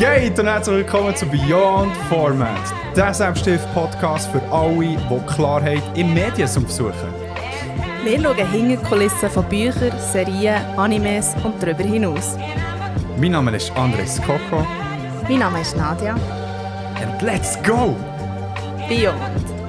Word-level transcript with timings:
Geht? 0.00 0.38
Und 0.38 0.46
herzlich 0.46 0.76
willkommen 0.76 1.14
zu 1.14 1.26
Beyond 1.26 1.94
Format, 2.08 2.72
der 2.96 3.12
Selbststift-Podcast 3.12 4.30
für 4.30 4.40
alle, 4.50 4.96
die 4.96 5.34
Klarheit 5.34 5.82
im 5.94 6.14
Mediensum 6.14 6.66
suchen. 6.66 6.94
Wir 8.02 8.18
schauen 8.18 8.34
hinter 8.34 8.82
die 8.82 8.88
Kulissen 8.88 9.28
von 9.28 9.44
Büchern, 9.44 9.92
Serien, 9.98 10.56
Animes 10.78 11.34
und 11.44 11.62
darüber 11.62 11.84
hinaus. 11.84 12.38
Mein 13.18 13.32
Name 13.32 13.54
ist 13.54 13.76
Andres 13.76 14.18
Coco. 14.22 14.66
Mein 15.28 15.40
Name 15.40 15.60
ist 15.60 15.76
Nadia. 15.76 16.14
And 16.14 17.20
let's 17.20 17.62
go! 17.62 17.94
Beyond. 18.88 19.59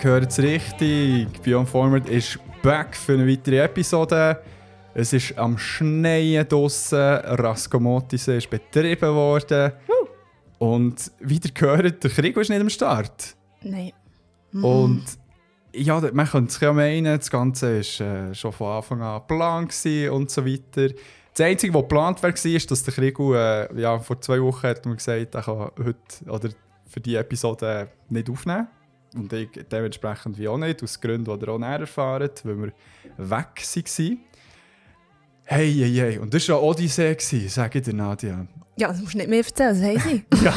Die 0.00 0.04
gehören 0.04 0.28
es 0.28 0.38
richtig. 0.38 1.42
Beyond 1.42 1.68
Format 1.68 2.08
ist 2.08 2.38
back 2.62 2.96
für 2.96 3.12
eine 3.12 3.28
weitere 3.28 3.58
Episode. 3.58 4.40
Es 4.94 5.12
ist 5.12 5.36
am 5.36 5.58
Schneien 5.58 6.48
draussen. 6.48 6.98
Raskomotisee 6.98 8.38
ist 8.38 8.48
betrieben 8.48 9.14
worden. 9.14 9.72
Und 10.58 11.12
wie 11.20 11.34
ihr 11.34 11.50
gehört, 11.52 12.02
der 12.02 12.10
Krieg 12.10 12.34
ist 12.38 12.48
nicht 12.48 12.62
am 12.62 12.70
Start. 12.70 13.36
Nein. 13.60 13.92
Und 14.54 15.04
ja, 15.74 16.00
man 16.14 16.26
könnte 16.26 16.50
es 16.50 16.60
ja 16.60 16.72
meinen, 16.72 17.18
das 17.18 17.30
Ganze 17.30 17.82
war 17.82 18.30
äh, 18.30 18.34
schon 18.34 18.52
von 18.52 18.72
Anfang 18.72 19.02
an 19.02 19.20
geplant 19.20 19.74
und 20.10 20.30
so 20.30 20.46
weiter. 20.46 20.94
Das 21.34 21.46
Einzige, 21.46 21.74
was 21.74 21.82
geplant 21.82 22.22
war, 22.22 22.30
war, 22.30 22.60
dass 22.68 22.82
der 22.84 22.94
Krieg 22.94 23.18
äh, 23.18 23.78
ja, 23.78 23.98
vor 23.98 24.18
zwei 24.22 24.40
Wochen 24.40 24.66
hat 24.66 24.86
mir 24.86 24.96
gesagt, 24.96 25.34
er 25.34 25.42
kann 25.42 25.70
heute 25.78 26.30
oder 26.30 26.48
für 26.86 27.00
diese 27.00 27.18
Episode 27.18 27.88
nicht 28.08 28.30
aufnehmen. 28.30 28.66
Und 29.14 29.32
ich 29.32 29.48
dementsprechend 29.70 30.38
wie 30.38 30.48
auch 30.48 30.58
nicht, 30.58 30.82
aus 30.82 31.00
Gründen, 31.00 31.38
die 31.38 31.44
ihr 31.44 31.48
auch 31.48 31.58
näher 31.58 31.80
erfahrt, 31.80 32.44
weil 32.44 32.56
wir 32.58 32.72
weg 33.16 33.62
waren. 33.98 34.18
Hey, 35.44 35.72
hey, 35.74 35.94
hey. 35.94 36.18
Und 36.18 36.32
das 36.32 36.48
war 36.48 36.58
eine 36.58 36.64
Odyssee, 36.66 37.16
sage 37.48 37.78
ich 37.80 37.84
dir, 37.84 37.92
Nadia. 37.92 38.46
Ja, 38.76 38.88
das 38.88 39.00
musst 39.00 39.14
du 39.14 39.18
nicht 39.18 39.28
mehr 39.28 39.38
erzählen, 39.38 39.74
das 39.74 40.04
haben 40.04 40.24
sie. 40.32 40.44
Ja. 40.44 40.54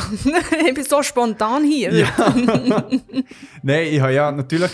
ich 0.68 0.74
bin 0.74 0.84
so 0.84 1.02
spontan 1.02 1.64
hier. 1.64 1.92
Ja. 1.94 2.14
Nein, 3.64 3.88
ich 3.88 4.00
habe 4.00 4.14
ja 4.14 4.32
natürlich. 4.32 4.72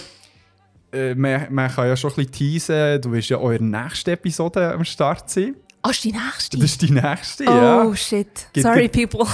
Äh, 0.92 1.16
man, 1.16 1.54
man 1.54 1.72
kann 1.72 1.88
ja 1.88 1.96
schon 1.96 2.12
ein 2.12 2.16
bisschen 2.16 2.32
teasen. 2.32 3.02
Du 3.02 3.12
wirst 3.12 3.30
ja 3.30 3.38
eure 3.38 3.64
nächste 3.64 4.12
Episode 4.12 4.74
am 4.74 4.84
Start 4.84 5.30
sein. 5.30 5.56
Ah, 5.82 5.92
ist 5.92 6.04
die 6.04 6.12
nächste? 6.12 6.58
Das 6.58 6.72
ist 6.72 6.82
die 6.82 6.92
nächste, 6.92 7.46
oh, 7.46 7.52
ja. 7.52 7.96
shit. 7.96 8.28
Gibt- 8.52 8.66
Sorry, 8.66 8.90
people. 8.90 9.26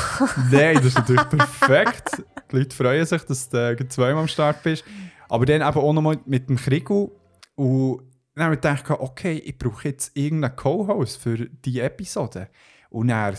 Nein, 0.52 0.76
das 0.76 0.86
ist 0.86 0.98
natürlich 0.98 1.30
perfekt. 1.30 2.24
Die 2.56 2.60
Leute 2.62 2.76
freuen 2.76 3.06
sich, 3.06 3.22
dass 3.24 3.50
du 3.50 3.58
äh, 3.58 3.88
zweimal 3.90 4.24
am 4.24 4.28
Start 4.28 4.64
bist. 4.64 4.86
Aber 5.28 5.46
dann 5.46 5.62
eben 5.62 5.80
auch 5.80 5.94
nochmal 5.94 6.20
mit 6.26 6.48
dem 6.48 6.56
Krigu. 6.56 7.12
Und 7.56 8.04
dann 8.34 8.46
habe 8.46 8.56
ich 8.56 8.62
gedacht, 8.62 8.90
okay, 8.90 9.38
ich 9.40 9.58
brauche 9.58 9.90
jetzt 9.90 10.16
irgendeinen 10.16 10.56
Co-Host 10.56 11.22
für 11.22 11.38
diese 11.38 11.82
Episode. 11.82 12.50
Und 12.90 13.10
dann 13.10 13.36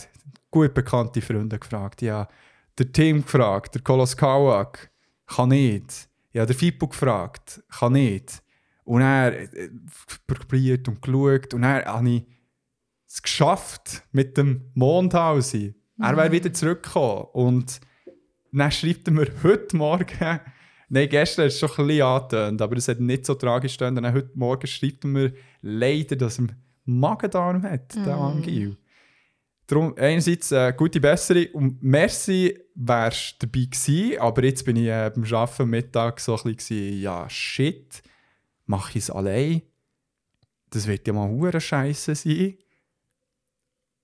gut 0.51 0.73
bekannte 0.73 1.21
Freunde 1.21 1.57
gefragt. 1.57 2.01
Ja, 2.01 2.27
der 2.77 2.91
Tim 2.91 3.23
gefragt, 3.23 3.73
der 3.73 3.81
Kolos 3.81 4.15
Kawak, 4.15 4.91
kann 5.25 5.49
nicht. 5.49 6.07
Ja, 6.31 6.45
der 6.45 6.55
Fippo 6.55 6.87
gefragt, 6.87 7.63
kann 7.69 7.93
nicht. 7.93 8.43
Und 8.83 9.01
er 9.01 9.33
äh, 9.33 9.69
probiert 10.27 10.87
und 10.87 11.01
geschaut. 11.01 11.53
Und 11.55 11.63
dann 11.63 11.83
habe 11.85 12.09
ich 12.09 12.25
es 13.07 13.21
geschafft 13.21 14.03
mit 14.11 14.37
dem 14.37 14.69
Mondhausi. 14.75 15.73
Er 15.99 16.15
wäre 16.15 16.31
wieder 16.31 16.53
zurückgekommen. 16.53 17.25
Und 17.33 17.79
dann 18.59 18.71
schreibt 18.71 19.07
er 19.07 19.13
mir 19.13 19.27
heute 19.43 19.75
Morgen, 19.75 20.39
nein, 20.89 21.09
gestern 21.09 21.45
hat 21.45 21.51
es 21.51 21.59
schon 21.59 21.69
ein 21.69 21.87
bisschen 21.87 22.01
angetönt, 22.01 22.61
aber 22.61 22.77
es 22.77 22.87
hat 22.87 22.99
nicht 22.99 23.25
so 23.25 23.35
tragisch 23.35 23.73
gestanden. 23.73 24.03
Dann 24.03 24.13
heute 24.13 24.31
Morgen 24.35 24.67
schreibt 24.67 25.03
er 25.03 25.09
mir 25.09 25.33
leider, 25.61 26.15
dass 26.15 26.39
er 26.39 26.47
Magen-Darm 26.85 27.63
hat, 27.63 27.95
der 27.95 28.15
Angil. 28.15 28.77
Darum 29.67 29.93
einerseits 29.97 30.53
äh, 30.53 30.73
gute 30.75 31.01
Besserung 31.01 31.47
und 31.53 31.83
merci 31.83 32.57
wärst 32.73 33.43
du 33.43 33.47
dabei 33.47 33.65
gewesen, 33.65 34.17
aber 34.19 34.43
jetzt 34.45 34.63
bin 34.63 34.77
ich 34.77 34.87
äh, 34.87 35.11
beim 35.13 35.25
Arbeiten 35.25 35.69
Mittag 35.69 36.21
so 36.21 36.37
ein 36.37 36.55
bisschen, 36.55 36.77
gewesen, 36.77 37.01
ja 37.01 37.29
shit, 37.29 38.01
mache 38.65 38.91
ich 38.91 39.03
es 39.03 39.11
allein? 39.11 39.61
Das 40.69 40.87
wird 40.87 41.05
ja 41.05 41.11
mal 41.11 41.27
hure 41.27 41.59
Scheiße 41.59 42.15
sein. 42.15 42.57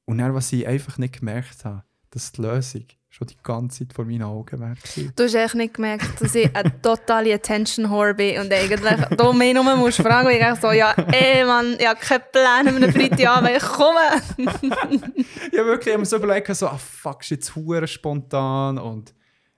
Und 0.04 0.18
dann, 0.18 0.34
was 0.34 0.52
ich 0.52 0.68
einfach 0.68 0.98
nicht 0.98 1.20
gemerkt 1.20 1.64
habe, 1.64 1.86
dass 2.10 2.34
die 2.34 2.42
Lösung 2.42 2.86
schon 3.14 3.28
die 3.28 3.38
ganze 3.44 3.80
Zeit 3.80 3.94
vor 3.94 4.06
meinen 4.06 4.24
Augen 4.24 4.60
gewesen. 4.60 5.14
Du 5.16 5.24
hast 5.24 5.36
echt 5.36 5.54
nicht 5.54 5.76
gemerkt, 5.76 6.20
dass 6.20 6.34
ich 6.34 6.54
eine 6.56 6.82
totale 6.82 7.36
Attention-Whore 7.36 8.16
bin 8.16 8.42
und 8.42 8.52
eigentlich 8.52 9.06
du 9.16 9.34
mich 9.34 9.54
nur 9.54 9.76
musst 9.76 10.02
fragen, 10.02 10.28
und 10.28 10.34
ich 10.34 10.60
so, 10.60 10.72
ja, 10.72 10.94
ey 11.12 11.46
Mann, 11.46 11.76
ich 11.78 11.88
habe 11.88 12.00
keinen 12.00 12.24
Plan 12.32 12.68
an 12.68 12.76
einem 12.76 12.92
Freitagabend, 12.92 13.52
ich 13.56 13.64
komme. 13.64 14.00
ich 15.52 15.60
habe 15.60 15.68
wirklich 15.70 15.94
immer 15.94 16.06
so 16.06 16.16
überlegt, 16.16 16.56
so, 16.56 16.68
ah 16.68 16.78
fuck, 16.78 17.22
ist 17.22 17.30
jetzt 17.30 17.56
hure 17.56 17.86
spontan 17.86 18.80
und 18.80 19.14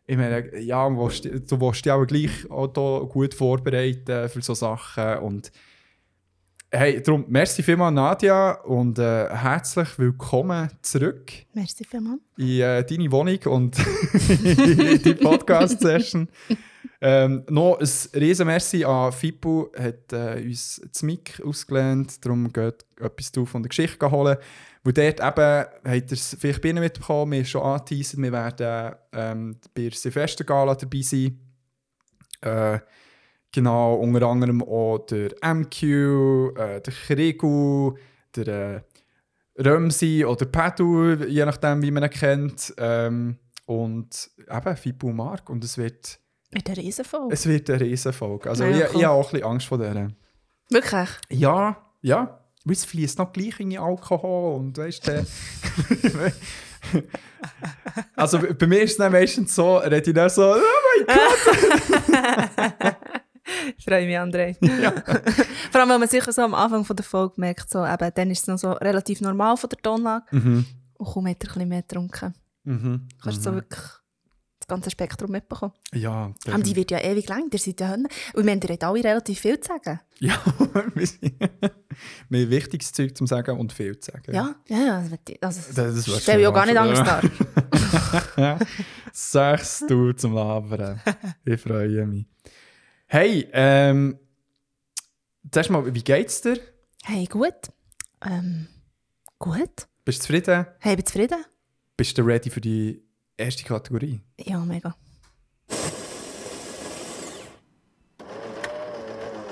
ich 0.06 0.18
meine, 0.18 0.60
ja, 0.60 0.88
du 0.90 0.98
willst, 0.98 1.86
dich 1.86 1.92
auch 1.92 2.06
gleich 2.06 2.52
auch 2.52 2.68
da 2.68 3.00
gut 3.08 3.34
vorbereiten 3.34 4.28
für 4.28 4.42
so 4.42 4.54
Sachen 4.54 5.20
und 5.20 5.52
hey, 6.78 7.02
darum, 7.02 7.26
merci 7.30 7.64
vielmals 7.64 7.94
Nadia 7.94 8.52
und 8.64 9.00
äh, 9.00 9.30
herzlich 9.30 9.98
willkommen 9.98 10.70
zurück 10.82 11.32
Merci 11.54 11.86
vielmals. 11.86 12.20
in 12.38 12.60
äh, 12.60 12.86
deine 12.86 13.12
Wohnung 13.12 13.40
und 13.46 13.78
in 14.44 15.02
die 15.04 15.14
Podcast-Session. 15.14 16.28
Ähm, 17.00 17.44
noch 17.50 17.80
ein 17.80 18.20
riesen 18.20 18.48
Merci 18.48 18.84
an 18.84 19.12
Fippo, 19.14 19.72
hat 19.78 20.12
äh, 20.12 20.42
uns 20.44 20.82
das 20.92 21.04
Mic 21.04 21.42
ausgelernt, 21.46 22.24
darum 22.26 22.52
geht 22.52 22.86
etwas 23.00 23.32
du 23.32 23.46
von 23.46 23.64
der 23.64 23.70
Geschichte 23.70 24.12
holen. 24.12 24.38
Wo 24.84 24.92
dort 24.92 25.20
eben, 25.20 25.24
habt 25.24 25.86
ihr 25.86 26.12
es 26.12 26.36
vielleicht 26.40 26.62
bei 26.62 26.70
Ihnen 26.70 26.84
mitbekommen, 26.84 27.32
wir 27.32 27.40
haben 27.40 27.46
schon 27.46 27.62
angeteasert, 27.64 28.22
wir 28.22 28.32
werden 28.32 28.96
ähm, 29.14 29.58
bei 29.74 29.84
der 29.84 29.92
Silvestergala 29.92 30.76
dabei 30.76 31.02
sein. 31.02 31.40
Äh, 32.42 32.80
genau, 33.56 33.96
unter 33.96 34.28
anderem 34.28 34.62
auch 34.62 35.00
der 35.00 35.32
MQ, 35.42 35.84
äh, 36.58 36.82
der 36.82 36.94
Krigu, 37.08 37.96
der 38.36 38.48
äh, 38.48 38.82
Römsi 39.58 40.26
oder 40.26 40.46
Padu, 40.46 41.14
je 41.14 41.46
nachdem, 41.46 41.82
wie 41.82 41.92
man 41.92 42.04
ihn 42.04 42.10
kennt. 42.10 42.74
Ähm, 42.78 43.38
und 43.66 44.30
eben 44.40 44.96
und 45.02 45.16
Mark. 45.16 45.50
Und 45.50 45.64
es 45.64 45.78
wird, 45.78 46.20
Mit 46.52 46.68
der 46.68 46.78
Riesenfolge. 46.78 47.34
es 47.34 47.48
wird 47.48 47.70
eine 47.70 47.80
Riesenfolge. 47.80 48.50
Also 48.50 48.66
Ja, 48.66 48.88
ich, 48.88 48.94
ich 48.94 49.04
habe 49.06 49.16
auch 49.16 49.28
ein 49.28 49.32
bisschen 49.32 49.48
Angst 49.48 49.68
vor 49.68 49.78
der. 49.78 50.12
Wirklich? 50.70 51.10
Ja, 51.30 51.78
ja. 52.02 52.42
Weil 52.66 52.74
es 52.74 52.86
fließt 52.86 53.20
noch 53.20 53.32
gleich 53.32 53.60
in 53.60 53.78
Alkohol 53.78 54.60
und 54.60 54.78
weißt 54.78 55.08
du. 55.08 55.26
also 58.16 58.40
bei 58.40 58.68
mir 58.68 58.82
ist 58.82 58.92
es 58.92 58.98
dann 58.98 59.12
meistens 59.12 59.56
so, 59.56 59.78
rede 59.78 60.02
ich 60.10 60.14
dann 60.14 60.30
so, 60.30 60.56
oh 60.56 61.06
mein 61.06 61.18
Gott! 61.18 62.95
Ich 63.78 63.84
freue 63.86 64.06
mich, 64.06 64.18
André. 64.18 64.56
Vor 65.72 65.82
allem, 65.82 65.90
wenn 65.90 66.00
man 66.00 66.10
sicher 66.10 66.32
so 66.32 66.42
am 66.42 66.54
Anfang 66.54 66.86
von 66.86 66.96
der 66.96 67.06
Folge 67.06 67.34
merkt, 67.38 67.70
so, 67.70 67.86
eben, 67.86 68.12
dann 68.16 68.32
ist 68.32 68.42
es 68.42 68.48
noch 68.48 68.58
so 68.58 68.72
relativ 68.74 69.22
normal 69.22 69.58
von 69.58 69.70
der 69.70 69.80
Tonlage. 69.80 70.26
Mhm. 70.32 70.66
Und 70.98 71.06
kaum 71.14 71.28
hat 71.28 71.44
er 71.44 71.50
ein 71.50 71.54
bisschen 71.54 71.70
mehr 71.70 71.82
getrunken. 71.82 72.34
Mhm. 72.64 73.08
Kannst 73.22 73.40
du 73.40 73.44
so 73.50 73.54
wirklich 73.56 73.82
das 74.60 74.68
ganze 74.68 74.90
Spektrum 74.90 75.30
mitbekommen. 75.32 75.74
Ja, 75.94 76.32
Aber 76.48 76.64
die 76.64 76.76
wird 76.76 76.90
ja 76.90 77.00
ewig 77.00 77.28
lang, 77.30 77.50
der 77.52 77.60
seid 77.60 77.80
ja. 77.82 77.94
Und 77.94 78.46
wir 78.46 78.52
haben 78.52 78.60
dir 78.60 78.78
alle 78.82 79.04
relativ 79.04 79.40
viel 79.40 79.60
zu 79.60 79.68
sagen. 79.68 80.00
Ja, 80.20 80.42
wir 82.30 82.42
haben 82.42 82.50
wichtiges 82.50 82.92
Zeug 82.92 83.16
zum 83.16 83.28
Sagen 83.28 83.60
und 83.60 83.72
viel 83.74 84.00
zu 84.00 84.12
sagen. 84.12 84.34
Ja, 84.34 84.56
ja, 84.68 84.78
ja. 84.78 84.98
Also, 84.98 85.18
Das- 85.42 85.74
das 85.74 86.22
stelle 86.22 86.42
ich 86.42 86.48
auch 86.48 86.54
gar 86.54 86.66
nicht 86.66 86.78
anders 86.78 87.04
dar. 88.36 88.60
Sechs 89.12 89.84
du 89.88 90.14
zum 90.14 90.34
Labern. 90.34 91.00
Ich 91.46 91.62
freue 91.62 92.06
mich. 92.08 92.26
Hey, 93.08 93.48
ähm, 93.54 94.20
zuerst 95.52 95.70
mal, 95.70 95.94
wie 95.94 96.04
geht's 96.04 96.42
dir? 96.42 96.60
Hey, 97.04 97.26
gut. 97.26 97.54
Ähm, 98.26 98.68
gut. 99.38 99.88
Bist 100.04 100.20
du 100.20 100.24
zufrieden? 100.24 100.66
Hey, 100.80 100.96
bin 100.96 101.06
zufrieden? 101.06 101.46
Bist 101.98 102.18
du 102.18 102.24
ready 102.24 102.50
für 102.50 102.62
die 102.62 103.04
erste 103.38 103.64
Kategorie? 103.64 104.22
Ja, 104.38 104.60
mega. 104.60 104.96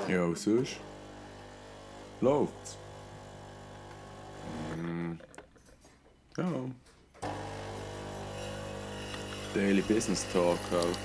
Ja, 0.08 0.24
und 0.24 0.36
sonst? 0.36 0.76
Läuft's? 2.20 2.76
Mm. 4.76 5.12
Ja. 6.36 6.52
Daily 9.54 9.82
Business 9.82 10.26
Talk 10.32 10.58
halt. 10.72 10.98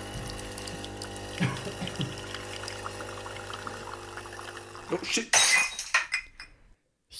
Oh 4.91 4.97
shit! 5.03 5.29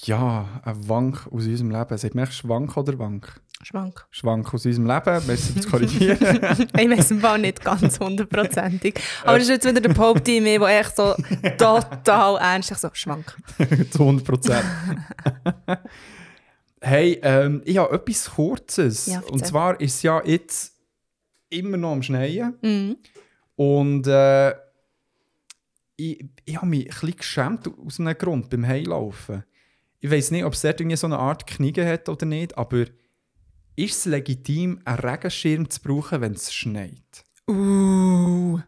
Ja, 0.04 0.60
ein 0.64 0.88
Wank 0.88 1.26
aus 1.26 1.46
unserem 1.46 1.70
Leben. 1.70 1.98
Sagt 1.98 2.14
man 2.14 2.26
Schwank 2.26 2.76
oder 2.76 2.98
Wank? 2.98 3.40
Schwank. 3.62 4.06
Schwank 4.10 4.52
aus 4.52 4.64
unserem 4.64 4.86
Leben. 4.86 5.26
Merci 5.26 5.52
fürs 5.52 5.68
Korrigieren. 5.68 6.18
ich 6.78 6.90
weiß 6.90 7.10
im 7.12 7.20
Fall 7.20 7.38
nicht 7.38 7.62
ganz 7.62 8.00
hundertprozentig. 8.00 8.98
Aber 9.22 9.34
das 9.34 9.44
ist 9.44 9.50
jetzt 9.50 9.68
wieder 9.68 9.80
der 9.80 9.92
Pope 9.92 10.22
in 10.32 10.42
mir, 10.42 10.58
der 10.58 10.80
echt 10.80 10.96
so 10.96 11.14
total 11.58 12.38
ernst 12.38 12.70
ist. 12.70 12.80
So, 12.80 12.88
Schwank. 12.92 13.36
Zu 13.90 14.00
100 14.00 14.24
Prozent. 14.24 14.64
hey, 16.80 17.20
ähm, 17.22 17.62
ich 17.64 17.76
habe 17.76 17.94
etwas 17.94 18.30
Kurzes. 18.30 19.06
Ja, 19.06 19.20
Und 19.30 19.46
zwar 19.46 19.78
ist 19.80 19.96
es 19.96 20.02
ja 20.02 20.22
jetzt 20.24 20.72
immer 21.50 21.76
noch 21.76 21.92
am 21.92 22.02
Schneien. 22.02 22.54
Mhm. 22.62 22.96
Und 23.56 24.06
äh, 24.06 24.54
ich, 26.00 26.24
ich 26.44 26.56
habe 26.56 26.66
mich 26.66 26.86
ein 26.86 26.88
bisschen 26.88 27.16
geschämt 27.16 27.68
aus 27.68 28.00
einem 28.00 28.16
Grund 28.16 28.50
beim 28.50 28.66
Heilaufen. 28.66 29.44
Ich 30.00 30.10
weiß 30.10 30.30
nicht, 30.30 30.44
ob 30.44 30.54
es 30.54 30.62
dort 30.62 30.80
irgendwie 30.80 30.96
so 30.96 31.06
eine 31.06 31.18
Art 31.18 31.46
Kniege 31.46 31.86
hat 31.86 32.08
oder 32.08 32.24
nicht, 32.24 32.56
aber 32.56 32.86
ist 33.76 33.98
es 33.98 34.04
legitim, 34.06 34.80
einen 34.84 34.98
Regenschirm 34.98 35.68
zu 35.68 35.80
brauchen, 35.80 36.20
wenn 36.20 36.32
es 36.32 36.52
schneit? 36.52 37.24
Uh. 37.48 38.60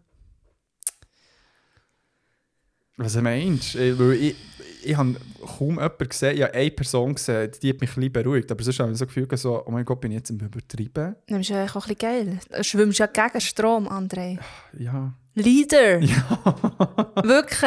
Was 2.97 3.17
meinst 3.17 3.75
du? 3.75 3.79
Ich, 3.79 3.99
weil 3.99 4.35
ich, 4.85 4.97
habe 4.97 5.17
kaum 5.59 5.71
jemanden 5.77 6.09
gesehen, 6.09 6.37
ich 6.37 6.43
habe 6.43 6.55
eine 6.55 6.71
Person 6.71 7.15
gesehen, 7.15 7.51
die 7.63 7.71
hat 7.71 7.81
mich 7.81 7.91
ein 7.91 7.95
bisschen 7.95 8.13
beruhigt. 8.13 8.51
Aber 8.51 8.63
sonst 8.63 8.79
habe 8.81 8.93
ich 8.93 8.99
so 8.99 9.05
das 9.05 9.15
Gefühl, 9.15 9.37
so, 9.39 9.63
oh 9.67 9.71
mein 9.71 9.85
Gott, 9.85 10.01
bin 10.01 10.11
ich 10.13 10.19
jetzt 10.19 10.31
im 10.31 10.39
Übertreiben? 10.41 11.17
Das 11.27 11.41
ist 11.41 11.49
ja 11.49 11.61
eigentlich 11.61 11.71
auch 11.77 11.87
ein 11.89 11.95
bisschen 11.95 11.99
geil. 11.99 12.39
Du 12.57 12.65
schwimmst 12.65 12.99
ja 12.99 13.07
gegen 13.07 13.41
Strom, 13.41 13.89
André. 13.89 14.39
Ja. 14.79 15.13
Leader. 15.35 16.01
Wirklich. 17.23 17.63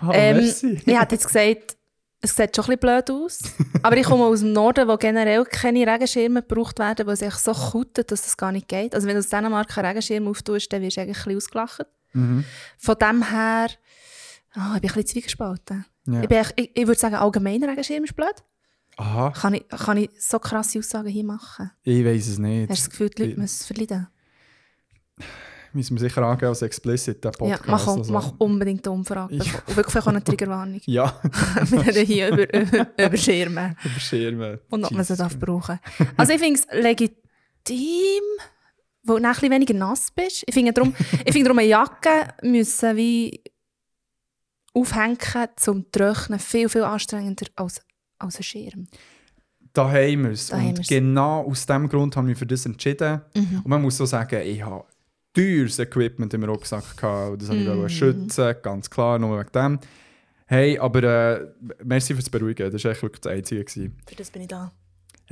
Ah, 0.00 0.10
Ähm, 0.12 0.36
merci. 0.38 0.80
ich 0.84 0.98
hätte 0.98 1.14
jetzt 1.14 1.26
gesagt, 1.26 1.76
es 2.20 2.36
sieht 2.36 2.54
schon 2.54 2.64
ein 2.66 2.78
bisschen 2.78 2.78
blöd 2.78 3.10
aus. 3.10 3.40
aber 3.82 3.96
ich 3.96 4.04
komme 4.06 4.24
aus 4.24 4.40
dem 4.40 4.52
Norden, 4.52 4.86
wo 4.88 4.96
generell 4.96 5.44
keine 5.44 5.86
Regenschirme 5.86 6.42
gebraucht 6.42 6.78
werden, 6.78 7.06
weil 7.06 7.14
es 7.14 7.22
echt 7.22 7.40
so 7.40 7.52
kutet, 7.52 8.10
dass 8.12 8.22
das 8.22 8.36
gar 8.36 8.52
nicht 8.52 8.68
geht. 8.68 8.94
Also 8.94 9.06
wenn 9.06 9.14
du 9.14 9.20
aus 9.20 9.28
Dänemark 9.28 9.76
einen 9.76 9.86
Regenschirm 9.86 10.28
auftust, 10.28 10.72
dann 10.72 10.82
wirst 10.82 10.96
du 10.96 11.00
eigentlich 11.02 11.18
ein 11.18 11.22
bisschen 11.24 11.36
ausgelacht. 11.36 11.86
Mhm. 12.12 12.44
Von 12.78 12.96
dem 13.00 13.28
her, 13.30 13.68
oh, 14.56 14.60
ich 14.76 14.80
bin 14.80 14.90
ein 14.90 14.94
bisschen 14.94 15.06
zwiegespalten. 15.06 15.84
Ja. 16.06 16.22
Ich, 16.22 16.28
bin 16.28 16.42
ich, 16.56 16.70
ich 16.74 16.86
würde 16.86 16.98
sagen, 17.00 17.14
allgemein 17.14 17.62
Regenschirm 17.62 18.04
ist 18.04 18.16
blöd. 18.16 18.34
Aha, 18.96 19.30
Kann 19.30 19.54
ich, 19.54 19.66
kann 19.68 19.96
ich 19.96 20.10
so 20.18 20.38
krasse 20.38 20.78
Aussagen 20.78 21.08
hier 21.08 21.24
machen? 21.24 21.70
ich 21.82 22.04
weiß 22.04 22.28
es 22.28 22.38
nicht. 22.38 22.68
Hast 22.70 22.80
du 22.80 22.84
das 22.84 22.90
Gefühl, 22.90 23.08
die 23.10 23.22
Leute 23.22 23.32
Ich- 23.32 23.38
müssen 23.38 23.56
es 23.60 23.66
verleiden? 23.66 24.08
Müssen 25.74 25.96
wir 25.96 26.00
sicher 26.00 26.22
angehen 26.22 26.48
als 26.48 26.60
explicit, 26.60 27.24
der 27.24 27.30
Ja, 27.32 27.38
Podcast. 27.56 27.66
mach, 27.68 27.86
also. 27.88 28.12
mach 28.12 28.32
unbedingt 28.36 28.86
eine 28.86 28.94
Umfrage. 28.94 29.36
Ja. 29.36 29.42
Und 29.66 29.76
wirklich 29.76 30.02
auch 30.02 30.06
eine 30.08 30.22
Triggerwarnung. 30.22 30.80
Ja, 30.86 31.18
Wir 31.64 31.80
reden 31.86 32.04
hier 32.06 32.28
über, 32.28 32.54
über, 32.60 32.86
über 32.98 33.16
Schirme. 33.16 33.74
über 33.82 33.98
Schirme. 34.00 34.60
Und 34.68 34.84
ob 34.84 34.90
man 34.90 35.04
sie 35.04 35.16
darf 35.16 35.38
brauchen 35.38 35.78
Also 36.18 36.34
ich 36.34 36.40
finde 36.40 36.60
es 36.60 36.66
legitim, 36.78 38.22
weil 39.04 39.20
du 39.20 39.26
ein 39.26 39.32
bisschen 39.32 39.50
weniger 39.50 39.74
nass 39.74 40.10
bist. 40.10 40.44
Ich 40.46 40.52
finde 40.52 40.74
darum, 40.74 40.94
ich 41.24 41.32
finde 41.32 41.44
darum 41.44 41.58
eine 41.58 41.68
Jacke 41.68 42.28
müssen 42.42 42.94
wie 42.96 43.42
aufhängen 44.74 45.18
zum 45.56 45.90
Trocknen 45.92 46.38
viel, 46.38 46.68
viel 46.68 46.82
anstrengender 46.84 47.46
als, 47.56 47.80
als 48.18 48.36
ein 48.38 48.42
Schirm. 48.42 48.86
Daheim 49.72 50.26
ist 50.26 50.52
Daheim 50.52 50.68
Und 50.70 50.80
ist- 50.80 50.88
genau 50.88 51.44
aus 51.46 51.64
diesem 51.66 51.88
Grund 51.88 52.16
haben 52.16 52.28
wir 52.28 52.36
für 52.36 52.46
das 52.46 52.66
entschieden. 52.66 53.22
Mhm. 53.34 53.58
Und 53.64 53.66
man 53.68 53.80
muss 53.82 53.96
so 53.96 54.04
sagen, 54.06 54.40
ich 54.44 54.62
habe 54.62 54.84
teures 55.34 55.78
Equipment 55.78 56.32
im 56.34 56.44
Rucksack 56.44 56.96
gehabt. 56.96 57.32
und 57.32 57.42
Das 57.42 57.48
wollte 57.48 57.74
Mhm. 57.74 57.86
ich 57.86 57.96
schützen, 57.98 58.54
ganz 58.62 58.90
klar, 58.90 59.18
nur 59.18 59.38
wegen 59.38 59.50
dem. 59.52 59.78
Hey, 60.46 60.78
aber 60.78 61.02
äh, 61.02 61.46
merci 61.82 62.12
fürs 62.14 62.28
Beruhigen. 62.28 62.70
Das 62.70 62.84
war 62.84 62.90
wirklich 63.00 63.20
das 63.22 63.32
Einzige. 63.32 63.64
Gewesen. 63.64 63.96
Für 64.06 64.14
das 64.16 64.30
bin 64.30 64.42
ich 64.42 64.48
da. 64.48 64.70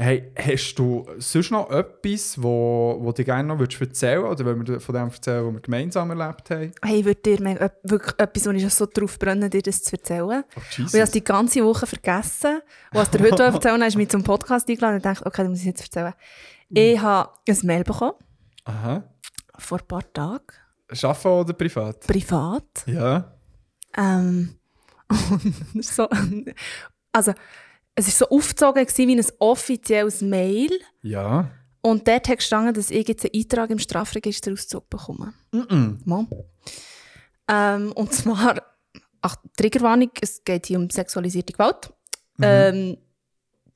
Hey, 0.02 0.32
hast 0.34 0.76
du 0.76 1.06
sonst 1.18 1.50
noch 1.50 1.68
etwas, 1.68 2.42
wo, 2.42 2.96
wo 3.00 3.12
du 3.12 3.22
gerne 3.22 3.54
noch 3.54 3.60
erzählen 3.60 4.22
würdest? 4.22 4.40
Oder 4.40 4.46
wollen 4.46 4.66
wir 4.66 4.80
von 4.80 4.94
dem 4.94 5.08
erzählen, 5.08 5.46
was 5.46 5.52
wir 5.52 5.60
gemeinsam 5.60 6.08
erlebt 6.08 6.48
haben? 6.48 6.72
Hey, 6.82 7.00
ich 7.00 7.04
würde 7.04 7.20
dir 7.20 7.70
wirklich 7.82 8.18
etwas, 8.18 8.46
wo 8.46 8.50
ich 8.52 8.72
so 8.72 8.86
drauf 8.86 9.18
brenne, 9.18 9.50
dir 9.50 9.60
das 9.60 9.82
zu 9.82 9.96
erzählen. 9.96 10.22
Oh, 10.56 10.58
Und 10.58 10.64
ich 10.70 10.78
habe 10.78 10.96
Jesus. 10.96 11.10
die 11.10 11.22
ganze 11.22 11.62
Woche 11.62 11.86
vergessen. 11.86 12.62
Als 12.92 13.10
der 13.10 13.20
heute 13.20 13.42
erzählen 13.42 13.82
hast, 13.82 13.92
du 13.92 13.98
mich 13.98 14.08
zum 14.08 14.24
Podcast 14.24 14.70
eingeladen 14.70 14.96
und 14.96 15.04
dachte, 15.04 15.26
okay, 15.26 15.42
dann 15.42 15.50
muss 15.50 15.60
ich 15.60 15.66
es 15.66 15.78
jetzt 15.80 15.94
erzählen. 15.94 16.14
Ich 16.70 16.98
habe 16.98 17.32
ein 17.46 17.58
Mail 17.64 17.84
bekommen, 17.84 18.14
Aha. 18.64 19.04
vor 19.58 19.80
ein 19.80 19.86
paar 19.86 20.12
Tagen, 20.14 20.46
Arbeiten 20.88 21.28
oder 21.28 21.52
privat? 21.52 22.06
privat. 22.06 22.86
Ja. 22.86 23.34
Ähm, 23.98 24.54
und 25.74 25.84
so, 25.84 26.08
also, 27.12 27.34
es 28.00 28.20
war 28.20 28.28
so 28.28 28.36
aufgezogen 28.36 28.86
wie 28.86 29.16
ein 29.16 29.26
offizielles 29.38 30.20
Mail. 30.22 30.70
Ja. 31.02 31.50
Und 31.82 32.06
dort 32.06 32.28
hat 32.28 32.38
gestanden, 32.38 32.74
dass 32.74 32.90
ich 32.90 33.08
jetzt 33.08 33.24
einen 33.24 33.34
Eintrag 33.34 33.70
im 33.70 33.78
Strafregister 33.78 34.52
Auszug 34.52 34.88
bekomme. 34.90 35.32
Mm 35.52 35.94
Mal. 36.04 36.26
Ähm, 37.48 37.92
und 37.92 38.12
zwar, 38.12 38.62
ach, 39.22 39.36
Triggerwarnung, 39.56 40.10
es 40.20 40.44
geht 40.44 40.66
hier 40.66 40.78
um 40.78 40.90
sexualisierte 40.90 41.52
Gewalt. 41.52 41.92
Ähm, 42.42 42.96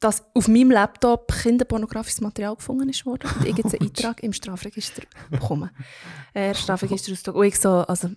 dass 0.00 0.22
auf 0.34 0.48
meinem 0.48 0.70
Laptop 0.70 1.32
kinderpornografisches 1.32 2.20
Material 2.20 2.56
gefunden 2.56 2.88
ist 2.90 3.06
worden 3.06 3.30
und 3.38 3.46
ich 3.46 3.56
jetzt 3.56 3.74
einen 3.74 3.82
Eintrag 3.88 4.22
im 4.22 4.34
Strafregister 4.34 5.02
bekomme. 5.30 5.70
Äh, 6.34 6.54
Strafregister 6.54 7.12
Auszug. 7.12 7.34
Und 7.36 7.46
ich 7.46 7.58
so, 7.58 7.70
also, 7.70 8.10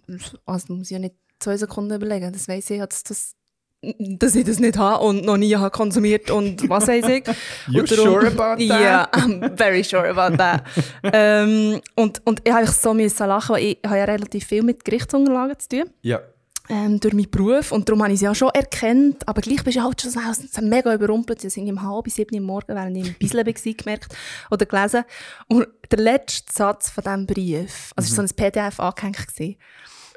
also 0.45 0.73
muss 0.73 0.87
ich 0.87 0.91
ja 0.91 0.99
nicht 0.99 1.15
zwei 1.39 1.55
Sekunden 1.55 1.95
überlegen, 1.95 2.33
das 2.33 2.47
weiss 2.49 2.69
ich, 2.69 2.81
dass, 2.81 3.03
das, 3.03 3.35
dass 3.81 4.35
ich 4.35 4.43
das 4.45 4.59
nicht 4.59 4.77
habe 4.77 5.03
und 5.03 5.23
noch 5.23 5.37
nie 5.37 5.55
habe 5.55 5.69
konsumiert 5.69 6.31
und 6.31 6.67
was 6.67 6.87
weiß 6.87 7.05
ich. 7.09 7.23
You 7.67 7.81
Und 7.81 7.91
darum- 7.91 8.05
sure 8.05 8.27
about 8.27 8.65
that? 8.67 8.81
Ja, 8.81 9.07
I'm 9.11 9.55
very 9.55 9.83
sure 9.83 10.07
about 10.09 10.35
that. 10.37 10.63
ähm, 11.03 11.79
und, 11.95 12.21
und 12.25 12.41
ich 12.43 12.51
habe 12.51 12.65
so 12.67 12.93
müssen 12.93 13.27
lachen, 13.27 13.55
weil 13.55 13.63
ich 13.63 13.77
habe 13.85 13.97
ja 13.97 14.05
relativ 14.05 14.45
viel 14.45 14.63
mit 14.63 14.83
Gerichtsunterlagen 14.83 15.59
zu 15.59 15.69
tun. 15.69 15.83
Ja. 16.01 16.21
Ähm, 16.69 16.99
durch 16.99 17.13
meinen 17.13 17.29
Beruf. 17.29 17.71
Und 17.71 17.87
darum 17.87 18.01
habe 18.03 18.11
ich 18.11 18.17
es 18.17 18.21
ja 18.23 18.35
schon 18.35 18.49
erkannt. 18.49 19.25
Aber 19.25 19.41
gleich 19.41 19.63
bist 19.63 19.77
du 19.77 19.83
halt 19.83 20.01
schon 20.01 20.11
so 20.11 20.19
so 20.51 20.61
mega 20.61 20.93
überrumpelt. 20.93 21.41
Ich 21.43 21.55
habe 21.55 21.69
um 21.69 21.81
halb 21.81 22.03
bis 22.03 22.15
sieben 22.15 22.35
Uhr 22.35 22.41
morgen, 22.41 22.75
während 22.75 22.97
ich 22.97 23.07
im 23.07 23.13
Bisle 23.13 23.45
war, 23.45 23.53
gemerkt 23.53 24.13
oder 24.51 24.65
gelesen. 24.65 25.03
Und 25.47 25.67
der 25.89 25.99
letzte 25.99 26.51
Satz 26.51 26.89
von 26.89 27.03
diesem 27.05 27.25
Brief, 27.25 27.93
also 27.95 28.11
es 28.11 28.17
war 28.17 28.27
so 28.27 28.33
ein 28.33 28.35
PDF 28.35 28.79
angehängt. 28.81 29.27
Gewesen. 29.27 29.55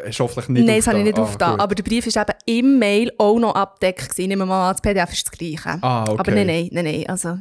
Hast 0.06 0.20
hoffentlich 0.20 0.48
nicht 0.48 0.66
Nein, 0.66 0.76
das 0.76 0.86
habe 0.86 0.98
ich 0.98 1.04
nicht 1.04 1.18
Ah, 1.18 1.22
aufgetan. 1.22 1.60
Aber 1.60 1.74
der 1.74 1.82
Brief 1.82 2.06
war 2.14 2.26
eben 2.46 2.64
im 2.72 2.78
Mail 2.78 3.12
auch 3.18 3.38
noch 3.38 3.54
abgedeckt. 3.54 4.18
Ich 4.18 4.26
nehme 4.28 4.46
mal 4.46 4.68
an, 4.70 4.74
das 4.74 4.82
PDF 4.82 5.12
ist 5.12 5.26
das 5.26 5.32
Gleiche. 5.38 5.78
Ah, 5.82 6.04
okay. 6.08 6.18
Aber 6.18 6.30
nein, 6.32 6.46
nein, 6.46 6.68
nein, 6.72 6.84
nein. 6.84 7.06
Also, 7.08 7.38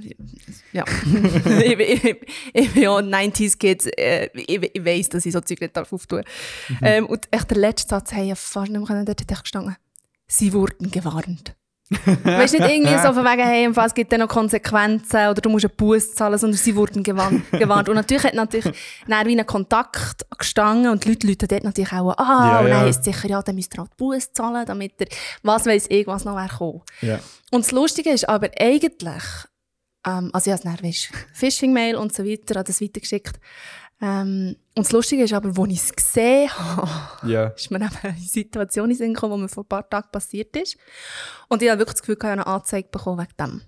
ja. 0.73 0.83
ich, 1.61 1.79
ich, 1.79 2.15
ich 2.53 2.73
bin 2.73 2.83
ja 2.83 2.91
90s-Kids. 2.97 3.87
Äh, 3.97 4.29
ich, 4.33 4.71
ich 4.73 4.85
weiss, 4.85 5.09
dass 5.09 5.25
ich 5.25 5.33
so 5.33 5.41
Zeug 5.41 5.61
nicht 5.61 5.75
darf 5.75 5.91
auftun 5.93 6.23
Mhm. 6.69 6.77
ähm, 6.81 7.05
Und 7.07 7.27
echt 7.31 7.49
der 7.49 7.57
letzte 7.57 7.89
Satz, 7.89 8.11
hey, 8.11 8.31
ich 8.31 8.39
fast 8.39 8.71
nicht 8.71 8.89
mehr 8.89 9.05
dort 9.05 9.21
hat 9.31 9.41
gestanden. 9.43 9.75
Sie 10.27 10.53
wurden 10.53 10.91
gewarnt. 10.91 11.55
Weißt 11.89 12.53
du, 12.53 12.60
nicht 12.60 12.72
irgendwie 12.72 12.98
so 12.98 13.13
von 13.13 13.25
wegen, 13.25 13.43
hey, 13.43 13.69
es 13.86 13.93
gibt 13.93 14.12
dann 14.12 14.19
noch 14.19 14.27
Konsequenzen 14.27 15.27
oder 15.27 15.41
du 15.41 15.50
musst 15.50 15.65
einen 15.65 15.75
Bus 15.75 16.13
zahlen, 16.13 16.38
sondern 16.38 16.58
sie 16.58 16.75
wurden 16.75 17.03
gewarnt. 17.03 17.50
gewarnt. 17.51 17.89
Und 17.89 17.96
natürlich 17.96 18.24
hat 18.24 18.36
natürlich 18.36 18.75
dann 19.08 19.27
wie 19.27 19.39
ein 19.39 19.46
Kontakt 19.46 20.25
gestanden 20.38 20.91
und 20.91 21.03
die 21.03 21.10
Leute, 21.10 21.27
Leute 21.27 21.48
dort 21.48 21.63
natürlich 21.63 21.91
auch, 21.91 22.15
ah, 22.17 22.51
Ja, 22.51 22.60
und 22.60 22.69
dann 22.69 22.84
ja. 22.84 22.88
es 22.88 23.03
sicher, 23.03 23.27
ja, 23.27 23.41
dann 23.41 23.55
müsst 23.55 23.75
ihr 23.75 23.79
halt 23.79 23.98
Bus 23.98 24.31
zahlen, 24.31 24.65
damit 24.65 24.93
er, 25.00 25.08
was 25.41 25.65
weiß 25.65 25.88
ich, 25.89 26.05
was 26.05 26.25
noch 26.25 26.38
gekommen. 26.38 26.81
Ja. 27.01 27.19
Und 27.51 27.65
das 27.65 27.72
Lustige 27.72 28.12
ist 28.12 28.29
aber 28.29 28.50
eigentlich, 28.60 29.24
ähm, 30.05 30.29
also 30.31 30.51
ich 30.51 30.58
habe 30.58 30.69
es 30.72 30.79
dann, 30.81 30.88
weisst, 30.88 31.10
Phishing-Mail 31.34 31.96
und 31.96 32.13
so 32.13 32.24
weiter, 32.24 32.60
habe 32.60 32.67
das 32.67 32.81
weitergeschickt. 32.81 33.39
Ähm, 34.01 34.55
und 34.75 34.85
das 34.85 34.91
Lustige 34.93 35.23
ist 35.23 35.33
aber, 35.33 35.49
als 35.49 35.71
ich 35.71 35.79
es 35.79 35.93
gesehen 35.93 36.49
habe, 36.57 37.29
Ja. 37.29 37.47
ist 37.55 37.69
mir 37.69 37.77
eben 37.77 37.89
eine 38.01 38.17
Situation 38.17 38.89
in 38.89 38.95
Sinn 38.95 39.13
gekommen, 39.13 39.35
die 39.35 39.41
mir 39.43 39.49
vor 39.49 39.63
ein 39.63 39.67
paar 39.67 39.89
Tagen 39.89 40.09
passiert 40.11 40.55
ist. 40.55 40.77
Und 41.49 41.61
ich 41.61 41.69
habe 41.69 41.79
wirklich 41.79 41.95
das 41.95 42.01
Gefühl, 42.01 42.15
ich 42.17 42.23
habe 42.23 42.33
eine 42.33 42.47
Anzeige 42.47 42.87
bekommen 42.89 43.19
wegen 43.19 43.35
dem. 43.37 43.61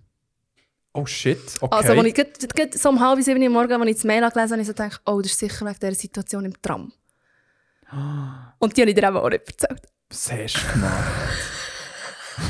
Oh 0.93 1.05
shit, 1.05 1.39
okay. 1.61 1.75
Also, 1.75 1.93
als 1.93 2.05
ich 2.05 2.13
gerade, 2.13 2.31
gerade 2.47 2.77
so 2.77 2.89
um 2.89 2.99
halb 2.99 3.21
sieben 3.21 3.41
Uhr 3.41 3.49
morgens, 3.49 3.79
als 3.79 3.89
ich 3.89 3.95
das 3.95 4.03
Mail 4.03 4.19
gelesen 4.21 4.39
habe, 4.39 4.51
habe 4.51 4.61
ich 4.61 4.67
so 4.67 4.73
gedacht, 4.73 5.01
oh, 5.05 5.21
das 5.21 5.31
ist 5.31 5.39
sicher 5.39 5.65
wegen 5.65 5.79
dieser 5.79 5.95
Situation 5.95 6.45
im 6.45 6.61
Tram. 6.61 6.91
Und 8.59 8.75
die 8.75 8.81
habe 8.81 8.91
ich 8.91 8.95
dir 8.95 9.07
eben 9.07 9.17
auch 9.17 9.29
nicht 9.29 9.47
erzählt. 9.47 9.81
Was 10.09 10.31
hast 10.31 10.55
du 10.55 10.73
gemacht? 10.73 11.11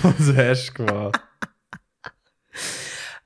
Was 0.04 0.36
hast 0.36 0.70
du 0.70 0.86
gemacht? 0.86 1.22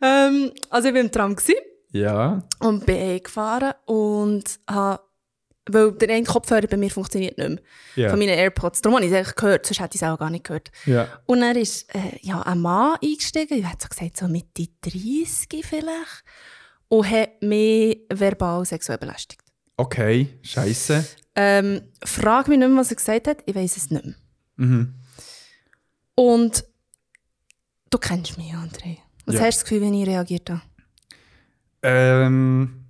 Ähm, 0.01 0.51
also 0.69 0.89
ich 0.89 0.93
war 0.93 1.01
im 1.01 1.09
Tram 1.12 1.35
gewesen 1.35 1.55
Ja. 2.00 2.44
und 2.60 2.86
bin 2.86 3.22
gefahren 3.24 3.74
und 3.86 4.60
habe, 4.70 5.02
weil 5.70 5.94
der 5.94 6.10
eine 6.16 6.25
Kopfhörer 6.25 6.68
bei 6.68 6.78
mir 6.78 6.92
funktioniert 6.92 7.38
nicht 7.38 7.50
mehr, 7.50 7.60
Ja. 7.96 8.10
von 8.10 8.20
meinen 8.20 8.38
AirPods. 8.38 8.82
Darum 8.82 8.98
habe 8.98 9.06
ich 9.06 9.12
es 9.12 9.18
eigentlich 9.18 9.36
gehört, 9.36 9.66
sonst 9.66 9.80
hätte 9.80 9.96
ich 9.96 10.02
es 10.02 10.08
auch 10.08 10.20
gar 10.20 10.30
nicht 10.30 10.44
gehört. 10.46 10.72
Ja. 10.86 11.08
Und 11.25 11.40
dann 11.42 11.56
ist 11.56 11.94
äh, 11.96 12.20
ja, 12.22 12.42
ein 12.42 12.60
Mann 12.60 12.98
eingestiegen, 13.02 13.58
ich 13.60 13.66
hätte 13.70 13.84
so 13.84 13.88
gesagt, 13.90 14.18
so 14.18 14.28
Mitte 14.28 14.68
30 14.82 15.66
vielleicht, 15.66 16.24
und 16.90 17.10
hat 17.10 17.42
mich 17.42 18.00
verbal 18.14 18.66
sexuell 18.66 18.98
belästigt. 19.00 19.42
Okay, 19.78 20.38
scheiße. 20.44 21.06
Ähm, 21.36 21.82
frag 22.04 22.48
mich 22.48 22.60
nicht 22.60 22.68
mehr, 22.70 22.78
was 22.78 22.92
er 22.92 22.96
gesagt 22.98 23.28
hat. 23.28 23.38
Ich 23.46 23.56
weiß 23.56 23.75
es 23.78 23.90
nicht 23.90 24.06
mehr. 24.06 24.16
Mhm. 24.58 24.94
Und 26.16 26.64
du 27.90 27.98
kennst 27.98 28.38
mich, 28.38 28.54
André. 28.54 28.98
Was 29.25 29.36
Ja. 29.36 29.42
hast 29.42 29.58
du 29.58 29.62
das 29.62 29.64
Gefühl, 29.64 29.82
wenn 29.82 29.94
ich 29.94 30.08
reagiert 30.08 30.50
habe? 30.50 30.62
Ähm, 31.88 32.82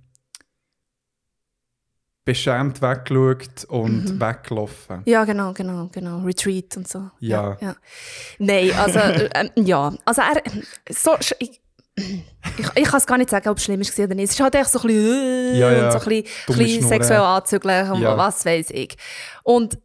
beschämt 2.24 2.82
weggeschaut 2.82 3.64
und 3.68 4.04
Mhm. 4.14 4.20
weggelaufen. 4.20 5.02
Ja, 5.04 5.24
genau, 5.24 5.52
genau, 5.52 5.88
genau. 5.92 6.18
Retreat 6.24 6.76
und 6.76 6.88
so. 6.88 7.10
Ja. 7.20 7.56
ja. 7.60 7.76
Nein, 8.38 8.72
also, 8.72 8.98
äh, 8.98 9.28
ähm, 9.34 9.50
ja. 9.64 9.92
Also, 10.04 10.22
er, 10.22 10.42
so, 10.92 11.16
ich, 11.38 11.60
ich, 11.94 12.66
ich 12.74 12.84
kann 12.84 12.98
es 12.98 13.06
gar 13.06 13.16
nicht 13.18 13.30
sagen, 13.30 13.48
ob 13.48 13.58
es 13.58 13.64
schlimm 13.64 13.80
war 13.80 14.04
oder 14.04 14.14
nicht. 14.16 14.24
Es 14.24 14.30
ist 14.32 14.40
halt 14.40 14.54
echt 14.56 14.70
so 14.70 14.80
ein 14.80 14.86
bisschen, 14.88 15.54
äh, 15.54 15.58
Ja, 15.58 15.72
ja. 15.72 15.84
und 15.86 15.92
so 15.92 15.98
ein 15.98 16.22
bisschen, 16.22 16.58
bisschen 16.58 16.88
sexuell 16.88 17.20
anzügeln 17.20 17.90
und 17.92 18.02
Ja. 18.02 18.16
was 18.16 18.44
weiß 18.44 18.70
ich. 18.70 18.96
Und 19.44 19.78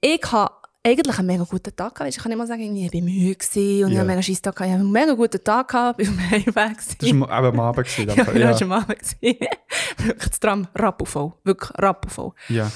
ich 0.00 0.22
habe 0.30 0.54
eigentlich 0.88 1.18
einen 1.18 1.26
mega 1.26 1.44
guten 1.44 1.74
Tag 1.74 1.94
gehabt. 1.94 2.10
Ich 2.10 2.18
kann 2.22 2.30
nicht 2.30 2.38
mal 2.38 2.46
sagen, 2.46 2.76
ich 2.76 2.92
war 2.92 3.00
müde 3.00 3.34
gewesen 3.34 3.84
und 3.84 3.90
habe 3.90 4.00
einen 4.00 4.06
mega 4.08 4.22
scheiß 4.22 4.42
Tag 4.42 4.56
gehabt. 4.56 4.68
Ich 4.68 4.72
habe 4.74 4.82
einen 4.84 4.92
mega 4.92 5.12
guten 5.14 5.44
Tag 5.44 5.68
gehabt, 5.68 6.00
ich 6.00 6.08
war 6.10 6.14
am 6.14 6.30
Heimweg. 6.30 6.76
Das 6.76 6.88
war 7.00 7.08
eben 7.08 7.22
am 7.22 7.60
Abend. 7.60 7.86
gewesen, 7.86 8.08
Ja, 8.16 8.24
genau, 8.24 8.38
ja. 8.38 8.50
das 8.50 8.60
war 8.60 8.66
am 8.76 8.82
Abend. 8.84 9.16
Wirklich 9.22 10.28
das 10.28 10.40
Tram 10.40 10.68
rappelvoll. 10.74 11.32
Wirklich 11.44 11.70
rappelvoll. 11.78 12.32
ja. 12.48 12.70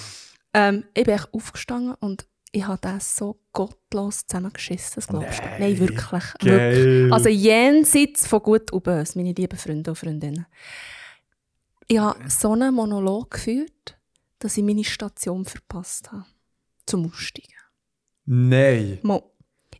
Ähm, 0.54 0.85
ich 0.92 1.04
bin 1.04 1.14
echt 1.14 1.33
aufgestanden 1.33 1.95
und 2.00 2.26
ich 2.50 2.66
habe 2.66 2.78
das 2.83 3.16
so 3.16 3.40
gottlos 3.52 4.26
zusammengeschissen, 4.26 4.92
das 4.97 5.09
glaubst 5.09 5.38
du? 5.38 5.45
Nein. 5.45 5.61
Nein, 5.61 5.78
wirklich. 5.78 6.12
wirklich. 6.42 7.12
Also 7.12 7.31
jenseits 7.31 8.26
von 8.26 8.40
gut 8.42 8.71
und 8.71 8.85
böse, 8.85 9.16
meine 9.16 9.33
lieben 9.33 9.57
Freunde 9.57 9.90
und 9.92 9.97
Freundinnen. 9.97 10.45
Ich 11.88 11.99
habe 11.99 12.19
so 12.28 12.52
einen 12.52 12.75
Monolog 12.75 13.31
geführt, 13.31 13.97
dass 14.38 14.59
ich 14.59 14.62
meine 14.62 14.85
Station 14.85 15.47
verpasst 15.47 16.12
habe. 16.12 16.26
Zum 16.85 17.07
Aussteigen. 17.07 17.49
Nein. 18.25 18.99
Mo. 19.02 19.29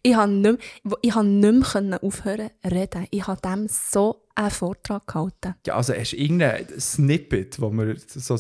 Ich 0.05 0.17
habe 0.17 0.33
nicht, 0.33 0.59
mehr- 0.83 0.99
ich 1.03 1.15
habe 1.15 1.27
nicht 1.27 1.53
mehr 1.53 1.63
können 1.69 1.95
aufhören 1.95 2.51
zu 2.63 2.71
reden. 2.71 3.07
Ich 3.11 3.27
habe 3.27 3.41
dem 3.41 3.69
so 3.69 4.25
einen 4.35 4.51
Vortrag 4.51 5.07
gehalten. 5.07 5.55
Ja, 5.67 5.77
also 5.77 5.95
hast 5.95 6.13
du 6.13 6.17
irgendein 6.17 6.67
Snippet, 6.81 7.61
wo 7.61 7.71
man 7.71 7.97
so... 8.09 8.37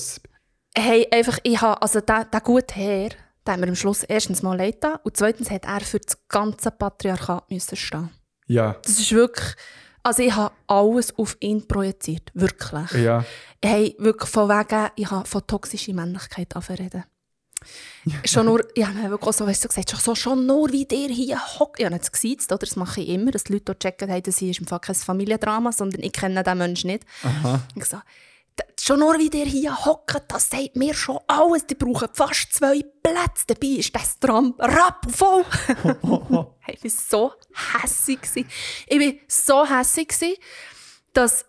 Hey, 0.74 1.06
einfach, 1.12 1.38
ich 1.44 1.60
habe, 1.60 1.80
also 1.80 2.00
der, 2.00 2.24
der 2.24 2.40
gute 2.40 2.74
Herr, 2.74 3.10
der 3.46 3.52
hat 3.54 3.60
mir 3.60 3.68
am 3.68 3.74
Schluss 3.76 4.02
erstens 4.02 4.42
mal 4.42 4.56
leid 4.56 4.80
getan 4.80 4.98
und 5.04 5.16
zweitens 5.16 5.50
hat 5.50 5.66
er 5.66 5.80
für 5.82 6.00
das 6.00 6.16
ganze 6.28 6.70
Patriarchat 6.70 7.48
müssen 7.50 7.76
stehen. 7.76 8.10
Ja, 8.48 8.76
Das 8.82 8.98
ist 8.98 9.12
wirklich, 9.12 9.54
also 10.02 10.22
ich 10.22 10.34
habe 10.34 10.52
alles 10.66 11.16
auf 11.18 11.36
ihn 11.40 11.68
projiziert, 11.68 12.30
wirklich. 12.34 12.90
ja. 12.92 13.24
Hey, 13.64 13.94
wirklich 13.98 14.28
von 14.30 14.48
wegen, 14.48 14.90
ich 14.96 15.10
habe 15.10 15.28
von 15.28 15.46
toxischer 15.46 15.92
Männlichkeit 15.92 16.56
anreden. 16.56 17.04
Schon 18.24 18.46
nur, 18.46 18.60
ich 18.74 18.84
habe 18.86 19.10
wirklich 19.10 19.36
so, 19.36 19.46
weißt 19.46 19.64
du, 19.64 19.68
gesagt, 19.68 19.90
schon, 19.90 20.00
so, 20.00 20.14
schon 20.14 20.46
nur 20.46 20.70
wie 20.72 20.84
der 20.84 21.08
hier 21.08 21.40
hockt. 21.58 21.78
Ich 21.80 21.84
habe 21.86 21.94
nicht 21.94 22.12
gesiezt, 22.12 22.50
oder? 22.52 22.58
Das 22.66 22.76
mache 22.76 23.00
ich 23.00 23.08
immer, 23.08 23.30
dass 23.30 23.44
die 23.44 23.52
Leute 23.54 23.66
dort 23.66 23.80
checken, 23.80 24.08
hey, 24.08 24.22
das 24.22 24.38
hier 24.38 24.50
ist 24.50 24.60
im 24.60 24.66
Fall 24.66 24.80
kein 24.80 24.94
Familiendrama, 24.94 25.72
sondern 25.72 26.02
ich 26.02 26.12
kenne 26.12 26.42
den 26.42 26.58
Menschen 26.58 26.88
nicht. 26.90 27.04
Aha. 27.22 27.60
Ich 27.74 27.84
so, 27.86 27.96
"D- 28.58 28.64
schon 28.80 28.98
nur 29.00 29.18
wie 29.18 29.30
der 29.30 29.46
hier 29.46 29.74
hockt, 29.84 30.14
das 30.28 30.50
sagt 30.50 30.76
mir 30.76 30.92
schon 30.94 31.18
alles. 31.26 31.66
Die 31.66 31.74
brauchen 31.74 32.08
fast 32.12 32.52
zwei 32.52 32.82
Plätze. 33.02 33.46
Dabei 33.46 33.66
ist 33.78 33.94
das 33.94 34.18
Tram 34.18 34.54
rappelvoll. 34.58 35.44
ich 36.68 36.82
war 36.84 36.90
so 36.90 37.32
hässig. 37.82 38.18
Ich 38.34 39.00
war 39.00 39.12
so 39.28 39.64
hässig, 39.66 40.38
dass 41.12 41.44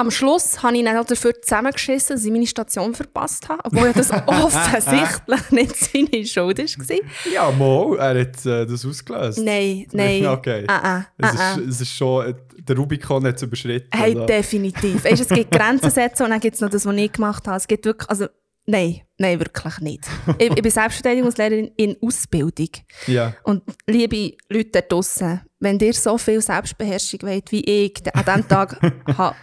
am 0.00 0.10
Schluss 0.10 0.62
habe 0.62 0.76
ich 0.76 0.84
dann 0.84 0.96
auch 0.96 1.04
dafür 1.04 1.40
zusammengeschissen, 1.40 2.16
dass 2.16 2.24
ich 2.24 2.32
meine 2.32 2.46
Station 2.46 2.94
verpasst 2.94 3.48
habe. 3.48 3.60
Obwohl 3.64 3.92
das 3.92 4.10
offensichtlich 4.26 5.50
nicht 5.50 5.76
seine 5.76 6.24
Schuld 6.24 6.58
war. 6.58 7.32
Ja, 7.32 7.50
mal, 7.50 7.98
er 7.98 8.20
hat 8.22 8.46
äh, 8.46 8.66
das 8.66 8.84
ausgelöst. 8.84 9.38
Nein, 9.38 9.86
nein. 9.92 10.26
Okay. 10.40 10.64
Ah, 10.68 10.80
ah, 10.82 11.06
Es 11.18 11.28
ah, 11.28 11.32
ist, 11.32 11.40
ah. 11.40 11.58
es 11.68 11.80
ist 11.80 11.92
schon, 11.92 12.34
der 12.56 12.76
Rubikon 12.76 13.26
hat 13.26 13.36
es 13.36 13.42
überschritten. 13.42 13.88
Hey, 13.92 14.14
oder? 14.14 14.26
definitiv. 14.26 15.04
Weißt, 15.04 15.20
es 15.20 15.28
gibt 15.28 15.50
Grenzen 15.50 15.90
setzen 15.90 16.24
und 16.24 16.30
dann 16.30 16.40
gibt 16.40 16.54
es 16.54 16.60
noch 16.60 16.70
das, 16.70 16.86
was 16.86 16.96
ich 16.96 17.12
gemacht 17.12 17.46
habe. 17.46 17.56
Es 17.56 17.66
gibt 17.66 17.84
wirklich, 17.84 18.08
also, 18.08 18.26
nein, 18.66 19.02
nein, 19.18 19.38
wirklich 19.38 19.78
nicht. 19.80 20.04
ich, 20.38 20.50
ich 20.50 20.62
bin 20.62 20.70
Selbstverteidigungslehrerin 20.70 21.72
in 21.76 21.96
Ausbildung. 22.00 22.68
Ja. 23.06 23.34
Und 23.42 23.62
liebe 23.86 24.36
Leute 24.48 24.70
da 24.70 24.80
draussen, 24.80 25.40
wenn 25.60 25.78
ihr 25.78 25.92
so 25.94 26.18
viel 26.18 26.40
Selbstbeherrschung 26.40 27.20
wollt, 27.22 27.52
wie 27.52 27.60
ich 27.64 28.02
an 28.14 28.24
diesem 28.24 28.48
Tag 28.48 28.80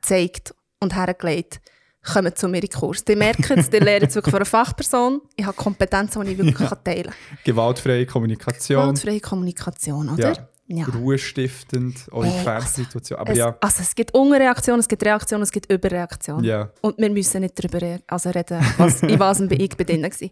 gezeigt 0.00 0.54
und 0.80 0.94
hergelegt, 0.94 1.60
kommt 2.04 2.38
zu 2.38 2.48
mir 2.48 2.58
in 2.58 2.68
den 2.68 2.70
Kurs. 2.70 3.02
Ihr 3.08 3.16
merkt 3.16 3.50
es, 3.50 3.72
ihr 3.72 3.80
lernt 3.80 4.08
es 4.08 4.14
wirklich 4.14 4.30
von 4.30 4.38
einer 4.38 4.46
Fachperson. 4.46 5.20
Ich 5.36 5.44
habe 5.44 5.56
Kompetenzen, 5.56 6.24
die 6.24 6.32
ich 6.32 6.38
wirklich 6.38 6.68
teilen 6.84 7.04
kann. 7.04 7.14
Gewaltfreie 7.44 8.06
Kommunikation. 8.06 8.80
Gewaltfreie 8.80 9.20
Kommunikation, 9.20 10.10
oder? 10.10 10.34
Ja. 10.34 10.48
Ruhestiftend, 10.68 12.06
auch 12.10 12.22
in 12.24 12.30
Hey, 12.30 12.38
Gefängssituationen. 12.44 13.20
Aber 13.20 13.32
Es, 13.32 13.38
ja, 13.38 13.56
Also 13.60 13.82
es 13.82 13.94
gibt 13.94 14.14
Unterreaktion, 14.14 14.78
es 14.78 14.88
gibt 14.88 15.04
Reaktion, 15.04 15.42
es 15.42 15.52
gibt 15.52 15.70
Überreaktion. 15.70 16.42
ja. 16.42 16.70
Und 16.80 16.96
wir 16.98 17.10
müssen 17.10 17.42
nicht 17.42 17.54
darüber 17.62 17.98
also 18.06 18.30
reden, 18.30 18.60
was, 18.78 19.02
in 19.02 19.18
was 19.18 19.40
ich 19.40 19.76
bei 19.76 19.84
denen 19.84 20.04
war. 20.04 20.28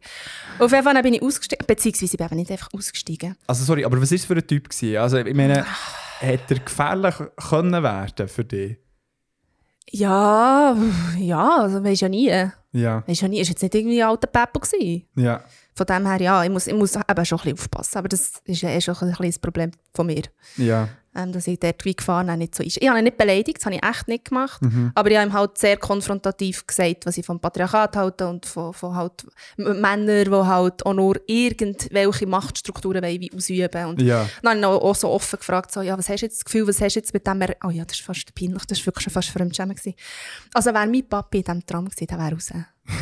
Auf 0.65 0.73
jeden 0.73 0.85
Fall 0.85 1.03
bin 1.03 1.15
ich 1.15 1.23
ausgestiegen, 1.23 1.67
beziehungsweise 1.67 2.17
ich 2.17 2.29
bin 2.29 2.39
nicht 2.39 2.51
einfach 2.51 2.69
ausgestiegen. 2.73 3.37
Also 3.47 3.65
sorry, 3.65 3.85
aber 3.85 4.01
was 4.01 4.11
war 4.11 4.17
es 4.17 4.25
für 4.25 4.35
ein 4.35 4.47
Typ? 4.47 4.69
Gewesen? 4.71 4.97
Also 4.97 5.19
ich 5.19 5.35
meine, 5.35 5.67
hätte 6.21 6.55
er 6.55 6.61
gefährlich 6.61 7.15
können 7.49 7.83
werden 7.83 8.29
für 8.29 8.45
dich? 8.45 8.79
Ja, 9.91 10.75
ja, 11.19 11.57
also 11.59 11.85
weisst 11.85 12.01
ja 12.03 12.09
nie. 12.09 12.29
Ja, 12.73 13.03
Weisst 13.07 13.21
ja 13.21 13.29
nie, 13.29 13.41
ist 13.41 13.49
jetzt 13.51 13.63
nicht 13.63 13.75
irgendwie 13.75 14.03
ein 14.03 14.09
alter 14.09 14.27
Peppo 14.29 14.61
gewesen. 14.61 15.07
ja. 15.17 15.43
Von 15.75 15.87
dem 15.87 16.07
her, 16.07 16.21
ja, 16.21 16.45
ich 16.45 16.51
muss, 16.51 16.67
ich 16.67 16.75
muss 16.75 16.95
eben 16.95 17.05
schon 17.07 17.15
ein 17.17 17.25
bisschen 17.25 17.53
aufpassen. 17.55 17.99
Aber 17.99 18.09
das 18.09 18.33
ist 18.45 18.63
ja 18.63 18.71
eh 18.71 18.81
schon 18.81 18.97
ein 19.01 19.13
kleines 19.13 19.39
Problem 19.39 19.71
von 19.95 20.07
mir. 20.07 20.23
Ja, 20.57 20.89
Ähm, 21.15 21.31
dass 21.31 21.47
ich 21.47 21.61
dort 21.61 21.85
wie 21.85 21.95
gefahren 21.95 22.31
auch 22.31 22.37
nicht 22.37 22.55
so 22.55 22.63
ist. 22.63 22.79
Ich 22.81 22.89
habe 22.89 22.99
ihn 22.99 23.05
nicht 23.05 23.19
beleidigt, 23.19 23.59
das 23.59 23.67
habe 23.67 23.75
ich 23.75 23.83
echt 23.85 24.09
nicht 24.09 24.25
gemacht. 24.25 24.63
Mhm. 24.63 24.93
Aber 24.95 25.11
ich 25.11 25.19
habe 25.19 25.29
ihm 25.29 25.33
halt 25.35 25.59
sehr 25.59 25.77
konfrontativ 25.77 26.67
gesagt, 26.67 27.05
was 27.05 27.19
ich 27.19 27.27
vom 27.27 27.39
Patriarchat 27.39 27.97
halte 27.97 28.27
und 28.29 28.47
von, 28.47 28.73
von 28.73 28.95
halt 28.95 29.27
Männern, 29.59 30.25
die 30.25 30.31
halt 30.31 30.87
auch 30.87 30.95
nur 30.95 31.21
irgendwelche 31.27 32.27
Machtstrukturen 32.27 33.03
wollen, 33.03 33.21
wie 33.21 33.31
ausüben. 33.31 33.87
Und 33.87 34.01
ja. 34.01 34.27
dann 34.43 34.65
habe 34.65 34.77
ich 34.77 34.83
ihn 34.83 34.89
auch, 34.89 34.95
so 34.95 35.11
offen 35.11 35.39
gefragt, 35.39 35.71
so, 35.71 35.83
ja, 35.83 35.99
was 35.99 36.09
hast 36.09 36.21
du 36.21 36.27
jetzt 36.27 36.39
das 36.39 36.45
Gefühl, 36.47 36.67
was 36.67 36.81
hast 36.81 36.95
du 36.95 37.01
jetzt 37.01 37.13
mit 37.13 37.27
dem... 37.27 37.43
Er 37.43 37.57
oh 37.63 37.71
ja, 37.71 37.85
das 37.85 37.99
ist 37.99 38.07
fast 38.07 38.35
peinlich, 38.35 38.65
das 38.65 38.79
war 38.79 38.87
wirklich 38.87 39.05
schon 39.05 39.13
fast 39.13 39.29
Fremdschämen. 39.29 39.77
Also 40.55 40.73
wäre 40.73 40.87
mein 40.87 41.07
Papi 41.07 41.39
in 41.39 41.45
diesem 41.45 41.67
Tram 41.67 41.85
gewesen, 41.91 42.07
der 42.07 42.19
wäre 42.19 42.33
raus. 42.33 42.51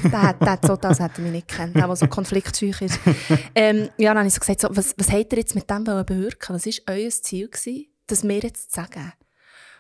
der, 0.03 0.23
hat- 0.23 0.41
der 0.41 0.51
hat 0.51 0.67
so 0.67 0.77
das 0.77 0.99
hätte 0.99 1.21
mich 1.21 1.31
nicht 1.31 1.49
gekannt, 1.49 1.77
der, 1.77 1.87
der 1.87 1.97
so 1.97 2.09
konfliktscheu 2.09 2.73
ist. 2.81 2.99
ähm, 3.55 3.89
ja, 3.99 4.11
dann 4.11 4.19
habe 4.19 4.29
ich 4.29 4.35
so 4.35 4.41
gesagt, 4.41 4.61
so, 4.63 4.69
was, 4.73 4.95
was 4.97 5.13
habt 5.13 5.33
ihr 5.33 5.39
jetzt 5.39 5.55
mit 5.55 5.71
dem 5.71 5.85
bewirken? 5.85 6.57
Was 6.57 6.67
war 6.67 6.95
euer 6.95 7.11
Ziel, 7.11 7.49
gewesen, 7.49 7.87
das 8.11 8.23
mir 8.25 8.41
jetzt 8.41 8.73
zu 8.73 8.81
sagen? 8.81 9.13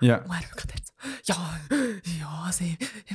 Ja, 0.02 0.18
Und 0.18 0.30
er 0.30 0.40
wirklich 0.50 0.72
dort 0.72 0.86
so, 0.86 1.32
ja, 1.32 1.58
ja, 2.20 2.42
also, 2.46 2.64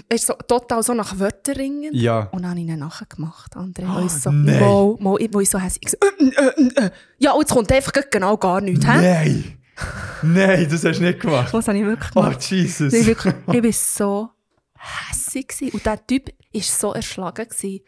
er 0.07 0.15
ist 0.15 0.27
so 0.27 0.33
total 0.33 0.83
so 0.83 0.93
nach 0.93 1.17
Wörtern 1.17 1.55
ringen. 1.55 1.91
ja. 1.95 2.19
Und 2.31 2.43
dann 2.43 2.51
habe 2.51 2.59
ich 2.59 2.67
ihn 2.67 2.77
nachher 2.77 3.07
gemacht, 3.07 3.55
André. 3.55 3.85
Oh, 3.89 4.07
so, 4.07 4.29
nein. 4.31 4.59
mo, 4.99 5.17
ich- 5.17 5.33
wo 5.33 5.39
ich 5.39 5.49
so 5.49 5.57
hässlich 5.59 5.81
ich 5.85 5.91
so, 5.91 5.97
äh, 5.99 6.29
äh, 6.29 6.63
äh, 6.83 6.85
äh. 6.85 6.91
Ja, 7.17 7.31
und 7.31 7.41
jetzt 7.41 7.53
kommt 7.53 7.71
einfach 7.71 7.91
genau 8.11 8.37
gar 8.37 8.61
nichts, 8.61 8.85
hä? 8.85 8.97
Nein! 9.01 9.57
Nein, 10.21 10.67
das 10.69 10.85
hast 10.85 10.99
du 10.99 11.03
nicht 11.03 11.19
gemacht. 11.19 11.51
Was 11.53 11.67
habe 11.67 11.77
ich 11.79 11.83
wirklich 11.85 12.11
Oh, 12.15 12.21
gemacht? 12.21 12.41
Jesus. 12.49 12.93
Ich, 12.93 13.05
wirklich, 13.07 13.33
ich 13.47 13.63
war 13.63 13.71
so 13.73 14.29
gewesen. 15.33 15.69
Und 15.73 15.85
der 15.85 16.05
Typ 16.07 16.29
war 16.53 16.61
so 16.61 16.93
erschlagen. 16.93 17.47
Gewesen. 17.49 17.81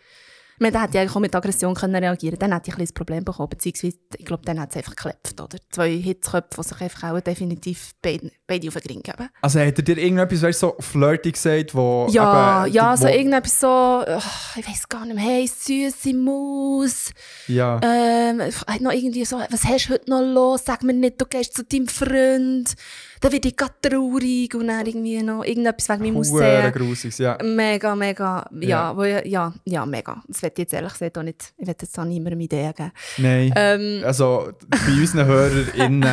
Ich 0.58 0.62
meine, 0.62 0.72
der 0.72 0.82
hätte 0.82 0.96
ja 0.96 1.02
eigentlich 1.02 1.16
auch 1.16 1.20
mit 1.20 1.36
Aggression 1.36 1.76
können 1.76 1.96
reagieren 1.96 2.40
können. 2.40 2.50
Dann 2.50 2.58
hätte 2.58 2.72
ich 2.72 2.74
ein 2.74 2.80
bisschen 2.80 2.96
Problem 2.96 3.24
bekommen. 3.24 3.50
Beziehungsweise, 3.50 3.98
ich 4.18 4.26
glaube, 4.26 4.42
dann 4.44 4.60
hat 4.60 4.72
es 4.72 4.78
einfach 4.78 4.96
geklebt. 4.96 5.40
Oder? 5.40 5.60
Zwei 5.70 5.92
Hitzköpfe, 5.98 6.60
die 6.60 6.68
sich 6.68 6.82
einfach 6.82 7.12
auch 7.12 7.20
definitiv 7.20 7.92
beide, 8.02 8.32
beide 8.48 8.68
auf 8.68 8.74
den 8.74 8.88
Ring 8.88 9.04
geben. 9.04 9.30
Also 9.40 9.60
hat 9.60 9.78
er 9.78 9.84
dir 9.84 10.00
irgendetwas 10.00 10.42
weißt, 10.42 10.60
so 10.60 10.76
flirty 10.80 11.32
gesagt, 11.32 11.76
wo 11.76 12.08
Ja, 12.10 12.66
eben, 12.66 12.74
ja, 12.74 12.98
so 12.98 13.04
wo, 13.04 13.10
irgendetwas 13.12 13.60
so, 13.60 13.68
ach, 13.68 14.58
ich 14.58 14.68
weiß 14.68 14.90
gar 14.90 15.06
nicht 15.06 15.16
mehr, 15.16 15.26
hey, 15.26 15.48
süße 15.48 16.16
Maus. 16.16 17.12
Ja, 17.48 17.80
Ähm, 17.84 18.42
hat 18.42 18.82
noch 18.82 18.94
irgendwie 18.94 19.26
so, 19.26 19.38
was 19.38 19.64
hast 19.64 19.90
du 19.90 19.94
heute 19.94 20.10
noch 20.10 20.22
los? 20.22 20.62
Sag 20.66 20.82
mir 20.82 20.94
nicht, 20.94 21.22
du 21.22 21.26
gehst 21.26 21.56
zu 21.56 21.64
deinem 21.66 21.88
Freund. 21.88 22.74
Dann 23.22 23.32
werde 23.32 23.48
ich 23.48 23.56
gerade 23.56 23.74
traurig 23.82 24.54
und 24.56 24.68
dann 24.68 24.86
irgendwie 24.86 25.22
noch 25.24 25.44
irgendetwas 25.44 25.90
wegen 25.90 26.04
meinem 26.04 26.18
Aussehen. 26.18 26.72
grusiges, 26.72 27.18
ja. 27.18 27.38
Mega, 27.44 27.96
mega, 27.96 28.48
ja, 28.60 28.68
Ja. 28.68 28.98
Wo, 28.98 29.04
ja, 29.04 29.54
ja, 29.66 29.86
mega. 29.86 30.22
Das 30.28 30.42
werde 30.42 30.54
ich 30.54 30.60
jetzt 30.60 30.74
ehrlich 30.74 30.94
gesagt 30.94 31.18
auch 31.18 31.24
nicht, 31.24 31.54
ich 31.58 31.68
werde 31.68 31.86
jetzt 31.86 31.98
auch 32.00 32.06
niemandem 32.06 32.40
Ideen 32.42 32.74
geben. 32.74 32.92
Nein. 33.18 33.54
Ähm, 33.56 34.04
Also 34.06 34.52
bei 34.70 34.78
unseren 34.94 35.26
HörerInnen 35.26 36.04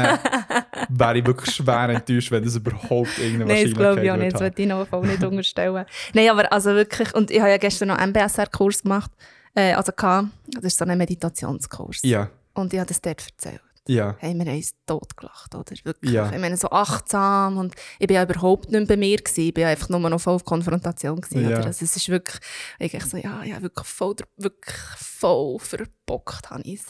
wäre 0.88 1.18
ich 1.18 1.26
wirklich 1.26 1.54
schwer 1.54 1.88
enttäuscht, 1.90 2.30
wenn 2.30 2.44
das 2.44 2.56
überhaupt 2.56 3.18
irgendeine 3.18 3.52
Nein, 3.52 3.64
das 3.64 3.75
glaube 3.75 4.04
ich 4.04 4.11
auch 4.11 4.14
Wahrscheinlichkeit 4.16 4.20
nicht. 4.20 4.34
Das 4.34 4.40
würde 4.40 4.62
ich 4.62 4.68
noch 4.68 4.87
voll 4.88 5.06
nicht 5.06 5.25
unterstellen. 5.25 5.84
Nein, 6.14 6.28
aber 6.30 6.52
also 6.52 6.75
wirklich, 6.75 7.14
und 7.14 7.30
ich 7.30 7.40
habe 7.40 7.50
ja 7.50 7.58
gestern 7.58 7.88
noch 7.88 7.99
einen 7.99 8.12
MBSR-Kurs 8.12 8.82
gemacht, 8.82 9.11
äh, 9.54 9.73
also 9.75 9.92
gehabt, 9.92 10.28
das 10.49 10.64
ist 10.64 10.78
so 10.78 10.84
ein 10.84 10.96
Meditationskurs. 10.99 12.00
Ja. 12.02 12.28
Und 12.54 12.73
ich 12.73 12.78
habe 12.78 12.88
das 12.88 13.00
dort 13.00 13.25
erzählt. 13.26 13.61
Ja. 13.87 14.17
Hey, 14.19 14.35
wir 14.35 14.45
haben 14.47 14.57
uns 14.57 14.75
totgelacht, 14.87 15.55
oder? 15.55 15.73
Wirklich. 15.85 16.11
Ja. 16.12 16.33
Ich 16.33 16.38
meine, 16.38 16.57
so 16.57 16.71
achtsam 16.71 17.59
und 17.59 17.75
ich 17.99 18.07
bin 18.07 18.14
ja 18.14 18.23
überhaupt 18.23 18.71
nicht 18.71 18.88
bei 18.88 18.97
mir 18.97 19.19
gewesen. 19.19 19.41
Ich 19.49 19.55
bin 19.55 19.62
ja 19.62 19.69
einfach 19.69 19.88
nur 19.91 20.00
noch 20.00 20.21
voll 20.21 20.35
auf 20.35 20.45
Konfrontation 20.45 21.21
gewesen, 21.21 21.43
Ja. 21.50 21.59
oder? 21.59 21.67
Also 21.67 21.85
es 21.85 21.97
ist 21.97 22.09
wirklich, 22.09 22.41
ich 22.79 23.05
so, 23.05 23.17
ja, 23.19 23.43
ja, 23.45 23.61
wirklich 23.61 23.87
voll, 23.87 24.14
wirklich 24.38 24.76
voll 24.97 25.59
verbockt 25.59 26.50
habe 26.50 26.62
ich 26.62 26.81
es. 26.81 26.87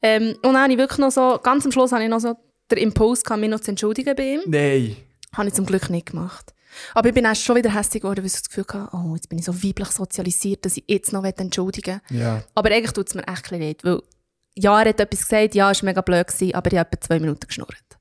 Ähm, 0.00 0.36
und 0.42 0.52
dann 0.54 0.58
habe 0.62 0.72
ich 0.72 0.78
wirklich 0.78 0.98
noch 0.98 1.10
so, 1.10 1.40
ganz 1.42 1.64
am 1.64 1.72
Schluss 1.72 1.92
habe 1.92 2.04
ich 2.04 2.10
noch 2.10 2.20
so 2.20 2.36
den 2.70 2.78
Impuls 2.78 3.24
gehabt, 3.24 3.40
mich 3.40 3.50
noch 3.50 3.60
zu 3.60 3.70
entschuldigen 3.70 4.14
bei 4.14 4.34
ihm. 4.34 4.40
Nein. 4.46 4.96
Habe 5.34 5.48
ich 5.48 5.54
zum 5.54 5.66
Glück 5.66 5.90
nicht 5.90 6.06
gemacht. 6.10 6.54
Aber 6.94 7.08
ich 7.08 7.14
bin 7.14 7.24
erst 7.24 7.42
schon 7.42 7.56
wieder 7.56 7.74
hässlich 7.74 8.02
geworden, 8.02 8.18
weil 8.20 8.26
ich 8.26 8.32
das 8.32 8.48
Gefühl 8.48 8.64
hatte, 8.72 8.96
oh, 8.96 9.14
jetzt 9.14 9.28
bin 9.28 9.38
ich 9.38 9.44
so 9.44 9.62
weiblich 9.62 9.88
sozialisiert, 9.88 10.64
dass 10.64 10.76
ich 10.76 10.84
jetzt 10.88 11.12
noch 11.12 11.24
entschuldigen 11.24 12.00
will. 12.08 12.20
Ja. 12.20 12.42
Aber 12.54 12.70
eigentlich 12.70 12.92
tut 12.92 13.08
es 13.08 13.14
mir 13.14 13.26
echt 13.28 13.50
leid, 13.50 13.84
weil 13.84 14.00
ja, 14.56 14.80
er 14.80 14.88
hat 14.90 15.00
etwas 15.00 15.20
gesagt, 15.20 15.54
ja, 15.54 15.70
es 15.70 15.82
war 15.82 15.86
mega 15.86 16.00
blöd, 16.00 16.26
gewesen, 16.26 16.54
aber 16.54 16.72
ich 16.72 16.78
habe 16.78 16.90
etwa 16.92 17.00
zwei 17.00 17.18
Minuten 17.18 17.46
geschnurrt. 17.46 17.98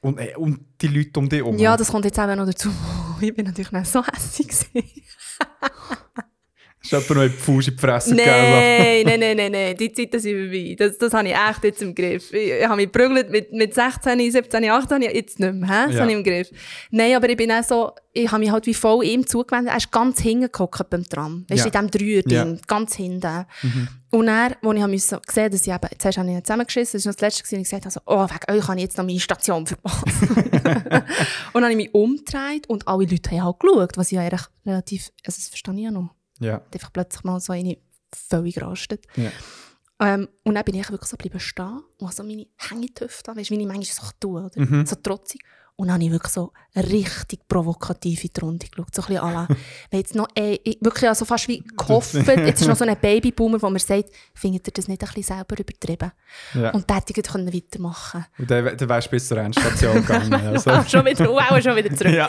Und, 0.00 0.18
äh, 0.18 0.34
und 0.36 0.60
die 0.80 0.88
Leute 0.88 1.18
um 1.18 1.28
dich 1.28 1.38
herum. 1.38 1.58
Ja, 1.58 1.76
das 1.76 1.90
kommt 1.90 2.04
jetzt 2.04 2.18
auch 2.18 2.34
noch 2.34 2.46
dazu. 2.46 2.70
Ich 3.20 3.34
bin 3.34 3.46
natürlich 3.46 3.72
nicht 3.72 3.86
so 3.86 4.04
hässlich. 4.04 4.66
Ist 6.84 6.92
jemand 6.92 7.10
noch 7.10 7.22
in 7.22 7.30
die 7.32 7.36
Fuß 7.38 7.68
in 7.68 7.74
die 7.76 7.80
Fresse 7.80 8.10
gegeben? 8.10 8.30
Nein, 8.30 9.02
nein, 9.06 9.20
nein, 9.20 9.36
nein, 9.38 9.52
nein, 9.52 9.76
die 9.76 9.90
Zeiten 9.90 10.20
sind 10.20 10.38
vorbei. 10.38 10.76
Das, 10.78 10.98
das 10.98 11.14
habe 11.14 11.26
ich 11.28 11.34
echt 11.34 11.64
jetzt 11.64 11.80
im 11.82 11.94
Griff. 11.94 12.30
Ich, 12.32 12.50
ich 12.50 12.64
habe 12.64 12.76
mich 12.76 12.92
geprügelt 12.92 13.30
mit, 13.30 13.52
mit 13.52 13.72
16, 13.74 14.30
17, 14.30 14.64
18, 14.70 15.00
jetzt 15.02 15.40
nicht 15.40 15.54
mehr. 15.54 15.66
He? 15.68 15.86
Das 15.86 15.94
Ja. 15.94 16.00
habe 16.02 16.10
ich 16.10 16.16
im 16.18 16.22
Griff. 16.24 16.48
Nein, 16.90 17.16
aber 17.16 17.28
ich 17.30 17.36
bin 17.38 17.50
auch 17.50 17.64
so, 17.64 17.92
ich 18.12 18.30
habe 18.30 18.40
mich 18.40 18.50
halt 18.52 18.66
wie 18.66 18.74
voll 18.74 19.02
ihm 19.04 19.26
zugewendet. 19.26 19.72
Er 19.72 19.78
ist 19.78 19.90
ganz 19.90 20.20
hinten 20.20 20.50
beim 20.90 21.04
Tram. 21.08 21.46
Weißt 21.48 21.64
du, 21.64 21.68
Ja. 21.70 21.80
in 21.80 21.88
diesem 21.88 22.06
Dreier-Ding, 22.06 22.36
Ja. 22.36 22.44
Mhm. 22.44 22.60
ganz 22.66 22.94
hinten. 22.96 23.46
Und 24.10 24.26
dann, 24.26 24.52
als 24.52 24.54
ich 24.76 24.82
habe 24.82 24.88
müssen 24.92 25.18
gesehen 25.26 25.50
dass 25.50 25.66
ich 25.66 25.72
eben, 25.72 25.88
zuerst 25.98 26.18
habe 26.18 26.28
ich 26.28 26.34
ihn 26.36 26.44
zusammengeschissen, 26.44 26.98
das 26.98 27.06
war 27.06 27.10
noch 27.10 27.16
das 27.16 27.22
Letzte, 27.22 27.42
gewesen, 27.42 27.54
und 27.56 27.62
ich 27.62 27.70
gesagt 27.70 27.86
habe, 27.86 28.04
oh, 28.06 28.28
wegen 28.28 28.58
euch 28.58 28.68
habe 28.68 28.76
ich 28.78 28.82
jetzt 28.84 28.98
noch 28.98 29.04
meine 29.06 29.18
Station 29.20 29.66
verpasst. 29.66 30.04
und 30.22 31.54
dann 31.54 31.62
habe 31.64 31.70
ich 31.72 31.76
mich 31.76 31.94
umgedreht 31.94 32.68
und 32.68 32.86
alle 32.86 33.06
Leute 33.06 33.30
haben 33.30 33.44
halt 33.44 33.58
geschaut, 33.60 33.96
was 33.96 34.12
ich 34.12 34.16
ja 34.16 34.20
eigentlich 34.22 34.42
relativ, 34.66 35.10
also 35.26 35.38
das 35.38 35.48
verstehe 35.48 35.74
ich 35.74 35.80
ja 35.80 35.90
noch 35.90 36.10
Ja. 36.44 36.54
hat 36.54 36.74
einfach 36.74 36.92
plötzlich 36.92 37.24
mal 37.24 37.40
so 37.40 37.52
eine 37.52 37.78
völlig 38.14 38.54
gerastet. 38.54 39.06
Ja. 39.16 39.30
Ähm, 40.00 40.28
und 40.42 40.54
dann 40.54 40.64
bin 40.64 40.74
ich 40.74 40.88
wirklich 40.90 41.08
so 41.08 41.16
geblieben 41.16 41.40
stehen 41.40 41.82
und 41.98 42.06
habe 42.06 42.14
so 42.14 42.24
meine 42.24 42.46
Hängetüfte 42.58 43.30
an, 43.30 43.36
weißt 43.36 43.50
du, 43.50 43.54
wie 43.54 43.60
ich 43.60 43.66
manchmal 43.66 43.84
so 43.84 44.12
tue, 44.18 44.44
oder? 44.44 44.60
Mhm. 44.60 44.86
So 44.86 44.96
trotzig. 44.96 45.42
Und 45.76 45.88
dann 45.88 45.94
habe 45.94 46.04
ich 46.04 46.10
wirklich 46.12 46.32
so 46.32 46.52
richtig 46.76 47.48
provokativ 47.48 48.22
in 48.22 48.30
die 48.36 48.40
Runde 48.40 48.66
geschaut. 48.68 48.94
So 48.94 49.02
ein 49.02 49.08
bisschen 49.08 49.24
à 49.24 49.32
la, 49.32 49.48
wenn 49.90 50.00
jetzt 50.00 50.14
noch, 50.14 50.28
ich, 50.34 50.78
wirklich 50.80 51.08
also 51.08 51.24
fast 51.24 51.48
wie 51.48 51.64
gehofft, 51.76 52.14
jetzt 52.26 52.60
ist 52.60 52.68
noch 52.68 52.76
so 52.76 52.84
ein 52.84 52.96
Babyboomer, 52.96 53.60
wo 53.60 53.68
mir 53.70 53.80
sagt, 53.80 54.10
findet 54.34 54.68
ihr 54.68 54.72
das 54.72 54.86
nicht 54.86 55.02
ein 55.02 55.08
bisschen 55.08 55.36
selber 55.36 55.58
übertrieben? 55.58 56.12
Ja. 56.54 56.70
Und 56.70 56.88
der 56.88 56.96
hätte 56.96 57.12
ich 57.16 57.26
können 57.26 57.52
weitermachen 57.52 58.24
Und 58.38 58.50
dann, 58.50 58.76
dann 58.76 58.88
wärst 58.88 59.08
du 59.08 59.10
bis 59.10 59.26
zur 59.26 59.38
Endstation 59.38 59.94
gegangen. 59.94 60.34
Also. 60.44 60.70
schon 60.86 61.04
wieder, 61.06 61.28
wow, 61.28 61.60
schon 61.60 61.74
wieder 61.74 61.94
zurück. 61.96 62.12
ja. 62.12 62.28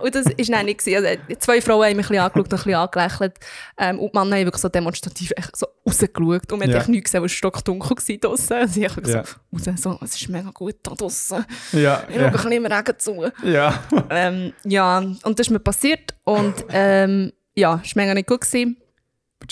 und 0.00 0.14
das 0.14 0.26
war 0.26 0.44
dann 0.48 0.66
nicht. 0.66 0.86
Also, 0.86 1.08
zwei 1.38 1.60
Frauen 1.60 1.86
haben 1.86 1.96
mich 1.96 2.06
ein 2.06 2.08
bisschen 2.08 2.18
angeschaut 2.18 2.52
und 2.52 2.52
ein 2.52 2.56
bisschen 2.56 2.74
angelächelt. 2.74 3.34
Ähm, 3.78 3.98
und 4.00 4.12
die 4.12 4.18
Männer 4.18 4.36
haben 4.36 4.44
wirklich 4.44 4.62
so 4.62 4.68
demonstrativ 4.68 5.32
so 5.54 5.66
rausgeschaut. 5.86 6.52
Und 6.52 6.58
man 6.58 6.70
Ja. 6.70 6.80
hat 6.80 6.88
nichts 6.88 7.10
gesehen, 7.12 7.18
es 7.18 7.22
war 7.22 7.28
stockdunkel 7.28 7.94
gewesen 7.96 8.20
draussen. 8.20 8.60
Und 8.60 8.68
sie 8.68 8.84
haben 8.88 8.96
wirklich 8.96 9.14
Ja. 9.14 9.24
so 9.24 9.70
raus, 9.70 9.80
so, 9.82 9.98
es 10.04 10.14
ist 10.20 10.28
mega 10.28 10.50
gut 10.50 10.76
da 10.82 10.94
draussen. 10.94 11.44
Ja. 11.72 12.02
Ich 12.08 12.14
schaue 12.14 12.18
ein 12.18 12.20
Ja. 12.24 12.30
bisschen 12.30 12.52
im 12.52 12.66
Regen 12.66 12.98
zu. 12.98 13.24
ja. 13.44 13.84
Ähm, 14.10 14.52
ja, 14.64 14.98
und 14.98 15.38
das 15.38 15.46
ist 15.46 15.50
mir 15.50 15.60
passiert. 15.60 16.14
Und 16.24 16.54
ähm, 16.70 17.32
ja, 17.54 17.80
es 17.84 17.94
war 17.96 18.02
mega 18.02 18.14
nicht 18.14 18.28
gut. 18.28 18.40
Gewesen. 18.40 18.76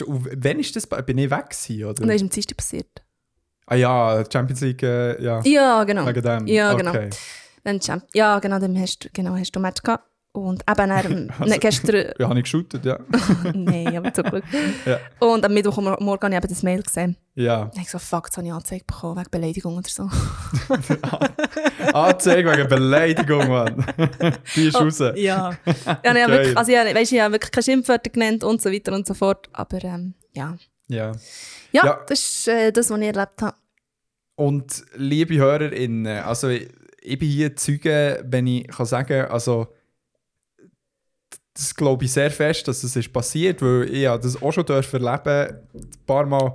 Wann 0.06 0.58
ist 0.58 0.74
das? 0.76 0.86
Bin 0.86 1.18
ich 1.18 1.30
weg 1.30 1.50
gewesen, 1.50 1.84
oder? 1.84 2.00
Und 2.02 2.08
dann 2.08 2.16
ist 2.16 2.22
am 2.22 2.28
Dienstag 2.30 2.56
passiert. 2.56 2.88
Ah 3.66 3.76
ja, 3.76 4.24
Champions 4.30 4.60
League, 4.60 4.82
äh, 4.82 5.22
ja. 5.22 5.40
Ja, 5.44 5.84
genau. 5.84 6.06
Wegen 6.06 6.22
dem. 6.22 6.46
Ja, 6.46 6.72
genau. 6.74 6.90
Okay. 6.90 7.10
Dann 7.62 7.80
Champ 7.80 8.04
ja, 8.12 8.38
genau, 8.40 8.58
dann 8.58 8.78
hast 8.78 9.04
du, 9.04 9.08
genau, 9.12 9.36
hast 9.36 9.52
du 9.52 9.58
ein 9.58 9.62
Match 9.62 9.82
gehabt. 9.82 10.04
Und 10.36 10.64
eben 10.68 10.88
dann, 10.88 11.30
Also- 11.38 11.42
also, 11.44 11.58
gestern, 11.60 12.12
Ja, 12.18 12.28
habe 12.28 12.38
ich 12.40 12.44
geshootet, 12.44 12.84
ja. 12.84 12.98
nein, 13.54 13.96
aber 13.96 14.12
zum 14.12 14.24
Glück. 14.24 14.42
Ja. 14.84 14.98
Und 15.20 15.44
am 15.44 15.54
Mittwochmorgen 15.54 16.08
habe 16.10 16.34
ich 16.34 16.36
eben 16.36 16.48
das 16.48 16.62
Mail 16.64 16.82
gesehen. 16.82 17.16
Ja. 17.36 17.70
Ich 17.80 17.88
so, 17.88 18.00
fuck, 18.00 18.26
jetzt 18.26 18.36
habe 18.36 18.46
ich 18.48 18.52
Anzeige 18.52 18.84
bekommen, 18.84 19.16
wegen 19.20 19.30
Beleidigung 19.30 19.76
oder 19.78 19.88
so. 19.88 20.10
Anzeige 21.92 22.50
wegen 22.50 22.68
Beleidigung, 22.68 23.48
Mann. 23.48 23.86
Die 24.56 24.66
ist 24.68 24.76
raus. 24.80 25.00
Oh, 25.00 25.12
Ja. 25.14 25.50
ja 25.50 25.56
ich 25.64 25.86
habe 25.86 26.14
Geil. 26.14 26.28
wirklich, 26.30 26.56
also 26.58 26.72
ich, 26.72 26.78
habe- 26.78 26.94
weisst, 26.94 27.12
ich 27.12 27.20
habe 27.20 27.34
wirklich 27.34 27.50
keine 27.52 27.62
Schimpfwörter 27.64 28.10
genannt 28.10 28.44
und 28.44 28.60
so 28.60 28.70
weiter 28.72 28.92
und 28.92 29.06
so 29.06 29.14
fort. 29.14 29.48
Aber 29.52 29.82
ähm, 29.84 30.14
ja. 30.32 30.56
Ja. 30.88 31.12
ja. 31.72 31.84
Ja. 31.86 32.00
das 32.06 32.18
ist 32.20 32.48
äh, 32.48 32.72
das, 32.72 32.90
was 32.90 32.98
ich 33.00 33.06
erlebt 33.06 33.40
habe. 33.42 33.56
Und 34.36 34.84
liebe 34.96 35.36
HörerInnen, 35.36 36.24
also 36.24 36.48
ich, 36.48 36.68
ich 37.00 37.18
bin 37.18 37.28
hier 37.28 37.54
Zeuge, 37.56 38.24
wenn 38.26 38.46
ich 38.48 38.66
kann 38.68 38.86
sagen 38.86 39.26
also 39.26 39.68
das 41.54 41.74
glaube 41.74 42.04
ich 42.04 42.12
sehr 42.12 42.30
fest, 42.30 42.66
dass 42.66 42.80
das 42.82 42.96
ist 42.96 43.12
passiert, 43.12 43.62
weil 43.62 43.88
ich 43.92 44.04
das 44.04 44.42
auch 44.42 44.52
schon 44.52 44.66
erleben, 44.66 45.60
ein 45.74 45.90
paar 46.06 46.26
Mal, 46.26 46.54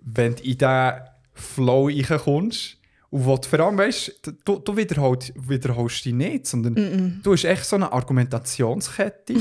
wenn 0.00 0.34
du 0.34 0.42
in 0.42 0.58
diesen 0.58 0.92
Flow 1.34 1.86
reinkommst 1.86 2.78
und 3.12 3.26
wo 3.26 3.36
vor 3.36 3.60
allem 3.60 3.76
weißt, 3.76 4.20
du, 4.42 4.58
du 4.58 4.74
wiederholst, 4.74 5.34
wiederholst 5.36 6.02
dich 6.02 6.14
nicht, 6.14 6.46
sondern 6.46 7.20
du 7.22 7.32
hast 7.32 7.44
echt 7.44 7.66
so 7.66 7.76
eine 7.76 7.92
Argumentationskette, 7.92 9.34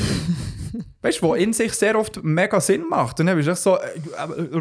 weißt 1.02 1.22
du, 1.22 1.34
die 1.34 1.44
in 1.44 1.54
sich 1.54 1.72
sehr 1.72 1.98
oft 1.98 2.22
mega 2.22 2.60
Sinn 2.60 2.84
macht. 2.90 3.22
Und 3.22 3.28
dann 3.28 3.38
bist 3.38 3.48
du 3.48 3.52
echt 3.54 3.62
so, 3.62 3.78
äh, 3.78 3.98
äh, 4.18 4.58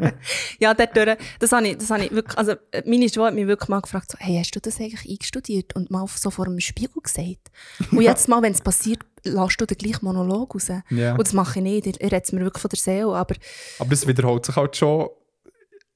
äh, 0.00 0.12
Ja, 0.58 0.74
dort 0.74 1.18
das 1.38 1.52
habe 1.52 1.68
ich, 1.68 1.76
das 1.76 1.88
habe 1.88 2.04
ich 2.04 2.10
wirklich, 2.10 2.36
also 2.36 2.54
meine 2.84 3.02
Schwester 3.04 3.26
hat 3.26 3.34
mich 3.34 3.46
wirklich 3.46 3.68
mal 3.68 3.80
gefragt, 3.80 4.10
so, 4.10 4.18
hey, 4.18 4.36
hast 4.36 4.50
du 4.56 4.60
das 4.60 4.80
eigentlich 4.80 5.08
eingestudiert 5.08 5.76
und 5.76 5.92
mal 5.92 6.04
so 6.12 6.32
vor 6.32 6.46
einem 6.46 6.58
Spiegel 6.58 7.00
gesagt? 7.00 7.52
Und 7.92 8.00
jetzt 8.00 8.28
mal, 8.28 8.42
wenn 8.42 8.54
es 8.54 8.60
passiert, 8.60 9.04
lässt 9.22 9.60
du 9.60 9.66
den 9.66 9.78
gleichen 9.78 10.04
Monolog 10.04 10.52
raus. 10.52 10.66
Ja. 10.90 11.12
Und 11.12 11.20
das 11.24 11.32
mache 11.32 11.60
ich 11.60 11.62
nicht, 11.62 11.86
ich 11.86 12.00
rede 12.00 12.22
es 12.24 12.32
mir 12.32 12.40
wirklich 12.40 12.60
von 12.60 12.70
der 12.70 12.78
Seele, 12.80 13.14
aber 13.14 13.36
Aber 13.78 13.92
es 13.92 14.04
wiederholt 14.04 14.46
sich 14.46 14.56
halt 14.56 14.76
schon 14.76 15.10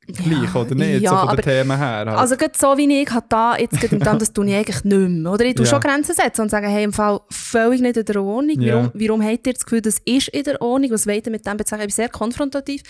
gleich, 0.07 0.55
Ja, 0.55 0.61
oder 0.61 0.75
nicht? 0.75 1.03
ja, 1.03 1.11
so 1.11 1.27
von 1.29 1.37
den 1.37 1.45
Themen 1.45 1.77
her. 1.77 1.87
Halt. 1.87 2.09
Also 2.09 2.35
so 2.59 2.77
wie 2.77 3.03
ich 3.03 3.11
habe 3.11 3.27
da, 3.29 3.57
jetzt 3.57 3.81
gerade 3.81 3.99
Dann, 3.99 4.19
das 4.19 4.33
tue 4.33 4.47
ich 4.47 4.55
eigentlich 4.55 4.85
nicht 4.85 5.09
mehr. 5.09 5.33
Oder 5.33 5.45
ich 5.45 5.55
tue 5.55 5.65
Ja. 5.65 5.71
schon 5.71 5.81
Grenzen 5.81 6.15
setzen 6.15 6.43
und 6.43 6.51
sagen, 6.51 6.67
hey, 6.69 6.85
im 6.85 6.93
Fall 6.93 7.21
völlig 7.31 7.81
nicht 7.81 7.97
in 7.97 8.05
der 8.05 8.23
Ordnung. 8.23 8.61
Ja. 8.61 8.75
Warum, 8.77 8.91
warum 8.95 9.23
habt 9.23 9.47
ihr 9.47 9.53
das 9.53 9.65
Gefühl, 9.65 9.81
das 9.81 9.99
ist 10.05 10.29
in 10.29 10.43
der 10.45 10.61
Ordnung? 10.61 10.91
Was 10.91 11.07
wollt 11.07 11.27
ihr 11.27 11.31
mit 11.33 11.47
dem 11.47 11.57
bezeichnen? 11.57 11.89
Ich 11.89 11.95
bin 11.95 12.03
sehr 12.05 12.09
konfrontativ. 12.09 12.83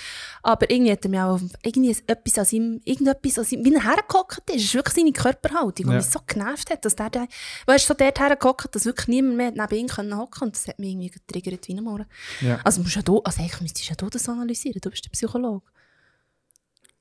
Aber 0.43 0.71
irgendwie 0.71 0.93
hat 0.93 1.05
er 1.05 1.11
mir 1.11 1.27
auch 1.27 1.41
irgendwie 1.63 1.97
etwas 2.07 2.39
an 2.39 2.45
seinem, 2.45 2.81
irgendetwas 2.85 3.39
an 3.39 3.45
seinem, 3.45 3.65
wie 3.65 3.75
er 3.75 3.85
hergehockt 3.85 4.51
ist. 4.51 4.57
Es 4.57 4.63
ist 4.65 4.75
wirklich 4.75 4.95
seine 4.97 5.13
Körperhaltung, 5.13 5.73
die 5.75 5.85
mich 5.97 6.07
so 6.07 6.19
genervt 6.27 6.71
hat, 6.71 6.85
dass 6.85 6.97
der, 6.97 7.11
der 7.11 7.27
weißt, 7.67 7.87
so 7.87 7.95
dort 7.95 8.19
hergehockt, 8.19 8.75
dass 8.75 8.85
wirklich 8.87 9.09
niemand 9.09 9.37
mehr 9.37 9.51
neben 9.51 9.75
ihm 9.83 9.87
können 9.89 10.17
hocken 10.17 10.45
und 10.49 10.57
das 10.57 10.67
hat 10.67 10.79
mich 10.79 10.91
irgendwie 10.91 11.11
getriggert 11.11 11.69
wie 11.69 11.77
ein 11.77 11.85
Morgen. 11.85 12.07
ja. 12.41 12.59
Also, 12.65 12.81
musst 12.83 12.97
ja 12.97 13.03
du, 13.03 13.21
also 13.23 13.41
eigentlich 13.43 13.61
müsstest 13.61 13.87
du 13.89 13.91
ja 13.93 13.97
du 13.97 14.09
das 14.09 14.29
analysieren, 14.29 14.81
du 14.83 14.91
bist 14.91 15.05
der 15.05 15.11
Psychologe. 15.11 15.63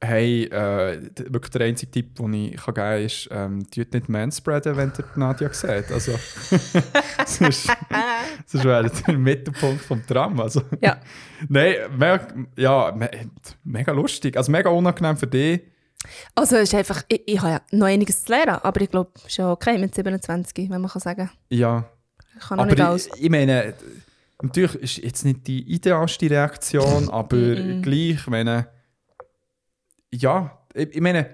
Hey, 0.04 0.46
äh, 0.46 1.00
wirklich 1.30 1.52
der 1.52 1.62
einzige 1.68 1.92
Tipp, 1.92 2.16
den 2.16 2.34
ich 2.34 2.56
kann 2.58 2.74
geben 2.74 2.88
kann, 2.88 3.02
ist, 3.04 3.30
ähm, 3.32 3.68
tut 3.70 3.94
nicht 3.94 4.10
manspreaden, 4.10 4.76
wenn 4.76 4.90
ihr 4.98 5.06
die 5.16 5.20
Nadia 5.20 5.54
seht. 5.54 5.92
Also, 5.92 6.14
sonst, 7.26 7.70
sonst 8.48 9.08
der 9.08 9.18
Mittelpunkt 9.18 9.82
vom 9.84 10.06
Tram. 10.08 10.40
Also. 10.40 10.64
Ja. 10.82 11.00
Nein, 11.50 11.76
mega, 11.98 12.28
ja, 12.58 12.92
me 12.96 13.10
mega 13.64 13.92
lustig. 13.92 14.36
Also 14.38 14.52
mega 14.52 14.70
unangenehm 14.70 15.18
für 15.18 15.28
dich. 15.28 15.62
Also 16.34 16.56
es 16.56 16.64
ist 16.64 16.74
einfach, 16.76 17.04
ich, 17.08 17.22
ich 17.28 17.40
habe 17.40 17.52
ja 17.52 17.62
noch 17.78 17.86
einiges 17.86 18.24
zu 18.24 18.32
lernen, 18.32 18.56
aber 18.64 18.82
ich 18.82 18.90
glaube, 18.90 19.12
es 19.18 19.26
ist 19.26 19.38
ja 19.38 19.52
okay 19.52 19.78
mit 19.78 19.94
27, 19.94 20.68
wenn 20.72 20.82
man 20.82 20.90
kann 20.90 21.00
sagen, 21.02 21.30
Ja, 21.50 21.86
ich 22.36 22.48
kann 22.48 22.58
noch 22.58 22.64
aber 22.66 22.74
nicht 22.74 22.82
alles. 22.84 23.08
ich, 23.16 23.26
ich 23.26 23.30
meine, 23.30 23.76
natürlich 24.42 24.76
ist 24.82 24.98
jetzt 24.98 25.26
nicht 25.26 25.46
die 25.46 25.62
idealste 25.72 26.28
Reaktion, 26.28 27.08
aber 27.12 27.36
Mhm. 27.36 27.84
gleich, 27.84 28.26
meine, 28.26 28.68
ja, 30.14 30.58
ich, 30.74 30.96
ich 30.96 31.02
meine, 31.02 31.30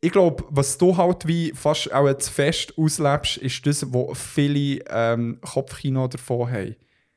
ich 0.00 0.12
glaube, 0.12 0.44
was 0.50 0.76
du 0.78 0.96
halt 0.96 1.26
wie 1.26 1.52
fast 1.54 1.92
auch 1.92 2.06
jetzt 2.06 2.28
fest 2.28 2.74
auslebst, 2.76 3.38
ist 3.38 3.66
das, 3.66 3.92
wo 3.92 4.12
viele 4.14 4.80
ähm, 4.90 5.38
Kopfkino 5.40 6.08
davon 6.08 6.50
haben. 6.50 6.76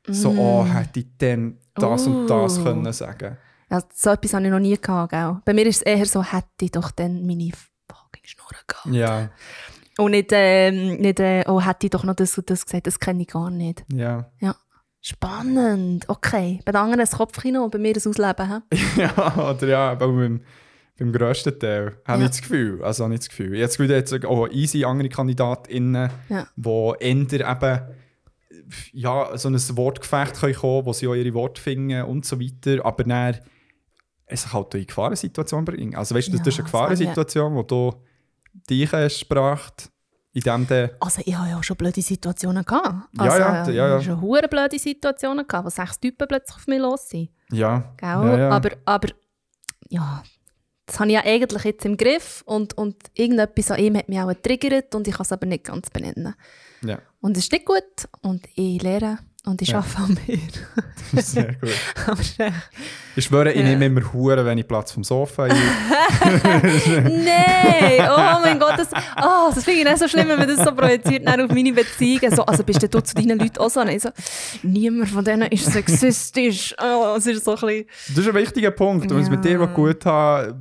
So, 0.09 0.29
oh, 0.31 0.63
hätte 0.65 1.01
ich 1.01 1.07
dann 1.17 1.57
das 1.75 2.07
und 2.07 2.27
das 2.27 2.57
Mm. 2.57 2.61
Oh. 2.61 2.63
können 2.63 2.93
sagen. 2.93 3.37
Ja, 3.69 3.83
so 3.93 4.11
etwas 4.11 4.33
habe 4.33 4.45
ich 4.45 4.51
noch 4.51 4.59
nie 4.59 4.77
gehabt, 4.77 5.11
gell? 5.11 5.41
Bei 5.43 5.53
mir 5.53 5.65
ist 5.65 5.77
es 5.77 5.81
eher 5.81 6.05
so, 6.05 6.23
hätte 6.23 6.47
ich 6.61 6.71
doch 6.71 6.91
dann 6.91 7.27
meine 7.27 7.51
fucking 7.51 8.23
Schnurren 8.23 8.63
gehabt. 8.65 8.95
Ja, 8.95 9.29
Und 9.97 10.11
nicht, 10.11 10.29
ähm, 10.31 10.95
nicht 11.01 11.19
äh, 11.19 11.43
oh, 11.47 11.59
hätte 11.59 11.87
ich 11.87 11.89
doch 11.89 12.05
noch 12.05 12.15
das 12.15 12.37
und 12.37 12.49
das 12.49 12.65
gesagt, 12.65 12.87
das 12.87 12.97
kenne 13.01 13.23
ich 13.23 13.27
gar 13.27 13.49
nicht. 13.49 13.83
ja. 13.93 14.29
Spannend, 15.01 16.07
okay. 16.09 16.59
Bei 16.65 16.71
den 16.71 16.77
anderen 16.81 17.01
ein 17.01 17.07
Kopfkino 17.09 17.63
und 17.63 17.71
bei 17.71 17.77
mir 17.77 17.95
ein 17.95 18.07
Ausleben. 18.07 18.63
He? 18.71 18.79
ja, 19.01 19.35
oder 19.51 19.67
ja, 19.67 19.91
aber 19.91 20.07
beim, 20.07 20.41
beim 20.97 21.11
grössten 21.11 21.57
Teil 21.59 21.97
habe 22.05 22.19
Ja. 22.21 22.25
ich 22.25 22.31
das 22.31 22.41
Gefühl. 22.41 22.83
Also 22.83 23.03
habe 23.03 23.13
ich 23.13 23.19
das 23.21 23.29
Gefühl. 23.29 23.55
Jetzt 23.55 23.77
gibt 23.77 23.89
es 23.91 24.25
auch 24.25 24.47
easy 24.49 24.83
andere 24.83 25.09
KandidatInnen, 25.09 26.09
Ja. 26.29 26.47
die 26.55 26.93
eher 26.99 27.49
eben 27.51 27.81
ja, 28.91 29.37
so 29.37 29.49
ein 29.49 29.55
Wortgefecht 29.77 30.35
können 30.39 30.55
kommen 30.55 30.85
wo 30.85 30.93
sie 30.93 31.07
auch 31.07 31.13
ihre 31.13 31.33
Worte 31.33 31.61
finden 31.61 32.01
und 32.03 32.25
so 32.25 32.39
weiter. 32.39 32.85
Aber 32.85 33.03
dann 33.03 33.37
es 34.25 34.51
halt 34.51 34.73
in 34.75 34.85
Gefahrensituation 34.85 35.63
bringen. 35.63 35.95
Also 35.95 36.13
weißt 36.15 36.27
du, 36.27 36.37
das 36.37 36.39
Ja, 36.45 36.49
ist 36.49 36.59
eine 36.59 36.65
das 36.65 36.73
habe 36.73 36.93
ich- 36.93 36.99
Gefahrensituation, 36.99 37.55
wo 37.55 37.63
du 37.63 37.93
dich 38.69 38.91
hast 38.91 39.21
gebracht, 39.29 39.89
in 40.33 40.41
dem 40.41 40.67
der 40.67 40.91
Also 40.99 41.21
ich 41.23 41.35
hatte 41.37 41.49
ja 41.51 41.57
auch 41.59 41.63
schon 41.63 41.77
blöde 41.77 42.01
Situationen. 42.01 42.65
Gehabt. 42.65 42.85
Ja, 43.15 43.21
Also, 43.23 43.37
ja, 43.39 43.61
ich 43.61 43.67
ja, 43.75 43.87
ja. 43.87 43.93
hatte 43.95 44.03
schon 44.05 44.21
hure 44.21 44.47
blöde 44.49 44.77
Situationen, 44.79 45.47
gehabt, 45.47 45.65
wo 45.65 45.69
sechs 45.69 45.99
Typen 45.99 46.27
plötzlich 46.27 46.57
auf 46.57 46.67
mich 46.67 46.79
los 46.79 47.07
sind. 47.09 47.29
ja, 47.51 47.93
Gell? 47.97 48.09
ja, 48.09 48.37
ja. 48.37 48.49
Aber, 48.49 48.69
aber 48.85 49.07
ja, 49.89 50.23
das 50.87 50.99
habe 50.99 51.09
ich 51.09 51.15
ja 51.15 51.23
eigentlich 51.23 51.63
jetzt 51.63 51.85
im 51.85 51.95
Griff 51.97 52.41
und, 52.47 52.75
und 52.77 52.95
irgendetwas 53.13 53.69
an 53.71 53.79
ihm 53.79 53.97
hat 53.97 54.09
mich 54.09 54.19
auch 54.19 54.27
getriggert 54.29 54.95
und 54.95 55.07
ich 55.07 55.13
kann 55.15 55.23
es 55.25 55.31
aber 55.31 55.45
nicht 55.45 55.65
ganz 55.65 55.89
benennen. 55.91 56.33
ja, 56.81 56.97
Und 57.21 57.37
es 57.37 57.43
ist 57.43 57.51
nicht 57.51 57.65
gut 57.65 57.83
und 58.21 58.45
ich 58.55 58.81
lehre 58.81 59.19
und 59.45 59.61
ich 59.61 59.69
Ja. 59.69 59.77
arbeite 59.79 59.97
an 60.01 60.17
mir. 60.27 60.39
sehr 61.23 61.53
gut. 61.53 61.69
aber 62.07 62.19
echt- 62.19 62.37
Ich 63.15 63.25
schwöre, 63.25 63.51
ich 63.51 63.57
Ja. 63.61 63.63
nehme 63.63 63.85
immer 63.85 64.13
Huren, 64.13 64.45
wenn 64.45 64.57
ich 64.57 64.67
Platz 64.67 64.91
vom 64.91 65.03
Sofa 65.05 65.43
ein. 65.45 65.51
Nein! 67.03 68.09
Oh 68.09 68.39
mein 68.43 68.59
Gott, 68.59 68.77
das, 68.77 68.89
oh, 68.93 69.51
das 69.53 69.63
finde 69.63 69.79
ich 69.81 69.85
nicht 69.85 69.97
so 69.99 70.07
schlimm, 70.07 70.27
wenn 70.27 70.39
man 70.39 70.47
das 70.47 70.63
so 70.65 70.73
projiziert 70.73 71.27
auf 71.27 71.49
meine 71.51 71.73
Beziehungen. 71.73 72.35
So, 72.35 72.43
also 72.45 72.63
bist 72.63 72.81
du 72.83 72.89
zu 73.03 73.15
deinen 73.15 73.39
Leuten 73.39 73.57
auch 73.59 73.69
so? 73.69 73.81
Ich 73.83 74.01
so, 74.03 74.09
niemand 74.63 75.09
von 75.09 75.23
denen 75.23 75.49
ist 75.51 75.65
sexistisch. 75.71 76.75
Oh, 76.81 77.15
es 77.17 77.25
ist 77.27 77.45
so 77.45 77.51
ein 77.55 77.59
bisschen... 77.59 77.85
Das 78.09 78.17
ist 78.19 78.27
ein 78.27 78.35
wichtiger 78.35 78.71
Punkt. 78.71 79.09
Wenn 79.09 79.19
es 79.19 79.29
mit 79.29 79.43
dir 79.45 79.65
gut 79.67 80.05
hat, 80.05 80.55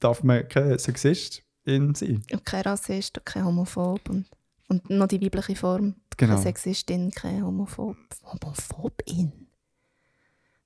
darf 0.00 0.22
man 0.22 0.46
kein 0.48 0.78
Sexist 0.78 1.42
in 1.64 1.94
sein. 1.94 2.22
Und 2.32 2.44
kein 2.44 2.62
Rassist 2.62 3.18
und 3.18 3.26
kein 3.26 3.44
Homophob. 3.44 4.08
Und, 4.08 4.26
und 4.68 4.90
noch 4.90 5.08
die 5.08 5.20
weibliche 5.20 5.56
Form. 5.56 5.94
Genau. 6.16 6.32
Keine 6.32 6.42
Sexistin, 6.42 7.10
kein 7.10 7.44
Homophob. 7.44 7.96
Homophobin? 8.24 9.32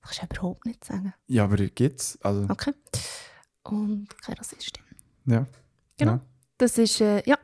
Das 0.03 0.17
kannst 0.19 0.33
du 0.33 0.37
überhaupt 0.39 0.67
nicht 0.67 0.85
sagen. 0.85 1.13
Ja, 1.27 1.45
aber 1.45 1.57
gibt's. 1.57 2.19
Also, 2.23 2.47
Okay. 2.49 2.73
Und 3.63 4.09
keine 4.23 4.39
Rassistin. 4.39 4.83
ja. 5.27 5.47
Genau. 5.99 6.13
Ja. 6.13 6.21
Das 6.57 6.79
ist, 6.79 7.01
äh, 7.03 7.23
ja, 7.29 7.39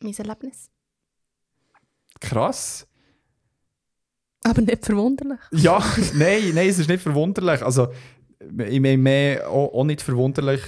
mein 0.00 0.14
Erlebnis. 0.14 0.70
Krass. 2.20 2.86
Aber 4.42 4.62
nicht 4.62 4.84
verwunderlich. 4.86 5.40
Ja, 5.52 5.78
nein, 6.14 6.52
nein, 6.54 6.68
es 6.68 6.78
ist 6.78 6.88
nicht 6.88 7.02
verwunderlich. 7.02 7.62
Also, 7.62 7.92
ich 8.40 8.80
meine 8.80 8.98
mehr 8.98 9.48
auch, 9.48 9.74
auch 9.74 9.84
nicht 9.84 10.02
verwunderlich, 10.02 10.62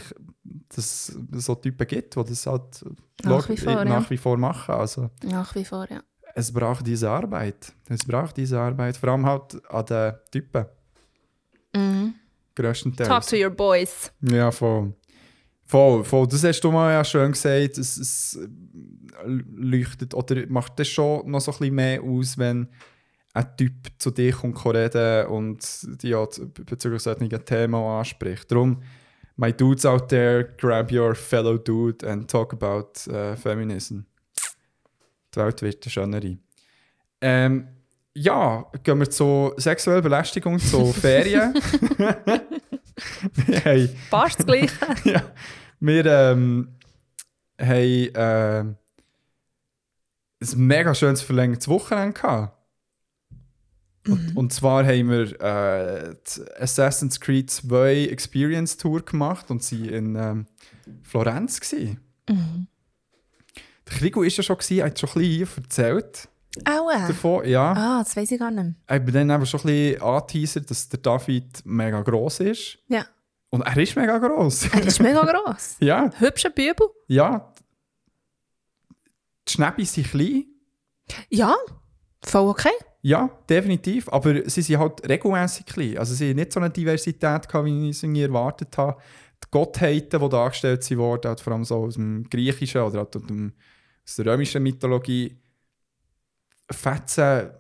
dass 0.69 1.17
es 1.33 1.45
so 1.45 1.55
Typen 1.55 1.87
gibt, 1.87 2.15
die 2.15 2.25
das 2.25 2.47
halt 2.47 2.85
Nach 3.25 3.49
wie 3.49 3.57
vor, 3.57 3.85
nach 3.85 4.05
ja. 4.05 4.11
wie 4.11 4.17
vor 4.17 4.37
machen. 4.37 4.75
Also, 4.75 5.11
Nach 5.23 5.55
wie 5.55 5.65
vor, 5.65 5.87
ja. 5.91 6.03
es 6.35 6.53
braucht 6.53 6.87
diese 6.87 7.09
Arbeit. 7.11 7.73
Es 7.89 8.05
braucht 8.05 8.37
diese 8.37 8.59
Arbeit. 8.59 8.97
Vor 8.97 9.11
allem 9.11 9.27
halt 9.27 9.61
an 9.71 9.87
den 9.87 10.13
Typen. 10.31 10.67
Mhm. 11.75 12.15
Grösstenteils. 12.55 13.09
Talk 13.09 13.27
to 13.27 13.37
your 13.37 13.51
boys. 13.51 14.13
Ja, 14.21 14.51
voll. 14.51 14.93
Voll, 15.65 16.05
voll. 16.05 16.27
Das 16.27 16.45
hast 16.45 16.61
du 16.61 16.71
mal 16.71 16.93
ja 16.93 17.03
schön 17.03 17.33
gesagt. 17.33 17.79
Es, 17.79 17.97
es 17.97 18.39
leuchtet 19.25 20.13
oder 20.13 20.47
macht 20.49 20.79
das 20.79 20.89
schon 20.89 21.31
noch 21.31 21.41
so 21.41 21.51
ein 21.53 21.59
bisschen 21.59 21.75
mehr 21.75 22.03
aus, 22.03 22.37
wenn 22.37 22.69
ein 23.35 23.57
Typ 23.57 23.73
zu 23.99 24.11
dir 24.11 24.33
kommt 24.33 24.65
reden 24.67 25.27
und 25.27 25.59
die 26.03 26.11
ja 26.11 26.27
bezüglich 26.67 27.03
solchen 27.03 27.31
Themen 27.45 27.75
auch 27.75 27.99
anspricht. 27.99 28.51
Darum, 28.51 28.83
my 29.37 29.53
dudes 29.53 29.87
out 29.87 30.09
there, 30.09 30.45
grab 30.59 30.93
your 30.93 31.15
fellow 31.15 31.57
dude 31.57 32.07
and 32.09 32.31
talk 32.31 32.53
about 32.53 33.11
äh, 33.11 33.37
feminism. 33.37 34.01
Die 35.35 35.41
Welt 35.41 35.63
wird 35.63 35.85
eine 35.85 35.91
schönere. 35.91 36.39
Ähm, 37.21 37.69
ja, 38.15 38.67
gehen 38.83 38.99
wir 38.99 39.09
zu 39.09 39.55
sexueller 39.57 40.03
Belästigung, 40.03 40.59
zu 40.59 40.93
Ferien. 40.93 41.55
haben 43.65 43.99
Passt 44.11 44.41
das 44.41 44.47
Gleiche? 44.47 44.75
ja, 45.05 45.23
wir 45.81 46.05
ähm, 46.05 46.77
haben 47.59 48.15
äh, 48.15 48.59
ein 48.61 48.77
mega 50.57 50.95
schönes 50.95 51.23
verlängertes 51.23 51.69
Wochenende 51.69 52.13
gehabt. 52.13 52.62
Und, 54.09 54.37
und 54.37 54.53
zwar 54.53 54.85
haben 54.85 55.11
wir 55.11 55.41
äh, 55.41 56.15
die 56.15 56.61
Assassin's 56.61 57.21
Creed 57.21 57.51
2 57.51 58.09
Experience 58.09 58.77
Tour 58.77 59.05
gemacht 59.05 59.51
und 59.51 59.63
sie 59.63 59.89
in 59.89 60.17
ähm, 60.17 60.47
Florenz 61.03 61.61
gsi. 61.61 61.99
Mhm. 62.29 62.67
Der 63.89 63.99
Krigo 63.99 64.21
war 64.21 64.29
ja 64.29 64.43
schon, 64.43 64.57
er 64.71 64.87
hat 64.87 64.99
schon 64.99 65.11
ein 65.11 65.21
bisschen 65.21 65.63
erzählt 65.63 66.29
Aua. 66.65 67.07
davon. 67.07 67.49
Ja. 67.49 67.73
Ah, 67.73 68.03
das 68.03 68.17
weiß 68.17 68.31
ich 68.33 68.39
gar 68.39 68.51
nicht. 68.51 68.77
Ich 68.91 69.05
bin 69.05 69.15
dann 69.15 69.31
eben 69.31 69.47
schon 69.47 69.61
ein 69.61 69.67
bisschen 69.67 70.03
angeteasert, 70.03 70.71
dass 70.71 70.89
der 70.89 71.01
David 71.01 71.65
mega 71.65 72.03
gross 72.03 72.41
ist. 72.41 72.79
Ja. 72.89 73.07
Und 73.51 73.63
er 73.63 73.77
ist 73.77 73.95
mega 73.97 74.19
gross. 74.19 74.67
Er 74.73 74.87
ist 74.87 75.01
mega 75.01 75.23
gross. 75.23 75.77
ja, 75.81 76.11
Hübscher 76.19 76.51
Bübel. 76.51 76.89
Ja. 77.07 77.53
Die 79.47 79.53
Schnäppi 79.53 79.85
sind 79.85 80.11
klein. 80.11 80.47
Ja, 81.29 81.55
voll 82.25 82.49
okay. 82.49 82.71
Ja, 83.05 83.29
definitiv. 83.49 84.09
Aber 84.09 84.49
sie 84.49 84.63
sind 84.63 84.79
halt 84.79 85.09
regelmäßig 85.09 85.67
klein. 85.67 85.99
Also 85.99 86.15
sie 86.15 86.31
haben 86.31 86.37
nicht 86.37 86.53
so 86.53 86.61
eine 86.61 86.71
Diversität 86.71 87.49
gehabt, 87.49 87.65
wie 87.67 87.91
ich 87.91 87.97
es 87.97 88.03
irgendwie 88.05 88.23
erwartet 88.23 88.77
habe. 88.79 89.01
Die 89.45 89.49
Gottheiten, 89.51 90.21
die 90.21 90.29
dargestellt 90.29 90.85
sind 90.85 90.99
worden, 90.99 91.29
halt 91.29 91.41
vor 91.41 91.53
allem 91.53 91.65
so 91.65 91.77
aus 91.85 91.95
dem 91.95 92.29
Griechischen 92.31 92.81
oder 92.83 93.01
halt 93.01 93.17
aus, 93.17 93.23
dem, 93.27 93.53
aus 94.07 94.17
der 94.17 94.27
römischen 94.27 94.63
Mythologie, 94.63 95.37
fetzen 96.71 97.51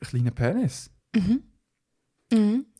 kleine 0.00 0.30
Penis. 0.30 0.90
Mhm. 1.14 1.42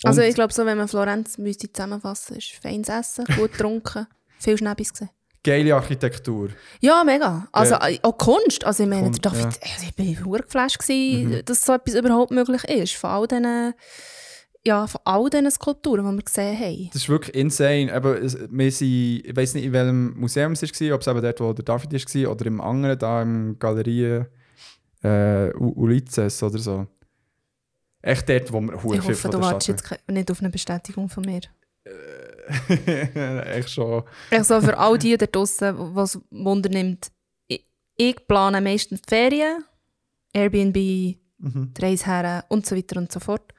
Also 0.03 0.21
Und- 0.23 0.29
ich 0.29 0.35
glaube, 0.35 0.53
so, 0.53 0.65
wenn 0.67 0.79
man 0.79 0.89
Florenz 0.89 1.39
müsste 1.39 1.73
zusammenfassen, 1.73 2.37
ist 2.37 2.53
feines 2.53 2.89
Essen, 2.89 3.25
gut 3.37 3.53
getrunken, 3.53 4.07
viel 4.39 4.57
Schnäppis 4.59 4.93
gesehen. 4.93 5.11
Geile 5.45 5.75
Architektur. 5.75 6.49
Ja, 6.81 7.05
mega. 7.05 7.47
Also 7.53 7.75
Ja. 7.75 7.89
äh, 7.89 7.99
auch 8.03 8.17
Kunst. 8.19 8.65
Also 8.65 8.83
ich 8.83 8.89
meine, 8.89 9.05
Kunst, 9.05 9.25
David, 9.25 9.45
also 9.45 9.87
ich 9.87 9.95
bin 9.95 10.15
verdammt 10.17 10.43
geflasht 10.47 10.79
gewesen, 10.79 11.29
Mhm. 11.29 11.45
dass 11.45 11.65
so 11.65 11.75
etwas 11.75 11.95
überhaupt 11.95 12.31
möglich 12.31 12.65
ist. 12.65 12.95
Von 12.95 13.11
all 13.11 13.27
diesen, 13.29 13.75
ja, 14.67 14.87
von 14.87 15.01
all 15.05 15.29
diesen 15.29 15.51
Skulpturen, 15.51 16.11
die 16.11 16.17
wir 16.17 16.23
gesehen 16.25 16.59
haben. 16.59 16.91
Das 16.93 17.03
ist 17.03 17.09
wirklich 17.11 17.35
insane. 17.37 17.93
Aber 17.93 18.21
wir 18.23 18.73
sind, 18.73 18.89
ich 19.27 19.37
weiß 19.37 19.55
nicht, 19.55 19.65
in 19.67 19.73
welchem 19.75 20.19
Museum 20.19 20.53
es 20.53 20.63
war, 20.63 20.95
ob 20.95 21.01
es 21.03 21.07
eben 21.07 21.21
dort, 21.23 21.41
wo 21.41 21.53
der 21.53 21.65
David 21.65 21.93
war, 21.93 22.31
oder 22.33 22.47
im 22.47 22.61
anderen, 22.63 22.99
da 22.99 23.23
im 23.23 23.59
Galerie 23.59 24.23
äh, 25.03 25.51
Ulizes 25.55 26.43
oder 26.43 26.59
so. 26.59 26.87
Echt 28.01 28.29
dort, 28.29 28.51
wo 28.53 28.61
wir 28.63 28.73
Ich 28.75 28.83
hoffe, 28.83 29.29
du 29.29 29.41
wartest 29.41 29.69
jetzt 29.69 29.85
nicht 30.09 30.31
auf 30.31 30.41
eine 30.41 30.49
Bestätigung 30.51 31.09
von 31.11 31.25
mir. 31.25 31.41
Echt 33.47 33.71
schon. 33.71 34.03
Also 34.31 34.61
für 34.61 34.77
all 34.79 34.99
die 34.99 35.17
da 35.17 35.27
draussen, 35.27 35.75
was 35.95 36.19
Wunder 36.31 36.69
nimmt, 36.69 37.11
ich, 37.47 37.67
ich 37.97 38.27
plane 38.27 38.61
meistens 38.61 39.03
die 39.03 39.09
Ferien, 39.09 39.65
Airbnb, 40.33 40.77
Mhm. 41.37 41.75
die 41.77 41.83
Reise 41.83 42.07
her 42.07 42.45
und 42.49 42.65
so 42.65 42.75
weiter 42.77 42.97
und 42.99 43.11
so 43.13 43.21
fort. 43.21 43.53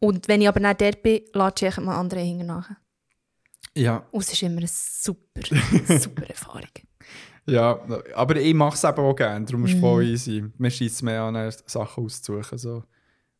Und 0.00 0.26
wenn 0.28 0.42
ich 0.42 0.48
aber 0.48 0.60
nicht 0.60 0.80
dort 0.80 1.02
bin, 1.02 1.20
latsche 1.32 1.68
ich 1.68 1.76
mal 1.78 1.96
andere 1.96 2.20
hinten 2.20 2.46
nach. 2.46 2.68
Ja, 3.74 4.04
Und 4.10 4.22
es 4.22 4.32
ist 4.32 4.42
immer 4.42 4.58
eine 4.58 4.68
super, 4.68 5.40
super 5.98 6.28
Erfahrung. 6.28 6.68
ja, 7.46 7.78
aber 8.14 8.36
ich 8.36 8.52
mache 8.52 8.74
es 8.74 8.84
eben 8.84 8.98
auch 8.98 9.14
gerne, 9.14 9.46
darum 9.46 9.64
ist 9.64 9.70
es 9.70 9.76
Mhm. 9.76 9.80
voll 9.80 10.04
easy. 10.04 10.44
Mir 10.58 10.70
schießt 10.70 10.96
es 10.96 11.02
mehr 11.02 11.22
an, 11.22 11.50
Sachen 11.66 12.04
auszusuchen, 12.04 12.58
so 12.58 12.82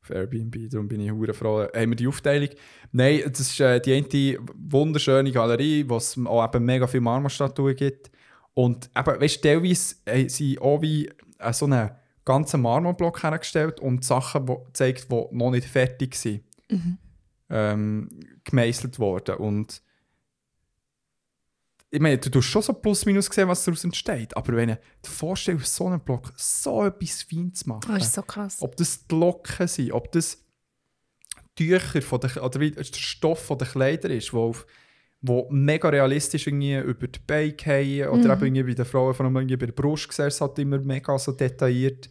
auf 0.02 0.10
Airbnb, 0.10 0.70
darum 0.70 0.88
bin 0.88 1.00
ich 1.00 1.10
hure 1.10 1.34
froh. 1.34 1.62
Haben 1.62 1.90
wir 1.90 1.96
die 1.96 2.06
Aufteilung? 2.06 2.48
Nein, 2.92 3.22
das 3.26 3.40
ist 3.40 3.60
äh, 3.60 3.80
die 3.80 3.94
eine 3.94 4.38
wunderschöne 4.54 5.32
Galerie, 5.32 5.84
wo 5.88 5.96
es 5.96 6.18
auch 6.24 6.44
eben 6.44 6.64
mega 6.64 6.86
viele 6.86 7.02
Marmorstatuen 7.02 7.76
gibt. 7.76 8.10
Und 8.54 8.90
eben, 8.96 9.20
weißt 9.20 9.44
du, 9.44 9.48
teilweise 9.48 9.96
haben 10.08 10.28
sie 10.28 10.58
auch 10.58 10.82
wie 10.82 11.10
äh, 11.38 11.52
so 11.52 11.66
einen 11.66 11.90
ganzen 12.24 12.62
Marmorblock 12.62 13.22
hergestellt 13.22 13.80
und 13.80 14.04
Sachen 14.04 14.48
wo, 14.48 14.64
gezeigt, 14.64 15.06
die 15.10 15.26
noch 15.32 15.50
nicht 15.50 15.66
fertig 15.66 16.14
sind. 16.14 16.42
Ähm, 17.50 18.08
gemeißelt 18.44 18.98
worden. 18.98 19.36
Und 19.36 19.82
ich 21.92 22.00
meine, 22.00 22.18
du 22.18 22.30
tust 22.30 22.48
schon 22.48 22.62
so 22.62 22.72
plus 22.72 23.04
minus 23.04 23.26
sehen, 23.26 23.48
was 23.48 23.64
daraus 23.64 23.82
entsteht. 23.84 24.36
Aber 24.36 24.54
wenn 24.54 24.68
du 24.68 24.74
dir 24.76 25.10
vorstellst, 25.10 25.74
so 25.74 25.86
einem 25.86 26.00
Block 26.00 26.32
so 26.36 26.84
etwas 26.86 27.22
fein 27.24 27.52
zu 27.52 27.68
machen, 27.68 27.92
Das 27.94 28.04
ist 28.06 28.14
so 28.14 28.22
krass. 28.22 28.58
ob 28.60 28.76
das 28.76 29.06
die 29.06 29.14
Locken 29.14 29.66
sind, 29.66 29.92
ob 29.92 30.12
das 30.12 30.38
Tücher 31.56 32.00
von 32.00 32.20
der, 32.20 32.42
oder 32.44 32.60
wie 32.60 32.70
der 32.70 32.84
Stoff 32.84 33.44
von 33.44 33.58
der 33.58 33.66
Kleider 33.66 34.08
ist, 34.10 34.32
wo, 34.32 34.50
auf, 34.50 34.66
wo 35.20 35.48
mega 35.50 35.88
realistisch 35.88 36.46
irgendwie 36.46 36.76
über 36.78 37.08
die 37.08 37.18
Beine 37.26 37.54
fallen, 37.60 38.08
oder 38.08 38.34
eben 38.34 38.46
irgendwie 38.54 38.62
bei 38.62 38.74
den 38.74 38.84
Frauen, 38.84 39.12
vor 39.14 39.26
allem 39.26 39.36
irgendwie 39.36 39.56
bei 39.56 39.66
der 39.66 39.72
Brust 39.72 40.08
gesehen, 40.08 40.26
es 40.28 40.40
halt 40.40 40.58
immer 40.60 40.78
mega 40.78 41.18
so 41.18 41.32
detailliert. 41.32 42.08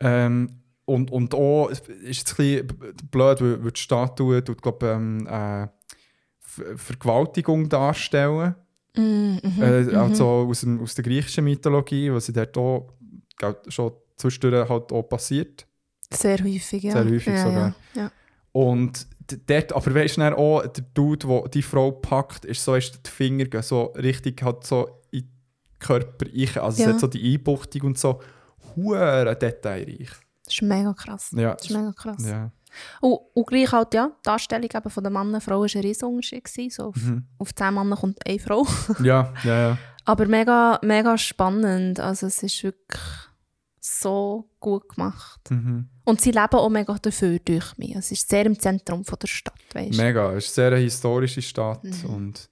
Ähm, 0.00 0.60
und, 0.84 1.10
und 1.10 1.34
auch 1.34 1.68
ist 1.68 1.82
es 1.88 2.38
ein 2.38 2.66
bisschen 2.66 2.66
blöd, 3.10 3.40
weil, 3.40 3.72
die 3.72 3.80
Statue 3.80 4.44
tut, 4.44 4.60
glaub, 4.60 4.82
ähm, 4.82 5.26
äh, 5.26 5.68
Ver- 6.38 6.76
Vergewaltigung 6.76 7.68
darstellen. 7.68 8.54
Mhm, 8.96 9.40
mhm, 9.42 9.62
Äh. 9.62 9.94
Also 9.96 10.26
aus, 10.26 10.60
dem, 10.60 10.80
aus 10.82 10.94
der 10.94 11.04
griechischen 11.04 11.44
Mythologie, 11.44 12.12
was 12.12 12.26
sie 12.26 12.32
dort 12.32 12.56
auch 12.56 12.92
glaub, 13.36 13.60
schon 13.70 13.92
zwischendurch 14.16 14.68
halt 14.68 14.92
auch 14.92 15.02
passiert. 15.02 15.66
Sehr 16.12 16.38
häufig, 16.38 16.82
ja. 16.82 16.92
Sehr 16.92 17.04
häufig 17.04 17.26
ja, 17.26 17.42
sogar. 17.44 17.74
Ja. 17.94 18.02
Ja. 18.02 18.12
Und 18.52 19.06
dort, 19.46 19.72
aber 19.72 19.94
weißt 19.94 20.16
du 20.16 20.36
auch, 20.36 20.66
der 20.66 20.84
Dude, 20.92 21.26
der 21.26 21.48
die 21.48 21.62
Frau 21.62 21.92
packt, 21.92 22.44
ist 22.44 22.64
so, 22.64 22.74
ist 22.74 23.00
die 23.06 23.10
Finger 23.10 23.44
gehen 23.44 23.62
so 23.62 23.84
richtig 23.96 24.42
halt 24.42 24.66
so 24.66 25.00
in 25.12 25.20
den 25.22 25.30
Körper 25.78 26.26
rein. 26.26 26.62
Also 26.64 26.82
Ja. 26.82 26.88
es 26.88 26.94
hat 26.94 27.00
so 27.00 27.06
die 27.06 27.34
Einbuchtung 27.34 27.82
und 27.82 27.98
so. 27.98 28.20
Hure 28.74 29.36
detailreich. 29.40 30.10
Das 30.44 30.54
ist 30.54 30.62
mega 30.62 30.92
krass. 30.94 31.30
Ja. 31.36 31.54
Das 31.54 31.64
ist 31.66 31.70
mega 31.76 31.92
krass. 31.92 32.24
Ja. 32.26 32.50
Und, 33.00 33.18
und 33.34 33.46
gleich 33.46 33.72
halt, 33.72 33.94
ja, 33.94 34.08
die 34.08 34.22
Darstellung 34.24 34.68
eben 34.74 34.90
von 34.90 35.04
den 35.04 35.12
Mann 35.12 35.34
und 35.34 35.42
Frau 35.42 35.60
war 35.60 35.68
ein 35.74 35.80
riesen 35.80 36.04
Unterschied. 36.08 36.44
gewesen. 36.44 36.70
So 36.70 36.84
auf, 36.88 36.96
Mhm. 36.96 37.24
auf 37.38 37.54
zehn 37.54 37.74
Männer 37.74 37.96
kommt 37.96 38.18
eine 38.26 38.38
Frau. 38.38 38.66
ja, 39.02 39.32
ja, 39.44 39.68
ja. 39.70 39.78
Aber 40.04 40.26
mega, 40.26 40.78
mega 40.82 41.16
spannend. 41.18 42.00
Also 42.00 42.26
es 42.26 42.42
ist 42.42 42.62
wirklich 42.62 43.00
so 43.80 44.48
gut 44.60 44.88
gemacht. 44.90 45.40
Mhm. 45.50 45.88
Und 46.04 46.20
sie 46.20 46.30
leben 46.32 46.54
auch 46.54 46.68
mega 46.68 46.96
dafür 47.00 47.38
durch 47.38 47.76
mich. 47.78 47.94
Es 47.96 48.10
ist 48.10 48.28
sehr 48.28 48.44
im 48.46 48.58
Zentrum 48.58 49.04
von 49.04 49.18
der 49.20 49.28
Stadt, 49.28 49.54
weißt 49.74 49.98
du. 49.98 50.02
Mega, 50.02 50.32
es 50.32 50.46
ist 50.46 50.58
eine 50.58 50.70
sehr 50.70 50.78
historische 50.78 51.42
Stadt 51.42 51.84
und 52.06 52.50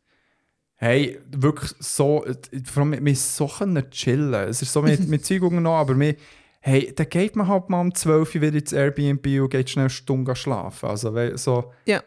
hey, 0.77 1.19
wirklich 1.31 1.73
so, 1.81 2.25
vor 2.65 2.83
allem, 2.85 3.05
wir 3.05 3.17
so 3.17 3.49
können 3.49 3.91
chillen. 3.91 4.49
Es 4.49 4.63
ist 4.63 4.73
so 4.73 4.81
mit, 4.81 5.09
mit 5.09 5.25
Zeugungen 5.27 5.63
noch, 5.63 5.75
aber 5.77 5.99
wir, 5.99 6.15
hey, 6.61 6.93
dann 6.95 7.09
geht 7.09 7.37
man 7.37 7.47
halt 7.49 7.69
mal 7.71 7.81
um 7.81 7.95
12 7.95 8.35
Uhr 8.35 8.41
wieder 8.43 8.59
ins 8.59 8.73
Airbnb 8.73 9.27
und 9.41 9.51
geht 9.51 9.71
schnell 9.71 9.85
eine 9.85 9.91
Stunde 9.91 10.35
schlafen. 10.37 10.89
Also 10.89 11.13
so, 11.37 11.73
Ja. 11.85 12.03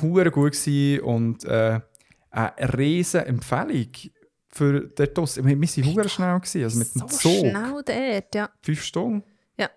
hure 0.00 0.30
gut 0.30 0.52
gewesen 0.52 1.00
und 1.04 1.44
äh, 1.44 1.80
eine 2.30 2.76
riesen 2.78 3.22
Empfehlung 3.24 3.88
für 4.48 4.80
dort 4.88 5.16
draussen. 5.16 5.46
Wir, 5.46 5.68
sind 5.68 5.86
hure 5.86 6.08
schnell 6.08 6.38
gewesen, 6.40 6.62
also 6.64 6.78
mit 6.78 6.94
dem 6.94 7.00
so 7.00 7.06
Zug. 7.06 7.32
schnell 7.40 7.82
dort, 7.84 8.34
ja. 8.34 8.50
Fünf 8.62 8.82
Stunden. 8.82 9.22
Ja. 9.56 9.70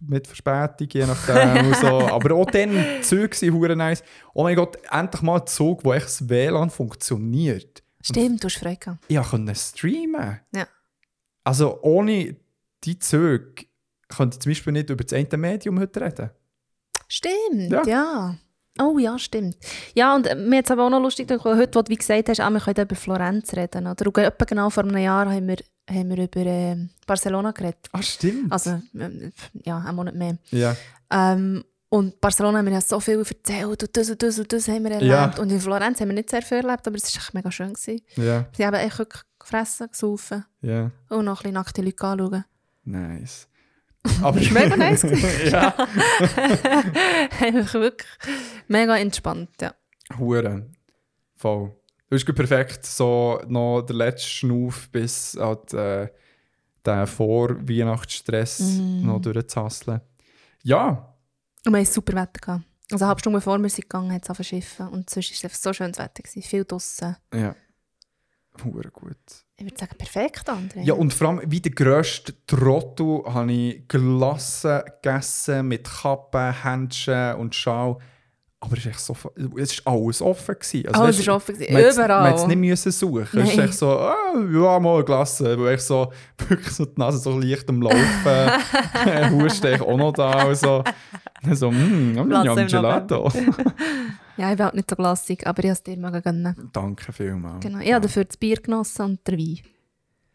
Mit 0.00 0.26
Verspätung, 0.26 0.88
je 0.92 1.06
nachdem. 1.06 1.66
und 1.66 1.76
so. 1.76 1.86
Aber 2.08 2.34
auch 2.34 2.50
dann, 2.50 3.02
Züge 3.02 3.34
sind 3.36 3.52
hure 3.54 3.74
nice. 3.76 4.02
Oh 4.34 4.42
mein 4.42 4.56
Gott, 4.56 4.78
endlich 4.90 5.22
mal 5.22 5.40
ein 5.40 5.46
Zug, 5.46 5.84
wo 5.84 5.92
echt 5.92 6.06
das 6.06 6.28
WLAN 6.28 6.70
funktioniert. 6.70 7.82
Stimmt, 8.02 8.42
du 8.44 8.46
hast 8.48 8.58
Freude 8.58 8.76
gehabt. 8.76 9.04
Ich 9.08 9.20
konnte 9.20 9.54
streamen. 9.54 10.40
Ja. 10.54 10.66
Also 11.44 11.80
ohne 11.82 12.36
die 12.86 12.98
Züge 12.98 13.66
könnte 14.08 14.36
ich 14.36 14.40
zum 14.40 14.50
Beispiel 14.50 14.72
nicht 14.72 14.90
über 14.90 15.02
das 15.04 15.12
eine 15.12 15.36
Medium 15.36 15.78
heute 15.80 16.00
reden. 16.00 16.30
Stimmt, 17.08 17.70
Ja. 17.72 17.82
ja. 17.86 18.36
Oh 18.78 18.98
ja, 18.98 19.18
stimmt. 19.18 19.56
Ja, 19.94 20.14
und 20.14 20.26
äh, 20.26 20.34
mir 20.34 20.62
es 20.62 20.70
aber 20.70 20.84
auch 20.84 20.90
noch 20.90 21.00
lustig 21.00 21.28
gedacht, 21.28 21.46
heute, 21.46 21.78
wo 21.78 21.82
du 21.82 21.90
wie 21.90 21.96
gesagt 21.96 22.28
hast, 22.28 22.40
ah, 22.40 22.50
wir 22.50 22.60
können 22.60 22.82
über 22.84 22.94
Florenz 22.94 23.54
reden. 23.54 23.86
Oder? 23.86 24.06
Und 24.06 24.18
etwa 24.18 24.44
genau 24.44 24.68
vor 24.68 24.84
einem 24.84 24.98
Jahr 24.98 25.30
haben 25.32 25.48
wir, 25.48 25.56
haben 25.88 26.10
wir 26.10 26.18
über 26.24 26.40
ähm, 26.44 26.90
Barcelona 27.06 27.52
geredet. 27.52 27.88
Ah, 27.92 28.02
stimmt. 28.02 28.52
Also, 28.52 28.78
ähm, 28.94 29.32
ja, 29.64 29.78
einen 29.78 29.96
Monat 29.96 30.14
mehr. 30.14 30.36
ja. 30.50 30.76
Ähm, 31.10 31.64
und 31.88 32.20
Barcelona 32.20 32.58
haben 32.58 32.66
wir 32.66 32.72
ja 32.74 32.80
so 32.80 32.98
viel 33.00 33.16
erzählt 33.20 33.82
und 33.82 33.96
das 33.96 34.10
und 34.10 34.20
das 34.20 34.38
und 34.40 34.52
das 34.52 34.66
haben 34.68 34.82
wir 34.84 34.90
erlebt. 34.90 35.10
Ja. 35.10 35.32
Und 35.40 35.50
in 35.50 35.60
Florenz 35.60 36.00
haben 36.00 36.08
wir 36.08 36.14
nicht 36.14 36.28
sehr 36.28 36.42
viel 36.42 36.58
erlebt, 36.58 36.86
aber 36.86 36.96
es 36.96 37.14
war 37.14 37.22
echt 37.22 37.32
mega 37.32 37.50
schön. 37.50 37.72
Gewesen. 37.72 38.02
Ja. 38.16 38.44
Sie 38.56 38.66
haben 38.66 38.74
echt 38.74 39.00
gefressen, 39.38 39.88
gesaufen 39.90 40.44
Ja. 40.60 40.90
und 41.08 41.24
noch 41.24 41.38
ein 41.38 41.42
bisschen 41.44 41.54
nackte 41.54 41.82
Leute 41.82 42.04
anschauen. 42.04 42.44
Nice. 42.86 43.48
Aber 44.22 44.38
Das 44.40 44.54
war 44.54 44.62
mega 44.62 44.76
nice. 44.76 45.02
ja. 45.50 45.74
Einfach 47.40 47.74
wirklich 47.74 48.08
mega 48.68 48.96
entspannt, 48.96 49.50
ja. 49.60 49.74
Hure. 50.18 50.70
Voll. 51.34 51.68
Du 51.68 52.10
bist 52.10 52.24
gut 52.24 52.36
perfekt, 52.36 52.86
so 52.86 53.40
noch 53.48 53.82
der 53.82 53.96
letzte 53.96 54.28
Schnuff 54.28 54.88
bis 54.90 55.36
halt, 55.38 55.74
äh, 55.74 56.08
den 56.86 57.06
Vor-Weihnachtsstress 57.06 58.60
Mhm. 58.60 59.06
noch 59.06 59.20
durchzuhasseln. 59.20 60.00
Ja, 60.62 61.12
Und 61.64 61.72
wir 61.72 61.80
hatten 61.80 61.90
super 61.92 62.12
Wetter. 62.14 62.40
Gehabt. 62.40 62.64
Also 62.92 63.04
eine 63.04 63.08
halbe 63.08 63.18
Stunde 63.20 63.38
bevor 63.38 63.58
wir 63.58 63.68
sind 63.68 63.82
gegangen, 63.90 64.12
hat 64.12 64.28
es 64.28 64.36
verschiffen. 64.36 64.86
Und 64.88 65.10
sonst 65.10 65.30
war 65.30 65.34
es 65.34 65.44
einfach 65.44 65.58
so 65.58 65.72
schönes 65.72 65.98
Wetter. 65.98 66.22
Gewesen. 66.22 66.42
Viel 66.42 66.64
draussen. 66.64 67.16
ja. 67.34 67.56
Hure 68.64 68.90
gut. 68.90 69.16
Ich 69.58 69.64
würde 69.64 69.78
sagen, 69.78 69.96
perfekt, 69.96 70.50
André. 70.50 70.82
Ja, 70.82 70.92
und 70.94 71.14
vor 71.14 71.28
allem 71.28 71.40
wie 71.46 71.60
der 71.60 71.72
grösste 71.72 72.34
Trottel 72.46 73.22
habe 73.24 73.50
ich 73.50 73.88
Glassen 73.88 74.82
gegessen 75.02 75.68
mit 75.68 75.88
Kappe, 75.88 76.54
Händchen 76.62 77.36
und 77.36 77.54
Schal. 77.54 77.96
Aber 78.60 78.72
es 78.76 78.80
ist 78.80 78.86
echt 78.86 79.00
so, 79.00 79.16
es 79.56 79.72
ist 79.72 79.86
alles 79.86 80.20
offen 80.20 80.54
gewesen. 80.54 80.88
Also, 80.88 81.02
Alles 81.02 81.26
war 81.26 81.36
offen. 81.36 81.54
gewesen. 81.54 81.72
Man 81.72 81.82
Überall. 81.90 82.22
Man 82.22 82.34
es 82.34 82.46
nicht 82.46 82.56
müssen 82.58 82.92
suchen. 82.92 83.40
Es 83.40 83.48
ist 83.50 83.56
Nein. 83.56 83.68
echt 83.68 83.78
so, 83.78 83.90
ah, 83.98 84.34
ja, 84.52 84.78
mal 84.80 85.04
Glasse. 85.04 85.58
Wo 85.58 85.66
ich 85.68 85.80
so, 85.80 86.12
wirklich 86.48 86.74
so 86.74 86.84
die 86.84 86.98
Nase 86.98 87.18
so 87.18 87.38
leicht 87.38 87.68
am 87.68 87.80
Laufen. 87.80 88.00
Husten 89.40 89.74
ich 89.74 89.80
auch 89.80 89.96
noch 89.96 90.12
da. 90.12 90.44
Und 90.44 90.84
so, 91.54 91.70
Dann 91.70 92.14
so, 92.14 92.24
mm, 92.24 92.28
Glasse 92.28 92.54
mm, 92.54 92.58
im 92.58 92.66
Gelato. 92.66 93.32
Ja, 94.38 94.50
ich 94.50 94.56
bin 94.58 94.64
halt 94.66 94.74
nicht 94.74 94.90
so 94.90 94.96
glassig, 94.96 95.46
aber 95.46 95.60
ich 95.60 95.70
habe 95.70 95.72
es 95.72 95.82
dir 95.82 95.96
mal 95.96 96.20
gönnen. 96.20 96.54
Danke 96.72 97.10
vielmals. 97.10 97.60
Genau. 97.64 97.78
Ich 97.78 97.90
habe 97.90 98.02
dafür 98.02 98.24
das 98.24 98.36
Bier 98.36 98.56
genossen 98.56 99.02
und 99.02 99.26
den 99.26 99.38
Wein. 99.38 99.58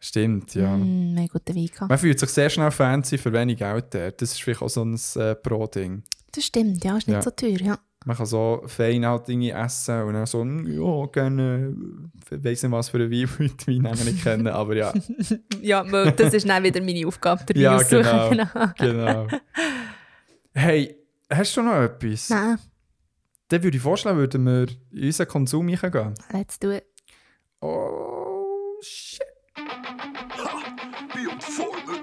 Stimmt, 0.00 0.54
ja. 0.56 0.76
Mm, 0.76 1.14
wir 1.14 1.20
haben 1.22 1.28
guten 1.28 1.54
Wein 1.56 1.66
gehabt. 1.66 1.88
Man 1.88 1.98
fühlt 1.98 2.18
sich 2.18 2.30
sehr 2.30 2.50
schnell 2.50 2.72
fancy 2.72 3.16
für 3.16 3.32
wenig 3.32 3.58
Geld 3.58 3.94
dort. 3.94 4.20
Das 4.20 4.32
ist 4.32 4.42
vielleicht 4.42 4.60
auch 4.62 4.68
so 4.68 4.84
ein 4.84 4.98
äh, 5.14 5.36
Pro-Ding. 5.36 6.02
Das 6.32 6.44
stimmt, 6.44 6.82
ja, 6.82 6.96
ist 6.96 7.06
nicht 7.06 7.14
Ja. 7.14 7.22
so 7.22 7.30
teuer, 7.30 7.60
ja. 7.60 7.78
Man 8.04 8.16
kann 8.16 8.26
so 8.26 8.64
fein 8.66 9.06
halt 9.06 9.28
Dinge 9.28 9.52
essen 9.52 10.02
und 10.02 10.14
dann 10.14 10.26
so, 10.26 10.44
mm, 10.44 10.66
ja, 10.66 11.06
gerne, 11.06 11.76
ich 12.32 12.44
weiss 12.44 12.64
nicht 12.64 12.72
was 12.72 12.88
für 12.88 12.96
einen 12.96 13.12
Wein, 13.12 13.28
ich 13.56 13.68
Weinnamen 13.68 14.04
nicht 14.04 14.24
kenne, 14.24 14.52
aber 14.52 14.74
ja, 14.74 14.92
Ja, 15.60 15.84
das 16.10 16.34
ist 16.34 16.48
dann 16.48 16.64
wieder 16.64 16.80
meine 16.82 17.06
Aufgabe, 17.06 17.44
den 17.44 17.54
Wein 17.58 17.62
Ja, 17.62 17.76
aussuchen. 17.76 18.30
genau. 18.30 18.72
genau. 18.76 19.26
Hey, 20.54 20.96
hast 21.36 21.56
du 21.56 21.62
noch 21.62 21.80
etwas? 21.82 22.30
Nein, 22.30 22.58
Dann 23.48 23.62
würde 23.62 23.76
ich 23.76 23.82
vorschlagen, 23.82 24.18
würden 24.18 24.44
wir 24.44 24.66
in 24.92 25.06
unseren 25.06 25.28
Konsum 25.28 25.68
reingehen. 25.68 26.14
let's 26.32 26.58
do 26.58 26.70
it. 26.72 26.84
Oh, 27.60 28.78
shit. 28.82 29.20
Be 29.54 31.28
on 31.30 31.40
forward. 31.40 32.01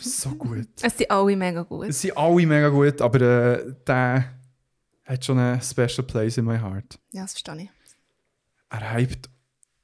So 0.00 0.30
gut. 0.30 0.68
Es 0.82 0.96
sind 0.96 1.10
alle 1.10 1.36
mega 1.36 1.62
gut. 1.62 1.88
Es 1.88 2.00
sind 2.00 2.16
alle 2.16 2.46
mega 2.46 2.68
gut, 2.68 3.00
aber 3.00 3.20
äh, 3.20 3.74
der 3.86 4.24
hat 5.04 5.24
schon 5.24 5.38
einen 5.38 5.60
special 5.60 6.04
place 6.06 6.38
in 6.38 6.44
my 6.44 6.58
heart. 6.58 6.98
Ja, 7.12 7.22
das 7.22 7.32
verstehe 7.32 7.64
ich. 7.64 7.70
Er 8.70 8.94
hypt 8.96 9.28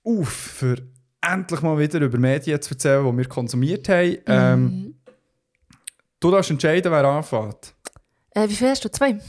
auf, 0.05 0.29
für 0.29 0.77
endlich 1.21 1.61
mal 1.61 1.79
wieder 1.79 2.01
über 2.01 2.19
Medien 2.19 2.61
zu 2.63 2.75
erzählen, 2.75 3.05
die 3.11 3.19
wir 3.19 3.29
konsumiert 3.29 3.89
haben. 3.89 4.19
Ähm, 4.27 4.65
Mhm. 4.65 4.95
Du 6.21 6.33
darfst 6.33 6.51
entscheiden, 6.51 6.91
wer 6.91 7.05
anfängt. 7.05 7.75
Äh, 8.31 8.49
wie 8.49 8.55
viel 8.55 8.69
hast 8.71 8.85
du? 8.85 8.91
Zwei? 8.91 9.21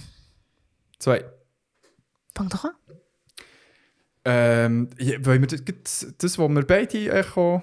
Zwei. 0.98 1.24
Fang 2.36 2.50
doch 2.50 2.66
an. 2.66 2.72
Ähm, 4.26 4.90
ja, 4.98 5.24
wollen 5.26 5.42
wir 5.42 5.48
das, 5.48 6.08
das, 6.18 6.38
was 6.40 6.50
wir 6.50 6.64
beide 6.66 7.12
echo? 7.12 7.62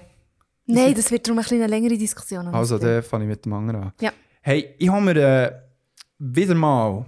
Nein, 0.67 0.93
das 0.93 1.11
wird 1.11 1.27
darum 1.27 1.41
eine 1.49 1.67
längere 1.67 1.97
Diskussion. 1.97 2.47
Also, 2.49 2.77
dann 2.77 3.01
fange 3.03 3.23
ich 3.25 3.29
mit 3.29 3.45
dem 3.45 3.53
anderen 3.53 3.83
an. 3.83 3.93
Ja. 4.01 4.11
Hey, 4.41 4.75
ich 4.77 4.89
habe 4.89 5.01
mir 5.01 5.15
äh, 5.15 5.51
wieder 6.19 6.55
mal. 6.55 7.05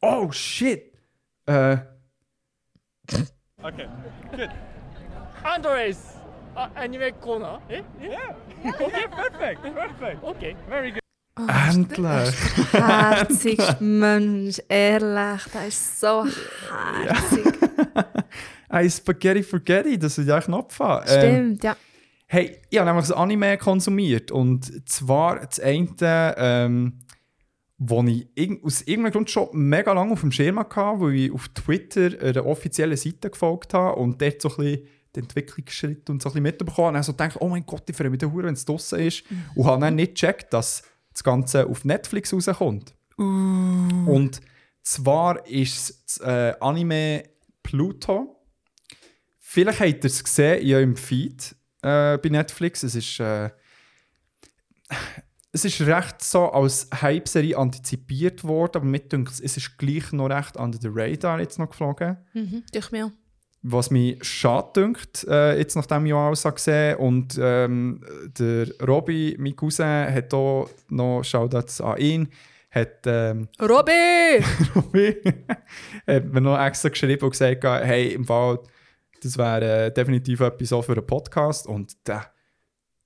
Oh 0.00 0.30
shit! 0.30 0.92
Äh, 1.46 1.78
Okay, 3.62 3.86
good. 4.30 4.48
Andres, 5.42 5.98
uh, 6.56 6.68
anime 6.74 7.12
corner. 7.20 7.60
Eh? 7.68 7.82
Yeah. 8.00 8.34
okay, 8.64 9.06
perfect, 9.08 9.62
perfect. 9.62 10.22
Okay, 10.22 10.56
very 10.66 10.92
good. 10.92 11.00
endlich! 11.36 12.34
Herzigster 12.72 13.76
Mensch, 13.80 14.60
ehrlich, 14.68 15.42
das 15.52 15.68
ist 15.68 16.00
so 16.00 16.24
herzig. 17.04 17.52
Ein 18.70 18.90
Spaghetti 18.90 19.42
Forgetti, 19.42 19.98
das 19.98 20.16
ist 20.16 20.26
ja 20.26 20.40
Knopf. 20.40 20.80
Ähm, 20.80 21.00
Stimmt, 21.06 21.64
ja. 21.64 21.76
Hey, 22.32 22.62
ich 22.70 22.78
habe 22.78 22.88
nämlich 22.88 23.10
ein 23.10 23.18
Anime 23.18 23.58
konsumiert. 23.58 24.30
Und 24.30 24.88
zwar 24.88 25.44
das 25.44 25.58
eine, 25.58 26.36
ähm, 26.38 27.00
wo 27.76 28.04
ich 28.04 28.28
aus 28.62 28.82
irgendeinem 28.82 29.14
Grund 29.14 29.30
schon 29.30 29.48
mega 29.52 29.92
lange 29.92 30.12
auf 30.12 30.20
dem 30.20 30.30
Schirm 30.30 30.60
hatte, 30.60 30.76
weil 30.76 31.14
ich 31.16 31.32
auf 31.32 31.48
Twitter 31.48 32.22
einer 32.22 32.46
offiziellen 32.46 32.96
Seite 32.96 33.30
gefolgt 33.30 33.74
habe 33.74 33.96
und 33.96 34.22
dort 34.22 34.40
so 34.40 34.48
ein 34.48 34.56
bisschen 34.58 34.86
die 35.16 35.18
Entwicklungsschritte 35.18 36.12
und 36.12 36.22
so 36.22 36.28
ein 36.28 36.34
bisschen 36.34 36.42
mitbekommen 36.44 36.88
und 36.88 36.94
dann 36.94 37.02
so 37.02 37.14
gedacht, 37.14 37.36
oh 37.40 37.48
mein 37.48 37.66
Gott, 37.66 37.90
ich 37.90 37.96
freue 37.96 38.10
mich 38.10 38.20
der 38.20 38.32
Hure, 38.32 38.44
wenn 38.44 38.54
es 38.54 38.64
draussen 38.64 39.00
ist. 39.00 39.24
Und 39.56 39.64
habe 39.64 39.80
dann 39.80 39.96
nicht 39.96 40.14
gecheckt, 40.14 40.52
dass 40.52 40.84
das 41.12 41.24
Ganze 41.24 41.66
auf 41.66 41.84
Netflix 41.84 42.32
rauskommt. 42.32 42.94
Und 43.16 44.40
zwar 44.84 45.44
ist 45.48 45.76
es 45.76 46.04
das 46.04 46.28
äh, 46.28 46.54
Anime 46.60 47.24
Pluto. 47.64 48.36
Vielleicht 49.40 49.80
habt 49.80 50.04
ihr 50.04 50.04
es 50.04 50.22
gesehen 50.22 50.62
in 50.62 50.74
eurem 50.76 50.96
Feed 50.96 51.56
äh, 51.82 52.18
bei 52.18 52.28
Netflix. 52.28 52.82
Es 52.82 52.94
ist, 52.94 53.20
äh, 53.20 53.50
es 55.52 55.64
ist 55.64 55.80
recht 55.80 56.22
so 56.22 56.50
als 56.50 56.88
Hype-Serie 57.00 57.56
antizipiert 57.56 58.44
worden, 58.44 58.76
aber 58.76 58.86
mit 58.86 59.12
es 59.12 59.40
ist 59.40 59.78
gleich 59.78 60.12
noch 60.12 60.30
recht 60.30 60.56
under 60.56 60.78
the 60.80 60.88
radar 60.90 61.40
jetzt 61.40 61.58
noch 61.58 61.70
geflogen. 61.70 62.18
Mhm, 62.34 62.62
durch 62.72 62.90
mich 62.92 63.04
auch. 63.04 63.10
Was 63.62 63.90
mich 63.90 64.24
schade 64.24 64.70
dünkt, 64.74 65.26
äh, 65.28 65.58
jetzt 65.58 65.76
nach 65.76 65.84
diesem 65.84 66.06
Jahr 66.06 66.32
auch 66.32 66.54
gesehen. 66.54 66.96
Und 66.96 67.38
ähm, 67.38 68.02
der 68.38 68.68
Robby, 68.86 69.36
mein 69.38 69.54
Cousin, 69.54 70.14
hat 70.14 70.32
auch 70.32 70.70
noch, 70.88 71.22
Shoutouts 71.24 71.82
an 71.82 71.98
ihn, 71.98 72.28
hat, 72.70 73.02
ähm, 73.04 73.48
Robby! 73.60 74.42
Robby, 74.74 75.16
hat 76.06 76.24
mir 76.32 76.40
noch 76.40 76.58
extra 76.58 76.88
geschrieben 76.88 77.24
und 77.24 77.30
gesagt, 77.32 77.62
hey, 77.64 78.14
im 78.14 78.24
Fall, 78.24 78.60
das 79.22 79.36
wäre 79.38 79.86
äh, 79.86 79.92
definitiv 79.92 80.40
etwas 80.40 80.72
auch 80.72 80.82
für 80.82 80.92
einen 80.92 81.06
Podcast. 81.06 81.66
Und 81.66 81.96
äh, 82.08 82.20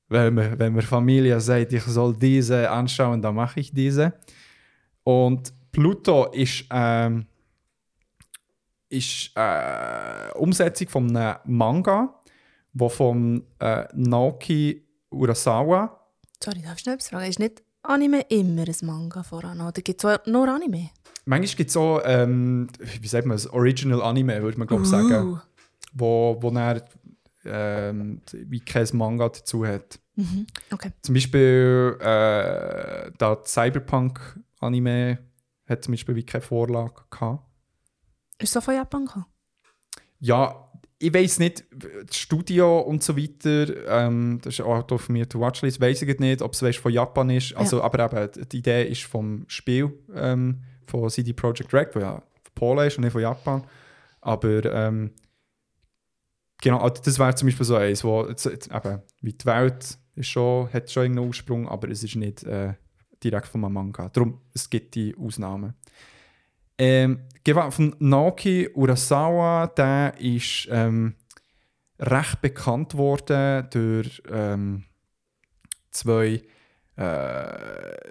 wenn, 0.09 0.35
mir, 0.35 0.59
wenn 0.59 0.73
mir 0.73 0.83
Familie 0.83 1.41
sagt, 1.41 1.73
ich 1.73 1.85
soll 1.85 2.17
diese 2.17 2.71
anschauen, 2.71 3.21
dann 3.21 3.35
mache 3.35 3.61
ich 3.61 3.73
diese. 3.73 4.15
Und 5.03 5.53
Pluto 5.73 6.27
ist... 6.33 6.65
Ähm, 6.71 7.27
ist 8.95 9.33
äh, 9.35 10.31
Umsetzung 10.37 10.89
von 10.89 11.17
einem 11.17 11.37
Manga, 11.47 12.15
wo 12.73 12.89
von 12.89 13.45
äh, 13.59 13.85
Naoki 13.95 14.87
Urasawa. 15.11 16.01
Sorry, 16.43 16.63
darf 16.63 16.75
ich 16.77 16.81
schnell 16.81 16.95
etwas 16.95 17.09
fragen? 17.09 17.29
Ist 17.29 17.39
nicht 17.39 17.63
Anime 17.83 18.21
immer 18.29 18.63
ein 18.63 18.75
Manga 18.83 19.23
voran? 19.23 19.61
Oder 19.61 19.83
gibt 19.83 20.05
es 20.05 20.21
nur 20.27 20.49
Anime? 20.49 20.91
Manchmal 21.25 21.57
gibt 21.57 21.71
es 21.71 21.77
auch, 21.77 22.01
ähm, 22.05 22.69
wie 23.01 23.09
sagt 23.09 23.27
man, 23.27 23.37
das 23.37 23.47
Original 23.47 24.03
Anime, 24.03 24.43
würde 24.43 24.59
man 24.59 24.69
glaube 24.69 24.85
ich 24.85 24.91
sagen, 24.91 25.33
Uh. 25.33 25.39
Wo, 25.95 26.37
wo 26.41 26.51
er 26.51 26.85
ähm, 27.45 28.21
wie 28.33 28.61
kein 28.61 28.87
Manga 28.93 29.29
dazu 29.29 29.67
hat. 29.67 29.99
Mhm. 30.17 30.47
Okay. 30.71 30.91
Zum 31.03 31.15
Beispiel 31.15 31.97
äh, 32.01 33.11
das 33.19 33.53
Cyberpunk-Anime 33.53 35.19
hat 35.67 35.85
zum 35.85 35.93
Beispiel 35.93 36.17
wie 36.17 36.27
keine 36.27 36.43
Vorlage 36.43 37.03
gehabt. 37.11 37.45
Ist 38.39 38.53
so 38.53 38.61
von 38.61 38.75
Japan 38.75 39.07
gekommen? 39.07 39.27
Ja, 40.19 40.71
ich 40.99 41.13
weiß 41.13 41.39
nicht, 41.41 41.65
das 41.71 42.17
Studio 42.17 42.81
und 42.81 43.03
so 43.03 43.17
weiter, 43.17 43.87
ähm, 43.89 44.39
das 44.43 44.55
ist 44.55 44.61
auch 44.61 44.91
auf 44.91 45.09
mir 45.09 45.29
to 45.29 45.41
Watchlist, 45.41 45.81
weiß 45.81 46.03
ich 46.03 46.19
nicht, 46.19 46.41
ob 46.41 46.53
es 46.53 46.63
weißt, 46.63 46.79
von 46.79 46.93
Japan 46.93 47.31
ist. 47.31 47.55
Also, 47.57 47.83
Aber 47.83 48.05
eben, 48.05 48.49
die 48.49 48.59
Idee 48.59 48.85
ist 48.85 49.03
vom 49.03 49.45
Spiel 49.49 49.93
ähm, 50.15 50.63
von 50.87 51.11
CD 51.11 51.33
Projekt 51.33 51.75
Red, 51.75 51.95
wo 51.95 52.01
ja 52.01 52.23
von 52.43 52.55
Polen 52.55 52.87
ist 52.87 52.97
und 52.97 53.05
nicht 53.05 53.13
von 53.13 53.23
Japan. 53.23 53.65
Aber 54.21 54.65
ähm, 54.65 55.11
genau, 56.65 56.79
also 56.79 57.03
das 57.05 57.19
wäre 57.19 57.35
zum 57.35 57.47
Beispiel 57.47 57.67
so 57.67 57.77
eins, 57.77 58.03
wo 58.03 58.27
eben, 58.27 59.03
wie 59.21 59.33
die 59.33 59.47
Welt 59.47 59.99
ist 60.17 60.29
schon, 60.29 60.73
hat 60.73 60.91
schon 60.91 61.05
irgendeinen 61.05 61.29
Ursprung, 61.29 61.69
aber 61.69 61.89
es 61.91 62.03
ist 62.03 62.17
nicht 62.17 62.43
äh, 62.45 62.73
direkt 63.23 63.49
von 63.49 63.65
einem 63.65 63.75
Manga. 63.75 64.09
Darum, 64.09 64.41
es 64.55 64.69
gibt 64.69 64.95
die 64.95 65.15
Ausnahmen. 65.17 65.75
Ähm, 66.79 67.21
von 67.71 67.95
Naoki 67.99 68.71
Urasawa, 68.75 69.67
der 69.69 70.15
ist 70.19 70.67
ähm, 70.71 71.15
recht 72.01 72.41
bekannt 72.41 72.95
worden 72.95 73.69
durch 73.71 74.23
ähm, 74.31 74.85
zwei 75.91 76.43
äh, 76.97 77.03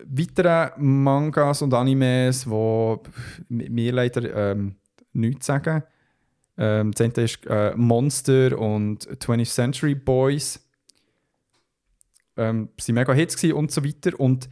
weitere 0.05 0.71
Mangas 0.77 1.63
und 1.63 1.73
Animes, 1.73 2.43
die 2.43 3.69
mir 3.69 3.93
leider 3.93 4.51
ähm, 4.51 4.75
nichts 5.11 5.47
sagen. 5.47 5.83
Ähm, 6.57 6.91
das 6.91 7.01
eine 7.01 7.25
ist 7.25 7.45
äh, 7.47 7.73
Monster 7.75 8.57
und 8.57 9.07
20th 9.07 9.53
Century 9.53 9.95
Boys. 9.95 10.59
Ähm, 12.37 12.69
sie 12.79 12.95
waren 12.95 13.01
mega 13.01 13.13
Hits 13.13 13.43
und 13.43 13.71
so 13.71 13.83
weiter. 13.83 14.19
Und 14.19 14.49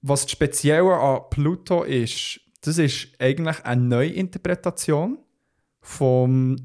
was 0.00 0.22
das 0.22 0.32
Spezielle 0.32 0.94
an 0.94 1.22
Pluto 1.30 1.82
ist, 1.82 2.40
das 2.62 2.78
ist 2.78 3.08
eigentlich 3.18 3.64
eine 3.64 3.82
Neuinterpretation 3.82 5.18
vom 5.80 6.56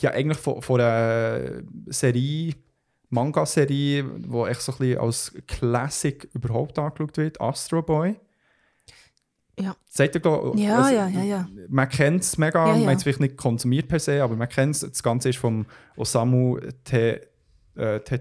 ja 0.00 0.10
eigentlich 0.10 0.38
von, 0.38 0.60
von 0.62 0.80
einer 0.80 1.62
Serie, 1.86 2.54
Manga-Serie, 3.10 4.02
die 4.02 4.36
echt 4.48 4.60
so 4.60 4.72
ein 4.72 4.78
bisschen 4.78 4.98
als 4.98 5.32
Classic 5.46 6.28
überhaupt 6.34 6.78
angeschaut 6.78 7.16
wird, 7.16 7.40
Astro 7.40 7.82
Boy. 7.82 8.16
Ja. 9.58 9.76
Sagt 9.88 10.14
ihr, 10.16 10.20
glaub, 10.20 10.56
Ja, 10.56 10.78
also, 10.78 10.94
ja, 10.94 11.08
ja, 11.08 11.22
ja. 11.22 11.48
Man 11.68 11.88
kennt 11.88 12.22
es 12.22 12.38
mega, 12.38 12.66
Ja, 12.66 12.72
man 12.72 12.82
ja. 12.82 12.90
hat 12.90 12.96
es 12.96 13.02
vielleicht 13.04 13.20
nicht 13.20 13.36
konsumiert 13.36 13.88
per 13.88 14.00
se, 14.00 14.22
aber 14.22 14.36
man 14.36 14.48
kennt 14.48 14.74
es. 14.74 14.80
Das 14.80 15.02
Ganze 15.02 15.28
ist 15.28 15.38
vom 15.38 15.66
Osamu 15.96 16.58
Te, 16.82 17.28
äh, 17.76 18.00
Te, 18.00 18.20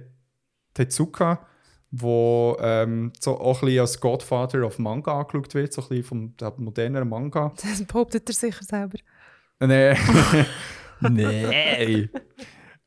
Tezuka, 0.73 1.45
wo 1.91 2.57
ähm, 2.59 3.13
so 3.19 3.39
auch 3.39 3.61
ein 3.61 3.65
bisschen 3.67 3.81
als 3.81 3.99
Godfather 3.99 4.65
of 4.65 4.79
Manga 4.79 5.19
angeschaut 5.19 5.53
wird, 5.55 5.73
so 5.73 5.81
ein 5.81 5.87
bisschen 5.89 6.03
vom 6.03 6.37
der 6.37 6.53
moderneren 6.57 7.09
Manga. 7.09 7.53
Das 7.61 7.83
behauptet 7.83 8.29
er 8.29 8.33
sicher 8.33 8.63
selber. 8.63 8.97
Nee. 9.59 9.95
Nein. 10.99 12.09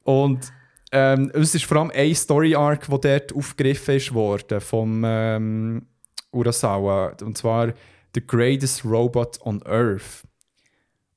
Und 0.02 0.52
ähm, 0.92 1.30
es 1.35 1.54
ist 1.54 1.64
vor 1.64 1.78
allem 1.78 1.90
ein 1.94 2.14
Story-Arc, 2.14 2.87
der 2.88 2.98
dort 2.98 3.35
aufgegriffen 3.35 3.96
ist 3.96 4.14
worden 4.14 4.61
vom 4.61 5.02
ähm, 5.04 5.87
Urasawa. 6.32 7.16
Und 7.22 7.37
zwar 7.37 7.72
The 8.16 8.26
Greatest 8.26 8.85
Robot 8.85 9.38
on 9.42 9.62
Earth. 9.64 10.26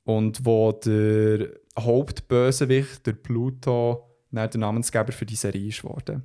Und 0.03 0.45
wo 0.45 0.73
der 0.73 1.49
Hauptbösewicht, 1.79 3.07
der 3.07 3.13
Pluto, 3.13 4.09
der 4.31 4.49
Namensgeber 4.57 5.13
für 5.13 5.25
die 5.25 5.35
Serie 5.35 5.69
ist 5.69 5.83
worden. 5.83 6.23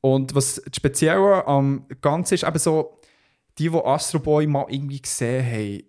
Und 0.00 0.34
was 0.34 0.62
das 0.64 0.76
Spezielle 0.76 1.44
am 1.46 1.86
Ganzen 2.00 2.34
ist, 2.34 2.44
eben 2.44 2.58
so, 2.58 3.00
die, 3.58 3.68
die 3.68 3.84
Astro 3.84 4.20
Boy 4.20 4.46
mal 4.46 4.66
irgendwie 4.68 5.02
gesehen 5.02 5.44
haben, 5.44 5.82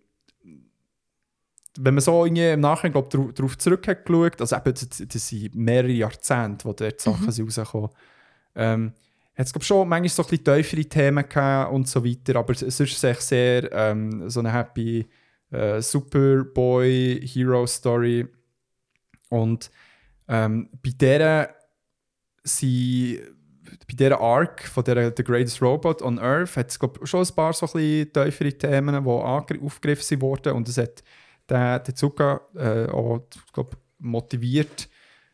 wenn 1.80 1.94
man 1.94 2.02
so 2.02 2.26
irgendwie 2.26 2.50
im 2.50 2.62
Nachhinein 2.62 2.94
glaub, 2.94 3.10
darauf 3.12 3.34
darauf 3.34 3.58
zurück 3.60 3.88
hat 3.88 4.06
geschaut, 4.06 4.42
also 4.42 4.56
eben, 4.56 4.74
das, 4.74 5.04
das 5.08 5.28
sind 5.28 5.54
mehrere 5.54 5.92
Jahrzehnte, 5.92 6.66
wo 6.66 6.74
dort 6.74 7.00
Sachen 7.00 7.32
sind 7.32 7.46
rausgekommen 7.46 7.90
ähm, 8.56 8.94
hat 9.38 9.56
es 9.56 9.66
schon 9.66 9.88
manchmal 9.88 10.10
so 10.10 10.24
ein 10.24 10.30
bisschen 10.30 10.46
tiefere 10.46 10.86
Themen 10.86 11.30
gehabt 11.30 11.72
und 11.72 11.88
so 11.88 12.04
weiter, 12.04 12.38
aber 12.38 12.56
sonst 12.56 12.80
ist 12.80 13.04
es 13.04 13.28
sehr 13.28 13.72
ähm, 13.72 14.28
so 14.30 14.40
eine 14.40 14.52
happy 14.52 15.08
äh, 15.52 15.80
Superboy-Hero-Story 15.82 18.28
und 19.30 19.70
ähm, 20.28 20.70
bei 20.84 20.90
dieser 20.90 21.50
sie 22.44 23.22
bei 23.88 23.94
dieser 23.94 24.20
Arc 24.20 24.64
von 24.64 24.84
der 24.84 25.14
The 25.16 25.24
Greatest 25.24 25.62
Robot 25.62 26.02
on 26.02 26.20
Earth 26.20 26.58
hat 26.58 26.70
es 26.70 26.80
schon 27.04 27.22
ein 27.22 27.36
paar 27.36 27.54
so 27.54 27.68
ein 27.78 28.12
tiefere 28.12 28.54
Themen, 28.54 29.04
die 29.04 29.10
aufgegriffen 29.10 30.22
wurden 30.22 30.54
und 30.54 30.68
es 30.68 30.78
hat 30.78 31.04
der 31.48 31.84
Tezuka 31.84 32.42
äh, 32.56 32.88
auch 32.88 33.22
glaub, 33.54 33.78
motiviert, 34.00 34.90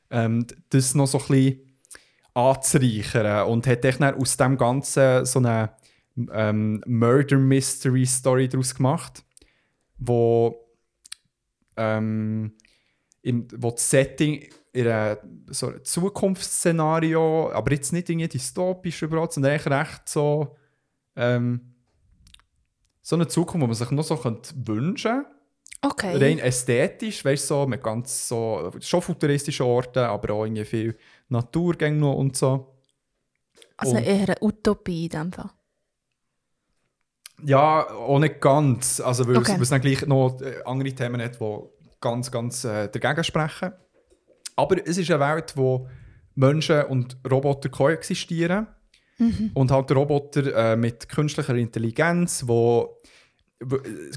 ähm, 0.10 0.46
das 0.70 0.94
noch 0.94 1.08
so 1.08 1.20
ein 1.20 1.28
bisschen 1.28 1.73
anzureichern 2.34 3.48
und 3.48 3.68
hat 3.68 3.84
dann 3.84 4.16
aus 4.16 4.38
dem 4.38 4.58
Ganzen 4.58 5.26
so 5.26 5.40
eine 5.40 5.72
ähm, 6.32 6.84
Murder 6.86 7.38
Mystery 7.38 8.06
Story 8.06 8.48
daraus 8.48 8.76
gemacht, 8.76 9.24
wo, 9.98 10.68
ähm, 11.78 12.54
im, 13.22 13.48
wo 13.58 13.72
das 13.72 13.90
Setting 13.90 14.46
in 14.74 14.88
einem 14.88 15.18
so 15.50 15.68
einem 15.68 15.84
Zukunftsszenario, 15.84 17.52
aber 17.52 17.72
jetzt 17.72 17.94
nicht 17.94 18.10
irgendwie 18.10 18.28
dystopisch 18.28 19.04
überhaupt, 19.04 19.34
sondern 19.34 19.54
eigentlich 19.54 19.72
recht 19.72 20.10
so 20.10 20.56
ähm, 21.16 21.76
so 23.02 23.16
eine 23.16 23.28
Zukunft, 23.28 23.62
wo 23.62 23.68
man 23.68 23.76
sich 23.76 23.92
noch 23.92 24.04
so 24.04 24.18
könnte 24.18 24.54
wünschen 24.66 25.26
Okay. 25.86 26.16
rein 26.16 26.40
ästhetisch, 26.40 27.26
weißt 27.26 27.44
du, 27.44 27.56
so, 27.56 27.68
mit 27.68 27.84
ganz 27.84 28.30
so, 28.30 28.72
schon 28.80 29.02
futuristischen 29.02 29.66
Orten, 29.66 30.00
aber 30.00 30.34
auch 30.34 30.46
irgendwie 30.46 30.64
viel 30.64 30.98
Naturgänge 31.34 31.98
noch 31.98 32.16
und 32.16 32.36
so. 32.38 32.76
also 33.78 33.96
und- 33.98 34.04
eher 34.04 34.24
eine 34.30 34.38
Utopie 34.42 35.04
in 35.06 35.10
dem 35.10 35.32
Fall. 35.34 35.50
Ja, 37.44 37.90
auch 37.90 38.20
nicht 38.20 38.40
ganz, 38.40 39.00
also 39.02 39.28
weil, 39.28 39.38
Okay. 39.38 39.52
es, 39.52 39.56
weil 39.58 39.62
es 39.64 39.70
dann 39.70 39.82
gleich 39.82 40.06
noch 40.06 40.40
äh, 40.42 40.62
andere 40.66 40.94
Themen 40.94 41.22
hat, 41.22 41.40
die 41.40 41.60
ganz, 42.00 42.32
ganz 42.32 42.64
äh, 42.64 42.88
dagegen 42.90 43.24
sprechen. 43.24 43.74
Aber 44.56 44.78
es 44.88 44.98
ist 44.98 45.10
eine 45.12 45.20
Welt, 45.20 45.54
wo 45.58 45.88
Menschen 46.36 46.84
und 46.86 47.18
Roboter 47.30 47.70
koexistieren 47.70 48.68
und 49.54 49.72
halt 49.72 49.92
Roboter 49.92 50.72
äh, 50.74 50.76
mit 50.76 51.08
künstlicher 51.10 51.56
Intelligenz, 51.56 52.44
wo 52.48 52.98
äh, 53.60 53.66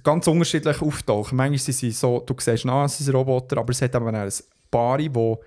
ganz 0.02 0.26
unterschiedlich 0.28 0.80
auftauchen. 0.80 1.36
Manchmal 1.36 1.58
sind 1.58 1.74
sie 1.74 1.90
so, 1.90 2.20
du 2.20 2.34
siehst, 2.38 2.66
ah, 2.66 2.84
es 2.84 3.00
ist 3.00 3.08
ein 3.08 3.14
Roboter, 3.16 3.58
aber 3.58 3.70
es 3.70 3.82
hat 3.82 3.94
eben 3.94 4.06
auch 4.08 4.12
ein 4.12 4.30
Paar, 4.70 4.98
wo 5.14 5.42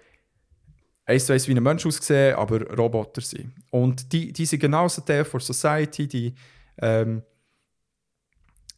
eins 1.09 1.25
zu 1.25 1.33
eins 1.33 1.47
wie 1.47 1.55
ein 1.55 1.63
Mensch 1.63 1.85
aussehen, 1.85 2.35
aber 2.35 2.61
Roboter 2.75 3.21
sind. 3.21 3.51
Und 3.71 4.11
die, 4.13 4.31
die 4.31 4.45
sind 4.45 4.59
genauso 4.59 5.01
Teil 5.01 5.25
von 5.25 5.39
Society, 5.39 6.07
die 6.07 6.33
ähm, 6.81 7.23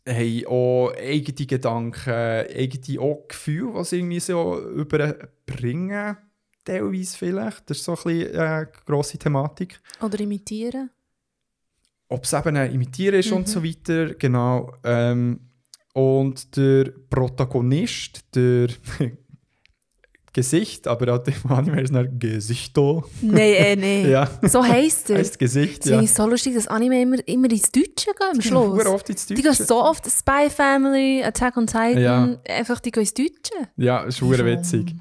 haben 0.08 0.46
auch 0.48 0.94
eigene 0.98 1.46
Gedanken, 1.46 2.10
eigene 2.10 3.02
auch 3.02 3.28
Gefühle, 3.28 3.74
die 3.80 3.84
sie 3.84 3.98
irgendwie 3.98 4.20
so 4.20 4.60
überbringen, 4.70 6.18
teilweise 6.64 7.18
vielleicht. 7.18 7.70
Das 7.70 7.78
ist 7.78 7.84
so 7.84 7.96
ein 7.96 8.04
bisschen 8.04 8.36
eine 8.38 8.72
grosse 8.86 9.18
Thematik. 9.18 9.80
Oder 10.02 10.20
imitieren. 10.20 10.90
ob 12.08 12.24
es 12.24 12.34
eben 12.34 12.56
ein 12.56 12.74
Imitieren 12.74 13.20
ist 13.20 13.32
und 13.32 13.48
so 13.48 13.64
weiter, 13.64 14.16
genau. 14.16 14.74
Ähm, 14.84 15.40
und 15.94 16.56
der 16.56 16.92
Protagonist, 17.10 18.24
der 18.36 18.70
Gesicht, 20.34 20.88
aber 20.88 21.14
auch 21.16 21.24
im 21.28 21.52
Anime 21.52 21.82
ist 21.82 21.92
es 21.92 21.96
ein 21.96 22.18
Gesichto. 22.20 23.04
Nein, 23.22 23.40
äh, 23.40 23.76
nein. 23.76 24.10
Ja, 24.12 24.30
So 24.48 24.64
heisst 24.64 25.10
er. 25.10 25.18
heißt 25.20 25.38
Gesicht, 25.40 25.80
Das 25.82 25.86
ja. 25.90 25.92
finde 25.98 26.06
ich 26.06 26.14
so 26.14 26.26
lustig, 26.28 26.56
dass 26.56 26.68
Anime 26.68 27.02
immer, 27.02 27.28
immer 27.28 27.50
ins 27.52 27.72
Deutsche 27.72 28.12
gehen 28.18 28.28
am 28.34 28.42
Schluss. 28.42 28.82
Sehr 28.84 28.94
oft 28.94 29.10
ins 29.10 29.26
Die 29.26 29.36
gehen 29.36 29.44
Deutsche. 29.44 29.64
so 29.66 29.84
oft 29.84 30.06
Spy 30.10 30.50
Family, 30.50 31.22
Attack 31.24 31.58
on 31.58 31.68
Titan, 31.68 31.98
Ja. 32.00 32.38
einfach 32.48 32.80
die 32.80 32.92
gehen 32.92 33.02
ins 33.02 33.14
Deutsche. 33.14 33.54
Ja, 33.78 34.04
ist 34.04 34.20
verdammt 34.20 34.40
Schon. 34.40 34.48
witzig. 34.48 34.96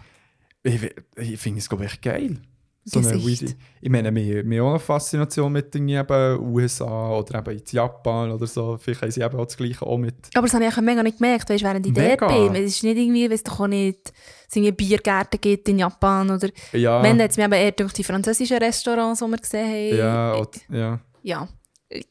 Ich, 0.62 0.80
ich 1.16 1.40
finde 1.40 1.60
es, 1.60 1.68
glaube 1.68 1.84
ich, 1.84 1.92
echt 1.92 2.02
geil. 2.02 2.36
So 2.84 2.98
eine 3.00 3.12
weirde- 3.12 3.54
ich 3.82 3.90
meine, 3.90 4.14
wir, 4.14 4.44
wir 4.48 4.60
haben 4.60 4.66
auch 4.68 4.70
eine 4.70 4.78
Faszination 4.78 5.52
mit 5.52 5.74
eben 5.74 6.40
USA 6.54 7.10
oder 7.10 7.38
eben 7.40 7.58
in 7.58 7.62
Japan 7.70 8.30
oder 8.30 8.46
so. 8.46 8.78
Vielleicht 8.80 9.02
haben 9.02 9.10
sie 9.10 9.20
eben 9.20 9.38
auch 9.38 9.44
das 9.44 9.56
Gleiche 9.56 9.86
auch 9.86 9.98
mit. 9.98 10.14
Aber 10.34 10.46
das 10.46 10.54
habe 10.54 10.64
ich 10.64 10.76
mega 10.78 11.02
nicht 11.02 11.18
gemerkt, 11.18 11.50
weißt, 11.50 11.62
während 11.62 11.86
ich 11.86 11.92
Mega. 11.92 12.26
dort 12.26 12.52
bin. 12.52 12.62
Es 12.64 12.76
ist 12.76 12.82
nicht 12.82 12.96
irgendwie, 12.96 13.24
weil 13.28 13.34
es 13.34 13.42
doch 13.42 13.60
auch 13.60 13.66
nicht 13.66 14.12
es 14.48 14.56
irgendwie 14.56 14.72
Biergärten 14.72 15.40
gibt 15.40 15.68
in 15.68 15.78
Japan 15.78 16.30
oder... 16.30 16.48
Ja, 16.72 17.02
Wenn 17.02 17.20
es 17.20 17.36
mir 17.36 17.44
eben 17.44 17.52
eher 17.52 17.72
durch 17.72 17.92
die 17.92 18.02
französischen 18.04 18.58
Restaurants, 18.58 19.20
die 19.20 19.26
wir 19.26 19.38
gesehen 19.38 19.68
haben. 19.68 19.96
ja, 19.98 20.34
oder, 20.36 20.50
ja. 20.70 21.00
Ja, 21.22 21.48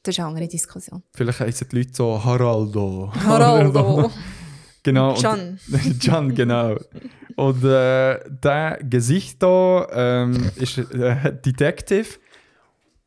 das 0.04 0.14
ist 0.16 0.20
eine 0.20 0.28
andere 0.30 0.48
Diskussion. 0.48 1.04
Vielleicht 1.16 1.40
heißen 1.40 1.68
die 1.70 1.78
Leute 1.78 1.90
so 1.94 2.24
Haraldo. 2.24 3.12
Haraldo. 3.26 4.12
Genau. 4.84 5.14
und- 5.14 5.22
John. 5.22 5.60
John, 6.00 6.36
genau. 6.36 6.78
Und 7.36 7.64
äh, 7.64 8.20
der 8.30 8.80
Gesicht 8.84 9.38
hier 9.42 9.88
ähm, 9.92 10.52
ist 10.56 10.78
äh, 10.78 11.34
Detective. 11.42 12.18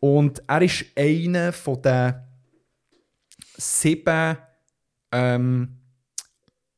Und 0.01 0.43
er 0.47 0.63
ist 0.63 0.85
einer 0.97 1.53
von 1.53 1.81
den 1.83 2.15
sieben 3.57 4.37
ähm, 5.13 5.77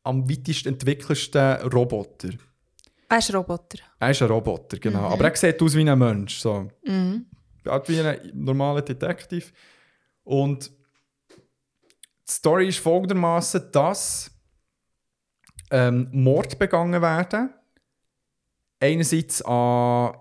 am 0.02 0.28
weitest 0.28 0.66
entwickelsten 0.66 1.56
Roboter. 1.72 2.30
Er 3.08 3.18
ist 3.18 3.30
ein 3.30 3.36
Roboter. 3.36 3.78
Er 4.00 4.10
ist 4.10 4.20
ein 4.22 4.28
Roboter, 4.28 4.78
genau. 4.78 5.08
Aber 5.08 5.24
er 5.30 5.36
sieht 5.36 5.62
aus 5.62 5.74
wie 5.76 5.88
ein 5.88 5.98
Mensch. 5.98 6.38
So. 6.38 6.68
Mhm. 6.84 7.26
Hat 7.66 7.88
wie 7.88 8.00
ein 8.00 8.18
normaler 8.34 8.82
Detective. 8.82 9.46
Und 10.24 10.70
die 12.28 12.32
Story 12.32 12.68
ist 12.68 12.78
folgendermaßen, 12.78 13.70
dass 13.72 14.30
ähm, 15.74 16.08
Mord 16.12 16.58
begangen 16.58 17.02
werden. 17.02 17.50
Einerseits 18.80 19.42
an 19.42 20.14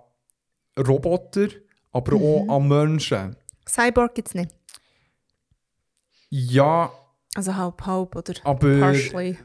Roboter, 0.78 1.47
aber 1.91 2.16
auch 2.16 2.47
an 2.49 2.68
Menschen. 2.68 3.36
Cyborg 3.68 4.16
gibt 4.16 4.30
es 4.30 4.34
nicht. 4.36 4.56
Ja, 6.30 6.91
Also 7.36 7.56
halb, 7.56 7.86
halb 7.86 8.16
oder 8.16 8.34
aber 8.43 8.80
partially. 8.80 9.38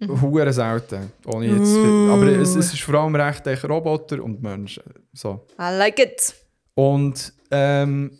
hure 0.00 0.52
selten. 0.52 1.12
Ohne 1.26 1.46
jetzt 1.46 1.72
viel. 1.72 2.10
Aber 2.10 2.26
es, 2.26 2.54
es 2.54 2.72
ist 2.74 2.80
vor 2.82 2.94
allem 2.94 3.14
recht 3.16 3.46
echt 3.46 3.64
Roboter 3.64 4.22
und 4.22 4.40
Menschen. 4.42 4.84
So. 5.12 5.46
I 5.58 5.76
like 5.76 5.98
it. 5.98 6.34
Und 6.74 7.32
ähm, 7.50 8.16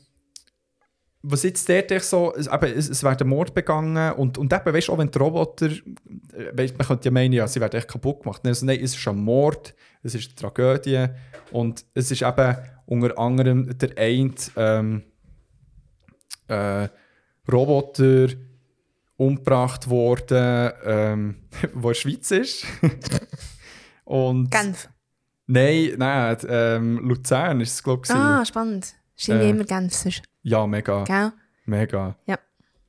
was 1.30 1.42
jetzt 1.42 1.68
dort 1.68 1.90
echt 1.90 2.04
so, 2.04 2.34
es, 2.34 2.46
eben, 2.46 2.72
es, 2.76 2.88
es 2.88 3.02
werden 3.02 3.28
Mord 3.28 3.54
begangen 3.54 4.12
und, 4.12 4.38
und 4.38 4.52
eben, 4.52 4.74
weißt 4.74 4.88
du, 4.88 4.92
auch 4.92 4.98
wenn 4.98 5.10
die 5.10 5.18
Roboter, 5.18 5.66
äh, 5.66 6.56
weißt, 6.56 6.78
man 6.78 6.86
könnte 6.86 7.06
ja 7.06 7.10
meinen, 7.10 7.32
ja, 7.32 7.46
sie 7.46 7.60
werden 7.60 7.76
echt 7.76 7.88
kaputt 7.88 8.22
gemacht. 8.22 8.42
Nein, 8.44 8.52
also, 8.52 8.66
nein, 8.66 8.80
es 8.82 8.96
ist 8.96 9.08
ein 9.08 9.16
Mord, 9.16 9.74
es 10.02 10.14
ist 10.14 10.28
eine 10.28 10.34
Tragödie 10.36 11.06
und 11.50 11.84
es 11.94 12.10
ist 12.10 12.22
eben 12.22 12.56
unter 12.86 13.18
anderem 13.18 13.76
der 13.78 13.90
eine 13.98 14.34
ähm, 14.56 15.02
äh, 16.48 16.88
Roboter 17.50 18.28
umgebracht 19.16 19.90
worden, 19.90 20.72
ähm, 20.84 21.36
der 21.62 21.74
in 21.74 21.82
der 21.82 21.94
Schweiz 21.94 22.30
ist. 22.30 22.66
und 24.04 24.50
Genf. 24.50 24.88
Nein, 25.46 25.94
nein, 25.96 26.36
ähm, 26.48 26.98
Luzern 26.98 27.60
ist 27.60 27.72
es, 27.72 27.82
glaube 27.82 28.02
ich. 28.04 28.10
Ah, 28.10 28.44
spannend. 28.44 28.94
Irgendwie 29.26 29.46
Äh. 29.46 29.50
immer 29.50 29.64
Genf 29.64 29.92
sonst. 29.94 30.22
Ja, 30.42 30.66
mega. 30.66 31.04
Gell? 31.04 31.32
Mega. 31.66 32.16
Ja. 32.26 32.38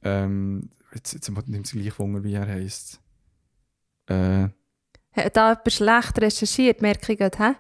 Ähm, 0.04 0.70
jetzt, 0.94 1.14
jetzt 1.14 1.30
nimmt 1.48 1.66
es 1.66 1.72
gleich 1.72 1.98
Wunder, 2.00 2.24
wie 2.24 2.34
er 2.34 2.48
heisst. 2.48 3.02
Äh, 4.08 4.48
Hat 5.14 5.36
da 5.38 5.50
jemand 5.50 5.72
schlecht 5.72 6.22
recherchiert, 6.22 6.82
merke 6.82 7.12
ich 7.14 7.20
gerade, 7.20 7.38
hä? 7.38 7.54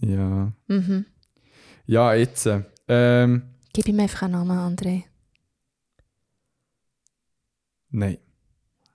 ja. 0.00 0.52
Mhm. 0.68 1.04
Ja, 1.86 2.14
jetzt. 2.14 2.46
äh, 2.46 2.62
Ähm, 2.88 3.54
Gib 3.72 3.86
ihm 3.88 4.00
einfach 4.00 4.22
einen 4.22 4.32
Namen, 4.32 4.76
André. 4.76 5.04
nein. 7.90 8.18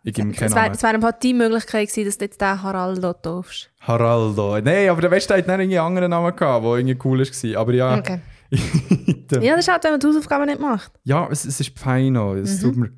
Ich 0.05 0.13
gebe 0.13 0.27
ihm 0.27 0.31
Es 0.31 0.37
keinen 0.39 0.51
wäre 0.53 0.65
Namen. 0.65 0.81
wär 0.81 0.89
einfach 0.89 1.11
die 1.19 1.33
Möglichkeit 1.33 1.87
gewesen, 1.89 2.05
dass 2.05 2.17
du 2.17 2.25
jetzt 2.25 2.41
den 2.41 2.61
Haraldo 2.61 3.13
taufst. 3.13 3.71
Haraldo. 3.79 4.59
Nein, 4.59 4.89
aber 4.89 5.01
der 5.01 5.09
der 5.29 5.37
hat 5.37 5.47
nicht 5.47 5.47
irgendwie 5.47 5.79
einen 5.79 5.87
anderen 5.87 6.09
Namen 6.11 6.35
gehabt, 6.35 6.65
der 6.65 6.71
irgendwie 6.75 6.99
cool 7.05 7.19
war. 7.19 7.61
Aber 7.61 7.73
ja. 7.73 7.97
Okay. 7.97 8.19
Ja. 8.53 9.55
Das 9.55 9.59
ist 9.59 9.67
halt, 9.71 9.83
wenn 9.83 9.91
man 9.91 9.99
die 9.99 10.07
Hausaufgaben 10.07 10.45
nicht 10.45 10.59
macht. 10.59 10.91
Ja, 11.03 11.27
es, 11.31 11.45
es 11.45 11.59
ist 11.59 11.73
Peino. 11.75 12.35
Es 12.35 12.57
Mhm. 12.57 12.61
tut 12.61 12.75
mir 12.77 12.91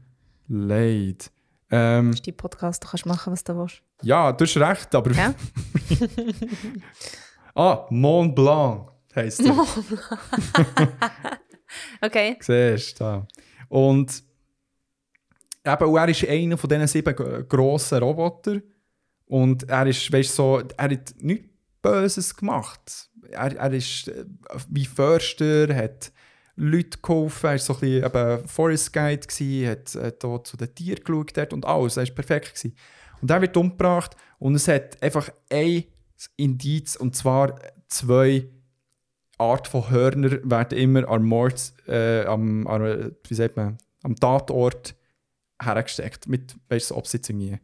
leid. 0.47 1.31
Ähm, 1.71 2.11
Das 2.11 2.19
ist 2.19 2.27
dein 2.27 2.37
Podcast, 2.37 2.83
du 2.83 2.87
kannst 2.89 3.05
machen, 3.05 3.33
was 3.33 3.43
du 3.43 3.57
willst. 3.57 3.81
ja, 4.03 4.31
du 4.31 4.45
hast 4.45 4.57
recht, 4.57 4.93
aber. 4.95 5.11
Ja? 5.11 5.33
ah, 7.55 7.85
Mont 7.89 8.35
Blanc 8.35 8.91
heisst 9.15 9.41
er. 9.41 9.55
Okay. 12.01 12.37
Siehst 12.39 12.99
du 12.99 13.03
da. 13.03 13.27
Und 13.67 14.23
eben, 15.65 15.95
er 15.97 16.07
ist 16.09 16.25
einer 16.27 16.57
von 16.57 16.69
diesen 16.69 16.87
sieben 16.87 17.15
grossen 17.49 17.97
Robotern. 17.99 18.61
Und 19.25 19.67
er 19.67 19.87
ist, 19.87 20.09
weißt 20.11 20.29
du, 20.29 20.33
so, 20.35 20.61
er 20.77 20.91
hat 20.91 21.13
nichts 21.17 21.49
Böses 21.81 22.35
gemacht. 22.35 23.09
Er, 23.31 23.55
er 23.55 23.73
ist 23.73 24.07
äh, 24.07 24.25
wie 24.69 24.85
Förster, 24.85 25.75
hat 25.75 26.11
Leute 26.55 26.99
geholfen, 27.01 27.47
er 27.47 27.51
war 27.51 27.57
so 27.59 27.73
ein 27.73 27.79
bisschen 27.79 28.05
eben 28.05 28.47
Forest 28.47 28.93
Guide, 28.93 29.27
gewesen, 29.27 29.69
hat, 29.69 29.95
hat 29.95 30.25
auch 30.25 30.43
zu 30.43 30.55
den 30.57 30.73
Tieren 30.73 31.03
geschaut 31.03 31.53
und 31.53 31.65
alles, 31.65 31.97
er 31.97 32.07
war 32.07 32.15
perfekt. 32.15 32.55
Gewesen. 32.55 32.75
Und 33.21 33.31
er 33.31 33.41
wird 33.41 33.57
umgebracht 33.57 34.15
und 34.39 34.55
es 34.55 34.67
hat 34.67 35.01
einfach 35.01 35.29
ein 35.49 35.83
Indiz, 36.37 36.95
und 36.95 37.15
zwar 37.15 37.59
zwei 37.87 38.47
Art 39.37 39.67
von 39.67 39.89
Hörner 39.89 40.39
werden 40.43 40.77
immer 40.77 41.07
am 41.09 41.25
Mord, 41.25 41.73
äh, 41.87 42.23
am, 42.25 42.65
am, 42.67 43.11
wie 43.27 43.33
sagt 43.33 43.57
man, 43.57 43.77
am 44.03 44.15
Tatort 44.15 44.95
hergesteckt. 45.61 46.27
Mit, 46.27 46.55
weißt 46.69 46.91
du, 46.91 46.95
ob 46.95 47.07
sie 47.07 47.17
jetzt 47.17 47.29
irgendwie 47.29 47.59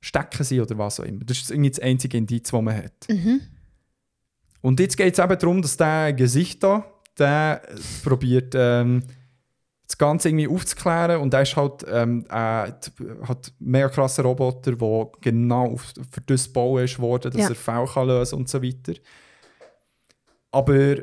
stecken 0.00 0.44
sind 0.44 0.60
oder 0.60 0.78
was 0.78 1.00
auch 1.00 1.04
immer. 1.04 1.24
Das 1.24 1.38
ist 1.38 1.50
irgendwie 1.50 1.70
das 1.70 1.80
einzige 1.80 2.16
Indiz, 2.16 2.50
das 2.50 2.62
man 2.62 2.76
hat. 2.76 3.08
Mhm. 3.08 3.40
Und 4.62 4.80
jetzt 4.80 4.96
geht 4.96 5.16
es 5.18 5.24
eben 5.24 5.38
darum, 5.38 5.62
dass 5.62 5.76
der 5.76 6.12
Gesicht 6.12 6.62
da, 6.62 6.84
der 7.18 7.62
probiert, 8.02 8.54
ähm, 8.56 9.02
das 9.86 9.96
Ganze 9.98 10.28
irgendwie 10.28 10.48
aufzuklären 10.48 11.20
und 11.20 11.32
er 11.32 11.42
ist 11.42 11.54
halt, 11.56 11.84
ähm, 11.88 12.26
äh, 12.28 12.32
hat 12.32 13.52
mega 13.60 13.88
krasser 13.88 14.24
Roboter, 14.24 14.72
der 14.72 15.10
genau 15.20 15.72
auf, 15.74 15.94
für 16.10 16.20
das 16.26 16.48
bauen 16.48 16.84
ist 16.84 16.98
worden, 16.98 17.30
dass 17.30 17.42
Ja. 17.42 17.48
er 17.50 17.54
Fälle 17.54 17.86
kann 17.86 18.08
lösen 18.08 18.34
und 18.36 18.48
so 18.48 18.60
weiter. 18.62 18.94
Aber 20.50 20.96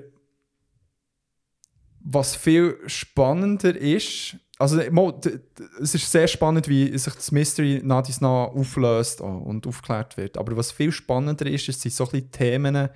was 2.01 2.35
viel 2.35 2.77
spannender 2.87 3.75
ist, 3.75 4.35
also 4.59 4.79
es 4.79 5.95
ist 5.95 6.11
sehr 6.11 6.27
spannend, 6.27 6.67
wie 6.67 6.97
sich 6.97 7.13
das 7.13 7.31
Mystery 7.31 7.81
nach 7.83 8.03
dies 8.03 8.19
nach 8.21 8.47
auflöst 8.49 9.21
und 9.21 9.65
aufgeklärt 9.65 10.17
wird. 10.17 10.37
Aber 10.37 10.55
was 10.57 10.71
viel 10.71 10.91
spannender 10.91 11.45
ist, 11.47 11.69
ist, 11.69 11.81
sind 11.81 11.93
so 11.93 12.03
ein 12.05 12.11
bisschen 12.11 12.31
Themen, 12.31 12.89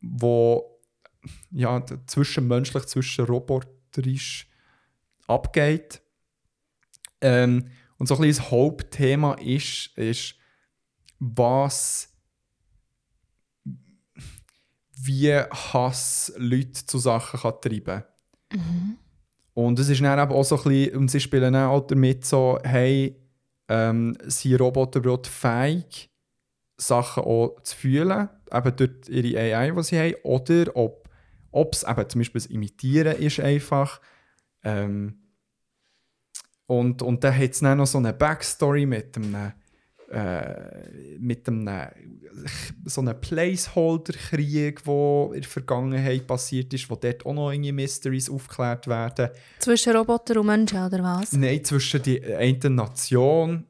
wo 0.00 0.78
ja, 1.50 1.84
zwischenmenschlich, 2.06 2.86
zwischen 2.86 3.24
roboterisch 3.24 4.48
abgeht. 5.26 6.00
Ähm, 7.20 7.70
und 7.98 8.06
so 8.06 8.14
ein 8.14 8.20
bisschen 8.20 8.44
das 8.44 8.50
Hauptthema 8.50 9.34
ist, 9.34 9.96
ist, 9.96 10.34
was 11.18 12.14
wie 15.00 15.32
Hass 15.32 16.32
Leute 16.36 16.86
zu 16.86 16.98
Sachen 16.98 17.40
kann 17.40 17.60
treiben 17.60 18.04
Und 19.54 19.78
es 19.78 19.88
ist 19.88 20.00
dann 20.00 20.18
eben 20.18 20.32
auch 20.32 20.44
so 20.44 20.56
ein 20.56 20.62
bisschen, 20.64 20.96
und 20.96 21.10
sie 21.10 21.20
spielen 21.20 21.52
dann 21.52 21.68
auch 21.68 21.86
damit 21.86 22.24
so, 22.24 22.58
hey, 22.62 23.20
ähm, 23.68 24.16
sind 24.22 24.60
Roboter 24.60 25.00
überhaupt 25.00 25.26
fähig, 25.26 26.10
Sachen 26.76 27.24
auch 27.24 27.60
zu 27.62 27.76
fühlen, 27.76 28.28
eben 28.52 28.76
durch 28.76 29.08
ihre 29.08 29.56
AI, 29.56 29.70
die 29.70 29.82
sie 29.82 29.98
haben, 29.98 30.14
oder 30.22 30.74
ob 30.74 31.72
es 31.72 31.82
eben 31.82 32.08
zum 32.08 32.20
Beispiel 32.20 32.40
das 32.40 32.50
Imitieren 32.50 33.16
ist 33.16 33.40
einfach, 33.40 34.00
ähm, 34.64 35.18
Und, 36.66 37.00
und 37.00 37.24
dann 37.24 37.34
hat 37.34 37.52
es 37.52 37.60
dann 37.60 37.78
noch 37.78 37.86
so 37.86 37.96
eine 37.96 38.12
Backstory 38.12 38.84
mit 38.84 39.16
einem, 39.16 39.52
äh, 40.10 41.18
mit 41.18 41.48
einem 41.48 41.70
so 42.84 43.00
einem 43.00 43.18
Placeholder-Krieg, 43.18 44.84
der 44.84 45.30
in 45.32 45.40
der 45.40 45.50
Vergangenheit 45.50 46.26
passiert 46.26 46.74
ist, 46.74 46.90
wo 46.90 46.96
dort 46.96 47.24
auch 47.24 47.32
noch 47.32 47.52
irgendwie 47.52 47.72
Mysteries 47.72 48.28
aufgeklärt 48.28 48.86
werden. 48.86 49.30
Zwischen 49.60 49.96
Roboter 49.96 50.40
und 50.40 50.46
Menschen, 50.46 50.84
oder 50.84 51.02
was? 51.02 51.32
Nein, 51.32 51.64
zwischen 51.64 52.02
die 52.02 52.22
eine 52.22 52.70
Nation, 52.70 53.64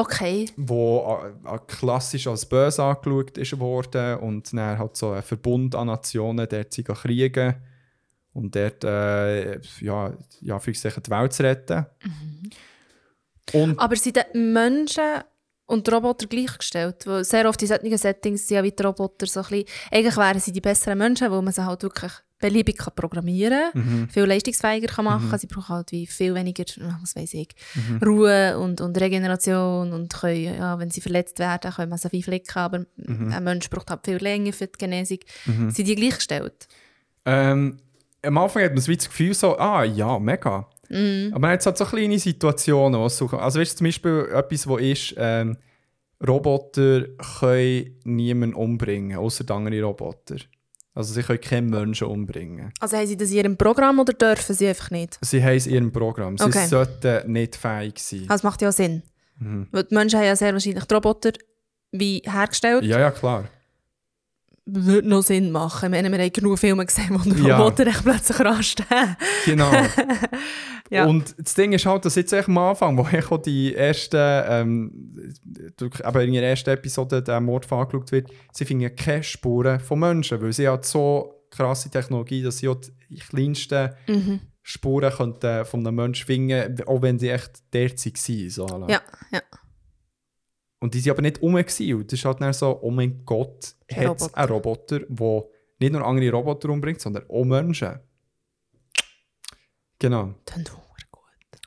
Okay. 0.00 0.46
wo 0.56 1.20
äh, 1.44 1.54
äh, 1.54 1.58
klassisch 1.66 2.26
als 2.26 2.46
böse 2.46 2.82
angeschaut 2.82 3.36
ist 3.36 3.58
worden 3.58 4.18
und 4.20 4.50
dann 4.54 4.78
hat 4.78 4.96
so 4.96 5.10
ein 5.10 5.22
Verbund 5.22 5.74
an 5.74 5.88
Nationen, 5.88 6.48
der 6.48 6.66
sie 6.70 6.82
kriegen 6.84 7.54
und 8.32 8.56
dort 8.56 8.82
äh, 8.84 9.60
ja, 9.80 10.14
ja, 10.40 10.58
für 10.58 10.72
sich 10.72 10.94
die 10.94 11.10
Welt 11.10 11.32
zu 11.34 11.42
retten. 11.42 11.84
Und 13.52 13.78
Aber 13.78 13.96
sind 13.96 14.16
die 14.16 14.38
Menschen 14.38 15.22
und 15.66 15.92
Roboter 15.92 16.26
gleichgestellt? 16.26 17.06
Weil 17.06 17.22
sehr 17.24 17.46
oft 17.46 17.60
in 17.60 17.68
solchen 17.68 17.98
Settings 17.98 18.48
sind 18.48 18.56
ja 18.56 18.62
wie 18.62 18.72
die 18.72 18.82
Roboter 18.82 19.26
so 19.26 19.40
ein 19.40 19.48
bisschen, 19.48 19.66
eigentlich 19.90 20.16
wären 20.16 20.40
sie 20.40 20.52
die 20.52 20.62
besseren 20.62 20.96
Menschen, 20.96 21.30
weil 21.30 21.42
man 21.42 21.52
sie 21.52 21.66
halt 21.66 21.82
wirklich 21.82 22.12
beliebig 22.40 22.78
kann 22.78 22.94
programmieren 22.94 23.70
kann, 23.72 24.08
viel 24.10 24.24
leistungsfähiger 24.24 24.88
kann 24.88 25.04
machen 25.04 25.38
Sie 25.38 25.46
brauchen 25.46 25.68
halt 25.68 25.92
wie 25.92 26.06
viel 26.06 26.34
weniger, 26.34 26.64
was 27.00 27.14
weiß 27.14 27.34
ich, 27.34 27.48
Ruhe 28.04 28.58
und, 28.58 28.80
und 28.80 28.98
Regeneration 28.98 29.92
und 29.92 30.12
können, 30.12 30.56
ja, 30.56 30.78
wenn 30.78 30.90
sie 30.90 31.00
verletzt 31.00 31.38
werden, 31.38 31.70
können 31.72 31.90
man 31.90 31.98
sie 31.98 32.12
wie 32.12 32.22
flicken, 32.22 32.58
aber 32.58 32.84
ein 33.06 33.44
Mensch 33.44 33.68
braucht 33.70 33.90
halt 33.90 34.04
viel 34.04 34.16
länger 34.16 34.52
für 34.52 34.66
die 34.66 34.78
Genesung. 34.78 35.18
Sind 35.68 35.86
die 35.86 35.94
gleichgestellt? 35.94 36.68
ähm, 37.26 37.76
am 38.22 38.38
Anfang 38.38 38.64
hat 38.64 38.72
man 38.72 38.80
so 38.80 38.92
das 38.92 39.08
Gefühl 39.08 39.34
so, 39.34 39.56
ah 39.58 39.84
ja, 39.84 40.18
mega. 40.18 40.68
Aber 41.30 41.38
man 41.38 41.50
hat 41.52 41.64
halt 41.64 41.78
so 41.78 41.84
kleine 41.84 42.18
Situationen, 42.18 43.00
was 43.00 43.16
so, 43.16 43.26
also 43.28 43.60
weißt 43.60 43.72
du, 43.72 43.76
zum 43.78 43.84
Beispiel 43.86 44.28
etwas, 44.32 44.66
wo 44.66 44.76
ist, 44.76 45.14
ähm, 45.16 45.56
Roboter 46.26 47.06
können 47.38 47.96
niemanden 48.04 48.54
umbringen, 48.54 49.16
außer 49.16 49.48
andere 49.50 49.82
Roboter. 49.82 50.36
Also 50.94 51.14
sie 51.14 51.22
können 51.22 51.40
keinen 51.40 51.70
Menschen 51.70 52.08
umbringen. 52.08 52.72
Also 52.80 52.96
haben 52.96 53.06
sie 53.06 53.16
das 53.16 53.30
in 53.30 53.36
ihrem 53.36 53.56
Programm 53.56 54.00
oder 54.00 54.12
dürfen 54.12 54.54
sie 54.54 54.66
einfach 54.68 54.90
nicht? 54.90 55.18
Sie 55.22 55.42
haben 55.42 55.54
es 55.56 55.66
in 55.66 55.74
ihrem 55.74 55.92
Programm. 55.92 56.36
Sie 56.36 56.44
Okay. 56.44 56.66
sollten 56.66 57.32
nicht 57.32 57.56
fähig 57.56 57.98
sein. 58.00 58.26
Das 58.28 58.42
macht 58.42 58.60
ja 58.62 58.72
Sinn. 58.72 59.02
Weil 59.38 59.84
die 59.84 59.94
Menschen 59.94 60.18
haben 60.18 60.26
ja 60.26 60.36
sehr 60.36 60.52
wahrscheinlich 60.52 60.84
die 60.84 60.94
Roboter 60.94 61.32
wie 61.92 62.22
hergestellt. 62.26 62.84
Ja, 62.84 62.98
ja, 63.00 63.10
klar. 63.10 63.44
Würde 64.72 65.08
noch 65.08 65.22
Sinn 65.22 65.50
machen. 65.50 65.86
Ich 65.86 65.90
meine, 66.02 66.10
wir 66.16 66.22
haben 66.24 66.32
genug 66.32 66.58
Filme 66.58 66.84
gesehen, 66.86 67.08
wo 67.10 67.18
die 67.30 67.42
Ja. 67.46 67.58
Roboter 67.58 67.86
echt 67.86 68.02
plötzlich 68.04 68.40
anstehen. 68.40 69.16
Genau. 69.44 69.70
Ja. 70.92 71.04
Und 71.06 71.36
das 71.38 71.54
Ding 71.54 71.70
ist 71.72 71.86
halt, 71.86 72.04
dass 72.04 72.16
jetzt 72.16 72.32
echt 72.32 72.48
am 72.48 72.58
Anfang, 72.58 72.98
wo 72.98 73.06
ich 73.16 73.30
auch 73.30 73.38
die 73.40 73.76
ersten, 73.76 74.16
ähm, 74.18 75.32
eben 75.80 76.20
in 76.22 76.32
der 76.32 76.50
ersten 76.50 76.70
Episode 76.70 77.22
der 77.22 77.40
Mord 77.40 77.70
angeschaut 77.72 78.10
wird, 78.10 78.28
sie 78.52 78.64
finden 78.64 78.94
keine 78.96 79.22
Spuren 79.22 79.78
von 79.78 80.00
Menschen, 80.00 80.42
weil 80.42 80.52
sie 80.52 80.66
hat 80.68 80.84
so 80.84 81.44
krasse 81.50 81.90
Technologie, 81.90 82.42
dass 82.42 82.58
sie 82.58 82.68
auch 82.68 82.80
die 83.08 83.18
kleinsten 83.20 83.90
Mhm. 84.08 84.40
Spuren 84.62 85.12
könnten 85.12 85.64
von 85.64 85.86
einem 85.86 85.94
Menschen 85.94 86.26
finden, 86.26 86.82
auch 86.86 87.02
wenn 87.02 87.20
sie 87.20 87.30
echt 87.30 87.62
dort 87.72 88.04
waren. 88.04 88.50
So. 88.50 88.66
Ja, 88.88 89.00
ja. 89.32 89.40
Und 90.80 90.94
die 90.94 91.04
waren 91.04 91.12
aber 91.12 91.22
nicht 91.22 91.42
rum. 91.42 91.54
gewesen. 91.54 91.94
Und 91.94 92.10
das 92.10 92.18
ist 92.18 92.24
halt 92.24 92.40
dann 92.40 92.52
so, 92.52 92.78
oh 92.82 92.90
mein 92.90 93.24
Gott, 93.24 93.74
hat 93.92 94.16
es 94.16 94.22
Roboter. 94.22 94.36
einen 94.36 94.48
Roboter, 94.50 95.00
der 95.00 95.44
nicht 95.78 95.92
nur 95.92 96.06
andere 96.06 96.30
Roboter 96.30 96.70
umbringt, 96.70 97.00
sondern 97.00 97.28
auch 97.28 97.44
Menschen. 97.44 98.00
Genau. 99.98 100.34
Verdammt 100.46 100.70
gut. 100.70 101.26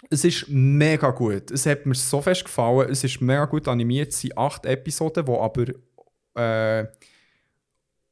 Es 0.09 0.25
ist 0.25 0.47
mega 0.49 1.11
gut. 1.11 1.51
Es 1.51 1.65
hat 1.65 1.85
mir 1.85 1.95
so 1.95 2.21
fest 2.21 2.45
gefallen. 2.45 2.89
Es 2.89 3.03
ist 3.03 3.21
mega 3.21 3.45
gut 3.45 3.67
animiert. 3.67 4.11
Es 4.11 4.21
sind 4.21 4.37
acht 4.37 4.65
Episoden, 4.65 5.25
die 5.25 5.31
aber 5.31 5.67
äh, 6.35 6.87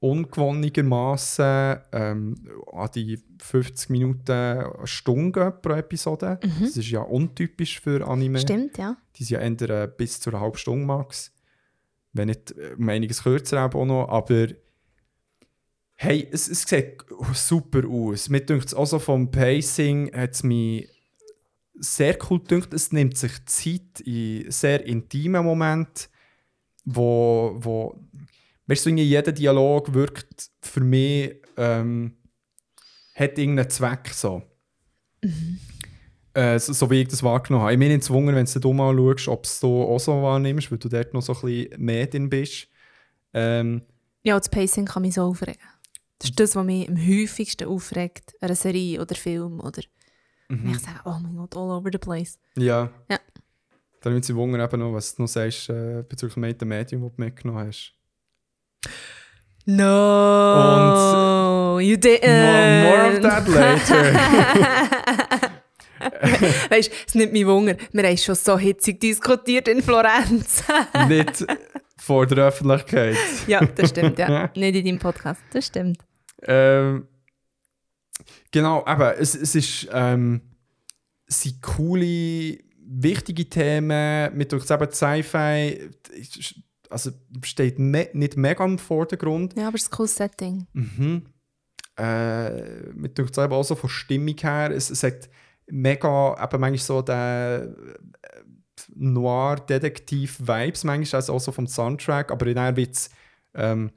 ungewöhnlichermaßen 0.01 1.77
ähm, 1.91 2.35
an 2.73 2.89
die 2.95 3.19
50 3.39 3.91
Minuten 3.91 4.31
eine 4.31 4.73
Stunde 4.85 5.39
gehen 5.39 5.61
pro 5.61 5.73
Episode. 5.73 6.39
Das 6.41 6.75
ist 6.75 6.89
ja 6.89 7.01
untypisch 7.01 7.79
für 7.79 8.05
Anime. 8.07 8.39
Stimmt, 8.39 8.79
ja. 8.79 8.97
Die 9.15 9.23
sind 9.23 9.61
ja 9.61 9.67
eher 9.67 9.83
äh, 9.83 9.87
bis 9.87 10.19
zu 10.19 10.31
einer 10.31 10.41
halben 10.41 10.57
Stunde 10.57 10.85
max. 10.87 11.31
Wenn 12.13 12.29
nicht 12.29 12.51
äh, 12.51 12.73
um 12.77 12.89
einiges 12.89 13.21
kürzer 13.23 13.63
eben 13.63 13.79
auch 13.79 13.85
noch. 13.85 14.09
Aber 14.09 14.47
hey, 15.93 16.27
es, 16.31 16.47
es 16.47 16.63
sieht 16.63 17.05
super 17.33 17.87
aus. 17.87 18.27
Mir 18.27 18.41
denkt 18.41 18.65
es 18.65 18.73
auch 18.73 18.87
so 18.87 18.97
vom 18.97 19.29
Pacing 19.29 20.11
hat 20.15 20.33
es 20.33 20.41
mich 20.41 20.89
sehr 21.75 22.17
cool 22.27 22.39
gedacht. 22.39 22.73
Es 22.73 22.91
nimmt 22.91 23.17
sich 23.17 23.45
Zeit 23.45 23.99
in 24.03 24.49
sehr 24.49 24.83
intimen 24.83 25.45
Momenten, 25.45 26.07
wo, 26.85 27.55
wo 27.59 28.03
weißt 28.71 28.85
du, 28.85 28.89
jeder 28.91 29.31
Dialog 29.33 29.93
wirkt 29.93 30.49
für 30.61 30.79
mich, 30.79 31.35
ähm, 31.57 32.15
hat 33.15 33.37
irgendeinen 33.37 33.69
Zweck 33.69 34.07
so. 34.13 34.41
Äh, 36.33 36.57
so, 36.57 36.71
so 36.71 36.89
wie 36.89 37.01
ich 37.01 37.09
das 37.09 37.21
wahrgenommen 37.21 37.63
habe. 37.63 37.73
Ich 37.73 37.79
bin 37.79 37.89
nicht 37.89 37.99
gezwungen, 38.01 38.33
wenn 38.33 38.45
du 38.45 38.59
dumm 38.59 38.79
anschaust, 38.79 39.27
ob 39.27 39.43
es 39.43 39.59
du 39.59 39.83
auch 39.83 39.99
so 39.99 40.23
wahrnimmst, 40.23 40.71
weil 40.71 40.77
du 40.77 40.87
dort 40.87 41.13
noch 41.13 41.21
so 41.21 41.33
ein 41.33 41.41
bisschen 41.41 41.83
mehr 41.85 42.07
drin 42.07 42.29
bist. 42.29 42.69
Ähm, 43.33 43.81
Ja, 44.23 44.37
das 44.37 44.47
Pacing 44.47 44.85
kann 44.85 45.01
mich 45.01 45.15
so 45.15 45.23
aufregen. 45.23 45.59
Das 46.19 46.29
ist 46.29 46.39
das, 46.39 46.55
was 46.55 46.65
mich 46.65 46.87
am 46.87 46.95
häufigsten 46.95 47.67
aufregt, 47.67 48.35
an 48.39 48.47
einer 48.47 48.55
Serie 48.55 49.01
oder 49.01 49.15
Film. 49.15 49.59
Oder 49.59 49.81
wenn 50.47 50.71
ich 50.71 50.79
sage, 50.79 50.99
oh 51.03 51.17
mein 51.21 51.35
Gott, 51.35 51.57
all 51.57 51.71
over 51.71 51.89
the 51.91 51.97
place. 51.97 52.39
ja. 52.55 52.89
Ja. 53.09 53.19
Dann 54.03 54.13
würde 54.13 54.25
ich 54.25 54.35
wundern, 54.35 54.61
eben 54.61 54.79
noch, 54.79 54.93
was 54.93 55.13
du 55.13 55.21
noch 55.21 55.27
sagst 55.27 55.69
äh, 55.69 56.03
bezüglich 56.07 56.57
dem 56.57 56.69
Medium, 56.69 57.03
das 57.03 57.11
du 57.15 57.21
mitgenommen 57.21 57.67
hast. 57.67 57.93
No, 59.65 61.79
you 61.79 61.97
did. 61.97 62.23
More, 62.23 62.83
more 62.83 63.13
of 63.13 63.21
that 63.21 63.47
later. 63.47 65.51
Weißt 66.69 66.89
du, 66.89 66.95
es 67.07 67.15
nimmt 67.15 67.33
mich 67.33 67.45
Wunder. 67.45 67.75
Wir 67.91 68.03
haben 68.03 68.17
schon 68.17 68.35
so 68.35 68.57
hitzig 68.57 68.99
diskutiert 68.99 69.67
in 69.67 69.83
Florenz. 69.83 70.63
nicht 71.07 71.45
vor 71.97 72.25
der 72.25 72.47
Öffentlichkeit. 72.47 73.17
ja, 73.47 73.63
das 73.63 73.91
stimmt, 73.91 74.17
ja. 74.17 74.49
Nicht 74.55 74.75
in 74.75 74.85
deinem 74.85 74.99
Podcast, 74.99 75.41
das 75.53 75.67
stimmt. 75.67 75.99
Ähm, 76.43 77.07
genau, 78.51 78.83
eben, 78.87 79.11
es, 79.19 79.35
es 79.35 79.53
ist, 79.53 79.87
ähm, 79.93 80.41
es 81.27 81.43
sind 81.43 81.61
coole, 81.61 82.57
wichtige 82.79 83.47
Themen. 83.47 84.35
Mit 84.35 84.51
eben 84.51 84.91
Sci-Fi, 84.91 85.91
also 86.91 87.11
steht 87.43 87.79
me 87.79 88.09
nicht 88.13 88.37
mega 88.37 88.63
im 88.65 88.77
Vordergrund. 88.77 89.55
Ja, 89.57 89.67
aber 89.67 89.75
es 89.75 89.83
ist 89.83 89.91
ein 89.91 89.95
cooles 89.95 90.15
Setting. 90.15 90.67
Mhm. 90.73 91.25
Äh, 91.97 92.89
mit 92.93 93.17
durch 93.17 93.37
eben 93.37 93.53
auch 93.53 93.63
so 93.63 93.75
von 93.75 93.89
Stimmung 93.89 94.37
her, 94.37 94.71
es, 94.71 94.89
es 94.89 95.03
hat 95.03 95.29
mega, 95.67 96.33
eben 96.41 96.61
manchmal 96.61 96.77
so 96.77 97.01
den 97.01 97.13
äh, 97.13 97.73
Noir-Detektiv-Vibes, 98.95 100.83
manchmal 100.83 101.17
also 101.17 101.33
auch 101.33 101.39
so 101.39 101.51
vom 101.51 101.67
Soundtrack, 101.67 102.31
aber 102.31 102.53
dann 102.53 102.75
wird 102.75 102.95
es 102.95 103.09
ähm, 103.53 103.91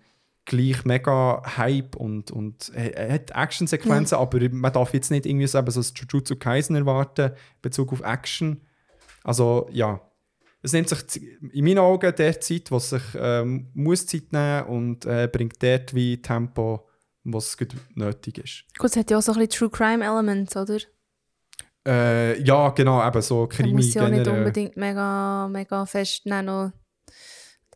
gleich 0.44 0.84
mega 0.84 1.42
Hype 1.56 1.96
und, 1.96 2.30
und 2.30 2.70
er 2.74 3.14
hat 3.14 3.30
Actionsequenzen, 3.30 4.18
aber 4.18 4.48
man 4.50 4.72
darf 4.72 4.92
jetzt 4.92 5.10
nicht 5.10 5.26
irgendwie 5.26 5.46
so, 5.46 5.58
eben 5.58 5.70
so 5.70 5.80
das 5.80 5.94
Jujutsu 5.96 6.36
Kaisen 6.36 6.76
erwarten 6.76 7.30
in 7.30 7.36
Bezug 7.62 7.92
auf 7.92 8.02
Action. 8.02 8.60
Also 9.22 9.68
ja, 9.72 10.00
es 10.64 10.72
nimmt 10.72 10.88
sich 10.88 11.22
in 11.52 11.64
meinen 11.64 11.78
Augen 11.78 12.14
der 12.16 12.40
Zeit, 12.40 12.70
was 12.70 12.90
sich 12.90 13.02
ähm, 13.16 13.70
muss 13.74 14.06
Zeit 14.06 14.32
nehmen 14.32 14.64
und 14.64 15.04
äh, 15.04 15.28
bringt 15.30 15.62
dort 15.62 15.94
wie 15.94 16.20
Tempo, 16.22 16.88
was 17.22 17.56
nötig 17.94 18.38
ist. 18.38 18.64
Gut, 18.78 18.90
es 18.90 18.96
hat 18.96 19.10
ja 19.10 19.18
auch 19.18 19.22
so 19.22 19.32
ein 19.32 19.38
bisschen 19.38 19.68
True 19.68 19.70
Crime 19.70 20.02
Elements, 20.04 20.56
oder? 20.56 20.78
Äh, 21.86 22.40
ja, 22.42 22.70
genau, 22.70 23.06
eben 23.06 23.20
so 23.20 23.40
Man 23.40 23.48
Krimi 23.50 23.72
muss 23.74 23.92
ja 23.92 24.08
nicht 24.08 24.26
unbedingt 24.26 24.76
mega, 24.76 25.48
mega 25.48 25.84
fest 25.84 26.22
die 26.24 26.30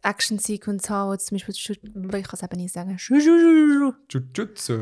Action-Sequence 0.02 0.88
haben, 0.88 1.10
oder 1.10 1.18
zum 1.18 1.36
Beispiel, 1.36 1.54
ich 1.54 1.84
kann 1.84 2.30
es 2.32 2.42
eben 2.42 2.56
nicht 2.60 2.72
sagen, 2.72 2.96
Jujutsu. 2.98 3.92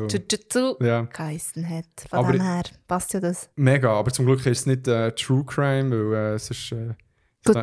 Jujutsu 0.07 0.75
Ja, 0.79 1.01
geheissen 1.01 1.67
hat. 1.67 1.85
Von 2.09 2.19
Aber- 2.19 2.31
dem 2.31 2.41
her 2.41 2.63
passt 2.87 3.13
ja 3.13 3.19
das. 3.19 3.49
mega, 3.55 3.91
aber 3.91 4.11
zum 4.11 4.25
Glück 4.27 4.39
ist 4.45 4.59
es 4.59 4.65
nicht 4.65 4.87
äh, 4.87 5.11
True 5.13 5.43
Crime, 5.45 5.91
weil 5.91 6.35
äh, 6.35 6.39
sonst 6.39 6.71
äh, 6.71 6.93
Gut. 7.45 7.55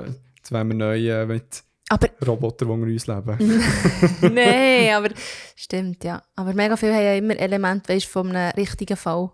Jetzt 0.44 0.52
wären 0.52 0.68
wir 0.68 0.74
neu 0.74 1.08
äh, 1.08 1.26
mit 1.26 1.64
Aber 1.88 2.08
Robotern, 2.26 2.68
die 2.68 2.74
unter 2.74 2.86
uns 2.86 3.06
leben. 3.06 3.62
Nein, 4.34 4.94
aber 4.94 5.08
stimmt, 5.56 6.04
ja. 6.04 6.22
Aber 6.36 6.52
mega 6.52 6.76
viel 6.76 6.92
haben 6.92 7.02
ja 7.02 7.14
immer 7.14 7.36
Elemente, 7.36 7.92
weißt, 7.92 8.06
von 8.06 8.34
einem 8.34 8.52
richtigen 8.52 8.96
Fall. 8.96 9.30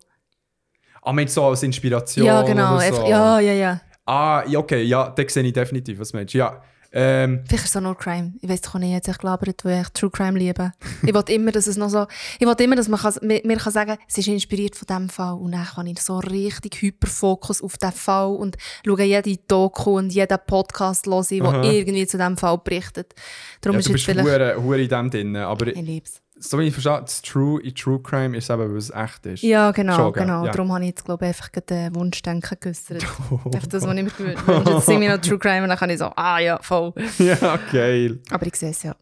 Ah, 1.02 1.12
meinst 1.12 1.36
du 1.36 1.40
so 1.40 1.46
als 1.48 1.62
Inspiration? 1.62 2.26
ja, 2.26 2.42
genau. 2.42 2.76
Oder 2.76 2.94
so? 2.94 3.08
Ja, 3.08 3.40
ja, 3.40 3.52
ja. 3.52 3.80
Ah, 4.06 4.44
okay, 4.54 4.82
ja, 4.82 5.08
das 5.10 5.34
sehe 5.34 5.42
ich 5.42 5.52
definitiv, 5.52 5.98
was 5.98 6.12
meinst 6.12 6.34
du. 6.34 6.38
Ja, 6.38 6.62
Ähm, 6.92 7.44
Vielleicht 7.46 7.64
ist 7.64 7.70
es 7.70 7.76
auch 7.76 7.80
nur 7.80 7.96
Crime. 7.96 8.34
Ich 8.40 8.48
weiß 8.48 8.62
doch 8.62 8.74
nicht, 8.78 8.90
jetzt 8.90 9.08
echt 9.08 9.20
gelabert, 9.20 9.64
weil 9.64 9.82
ich 9.82 9.88
True 9.90 10.10
Crime 10.10 10.38
liebe. 10.38 10.72
ich 11.02 11.14
will 11.14 11.22
immer, 11.28 11.52
dass 11.52 11.66
es 11.66 11.76
noch 11.76 11.88
so, 11.88 12.06
ich 12.38 12.46
will 12.46 12.54
immer, 12.58 12.74
dass 12.74 12.88
man 12.88 12.98
kann, 12.98 13.14
mir, 13.22 13.40
mir 13.44 13.56
kann 13.58 13.72
sagen, 13.72 13.96
es 14.08 14.18
ist 14.18 14.26
inspiriert 14.26 14.74
von 14.74 14.86
diesem 14.86 15.08
Fall. 15.08 15.34
Und 15.34 15.52
dann 15.52 15.64
kann 15.64 15.86
ich 15.86 16.00
so 16.00 16.18
richtig 16.18 16.82
Hyperfokus 16.82 17.62
auf 17.62 17.76
diesen 17.78 17.92
Fall 17.92 18.30
und 18.30 18.56
schaue 18.84 19.02
jede 19.04 19.36
Doku 19.46 19.98
und 19.98 20.10
jeden 20.10 20.38
Podcast 20.46 21.06
hören, 21.06 21.24
der 21.28 21.72
irgendwie 21.72 22.06
zu 22.06 22.16
diesem 22.16 22.36
Fall 22.36 22.58
berichtet. 22.58 23.14
Darum 23.60 23.76
ja, 23.76 23.80
ist 23.80 23.88
du 23.88 23.92
bist 23.92 24.04
vielleicht... 24.06 24.28
hure 24.28 24.62
hure 24.62 24.82
in 24.82 24.88
dem 24.88 25.10
drin, 25.10 25.36
aber 25.36 25.68
Ich 25.68 25.76
lieb's. 25.76 26.20
So 26.40 26.58
wie 26.58 26.64
ich 26.64 26.72
verstehe, 26.72 27.00
das 27.00 27.22
True 27.22 27.60
in 27.62 27.74
True 27.74 28.00
Crime 28.02 28.36
ist 28.36 28.50
eben, 28.50 28.70
weil 28.70 28.76
es 28.76 28.90
echt 28.90 29.26
ist. 29.26 29.42
Ja, 29.42 29.70
genau, 29.72 29.96
Schon, 29.96 30.12
genau. 30.14 30.44
Ja. 30.46 30.50
Darum 30.50 30.72
habe 30.72 30.82
ich 30.84 30.90
jetzt, 30.90 31.04
glaube 31.04 31.26
ich, 31.26 31.28
einfach 31.28 31.48
den 31.48 31.94
Wunschdenken 31.94 32.56
geäussert. 32.58 33.04
einfach 33.04 33.66
das, 33.68 33.86
was 33.86 33.96
ich 33.96 34.02
mir 34.02 34.10
gewünscht 34.10 34.46
habe. 34.46 34.70
Jetzt 34.70 34.86
sind 34.86 35.00
wir 35.00 35.10
noch 35.10 35.20
True 35.20 35.38
Crime 35.38 35.62
und 35.62 35.68
dann 35.68 35.78
kann 35.78 35.90
ich 35.90 35.98
so, 35.98 36.06
ah 36.16 36.38
ja, 36.38 36.58
voll. 36.62 36.92
ja, 37.18 37.58
geil. 37.70 38.18
Aber 38.30 38.46
ich 38.46 38.56
sehe 38.56 38.70
es 38.70 38.82
ja. 38.82 38.96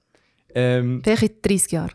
Ähm, 0.54 1.00
Vielleicht 1.02 1.22
in 1.22 1.42
30 1.42 1.72
Jahren. 1.72 1.92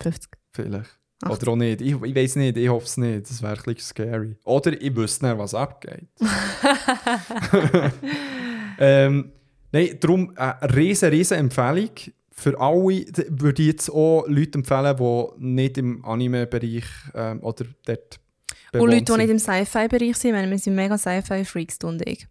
50. 0.00 0.30
vielleicht. 0.52 0.98
Ach. 1.22 1.30
Oder 1.30 1.48
auch 1.48 1.56
nicht. 1.56 1.80
Ich, 1.80 2.00
ich 2.00 2.14
weiß 2.14 2.36
nicht, 2.36 2.56
ich 2.56 2.68
hoffe 2.68 2.86
es 2.86 2.96
nicht. 2.96 3.28
Das 3.28 3.42
wäre 3.42 3.54
ein 3.54 3.62
bisschen 3.64 3.80
scary. 3.80 4.36
Oder 4.44 4.80
ich 4.80 4.94
wüsste 4.94 5.26
nicht, 5.26 5.38
was 5.38 5.54
abgeht. 5.54 6.06
ähm, 8.78 9.32
nein, 9.72 9.96
darum 9.98 10.32
eine 10.36 10.76
riesen, 10.76 11.08
riesen 11.08 11.38
Empfehlung. 11.38 11.90
Für 12.38 12.58
alle 12.60 13.04
würde 13.30 13.62
ich 13.62 13.66
jetzt 13.68 13.90
auch 13.90 14.24
Leute 14.28 14.58
empfehlen, 14.58 14.96
die 14.96 15.44
nicht 15.44 15.76
im 15.76 16.04
Anime-Bereich 16.04 16.84
ähm, 17.14 17.42
oder 17.42 17.64
dort 17.84 18.20
Und 18.74 18.90
Leute, 18.92 19.02
die 19.12 19.16
nicht 19.18 19.30
im 19.30 19.38
Sci-Fi-Bereich 19.40 20.16
sind, 20.16 20.34
weil 20.34 20.48
wir 20.48 20.56
sind 20.58 20.76
mega 20.76 20.96
Sci-Fi-Freaks, 20.96 21.80
du 21.80 21.88
und 21.88 22.06
ich. 22.06 22.28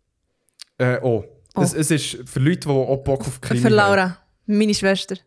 Äh, 0.78 1.00
oh. 1.02 1.26
Oh. 1.56 1.62
Es, 1.62 1.74
es 1.74 1.92
ist 1.92 2.30
für 2.30 2.40
Leute, 2.40 2.60
die 2.62 2.70
auch 2.70 3.04
Bock 3.04 3.20
auf 3.22 3.42
Krimi 3.42 3.60
Für 3.60 3.68
haben. 3.68 3.76
Laura, 3.76 4.18
meine 4.46 4.74
Schwester. 4.74 5.18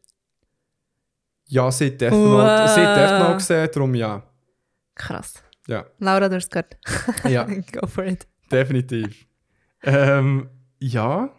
Ja, 1.48 1.70
sie 1.70 1.86
hat 1.88 2.00
Death 2.00 2.12
Note, 2.12 2.42
Wow. 2.42 2.70
sie 2.74 2.80
hat 2.80 2.96
Death 2.96 3.18
Note 3.20 3.34
gesehen, 3.36 3.68
darum 3.74 3.94
ja. 3.94 4.22
Krass. 4.94 5.34
Ja, 5.66 5.84
Laura, 5.98 6.28
du 6.28 6.36
hast 6.36 6.50
gehört. 6.50 6.78
ja 7.28 7.44
Go 7.72 7.86
for 7.86 8.04
it. 8.06 8.26
definitiv. 8.50 9.26
ähm, 9.82 10.48
ja. 10.78 11.34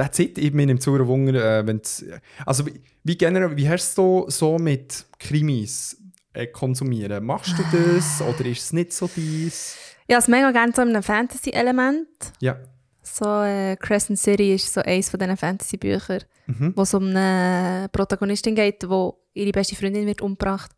That's 0.00 0.18
it. 0.18 0.38
Ich 0.38 0.50
bin 0.52 0.66
im 0.70 0.80
Zuhörer 0.80 1.06
Wunder, 1.06 1.58
äh, 1.58 1.66
wenn's, 1.66 2.02
also 2.46 2.64
wie, 2.64 2.80
wie 3.04 3.18
generell, 3.18 3.54
wie 3.54 3.68
hast 3.68 3.98
du 3.98 4.24
so 4.28 4.56
mit 4.58 5.04
Krimis 5.18 5.98
äh, 6.32 6.46
konsumieren? 6.46 7.22
Machst 7.26 7.52
du 7.58 7.62
das 7.70 8.22
oder 8.26 8.46
ist 8.46 8.62
es 8.64 8.72
nicht 8.72 8.94
so 8.94 9.10
dies? 9.14 9.76
Habe 10.10 10.20
es 10.20 10.26
mega 10.28 10.50
gerne 10.52 10.72
so 10.74 10.80
in 10.80 10.88
einem 10.88 11.02
Fantasy-Element. 11.02 12.08
Ja. 12.40 12.56
So, 13.02 13.42
äh, 13.42 13.76
Crescent 13.76 14.18
City 14.18 14.54
ist 14.54 14.72
so 14.72 14.80
eines 14.80 15.10
von 15.10 15.20
diesen 15.20 15.36
Fantasy-Büchern, 15.36 16.22
Mhm. 16.46 16.72
wo 16.76 16.82
es 16.82 16.94
um 16.94 17.08
eine 17.08 17.88
Protagonistin 17.92 18.54
geht, 18.54 18.82
die 18.82 19.10
ihre 19.34 19.52
beste 19.52 19.76
Freundin 19.76 20.06
wird 20.06 20.22
umgebracht. 20.22 20.70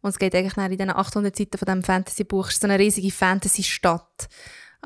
Und 0.00 0.10
es 0.10 0.18
geht 0.18 0.34
eigentlich 0.34 0.56
in 0.56 0.70
diesen 0.70 0.90
800 0.90 1.34
Seiten 1.34 1.56
von 1.58 1.66
diesem 1.66 1.82
Fantasy-Buch. 1.84 2.48
Es 2.48 2.54
ist 2.54 2.60
so 2.60 2.66
eine 2.66 2.78
riesige 2.78 3.10
Fantasy-Stadt. 3.10 4.28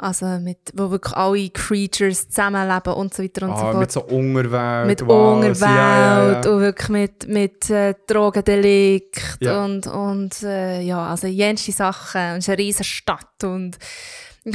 Also 0.01 0.27
mit, 0.27 0.59
wo 0.75 0.91
wirklich 0.91 1.15
alle 1.17 1.51
Creatures 1.51 2.29
zusammenleben 2.29 2.93
und 2.95 3.13
so 3.15 3.23
weiter 3.23 3.49
und 3.49 3.57
so 3.57 3.63
Ah, 3.65 3.73
fort. 3.73 3.79
mit 3.79 3.93
so 3.93 4.01
Unterwelt. 4.03 4.87
mit 4.87 5.07
wow, 5.07 5.37
Unterwelt 5.37 5.61
ja, 5.61 5.77
ja, 5.77 6.33
ja. 6.33 6.51
und 6.51 6.61
wirklich 6.61 6.89
mit, 6.89 7.29
mit 7.29 7.71
äh, 7.71 7.95
Drogendelikt 8.07 9.39
und, 9.41 9.87
und 9.87 10.43
äh, 10.43 10.81
ja, 10.83 11.09
also 11.09 11.27
jenste 11.27 11.73
Sachen. 11.73 12.21
Und 12.33 12.39
es 12.39 12.45
ist 12.45 12.49
eine 12.51 12.59
riesige 12.59 12.85
Stadt 12.85 13.45
und 13.45 13.79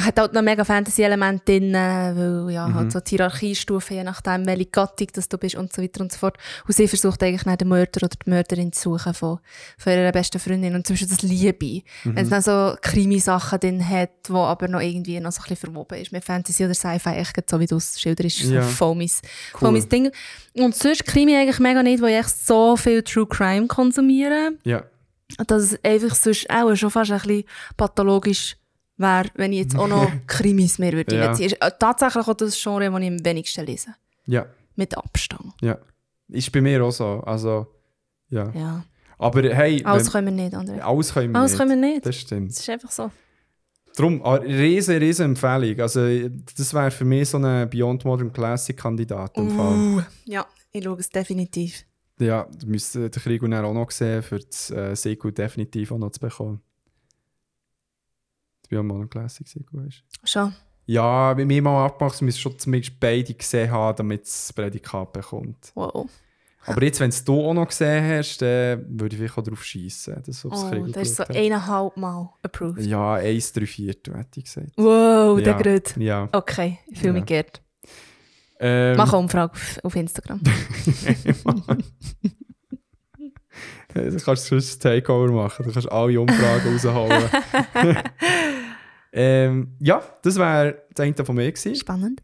hat 0.02 0.20
halt 0.20 0.34
noch 0.34 0.42
mega 0.42 0.64
Fantasy-Elemente 0.64 1.44
drin, 1.46 1.74
weil 1.74 2.54
ja, 2.54 2.68
Mhm. 2.68 2.76
halt 2.76 2.92
so 2.92 3.00
die 3.00 3.10
Hierarchiestufen, 3.12 3.98
je 3.98 4.04
nachdem, 4.04 4.46
welche 4.46 4.66
Gattung 4.68 5.08
das 5.14 5.28
du 5.30 5.38
bist 5.38 5.56
und 5.56 5.74
so 5.74 5.82
weiter 5.82 6.02
und 6.02 6.12
so 6.12 6.18
fort. 6.20 6.38
Und 6.68 6.76
sie 6.76 6.88
versucht 6.88 7.22
eigentlich 7.24 7.44
dann 7.44 7.58
den 7.58 7.68
Mörder 7.68 8.04
oder 8.04 8.16
die 8.26 8.30
Mörderin 8.30 8.72
zu 8.72 8.92
suchen 8.98 9.14
von, 9.14 9.40
von 9.78 9.94
ihrer 9.94 10.12
besten 10.12 10.40
Freundin. 10.40 10.76
Und 10.76 10.88
zum 10.88 10.94
Beispiel 10.96 11.10
das 11.10 11.22
Liebe. 11.22 11.84
Mhm. 12.04 12.16
Wenn 12.16 12.24
es 12.24 12.30
dann 12.30 12.42
so 12.42 12.76
Krimi-Sachen 12.82 13.60
drin 13.60 13.88
hat, 13.90 14.12
wo 14.30 14.40
aber 14.40 14.68
noch 14.68 14.82
irgendwie 14.82 15.20
noch 15.20 15.32
so 15.32 15.42
ein 15.42 15.50
bisschen 15.50 15.72
verwoben 15.72 15.98
ist 16.00 16.12
mit 16.12 16.24
Fantasy 16.24 16.64
oder 16.66 16.74
Sci-Fi, 16.74 17.10
echt 17.16 17.50
so 17.50 17.60
wie 17.60 17.66
du 17.68 17.76
es 17.78 18.00
schilderst, 18.00 18.40
Ja. 18.44 18.64
so 18.64 18.70
voll 18.70 18.96
mein, 18.96 19.10
Cool. 19.54 19.60
voll 19.60 19.72
mein 19.72 19.90
Ding. 19.90 20.12
Und 20.56 20.76
sonst 20.76 21.06
Krimi 21.06 21.36
eigentlich 21.36 21.60
mega 21.60 21.84
nicht, 21.84 22.02
wo 22.02 22.06
ich 22.06 22.16
echt 22.16 22.46
so 22.46 22.78
viel 22.78 23.02
True 23.04 23.28
Crime 23.28 23.68
konsumiere, 23.68 24.52
Ja. 24.64 24.84
dass 25.48 25.64
es 25.64 25.84
einfach 25.84 26.16
sonst 26.16 26.50
auch 26.50 26.76
schon 26.76 26.92
fast 26.92 27.12
ein 27.12 27.20
bisschen 27.20 27.44
pathologisch 27.78 28.56
wäre, 29.04 29.30
wenn 29.36 29.54
ich 29.54 29.60
jetzt 29.60 29.78
auch 29.78 29.88
noch 29.88 30.10
Krimis 30.28 30.80
mehr 30.80 30.94
würde 30.94 31.16
Ja. 31.16 31.28
reinziehen. 31.28 31.52
Ist 31.52 31.62
äh, 31.62 31.70
tatsächlich 31.78 32.28
auch 32.28 32.34
das 32.34 32.60
Genre, 32.60 32.90
das 32.90 33.00
ich 33.02 33.08
am 33.08 33.24
wenigsten 33.26 33.66
lese. 33.66 33.90
Ja. 34.26 34.48
Mit 34.76 34.98
Abstand. 34.98 35.54
Ja. 35.62 35.78
Ist 36.30 36.52
bei 36.52 36.62
mir 36.62 36.84
auch 36.84 36.92
so. 36.92 37.22
Also, 37.26 37.68
ja. 38.30 38.52
Ja. 38.56 38.84
Aber 39.20 39.44
hey, 39.44 39.84
Alles 39.86 40.06
wenn- 40.08 40.12
können 40.26 40.38
wir 40.38 40.44
nicht, 40.46 40.56
André. 40.56 40.80
alles 40.80 41.14
können 41.14 41.32
wir 41.32 41.40
Alles 41.40 41.52
nicht. 41.52 41.60
können 41.60 41.82
wir 41.82 41.90
nicht. 41.94 42.06
Das 42.06 42.16
stimmt. 42.16 42.50
Das 42.50 42.60
ist 42.60 42.70
einfach 42.70 42.92
so. 42.92 43.12
Darum, 43.96 44.24
eine 44.26 44.44
riesen, 44.48 44.98
riesen 44.98 45.26
Empfehlung. 45.26 45.80
Also, 45.80 46.00
das 46.58 46.74
wäre 46.74 46.90
für 46.90 47.06
mich 47.06 47.30
so 47.30 47.38
ein 47.38 47.70
Beyond 47.70 48.04
Modern 48.06 48.34
Classic 48.34 48.76
Kandidat. 48.76 49.38
im 49.38 49.52
Fall. 49.52 49.74
Uh, 49.78 50.02
ja, 50.26 50.48
ich 50.72 50.84
schaue 50.84 50.98
es 51.00 51.10
definitiv. 51.10 51.84
Ja, 52.20 52.48
du 52.60 52.66
müsstest 52.68 52.96
den 53.16 53.22
Krieg 53.24 53.44
auch 53.44 53.74
noch 53.74 53.92
sehen, 53.92 54.24
für 54.24 54.40
das 54.40 54.72
äh, 54.72 54.96
Sequel 54.96 55.32
definitiv 55.32 55.92
auch 55.92 56.00
noch 56.00 56.10
zu 56.12 56.20
bekommen. 56.20 56.62
Das 58.64 58.70
Beyond 58.70 58.88
Modern 58.88 59.10
Classic 59.10 59.48
Sequel 59.48 59.88
ist. 59.88 60.04
Schon. 60.24 60.56
Ja, 60.86 61.34
bei 61.34 61.46
mir 61.46 61.62
mal 61.62 61.86
abgemacht, 61.86 62.20
wir 62.20 62.26
müssen 62.26 62.40
schon 62.40 62.58
zumindest 62.60 63.00
beide 63.00 63.34
gesehen 63.34 63.72
haben, 63.72 63.96
damit 63.96 64.24
es 64.24 64.48
das 64.48 64.54
Prädikat 64.54 65.14
bekommt. 65.14 65.72
Wow. 65.76 66.10
Aber 66.66 66.82
jetzt, 66.84 67.00
wenn 67.02 67.10
es 67.10 67.24
du 67.24 67.42
auch 67.42 67.54
noch 67.54 67.68
gesehen 67.68 68.04
hast, 68.18 68.42
dann 68.42 68.86
würde 68.88 69.16
ich 69.16 69.20
vielleicht 69.20 69.38
auch 69.38 69.44
drauf 69.44 69.64
schießen. 69.64 70.24
Das, 70.26 70.46
Oh, 70.46 70.50
das 70.94 71.10
ist 71.10 71.16
so 71.18 71.24
hat. 71.24 71.36
eineinhalb 71.36 71.98
Mal 71.98 72.30
approved. 72.42 72.82
Ja, 72.86 73.16
1, 73.16 73.52
3, 73.54 73.66
4, 73.66 73.88
hätte 73.88 74.10
ich 74.40 74.46
gesagt. 74.46 74.72
Wow, 74.78 75.38
ja. 75.40 75.44
der 75.44 75.54
Grüt. 75.56 75.96
Ja. 75.98 76.30
Okay, 76.32 76.80
ich 76.88 77.00
fühle 77.00 77.14
mich 77.14 77.22
Ja. 77.22 77.26
geehrt. 77.26 77.62
Ähm, 78.60 78.96
Mach 78.96 79.12
eine 79.12 79.24
Umfrage 79.24 79.54
auf 79.84 79.96
Instagram. 79.96 80.40
Du 83.94 84.18
kannst 84.18 84.46
sonst 84.46 84.86
ein 84.86 85.02
Takeover 85.02 85.32
machen. 85.32 85.66
Du 85.66 85.72
kannst 85.72 85.92
alle 85.92 86.20
Umfragen 86.20 86.74
rausholen. 86.74 87.30
ähm, 89.14 89.76
ja, 89.80 90.02
das 90.22 90.38
wäre 90.38 90.84
das 90.94 91.06
eine 91.06 91.26
von 91.26 91.36
mir 91.36 91.52
gewesen. 91.52 91.76
Spannend. 91.76 92.22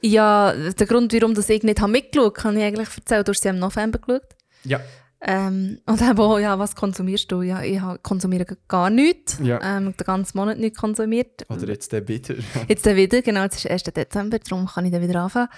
Ja, 0.00 0.54
der 0.54 0.86
Grund, 0.86 1.12
warum 1.12 1.34
das 1.34 1.48
ich 1.48 1.62
nicht 1.62 1.80
habe 1.80 1.92
mitgeschaut 1.92 2.24
habe, 2.24 2.42
kann 2.42 2.56
ich 2.56 2.64
eigentlich 2.64 2.88
erzählen. 2.96 3.24
Du 3.24 3.32
hast 3.32 3.42
sie 3.42 3.48
im 3.48 3.58
November 3.58 3.98
geschaut. 3.98 4.36
Ja. 4.64 4.80
Ähm, 5.22 5.78
und 5.84 6.00
eben 6.00 6.18
auch, 6.18 6.38
ja, 6.38 6.58
was 6.58 6.74
konsumierst 6.74 7.30
du? 7.30 7.42
Ja, 7.42 7.62
ich 7.62 7.78
konsumiere 8.02 8.46
gar 8.68 8.88
nichts. 8.88 9.38
Ja. 9.42 9.60
Ähm, 9.62 9.94
den 9.94 10.06
ganzen 10.06 10.38
Monat 10.38 10.58
nicht 10.58 10.76
konsumiert. 10.76 11.44
Oder 11.50 11.68
jetzt 11.68 11.92
der 11.92 12.08
wieder. 12.08 12.36
Jetzt 12.68 12.86
dann 12.86 12.96
wieder, 12.96 13.20
genau, 13.20 13.42
jetzt 13.42 13.56
ist 13.56 13.70
1. 13.70 13.82
Dezember, 13.82 14.38
darum 14.38 14.66
kann 14.66 14.86
ich 14.86 14.92
dann 14.92 15.02
wieder 15.02 15.20
anfangen. 15.20 15.48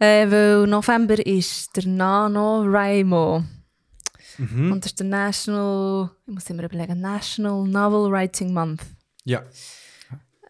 Äh, 0.00 0.28
weil 0.28 0.66
November 0.66 1.24
ist 1.24 1.76
der 1.76 1.86
NaNoWriMo. 1.86 3.44
Mhm. 4.38 4.72
Und 4.72 4.84
das 4.84 4.92
ist 4.92 5.00
der 5.00 5.06
National, 5.06 6.10
ich 6.26 6.34
muss 6.34 6.50
immer 6.50 6.64
überlegen, 6.64 7.00
National 7.00 7.66
Novel 7.66 8.10
Writing 8.12 8.52
Month. 8.52 8.82
Ja, 9.24 9.42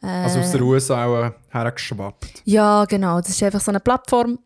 Äh, 0.03 0.07
also 0.07 0.41
aus 0.41 0.51
der 0.51 0.63
USA 0.63 1.07
auch 1.07 1.27
äh, 1.27 1.33
hergeschwappt. 1.51 2.43
Ja, 2.45 2.85
genau. 2.87 3.21
Das 3.21 3.31
ist 3.31 3.43
einfach 3.43 3.61
so 3.61 3.71
eine 3.71 3.81
Plattform. 3.81 4.39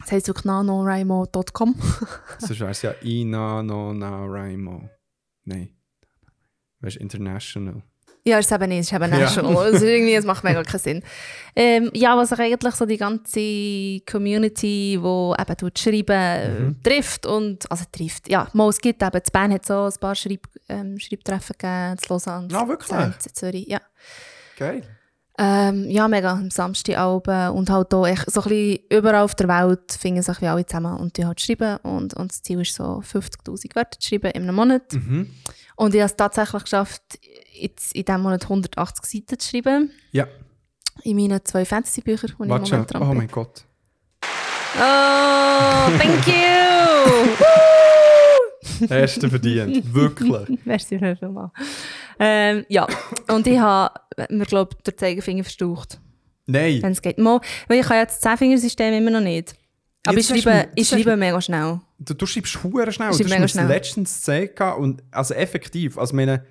Das 0.00 0.12
heisst 0.12 0.28
wirklich 0.28 0.44
nanoraimo.com. 0.46 1.74
Sonst 2.38 2.60
wäre 2.60 2.70
es 2.70 2.82
ja 2.82 2.94
Ina, 3.02 3.62
no, 3.62 3.92
na, 3.92 4.24
Raimo. 4.24 4.88
Nein. 5.44 5.76
Weißt 6.80 6.96
du, 6.96 7.00
international. 7.00 7.82
Ja, 8.24 8.38
ist 8.38 8.46
es 8.46 8.52
eben 8.52 8.68
nicht, 8.68 8.80
ist 8.80 8.92
eben 8.92 9.10
Ja. 9.12 9.18
national. 9.20 9.56
Also 9.56 9.86
irgendwie, 9.86 10.14
es 10.14 10.24
macht 10.24 10.44
mega 10.44 10.62
keinen 10.62 10.78
Sinn. 10.80 11.02
Ähm, 11.56 11.90
ja, 11.94 12.16
was 12.16 12.28
sich 12.30 12.38
eigentlich 12.38 12.74
so 12.74 12.84
die 12.86 12.96
ganze 12.96 14.00
Community, 14.10 14.98
die 15.02 15.42
eben 15.42 15.56
tut 15.56 15.78
schreiben, 15.78 16.66
Mhm. 16.68 16.82
trifft 16.82 17.26
und, 17.26 17.70
also 17.70 17.84
trifft, 17.90 18.28
ja, 18.28 18.48
mal, 18.52 18.68
es 18.68 18.80
gibt 18.80 19.02
eben, 19.02 19.20
Bern 19.32 19.52
hat 19.52 19.66
so 19.66 19.84
ein 19.84 19.92
paar 20.00 20.14
Schreib, 20.14 20.46
ähm, 20.68 20.98
Schreibtreffen 20.98 21.54
gegeben, 21.58 21.92
in 22.02 22.08
Lausanne, 22.08 22.48
Ah, 22.52 22.68
wirklich? 22.68 22.90
in 22.98 23.14
Zürich, 23.34 23.66
ja. 23.66 23.80
Geil. 24.58 24.82
Ähm, 25.40 25.88
ja, 25.88 26.08
mega, 26.08 26.32
am 26.32 26.50
Samstagabend 26.50 27.54
und 27.56 27.70
halt 27.70 27.94
auch 27.94 28.06
echt 28.08 28.28
so 28.28 28.42
ein 28.42 28.48
bisschen 28.48 28.78
überall 28.90 29.22
auf 29.22 29.36
der 29.36 29.46
Welt 29.46 29.92
finden 29.92 30.20
sich 30.20 30.40
wie 30.40 30.48
alle 30.48 30.66
zusammen 30.66 30.96
und 30.96 31.16
die 31.16 31.24
halt 31.24 31.40
schreiben 31.40 31.76
und, 31.84 32.12
und 32.14 32.32
das 32.32 32.42
Ziel 32.42 32.60
ist 32.62 32.74
so 32.74 33.00
50'000 33.08 33.76
Wörter 33.76 34.00
zu 34.00 34.08
schreiben 34.08 34.32
in 34.32 34.42
einem 34.42 34.56
Monat. 34.56 34.92
Mhm. 34.94 35.30
Und 35.76 35.94
ich 35.94 36.00
habe 36.00 36.10
es 36.10 36.16
tatsächlich 36.16 36.64
geschafft, 36.64 37.02
jetzt 37.60 37.94
in 37.94 38.04
diesem 38.04 38.22
Monat 38.22 38.42
180 38.44 39.04
Seiten 39.04 39.38
zu 39.38 39.48
schreiben. 39.50 39.90
Ja, 40.12 40.26
In 41.04 41.16
meinen 41.16 41.44
zwei 41.44 41.64
Fantasy-Büchern, 41.64 42.30
die 42.30 42.34
ich 42.34 42.40
im. 42.40 42.48
Moment 42.48 42.70
dran 42.92 43.02
Oh 43.02 43.08
bin. 43.08 43.16
mein 43.18 43.28
Gott. 43.28 43.64
Oh, 44.76 45.90
thank 45.98 46.26
you! 46.26 46.34
Hast 48.90 49.22
du 49.22 49.28
verdient. 49.28 49.92
Wirklich. 49.94 50.58
Merci 50.64 50.98
vielmals. 50.98 51.50
Ähm, 52.18 52.64
ja, 52.68 52.86
und 53.28 53.46
ich 53.46 53.58
habe 53.58 53.94
mir, 54.28 54.44
glaube 54.44 54.70
ich, 54.76 54.82
den 54.82 54.98
Zeigefinger 54.98 55.42
verstaucht. 55.44 56.00
Nein. 56.46 56.82
wenn 56.82 56.92
es 56.92 57.02
geht. 57.02 57.18
Mal, 57.18 57.40
weil 57.66 57.80
ich 57.80 57.84
habe 57.86 57.96
ja 57.96 58.06
das 58.06 58.20
Zehnfingersystem 58.20 58.94
immer 58.94 59.10
noch 59.10 59.20
nicht. 59.20 59.54
Aber 60.06 60.16
Jetzt 60.16 60.30
ich 60.30 60.42
schreibe, 60.42 60.68
ich 60.74 60.90
jetzt 60.90 61.02
schreibe 61.02 61.16
mega 61.16 61.40
schnell. 61.40 61.80
Du, 61.98 62.14
du 62.14 62.24
schreibst 62.24 62.62
hure 62.62 62.90
schnell. 62.92 63.10
Ich 63.10 63.18
Du 63.18 63.24
hast 63.30 63.54
mir 63.56 63.66
letztens 63.66 64.14
gezeigt 64.16 64.60
und 64.78 65.02
also 65.10 65.34
effektiv, 65.34 65.98
also 65.98 66.14
meine 66.16 66.44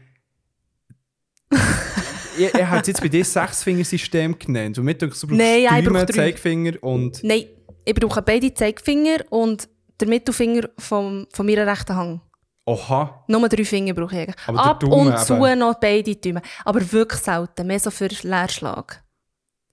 ich, 2.38 2.54
ich 2.54 2.66
habe 2.66 2.86
jetzt 2.86 3.02
bei 3.02 3.08
dir 3.08 3.26
Sechsfingersystem 3.26 4.38
genannt 4.38 4.78
und 4.78 4.86
mit 4.86 5.02
du 5.02 5.08
brauchst 5.08 5.26
Nein, 5.30 5.62
ja, 5.62 5.78
ich 5.78 5.84
Daumen, 5.86 5.94
brauche 5.94 6.06
drei. 6.06 6.14
Zeigefinger 6.32 6.74
und 6.84 7.24
Nein, 7.24 7.46
ich 7.86 7.96
brauche 7.96 8.22
beide 8.22 8.54
Zeigefinger 8.54 9.20
und 9.30 9.68
den 10.00 10.10
Mittelfinger 10.10 10.70
vom, 10.78 11.28
von 11.32 11.46
meiner 11.46 11.66
rechten 11.66 11.96
Hand. 11.96 12.22
oha. 12.66 13.24
Nur 13.28 13.50
drei 13.50 13.66
Finger 13.66 13.94
brauche 13.94 14.24
ich. 14.24 14.34
Aber 14.46 14.64
Ab 14.64 14.80
Daumen 14.82 15.08
und 15.14 15.20
zu 15.20 15.34
eben. 15.46 15.60
noch 15.60 15.76
beide 15.80 16.16
Daumen. 16.16 16.42
Aber 16.66 16.92
wirklich 16.92 17.22
selten. 17.22 17.66
Mehr 17.66 17.80
so 17.80 17.90
für 17.90 18.08
Leerschlag. 18.22 19.04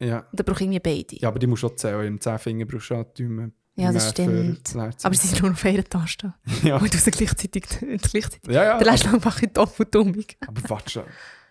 Ja. 0.00 0.26
Da 0.32 0.42
brauche 0.42 0.58
ich 0.64 0.70
irgendwie 0.70 0.80
beide. 0.80 1.16
ja, 1.20 1.28
aber 1.28 1.38
die 1.38 1.46
musst 1.46 1.62
du 1.62 1.66
auch 1.66 1.76
zählen. 1.76 2.06
Im 2.06 2.20
Zehnfinger 2.20 2.64
brauchst 2.66 2.90
du 2.90 2.94
auch 2.94 3.04
Daumen. 3.04 3.52
Ja, 3.76 3.92
das 3.92 4.10
stimmt. 4.10 4.74
Aber 4.76 5.14
sie 5.14 5.26
sind 5.26 5.42
nur 5.42 5.50
auf 5.50 5.64
einer 5.64 5.84
Taste. 5.84 6.32
ja. 6.62 6.76
Und 6.76 6.94
du 6.94 6.96
sie 6.96 7.10
gleichzeitig, 7.10 7.64
gleichzeitig. 7.80 8.40
ja, 8.46 8.52
ja. 8.52 8.62
Der 8.62 8.74
aber, 8.76 8.84
Leerschlag 8.84 9.24
mache 9.24 9.46
ich 9.46 9.52
doppelt 9.52 9.92
dummig. 9.94 10.36
aber 10.46 10.62
warte 10.70 10.90
schon. 10.90 11.04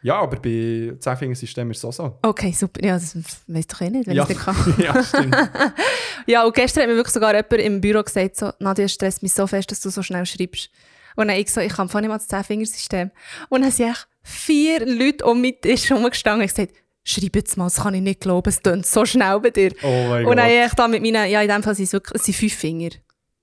Ja, 0.04 0.20
aber 0.20 0.36
bei 0.38 0.93
Zehnfingersystem 0.99 1.72
ist 1.72 1.78
es 1.78 1.86
auch 1.86 1.93
so. 1.93 2.20
Okay, 2.22 2.51
super. 2.51 2.84
Ja, 2.86 2.93
das 2.95 3.18
weiss 3.47 3.68
doch 3.68 3.82
eh 3.82 3.89
nicht, 3.89 4.06
wenn 4.08 4.16
Ja. 4.16 4.24
ich 4.30 4.38
es 4.38 4.43
kann. 4.43 4.56
ja, 4.78 5.04
stimmt. 5.04 5.36
Ja, 6.26 6.45
und 6.45 6.56
gestern 6.56 6.84
hat 6.84 6.89
mir 6.89 6.95
wirklich 6.95 7.14
sogar 7.14 7.32
jemand 7.34 7.54
im 7.54 7.82
Büro 7.82 8.01
gesagt, 8.04 8.38
so, 8.38 8.51
Nadia, 8.60 8.86
es 8.86 8.93
stresst 8.93 9.24
mich 9.24 9.34
so 9.34 9.45
fest, 9.47 9.72
dass 9.72 9.82
du 9.82 9.89
so 9.89 10.01
schnell 10.04 10.26
schreibst. 10.26 10.70
Und 11.16 11.28
dann 11.28 11.38
ich 11.38 11.51
so, 11.51 11.60
ich 11.60 11.74
kann 11.74 11.89
vorhin 11.89 12.10
mal 12.10 12.18
das 12.18 12.28
Zehnfingersystem. 12.30 13.12
Und 13.49 13.62
dann 13.62 13.72
sind 13.72 14.08
vier 14.22 14.86
Leute 14.86 15.26
um 15.26 15.41
mich 15.41 15.60
Tisch 15.62 15.91
rumgestanden 15.91 16.41
und 16.41 16.47
gesagt, 16.56 16.74
schreib 17.04 17.36
jetzt 17.36 17.58
mal, 17.58 17.66
das 17.66 17.76
kann 17.82 17.93
ich 17.93 18.01
nicht 18.01 18.22
glauben, 18.22 18.47
es 18.49 18.62
tönt 18.62 18.86
so 18.86 19.06
schnell 19.06 19.39
bei 19.41 19.49
dir. 19.49 19.74
Oh 19.84 20.08
mein 20.10 20.26
und 20.26 20.38
dann 20.38 20.47
Gott. 20.47 20.56
habe 20.58 20.66
ich 20.68 20.74
da 20.74 20.88
mit 20.88 21.01
meinen, 21.01 21.30
ja, 21.30 21.41
in 21.41 21.49
dem 21.49 21.62
Fall 21.64 21.76
sind 21.76 21.86
es 21.86 21.93
wirklich, 21.93 22.20
es 22.22 22.26
sind 22.26 22.36
fünf 22.36 22.54
Finger. 22.54 22.89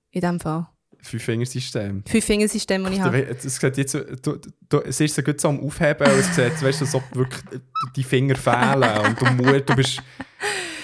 In 0.09 0.21
dem 0.21 0.39
Fall. 0.39 0.67
Fünf-Fingersystem. 1.01 2.03
Fünf 2.07 2.25
Fingersystem, 2.25 2.85
die 2.85 2.93
ich 2.93 3.01
habe. 3.01 3.23
Es 3.27 3.55
sieht 3.55 3.77
jetzt, 3.77 3.91
so- 3.91 3.99
du, 4.03 4.37
du, 4.69 4.79
es 4.79 4.99
ist 4.99 5.15
so 5.15 5.21
gut 5.21 5.39
so 5.41 5.49
am 5.49 5.59
Aufheben, 5.61 6.05
aber 6.07 6.17
es 6.17 6.35
sieht, 6.35 6.61
weißt 6.61 6.81
du, 6.81 6.85
so 6.85 7.01
wirklich 7.13 7.41
die 7.95 8.03
Finger 8.03 8.35
fehlen 8.35 8.97
und 9.05 9.21
du, 9.21 9.25
mu- 9.33 9.59
du 9.59 9.75
bist 9.75 10.01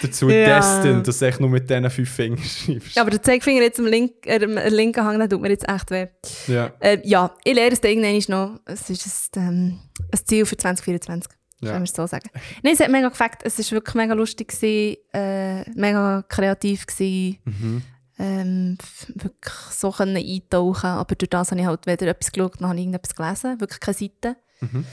dazu 0.02 0.30
Ja. 0.30 0.58
destined, 0.60 1.08
dass 1.08 1.20
du 1.20 1.26
echt 1.26 1.40
nur 1.40 1.50
mit 1.50 1.70
diesen 1.70 1.90
fünf 1.90 2.10
Fingern 2.12 2.44
schreibst. 2.44 2.96
Ja, 2.96 3.02
aber 3.02 3.12
der 3.12 3.22
Zeigefinger 3.22 3.62
jetzt 3.62 3.80
am, 3.80 3.86
link, 3.86 4.26
äh, 4.26 4.38
linken 4.70 5.04
Hang, 5.04 5.18
der 5.20 5.30
tut 5.30 5.42
mir 5.42 5.50
jetzt 5.50 5.68
echt 5.68 5.92
weh. 5.92 6.08
Ja, 6.48 6.72
Äh, 6.80 7.00
ja, 7.04 7.34
ich 7.44 7.54
lehre 7.56 7.72
es 7.72 7.80
irgendwann 7.84 8.22
noch. 8.28 8.60
Es 8.66 8.90
ist 8.90 9.36
ein, 9.38 9.48
ähm, 9.48 9.80
ein 10.12 10.20
Ziel 10.26 10.46
für 10.46 10.58
2024. 10.58 11.32
Ja. 11.60 11.72
Können 11.72 11.86
wir 11.86 11.90
es 11.90 11.96
so 11.96 12.06
sagen. 12.06 12.30
Nein, 12.62 12.74
es 12.76 12.80
hat 12.80 12.92
mega 12.92 13.10
gefällt. 13.10 13.38
Es 13.44 13.58
war 13.58 13.72
wirklich 13.78 13.96
mega 13.96 14.14
lustig, 14.14 14.48
gewesen, 14.50 14.98
äh, 15.14 15.68
mega 15.72 16.24
kreativ. 16.30 16.86
Gewesen. 16.86 17.40
Mhm. 17.46 17.82
Ähm, 18.20 18.78
wirklich 19.10 19.54
so 19.72 19.92
können 19.92 20.18
eintauchen. 20.18 20.90
Aber 20.90 21.16
durch 21.16 21.30
das 21.30 21.52
habe 21.52 21.62
ich 21.62 21.68
halt 21.68 21.86
weder 21.86 22.08
etwas 22.08 22.32
geschaut, 22.32 22.60
noch 22.62 22.70
habe 22.70 22.78
ich 22.80 22.86
irgendetwas 22.86 23.16
gelesen. 23.16 23.60
Wirklich 23.60 23.80
keine 23.80 23.98
Seite. 23.98 24.36
Mhm. 24.62 24.86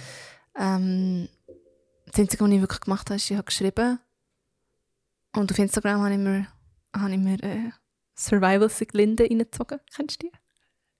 Ähm, 0.57 1.29
das 2.07 2.21
Einzige, 2.21 2.45
was 2.45 2.51
ich 2.53 2.61
wirklich 2.61 2.81
gemacht 2.81 3.09
habe, 3.09 3.17
ist, 3.17 3.31
ich 3.31 3.37
habe 3.37 3.45
geschrieben. 3.45 3.99
Und 5.35 5.51
auf 5.51 5.59
Instagram 5.59 6.03
habe 6.03 6.13
ich 6.13 6.19
mir, 6.19 6.47
habe 6.95 7.13
ich 7.13 7.19
mir 7.19 7.43
äh, 7.43 7.71
Survival 8.17 8.69
Siglinde 8.69 9.25
reingezogen. 9.25 9.81
Kennst 9.95 10.23
du 10.23 10.29
die? 10.29 10.33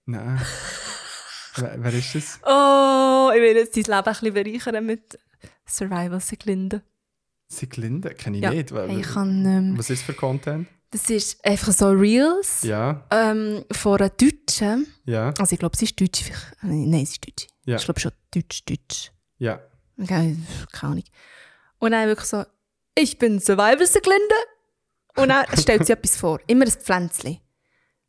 Nein. 0.05 0.41
wer, 1.55 1.75
wer 1.83 1.93
ist 1.93 2.15
das? 2.15 2.39
Oh, 2.43 3.31
ich 3.33 3.41
will 3.41 3.55
jetzt 3.55 3.75
dein 3.77 3.83
Leben 3.83 3.97
ein 3.97 4.03
bisschen 4.03 4.33
bereichern 4.33 4.85
mit 4.85 5.19
Survival 5.67 6.19
Siglinde. 6.19 6.81
Siglinde? 7.47 8.09
Kenne 8.15 8.37
ich 8.37 8.43
Ja. 8.43 8.49
nicht. 8.49 8.71
Hey, 8.71 8.99
ich 8.99 9.07
kann, 9.07 9.45
ähm, 9.45 9.77
Was 9.77 9.89
ist 9.89 10.03
für 10.03 10.13
Content? 10.13 10.67
Das 10.95 11.09
ist 11.09 11.45
einfach 11.45 11.71
so 11.73 11.89
Reels 11.89 12.61
Ja, 12.63 13.05
ähm, 13.11 13.65
von 13.71 13.99
einer 13.99 14.09
Deutschen. 14.09 14.87
ja, 15.05 15.33
Also 15.37 15.53
ich 15.53 15.59
glaube, 15.59 15.75
sie 15.77 15.85
ist 15.85 15.99
Deutsch. 15.99 16.29
äh, 16.29 16.33
Nein, 16.67 17.05
sie 17.05 17.13
ist 17.13 17.25
Deutsch. 17.27 17.47
Ja. 17.65 17.75
Ich 17.77 17.83
glaube 17.85 17.99
schon 17.99 18.11
Deutsch, 18.33 18.63
Deutsch. 18.65 19.11
ja. 19.37 19.59
Okay, 20.01 20.37
keine 20.73 20.91
Ahnung. 20.91 21.03
Und 21.79 21.91
dann 21.91 22.07
wirklich 22.07 22.27
so, 22.27 22.43
ich 22.95 23.17
bin 23.17 23.39
Survival 23.39 23.85
Siglinde. 23.87 24.35
Und 25.17 25.29
dann 25.29 25.45
stellt 25.57 25.85
sie 25.85 25.93
etwas 25.93 26.17
vor. 26.17 26.39
Immer 26.47 26.65
ein 26.65 26.71
Pflänzchen. 26.71 27.39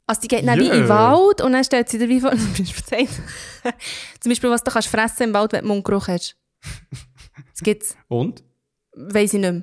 Also 0.08 0.20
die 0.22 0.28
geht 0.28 0.46
dann 0.46 0.58
wie 0.58 0.66
in 0.66 0.72
den 0.72 0.86
Yeah. 0.86 1.12
Wald 1.12 1.40
und 1.40 1.52
dann 1.52 1.64
stellt 1.64 1.88
sie 1.88 1.98
dir 1.98 2.08
wie 2.08 2.20
vor, 2.20 2.30
zum 2.36 2.52
Beispiel, 2.64 3.08
zum 4.20 4.30
Beispiel 4.30 4.50
was 4.50 4.62
du 4.64 4.70
kannst 4.70 4.88
fressen 4.88 5.24
im 5.24 5.34
Wald, 5.34 5.52
wenn 5.52 5.62
du 5.62 5.68
Mundgeruch 5.68 6.08
hast. 6.08 6.36
Das 7.52 7.60
gibt's. 7.62 7.96
Und? 8.08 8.42
Weiss 8.94 9.32
ich 9.34 9.40
nicht 9.40 9.52
mehr. 9.52 9.62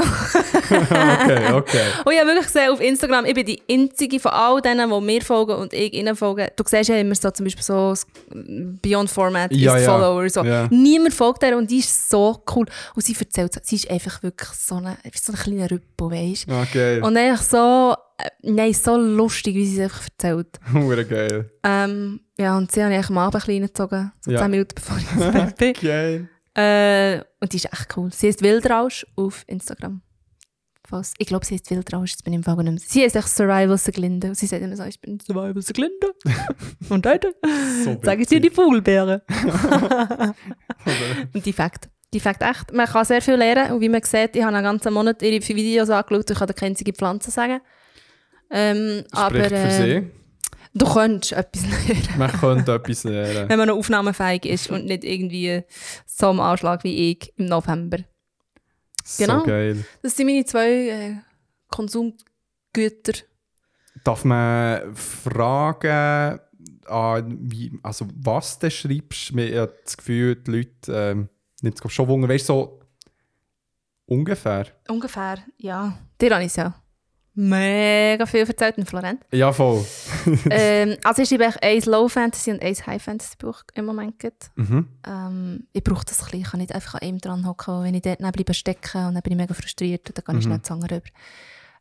Okay, 0.70 1.52
okay. 1.52 1.82
Und 2.04 2.12
ich 2.12 2.18
habe 2.20 2.28
wirklich 2.28 2.46
gesehen 2.46 2.70
auf 2.70 2.80
Instagram, 2.80 3.24
ich 3.24 3.34
bin 3.34 3.44
die 3.46 3.60
einzige 3.70 4.20
von 4.20 4.30
all 4.32 4.60
denen, 4.60 4.88
die 4.90 5.00
mir 5.00 5.22
folgen 5.22 5.54
und 5.56 5.72
ich 5.72 5.92
ihnen 5.92 6.14
folgen. 6.16 6.48
Du 6.56 6.62
siehst 6.66 6.88
ja 6.88 6.96
immer 6.96 7.14
so 7.14 7.30
zum 7.30 7.44
Beispiel 7.44 7.62
so 7.62 7.94
Beyond 8.30 9.10
Format 9.10 9.52
Ja, 9.52 9.76
ja. 9.78 9.90
Follower. 9.90 10.28
So. 10.28 10.44
Ja. 10.44 10.68
Niemand 10.70 11.14
folgt 11.14 11.42
der 11.42 11.56
und 11.56 11.70
die 11.70 11.78
ist 11.78 12.08
so 12.08 12.42
cool. 12.54 12.66
Und 12.94 13.04
sie 13.04 13.16
erzählt, 13.18 13.58
sie 13.64 13.76
ist 13.76 13.90
einfach 13.90 14.22
wirklich 14.22 14.50
so 14.50 14.76
eine, 14.76 14.96
so 15.20 15.32
ein 15.32 15.38
kleiner 15.38 15.70
Rüppel, 15.70 16.10
weißt 16.10 16.48
du. 16.48 16.54
Okay. 16.54 17.00
Und 17.00 17.16
einfach 17.16 17.42
so, 17.42 17.94
äh, 18.18 18.28
nein, 18.42 18.72
so 18.72 18.96
lustig, 18.96 19.54
wie 19.56 19.66
sie 19.66 19.76
es 19.78 19.84
einfach 19.84 20.04
erzählt. 20.04 20.58
Hure 20.72 21.04
geil. 21.04 21.50
Ähm, 21.64 22.20
ja, 22.38 22.56
und 22.56 22.70
sie 22.72 22.82
habe 22.82 22.94
ich 22.94 23.08
am 23.08 23.18
Abend 23.18 23.34
ein 23.34 23.40
bisschen 23.40 23.54
reingezogen, 23.62 24.12
so 24.20 24.30
Ja. 24.30 24.38
10 24.40 24.50
Minuten 24.50 24.74
bevor 24.74 24.96
ich 24.98 25.12
ins 25.12 25.32
Bett 25.32 25.56
bin. 25.56 25.72
Geil. 25.74 26.28
Äh, 26.54 27.22
und 27.40 27.52
die 27.52 27.56
ist 27.56 27.66
echt 27.66 27.96
cool. 27.96 28.12
Sie 28.12 28.28
heißt 28.28 28.42
Wildrausch 28.42 29.06
auf 29.16 29.44
Instagram. 29.46 30.02
Falls, 30.88 31.14
ich 31.18 31.28
glaube, 31.28 31.46
sie 31.46 31.54
heißt 31.54 31.70
Wildrausch, 31.70 32.10
jetzt 32.10 32.24
bin 32.24 32.32
ich 32.32 32.38
im 32.38 32.42
Fall 32.42 32.56
nicht. 32.64 32.90
Sie 32.90 33.02
heißt 33.02 33.14
echt 33.14 33.28
Survival 33.28 33.78
Siglinde. 33.78 34.28
Und 34.28 34.34
sie 34.34 34.46
sagt 34.46 34.62
immer 34.62 34.76
so, 34.76 34.82
ich 34.84 35.00
bin 35.00 35.20
Survival 35.20 35.62
Siglinde. 35.62 36.12
und 36.88 37.06
heute 37.06 37.34
So 37.84 37.96
sage 38.02 38.22
ich 38.22 38.28
dir 38.28 38.40
die 38.40 38.50
Vogelbeere. 38.50 39.22
Und 41.32 41.46
die 41.46 41.52
Fakt. 41.52 41.88
Die 42.12 42.18
Fakt 42.18 42.42
echt. 42.42 42.72
Man 42.72 42.86
kann 42.86 43.04
sehr 43.04 43.22
viel 43.22 43.34
lernen. 43.34 43.72
Und 43.72 43.80
wie 43.80 43.88
man 43.88 44.02
sieht, 44.02 44.34
ich 44.34 44.42
habe 44.42 44.56
einen 44.56 44.64
ganzen 44.64 44.92
Monat 44.92 45.22
ihre 45.22 45.40
Videos 45.46 45.90
angeschaut. 45.90 46.28
Ich 46.28 46.36
kann 46.36 46.48
keine 46.48 46.70
einzige 46.70 46.92
Pflanze 46.92 47.30
sagen. 47.30 47.60
Ähm, 48.50 49.04
aber 49.12 49.44
Spricht 49.44 49.50
für 49.50 49.56
äh, 49.56 50.00
sie. 50.00 50.10
Du 50.74 50.86
könntest 50.86 51.32
etwas 51.32 51.62
lernen. 51.86 52.18
Man 52.18 52.32
könnte 52.32 52.74
etwas 52.74 53.04
lernen. 53.04 53.48
wenn 53.48 53.58
man 53.58 53.68
noch 53.68 53.76
aufnahmefähig 53.76 54.46
ist 54.46 54.70
und 54.70 54.86
nicht 54.86 55.04
irgendwie 55.04 55.62
so 56.06 56.28
am 56.28 56.40
Anschlag 56.40 56.84
wie 56.84 57.12
ich 57.12 57.32
im 57.36 57.46
November. 57.46 57.98
Genau. 59.18 59.40
So 59.40 59.46
geil. 59.46 59.84
Das 60.02 60.16
sind 60.16 60.26
meine 60.26 60.44
zwei 60.44 60.68
äh, 60.68 61.16
Konsumgüter. 61.68 63.12
Darf 64.04 64.24
man 64.24 64.94
fragen, 64.94 66.40
wie, 67.40 67.78
also 67.82 68.06
was 68.16 68.58
du 68.58 68.70
schreibst? 68.70 69.30
Ich 69.30 69.56
habe 69.56 69.74
das 69.84 69.96
Gefühl, 69.96 70.36
die 70.36 70.50
Leute 70.50 70.92
ähm, 70.92 71.28
nimmt 71.60 71.84
es 71.84 71.92
schon 71.92 72.08
Wunder. 72.08 72.28
Weißt 72.28 72.48
du, 72.48 72.52
so 72.52 72.80
ungefähr? 74.06 74.66
Ungefähr, 74.88 75.38
ja. 75.58 75.98
Dir 76.20 76.34
habe 76.34 76.42
ich 76.42 76.50
es 76.50 76.56
ja 76.56 76.79
mega 77.48 78.26
viel 78.26 78.40
erzählt 78.46 78.76
in 78.78 78.86
Florenz. 78.86 79.20
Ja, 79.32 79.52
voll. 79.52 79.84
ähm, 80.50 80.96
also 81.04 81.22
ich 81.22 81.28
schreibe 81.28 81.44
eigentlich 81.62 81.86
ein 81.86 81.92
Low 81.92 82.08
Fantasy 82.08 82.50
und 82.52 82.62
ein 82.62 82.74
High 82.86 83.02
Fantasy 83.02 83.36
Buch 83.38 83.62
im 83.74 83.84
Moment. 83.86 84.22
Mhm. 84.56 84.88
Ähm, 85.06 85.66
ich 85.72 85.82
brauche 85.82 86.04
das 86.04 86.20
ein 86.20 86.24
bisschen. 86.26 86.40
Ich 86.40 86.50
kann 86.50 86.60
nicht 86.60 86.74
einfach 86.74 86.94
an 86.94 87.00
einem 87.00 87.18
dran 87.18 87.46
hocken, 87.46 87.82
wenn 87.84 87.94
ich 87.94 88.02
dort 88.02 88.20
dann 88.22 88.32
bleibe 88.32 88.54
stecken 88.54 89.06
und 89.06 89.14
dann 89.14 89.22
bin 89.22 89.32
ich 89.32 89.38
mega 89.38 89.54
frustriert 89.54 90.08
und 90.08 90.18
dann 90.18 90.24
kann 90.24 90.38
ich 90.38 90.44
Mhm. 90.46 90.48
schnell 90.50 90.62
zu 90.62 90.74
rüber. 90.74 91.00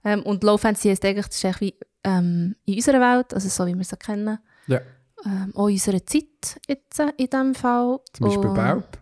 Ähm, 0.05 0.23
und 0.23 0.43
Low 0.43 0.57
Fantasy 0.57 0.89
heisst 0.89 1.03
eigentlich, 1.05 1.27
das 1.27 1.35
ist 1.35 1.45
eigentlich 1.45 1.59
wie 1.73 1.85
ähm, 2.05 2.55
in 2.65 2.75
unserer 2.75 3.01
Welt, 3.01 3.33
also 3.33 3.49
so 3.49 3.65
wie 3.67 3.75
wir 3.77 3.83
sie 3.83 3.97
kennen. 3.97 4.39
Ja. 4.67 4.79
Ähm, 5.25 5.51
auch 5.55 5.67
in 5.67 5.73
unserer 5.73 6.05
Zeit 6.05 6.59
jetzt 6.67 6.99
äh, 6.99 7.11
in 7.17 7.25
diesem 7.29 7.53
Fall. 7.55 7.99
Zum 8.13 8.25
Beispiel 8.27 8.47
Und- 8.47 8.55
Baub. 8.55 8.97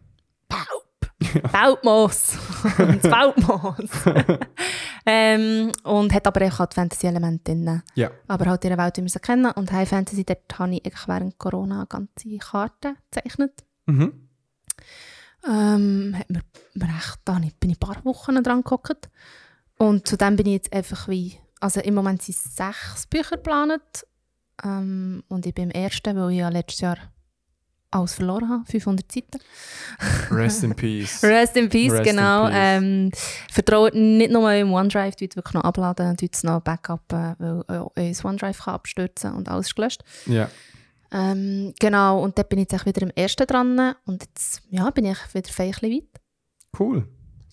Bautmoos. 1.52 2.38
das 2.78 3.02
Bautmoos. 3.02 3.90
ähm, 5.06 5.72
und 5.84 6.14
hat 6.14 6.28
aber 6.28 6.46
auch 6.46 6.60
halt 6.60 6.74
Fantasy-Elemente 6.74 7.52
drin. 7.52 7.82
Ja. 7.96 8.12
Aber 8.28 8.46
halt 8.46 8.64
in 8.66 8.70
der 8.70 8.78
Welt, 8.78 8.98
wie 8.98 9.02
wir 9.02 9.10
sie 9.10 9.20
kennen. 9.20 9.52
Und 9.52 9.72
High 9.72 9.90
Fantasy, 9.90 10.24
dort 10.24 10.60
habe 10.60 10.76
ich 10.76 10.86
eigentlich 10.86 11.08
während 11.08 11.38
Corona 11.40 11.86
ganze 11.86 12.38
Karten 12.38 12.98
gezeichnet. 13.10 13.64
Mhm. 13.88 14.28
Ähm, 15.48 16.16
hat 16.18 16.30
mir 16.30 16.86
recht, 16.86 17.20
da 17.26 17.40
bin 17.60 17.70
ich 17.70 17.78
ein 17.78 17.80
paar 17.80 18.04
Wochen 18.06 18.44
dran 18.44 18.64
gehockt. 18.64 19.10
Und 19.78 20.08
zudem 20.08 20.36
bin 20.36 20.48
ich 20.48 20.54
jetzt 20.54 20.74
einfach 20.74 21.08
wie, 21.08 21.38
also 21.60 21.80
im 21.80 21.96
Moment 21.96 22.22
sind 22.22 22.38
sechs 22.38 23.08
Bücher 23.08 23.38
geplant. 23.38 24.06
Ähm, 24.64 25.24
und 25.30 25.46
ich 25.46 25.54
bin 25.54 25.72
im 25.72 25.82
ersten, 25.82 26.16
weil 26.16 26.32
ich 26.32 26.38
ja 26.40 26.50
letztes 26.50 26.82
Jahr 26.82 26.98
alles 27.92 28.16
verloren 28.16 28.50
habe, 28.50 28.66
500 28.66 29.12
Seiten. 29.12 29.40
Rest 30.30 30.64
in 30.64 30.76
Peace. 30.76 31.24
Rest 31.24 31.56
in 31.56 31.70
Peace, 31.70 31.92
Rest 31.92 32.08
in 32.08 32.16
genau. 32.16 32.46
peace. 32.48 32.56
Ähm, 32.56 33.12
vertraut 33.52 33.94
nicht 33.94 34.32
nur 34.32 34.52
im 34.54 34.74
OneDrive, 34.74 35.16
tut 35.16 35.36
wirklich 35.36 35.54
noch 35.54 35.64
abladen, 35.64 36.18
tut 36.18 36.36
es 36.36 36.44
noch 36.44 36.62
backuppen, 36.62 37.36
weil 37.40 37.64
auch 37.68 37.92
unser 37.96 38.26
OneDrive 38.26 38.60
kann 38.60 38.74
abstürzen 38.74 39.34
und 39.34 39.50
alles 39.50 39.68
ist 39.68 39.76
gelöscht. 39.76 40.04
ja. 40.26 40.50
Ähm, 41.10 41.74
genau, 41.80 42.22
und 42.22 42.38
dort 42.38 42.50
bin 42.50 42.60
ich 42.60 42.68
jetzt 42.70 42.86
wieder 42.86 43.02
im 43.02 43.12
ersten 43.12 43.48
dran 43.48 43.96
und 44.06 44.24
jetzt 44.24 44.62
ja, 44.70 44.90
bin 44.90 45.06
ich 45.06 45.18
wieder 45.34 45.50
fein 45.50 45.72
weit. 45.72 46.22
Cool. 46.78 47.08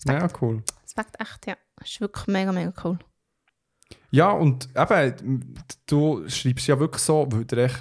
Ja, 0.05 0.27
cool. 0.41 0.61
es 0.85 0.93
fängt 0.93 1.19
echt, 1.19 1.47
ja. 1.47 1.55
Es 1.81 1.91
ist 1.91 2.01
wirklich 2.01 2.27
mega, 2.27 2.51
mega 2.51 2.73
cool. 2.83 2.99
Ja, 4.11 4.31
und 4.31 4.69
eben, 4.75 5.53
du 5.87 6.27
schreibst 6.29 6.67
ja 6.67 6.79
wirklich 6.79 7.01
so, 7.01 7.27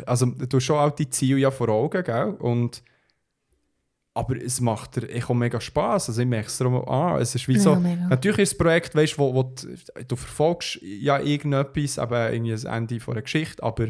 also 0.06 0.26
du 0.26 0.56
hast 0.56 0.64
schon 0.64 0.78
auch 0.78 0.90
die 0.90 1.08
Ziele 1.08 1.38
ja 1.38 1.50
vor 1.50 1.68
Augen, 1.68 2.02
gell? 2.02 2.34
Und, 2.40 2.82
aber 4.14 4.36
es 4.36 4.60
macht 4.60 4.96
dir 4.96 5.08
echt 5.08 5.30
auch 5.30 5.34
mega 5.34 5.60
Spass. 5.60 6.08
Also 6.08 6.22
ich 6.22 6.28
merke 6.28 6.48
es 6.48 6.58
darum 6.58 6.88
an. 6.88 7.20
Es 7.20 7.34
ist 7.34 7.46
wie 7.48 7.58
so, 7.58 7.74
Ja, 7.74 8.08
natürlich 8.08 8.38
ist 8.40 8.52
das 8.52 8.58
Projekt, 8.58 8.94
weißt, 8.94 9.18
wo, 9.18 9.34
wo 9.34 9.42
du, 9.44 9.76
du 10.06 10.16
verfolgst 10.16 10.80
ja 10.82 11.20
irgendetwas, 11.20 11.98
eben 11.98 12.32
irgendwie 12.32 12.52
das 12.52 12.64
Ende 12.64 13.00
von 13.00 13.14
einer 13.14 13.22
Geschichte, 13.22 13.62
aber 13.62 13.88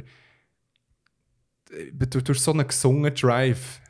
du, 1.93 2.23
du 2.23 2.33
hast 2.33 2.45
so 2.45 2.53
einen 2.53 2.67
gesungenen 2.67 3.15
Drive. 3.15 3.81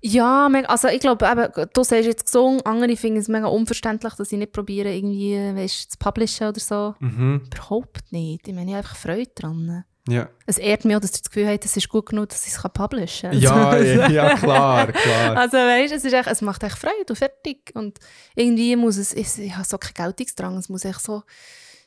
Ja, 0.00 0.46
also 0.66 0.88
ich 0.88 1.00
glaube, 1.00 1.26
eben, 1.30 1.68
du 1.72 1.84
sagst 1.84 2.06
jetzt 2.06 2.24
gesungen, 2.24 2.62
andere 2.62 2.96
finden 2.96 3.20
es 3.20 3.28
mega 3.28 3.46
unverständlich, 3.46 4.14
dass 4.14 4.32
ich 4.32 4.38
nicht 4.38 4.52
probiere, 4.52 4.92
irgendwie, 4.92 5.36
weißt, 5.36 5.92
zu 5.92 5.98
publishen 5.98 6.48
oder 6.48 6.60
so. 6.60 6.94
Mhm. 6.98 7.42
Überhaupt 7.52 8.10
nicht. 8.10 8.48
Ich 8.48 8.54
meine, 8.54 8.70
ich 8.70 8.76
habe 8.76 8.86
einfach 8.86 8.96
Freude 8.96 9.30
dran. 9.34 9.84
Ja. 10.08 10.28
Es 10.46 10.58
ehrt 10.58 10.84
mich 10.84 10.96
auch, 10.96 11.00
dass 11.00 11.10
ihr 11.10 11.18
das 11.18 11.30
Gefühl 11.30 11.46
habt, 11.46 11.64
es 11.64 11.76
ist 11.76 11.88
gut 11.88 12.06
genug, 12.06 12.30
dass 12.30 12.46
ich 12.46 12.54
es 12.54 12.62
publishen 12.72 13.30
kann. 13.30 13.38
Ja, 13.38 13.76
ja, 13.78 14.08
ja, 14.08 14.34
klar, 14.34 14.90
klar. 14.92 15.36
Also 15.36 15.56
weißt, 15.58 15.92
es, 15.92 16.04
ist 16.04 16.12
echt, 16.12 16.26
es 16.26 16.40
macht 16.40 16.62
echt 16.62 16.78
Freude 16.78 17.06
und 17.08 17.16
fertig. 17.16 17.70
Und 17.74 17.98
irgendwie 18.34 18.74
muss 18.76 18.96
es, 18.96 19.12
ich, 19.12 19.38
ich 19.38 19.54
habe 19.54 19.64
so 19.64 19.78
keinen 19.78 19.94
Geltungsdrang, 19.94 20.56
es 20.56 20.68
muss 20.68 20.84
echt 20.84 21.02
so, 21.02 21.22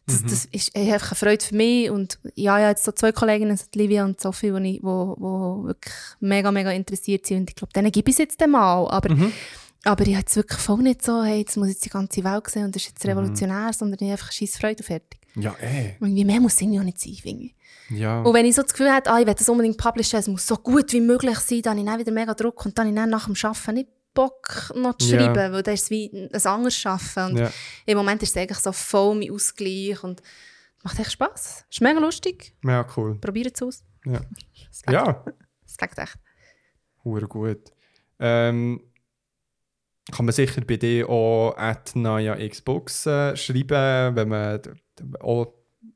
das, 0.06 0.22
Mhm. 0.22 0.28
das 0.30 0.46
ist 0.52 0.76
einfach 0.76 1.12
eine 1.12 1.16
Freude 1.16 1.46
für 1.46 1.56
mich. 1.56 1.90
Und 1.90 2.20
ja, 2.36 2.58
ich 2.58 2.62
habe 2.64 2.70
jetzt 2.72 2.84
so 2.84 2.92
zwei 2.92 3.12
Kolleginnen, 3.12 3.56
so 3.58 3.66
Livia 3.76 4.04
und 4.06 4.20
Sophie, 4.20 4.52
die 4.52 4.80
wo, 4.84 5.16
wo 5.18 5.64
wirklich 5.66 5.94
mega, 6.20 6.52
mega 6.52 6.72
interessiert 6.72 7.26
sind. 7.26 7.38
Und 7.42 7.50
ich 7.50 7.56
glaube, 7.56 7.74
denen 7.74 7.92
gebe 7.92 8.10
ich 8.10 8.16
es 8.16 8.20
jetzt 8.20 8.48
mal. 8.48 8.88
Aber, 8.90 9.14
Mhm. 9.14 9.32
aber 9.86 10.02
ich 10.04 10.10
habe 10.14 10.20
jetzt 10.20 10.36
wirklich 10.36 10.60
voll 10.60 10.80
nicht 10.84 11.04
so, 11.06 11.24
hey, 11.24 11.40
jetzt 11.40 11.56
muss 11.58 11.68
ich 11.70 11.76
jetzt 11.76 11.86
die 11.86 11.90
ganze 11.90 12.24
Welt 12.24 12.50
sehen 12.50 12.66
und 12.66 12.76
das 12.76 12.84
ist 12.84 12.90
Mhm. 12.90 12.94
jetzt 12.96 13.06
revolutionär, 13.08 13.72
sondern 13.74 13.96
ich 14.00 14.04
habe 14.04 14.12
einfach 14.14 14.32
scheiß 14.32 14.58
Freude 14.58 14.78
und 14.80 14.86
fertig. 14.86 15.20
Ja, 15.36 15.56
eh. 15.62 15.96
Und 16.00 16.10
irgendwie 16.10 16.26
mehr 16.26 16.40
muss 16.42 16.54
es 16.54 16.62
irgendwie 16.62 16.80
auch 16.80 16.84
nicht 16.84 17.00
sein, 17.00 17.14
finde 17.16 17.46
ich. 17.46 17.56
Ja. 17.90 18.22
Und 18.22 18.34
wenn 18.34 18.46
ich 18.46 18.56
so 18.56 18.62
das 18.62 18.72
Gefühl 18.72 18.92
habe, 18.92 19.10
ah, 19.10 19.20
ich 19.20 19.26
will 19.26 19.34
das 19.34 19.50
unbedingt 19.50 19.78
publishen, 19.78 20.20
es 20.20 20.28
muss 20.28 20.46
so 20.46 20.56
gut 20.58 20.94
wie 20.94 21.02
möglich 21.02 21.38
sein, 21.40 21.62
dann 21.64 21.78
habe 21.78 21.80
ich 21.80 21.86
dann 21.86 22.00
wieder 22.00 22.12
mega 22.12 22.34
Druck 22.34 22.66
und 22.66 22.78
dann 22.78 22.86
habe 22.88 22.96
ich 22.96 23.02
dann 23.02 23.10
nach 23.10 23.26
dem 23.26 23.36
Arbeiten 23.42 23.74
nicht 23.74 23.90
Bock 24.14 24.72
noch 24.76 24.98
zu 24.98 25.10
schreiben, 25.10 25.54
weil 25.54 25.64
das 25.64 25.84
ist 25.84 25.90
wie 25.90 26.10
ein 26.32 26.46
anderes 26.46 26.86
Arbeiten. 26.86 27.32
Und 27.34 27.38
Ja. 27.40 27.52
im 27.86 27.98
Moment 27.98 28.22
ist 28.24 28.30
es 28.32 28.38
eigentlich 28.38 28.60
so 28.60 28.72
voll 28.72 29.16
mein 29.16 29.32
Ausgleich 29.32 30.04
und 30.04 30.22
macht 30.84 31.00
echt 31.00 31.12
Spass. 31.14 31.66
Ist 31.72 31.82
mega 31.82 32.00
lustig. 32.00 32.54
ja, 32.64 32.86
cool. 32.98 33.16
Probiert 33.20 33.56
es 33.56 33.62
aus. 33.62 33.84
Ja. 34.06 34.22
Es 34.72 34.82
geht, 34.82 34.94
Ja. 34.94 35.24
es 35.66 35.78
geht 35.78 35.98
echt. 35.98 36.18
Hure 37.04 37.28
gut. 37.28 37.72
Ähm, 38.20 38.82
kann 40.12 40.26
man 40.26 40.34
sicher 40.34 40.62
bei 40.62 40.78
dir 40.78 41.08
auch 41.10 41.54
at 41.58 41.96
Naya 41.96 42.36
Xbox 42.48 43.06
äh, 43.06 43.36
schreiben, 43.38 44.16
wenn 44.16 44.28
man 44.28 44.60
auch 45.22 45.54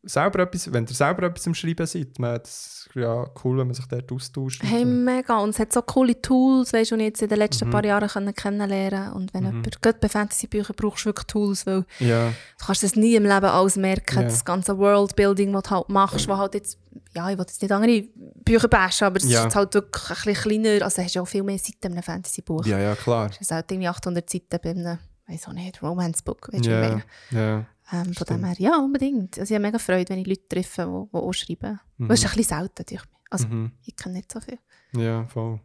selber 0.09 0.39
etwas, 0.39 0.71
wenn 0.71 0.85
ihr 0.85 0.93
selber 0.95 1.23
etwas 1.27 1.45
am 1.47 1.53
Schreiben 1.53 1.85
seid. 1.85 2.17
Man, 2.19 2.39
das 2.39 2.87
ist 2.87 2.95
ja 2.95 3.25
cool, 3.43 3.57
wenn 3.57 3.67
man 3.67 3.73
sich 3.73 3.85
dort 3.87 4.11
austauscht. 4.11 4.63
Hey, 4.63 4.85
mega. 4.85 5.37
Und 5.39 5.49
es 5.51 5.59
hat 5.59 5.73
so 5.73 5.81
coole 5.81 6.19
Tools, 6.21 6.71
weißt 6.73 6.91
die 6.91 6.95
ich 6.95 7.01
jetzt 7.01 7.21
in 7.21 7.29
den 7.29 7.37
letzten 7.39 7.67
Mhm. 7.67 7.71
paar 7.71 7.85
Jahren 7.85 8.07
können 8.07 8.33
kennenlernen 8.33 9.11
Und 9.13 9.33
wenn 9.33 9.43
jemand, 9.45 9.81
gerade 9.81 9.99
bei 9.99 10.07
Fantasy-Büchern 10.09 10.75
brauchst 10.75 11.03
du 11.05 11.09
wirklich 11.09 11.27
Tools, 11.27 11.65
weil 11.65 11.85
Ja, 11.99 12.29
Du 12.59 12.65
kannst 12.65 12.83
das 12.83 12.95
nie 12.95 13.15
im 13.15 13.23
Leben 13.23 13.45
alles 13.45 13.75
merken, 13.75 14.15
Ja. 14.17 14.23
das 14.23 14.43
ganze 14.45 14.77
Worldbuilding, 14.77 15.51
das 15.53 15.63
du 15.63 15.69
halt 15.71 15.89
machst, 15.89 16.27
wo 16.27 16.37
halt 16.37 16.53
jetzt, 16.55 16.79
ja, 17.13 17.29
ich 17.29 17.37
will 17.37 17.45
jetzt 17.47 17.61
nicht 17.61 17.71
andere 17.71 18.03
Bücher 18.43 18.67
bashen, 18.67 19.05
aber 19.07 19.17
es 19.17 19.29
Ja. 19.29 19.45
ist 19.45 19.55
halt 19.55 19.73
wirklich 19.73 20.09
ein 20.09 20.15
bisschen 20.33 20.61
kleiner, 20.63 20.85
also 20.85 21.01
hast 21.03 21.15
du 21.15 21.19
auch 21.21 21.27
viel 21.27 21.43
mehr 21.43 21.59
Seiten 21.59 21.87
in 21.87 21.91
einem 21.93 22.03
Fantasy-Buch. 22.03 22.65
ja, 22.65 22.79
ja, 22.79 22.95
klar. 22.95 23.29
Es 23.31 23.41
ist 23.41 23.51
halt 23.51 23.69
irgendwie 23.71 23.87
800 23.89 24.29
Seiten 24.29 24.57
bei 24.63 24.69
einem, 24.71 24.97
weiß 25.27 25.47
auch 25.49 25.53
nicht, 25.53 25.81
Romance-Book, 25.83 26.49
weißt 26.53 26.65
du, 26.65 26.69
Ja, 26.69 27.01
ja. 27.31 27.65
Ähm, 27.91 28.13
von 28.13 28.25
dem 28.27 28.43
her, 28.43 28.55
ja, 28.57 28.77
unbedingt. 28.77 29.39
Also 29.39 29.53
ich 29.53 29.55
habe 29.55 29.65
mega 29.67 29.79
Freude, 29.79 30.09
wenn 30.09 30.19
ich 30.19 30.27
Leute 30.27 30.47
treffe, 30.49 30.81
die, 30.83 31.09
die 31.11 31.17
auch 31.17 31.33
schreiben. 31.33 31.79
Mhm. 31.97 32.07
Das 32.09 32.19
ist 32.19 32.25
ein 32.29 32.35
bisschen 32.35 32.57
selten, 32.59 32.85
durch 32.85 33.01
mich. 33.05 33.13
Also 33.29 33.47
Mhm. 33.47 33.71
ich 33.85 33.95
kenne 33.95 34.15
nicht 34.15 34.31
so 34.31 34.39
viel. 34.41 34.59
Ja, 34.93 35.25
voll. 35.25 35.59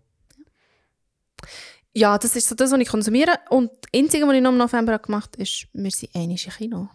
Ja, 1.94 2.16
das 2.18 2.36
ist 2.36 2.48
so 2.48 2.54
das, 2.54 2.70
was 2.72 2.80
ich 2.80 2.88
konsumiere. 2.88 3.32
Und 3.50 3.70
das 3.82 3.90
Einzige, 4.00 4.26
was 4.26 4.34
ich 4.34 4.40
noch 4.40 4.52
im 4.52 4.58
November 4.58 4.98
gemacht 4.98 5.30
habe, 5.34 5.42
ist, 5.42 5.66
wir 5.72 5.90
sind 5.90 6.14
einmal 6.14 6.30
im 6.30 6.36
Kino. 6.36 6.88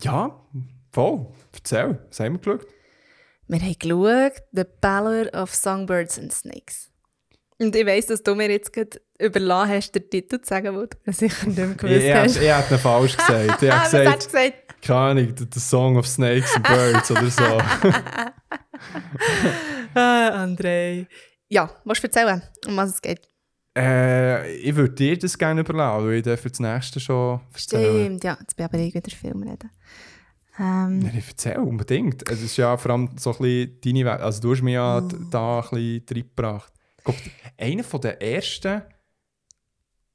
Ja, 0.00 0.46
voll. 0.92 1.32
Erzähl, 1.52 1.98
was 2.08 2.20
haben 2.20 2.34
wir 2.34 2.38
geschaut? 2.38 2.66
Wir 3.48 3.60
haben 3.60 3.78
geschaut, 3.78 4.42
The 4.52 4.64
Ballad 4.80 5.34
of 5.34 5.52
Songbirds 5.54 6.18
and 6.18 6.32
Snakes. 6.32 6.89
Und 7.60 7.76
ich 7.76 7.86
weiss, 7.86 8.06
dass 8.06 8.22
du 8.22 8.34
mir 8.34 8.50
jetzt 8.50 8.72
gerade 8.72 9.00
überlassen 9.18 9.70
hast, 9.72 9.92
den 9.94 10.08
Titel 10.08 10.40
zu 10.40 10.48
sagen, 10.48 10.74
wo 10.74 10.86
du 10.86 11.12
sicher 11.12 11.46
nicht 11.46 11.58
mehr 11.58 11.74
gewusst 11.74 12.04
ich, 12.04 12.14
hast. 12.14 12.36
ich, 12.36 12.42
ich 12.42 12.48
hätte 12.54 12.74
ihn 12.74 12.80
falsch 12.80 13.16
gesagt. 13.16 13.62
Ich 13.62 13.70
Ah, 13.72 13.80
habe 13.84 13.90
du 13.90 13.98
gesagt, 14.04 14.24
gesagt? 14.26 14.54
keine 14.82 14.98
Ahnung, 14.98 15.34
the, 15.52 15.60
Song 15.60 15.96
of 15.98 16.06
Snakes 16.08 16.56
and 16.56 16.66
Birds 16.66 17.10
oder 17.10 17.30
so. 17.30 17.42
Ah, 19.94 20.44
André. 20.44 21.06
Ja, 21.48 21.70
was 21.84 22.00
du 22.00 22.06
erzählen, 22.06 22.42
um 22.66 22.76
was 22.76 22.90
es 22.90 23.02
geht? 23.02 23.28
äh, 23.76 24.52
ich 24.56 24.74
würde 24.74 24.94
dir 24.94 25.18
das 25.18 25.36
gerne 25.38 25.60
überlassen, 25.60 26.06
weil 26.06 26.14
ich 26.14 26.22
dann 26.22 26.36
für 26.38 26.48
das 26.50 26.60
nächste 26.60 26.98
schon 27.00 27.40
erzählen. 27.52 27.84
Stimmt, 28.04 28.24
ja, 28.24 28.36
jetzt 28.40 28.56
bin 28.56 28.66
ich 28.66 28.72
aber 28.72 28.78
ich 28.82 28.94
wieder 28.94 29.10
Film 29.16 29.42
reden. 29.42 29.70
Ähm, 30.58 30.98
Nein, 31.00 31.14
ich 31.18 31.28
erzähle 31.28 31.60
unbedingt. 31.60 32.28
Es 32.30 32.42
ist 32.42 32.56
ja 32.56 32.76
vor 32.76 32.92
allem 32.92 33.10
so 33.16 33.32
ein 33.32 33.38
bisschen 33.38 33.80
deine 33.84 34.04
Welt. 34.04 34.20
Also 34.20 34.40
du 34.40 34.52
hast 34.52 34.62
mich 34.62 34.74
ja 34.74 35.00
d- 35.00 35.16
da 35.30 35.60
ein 35.60 35.68
bisschen 35.70 36.04
reingebracht. 36.10 36.72
Ich 37.00 37.04
glaube, 37.04 37.20
einer 37.58 37.84
von 37.84 38.00
den 38.00 38.20
ersten, 38.20 38.82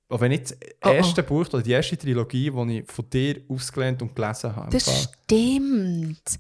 oder 0.10 0.22
wenn 0.22 0.32
nicht 0.32 0.52
das 0.52 0.58
Oh, 0.84 0.90
oh. 0.90 0.92
erste 0.94 1.24
Buch 1.24 1.48
oder 1.54 1.62
die 1.64 1.72
erste 1.72 1.98
Trilogie, 1.98 2.52
die 2.52 2.80
ich 2.80 2.92
von 2.92 3.10
dir 3.10 3.42
ausgelernt 3.50 4.02
und 4.02 4.16
gelesen 4.16 4.56
habe. 4.56 4.70
das 4.72 4.84
Fall. 4.84 5.08
stimmt. 5.26 6.40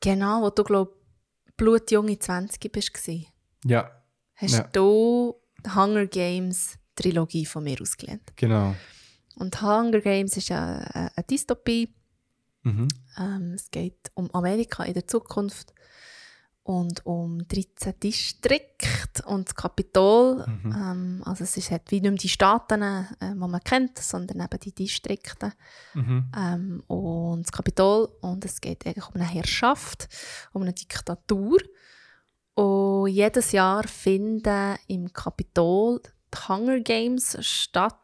Genau, 0.00 0.42
wo 0.42 0.50
du, 0.50 0.62
glaube 0.64 0.94
blutjunge 1.56 2.18
20 2.18 2.70
bist, 2.70 2.94
gewesen, 2.94 3.26
Ja, 3.64 3.90
hast 4.36 4.52
Ja. 4.58 4.62
du 4.72 5.34
die 5.64 5.70
Hunger 5.74 6.06
Games 6.06 6.78
Trilogie 6.94 7.44
von 7.46 7.64
mir 7.64 7.80
ausgelernt. 7.80 8.22
genau. 8.36 8.74
Und 9.36 9.60
Hunger 9.62 10.00
Games 10.00 10.36
ist 10.36 10.50
eine, 10.52 10.88
eine 11.16 11.24
Dystopie. 11.30 11.94
Mhm. 12.62 12.88
Ähm, 13.16 13.52
es 13.54 13.70
geht 13.70 14.10
um 14.14 14.28
Amerika 14.34 14.82
in 14.84 14.94
der 14.94 15.06
Zukunft 15.06 15.72
und 16.68 17.06
um 17.06 17.48
13 17.48 17.94
Distrikte 17.98 19.24
und 19.24 19.48
das 19.48 19.54
Kapitol. 19.54 20.46
Mhm. 20.46 20.72
Ähm, 20.72 21.22
also 21.24 21.44
es 21.44 21.56
ist, 21.56 21.70
hat 21.70 21.90
wie 21.90 22.02
nicht 22.02 22.10
mehr 22.10 22.18
die 22.18 22.28
Staaten, 22.28 22.82
äh, 22.82 23.04
die 23.22 23.34
man 23.34 23.58
kennt, 23.64 23.96
sondern 23.96 24.42
eben 24.42 24.60
die 24.60 24.74
Distrikte 24.74 25.54
Mhm. 25.94 26.30
ähm, 26.36 26.82
und 26.86 27.46
das 27.46 27.52
Kapitol. 27.52 28.10
Und 28.20 28.44
es 28.44 28.60
geht 28.60 28.86
eigentlich 28.86 29.08
um 29.08 29.14
eine 29.14 29.24
Herrschaft, 29.24 30.08
um 30.52 30.60
eine 30.60 30.74
Diktatur. 30.74 31.58
Und 32.54 33.08
jedes 33.08 33.52
Jahr 33.52 33.84
finden 33.88 34.76
im 34.88 35.10
Kapitol 35.10 36.02
die 36.34 36.48
Hunger 36.48 36.80
Games 36.80 37.38
statt. 37.40 37.94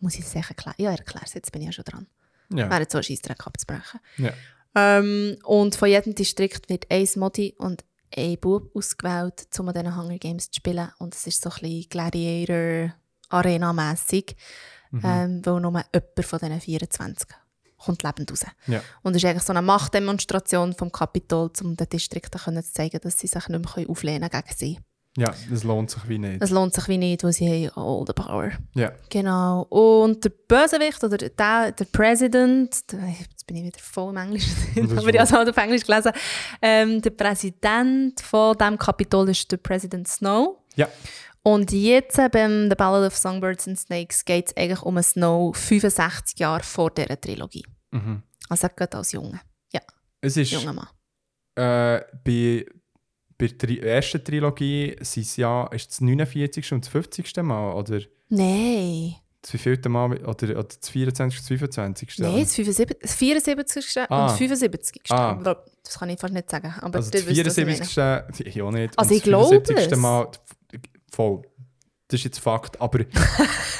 Muss 0.00 0.16
ich 0.16 0.26
echt 0.34 0.50
erklären? 0.50 0.74
Ja, 0.76 0.90
erkläre 0.90 1.24
es, 1.24 1.32
jetzt 1.32 1.50
bin 1.50 1.62
ich 1.62 1.68
ja 1.68 1.72
schon 1.72 1.84
dran. 1.84 2.06
Ja. 2.52 2.68
Wäre 2.68 2.80
jetzt 2.82 2.92
so 2.92 2.98
ein 2.98 3.04
Scheissdreck 3.04 3.46
abzubrechen. 3.46 4.00
Ja. 4.18 4.34
Ähm, 4.74 5.36
und 5.44 5.76
von 5.76 5.88
jedem 5.88 6.14
Distrikt 6.14 6.68
wird 6.68 6.84
ein 6.90 7.08
Modi 7.16 7.54
und 7.58 7.84
ein 8.16 8.38
Bub 8.38 8.70
ausgewählt, 8.76 9.46
um 9.58 9.68
an 9.68 9.74
diesen 9.74 9.96
Hunger 9.96 10.18
Games 10.18 10.50
zu 10.50 10.56
spielen. 10.58 10.88
Und 10.98 11.14
es 11.14 11.26
ist 11.26 11.42
so 11.42 11.50
ein 11.50 11.56
bisschen 11.60 11.88
Gladiator-Arena-mässig, 11.90 14.36
Mhm. 14.90 15.00
ähm, 15.04 15.40
weil 15.44 15.60
nur 15.60 15.72
jemand 15.72 15.86
von 16.24 16.38
diesen 16.38 16.60
24 16.60 17.28
kommt 17.84 18.02
lebend 18.04 18.30
raus. 18.30 18.46
Ja. 18.68 18.80
Und 19.02 19.16
es 19.16 19.22
ist 19.22 19.28
eigentlich 19.28 19.42
so 19.42 19.52
eine 19.52 19.60
Machtdemonstration 19.62 20.72
vom 20.74 20.90
Kapitol, 20.92 21.50
um 21.62 21.76
den 21.76 21.88
Distrikten 21.88 22.62
zu 22.62 22.72
zeigen, 22.72 23.00
dass 23.02 23.18
sie 23.18 23.26
sich 23.26 23.48
nicht 23.48 23.76
mehr 23.76 23.90
auflehnen 23.90 24.30
können 24.30 24.42
gegen 24.44 24.56
sie. 24.56 24.78
ja, 25.18 25.34
das 25.50 25.64
lohnt 25.64 25.90
sich 25.90 26.08
wie 26.08 26.18
nicht. 26.18 26.40
Es 26.42 26.50
lohnt 26.50 26.72
sich 26.74 26.86
wie 26.88 26.96
nicht, 26.98 27.22
weil 27.24 27.32
sie 27.32 27.68
haben 27.68 27.76
all 27.76 28.04
the 28.06 28.12
power. 28.14 28.52
Ja. 28.74 28.92
Genau. 29.10 29.62
Und 29.68 30.24
der 30.24 30.30
Bösewicht 30.30 31.02
oder 31.04 31.18
der, 31.18 31.72
der 31.72 31.84
President, 31.86 32.84
jetzt 33.44 33.46
bin 33.46 33.56
ich 33.56 33.64
wieder 33.64 33.78
voll 33.78 34.10
im 34.10 34.16
Englisch, 34.16 34.46
ist 34.74 34.92
aber 34.92 35.08
ich 35.08 35.14
habe 35.18 35.24
es 35.24 35.32
halt 35.32 35.48
auf 35.48 35.56
Englisch 35.56 35.84
gelesen. 35.84 36.12
Ähm, 36.62 37.00
der 37.02 37.10
Präsident 37.10 38.20
von 38.20 38.56
diesem 38.56 38.78
Kapitol 38.78 39.28
ist 39.30 39.50
der 39.50 39.58
President 39.58 40.08
Snow. 40.08 40.58
Ja. 40.76 40.88
Und 41.42 41.72
jetzt 41.72 42.16
beim 42.32 42.70
The 42.70 42.74
Ballad 42.76 43.06
of 43.06 43.16
Songbirds 43.16 43.68
and 43.68 43.78
Snakes 43.78 44.24
geht 44.24 44.48
es 44.48 44.56
eigentlich 44.56 44.80
um 44.82 44.96
einen 44.96 45.04
Snow 45.04 45.54
65 45.54 46.38
Jahre 46.38 46.62
vor 46.62 46.90
dieser 46.90 47.20
Trilogie. 47.20 47.64
Mhm. 47.90 48.22
Also 48.48 48.66
er 48.66 48.70
geht 48.74 48.94
als 48.94 49.12
Junge. 49.12 49.40
Ja, 49.72 49.80
Es 50.22 50.36
ist 50.36 50.52
junger 50.52 50.72
Mann. 50.72 50.88
äh, 51.56 52.00
bei, 52.24 52.64
bei 53.36 53.46
der 53.48 53.82
ersten 53.82 54.24
Trilogie 54.24 54.96
sind 55.00 55.24
es 55.24 55.36
ja, 55.36 55.66
ist 55.66 55.90
das 55.90 56.00
49. 56.00 56.72
und 56.72 56.84
das 56.86 56.90
50. 56.92 57.36
Mal 57.42 57.74
oder 57.74 58.00
Nein. 58.30 59.16
Das 59.44 59.52
wievielte 59.52 59.88
Mal 59.90 60.16
oder, 60.24 60.50
oder 60.50 60.64
das 60.64 60.88
24. 60.88 61.38
und 61.40 61.46
25. 61.46 62.18
Nein, 62.18 62.40
das 62.40 62.54
75, 62.54 62.98
das 63.00 63.14
74. 63.14 63.98
Ah. 64.08 64.22
und 64.22 64.30
das 64.30 64.38
75. 64.38 65.02
Ah. 65.10 65.34
Das 65.82 65.98
kann 65.98 66.08
ich 66.08 66.18
fast 66.18 66.32
nicht 66.32 66.50
sagen. 66.50 66.74
Aber 66.80 66.96
Also 66.96 67.10
das 67.10 67.26
wisst, 67.26 67.46
was 67.46 67.58
ich 67.58 67.66
meine. 67.66 67.84
74. 67.84 68.46
Ich 68.46 68.62
auch 68.62 68.70
nicht. 68.70 68.98
Also 68.98 69.10
Und 69.10 69.16
ich 69.16 69.22
glaube 69.22 69.58
das 69.60 69.68
75. 69.68 69.92
es. 69.92 69.98
Mal 69.98 70.28
voll. 71.12 71.42
Das 71.42 71.50
das 72.08 72.20
ist 72.20 72.24
jetzt 72.24 72.38
Fakt. 72.38 72.80
Aber 72.80 73.00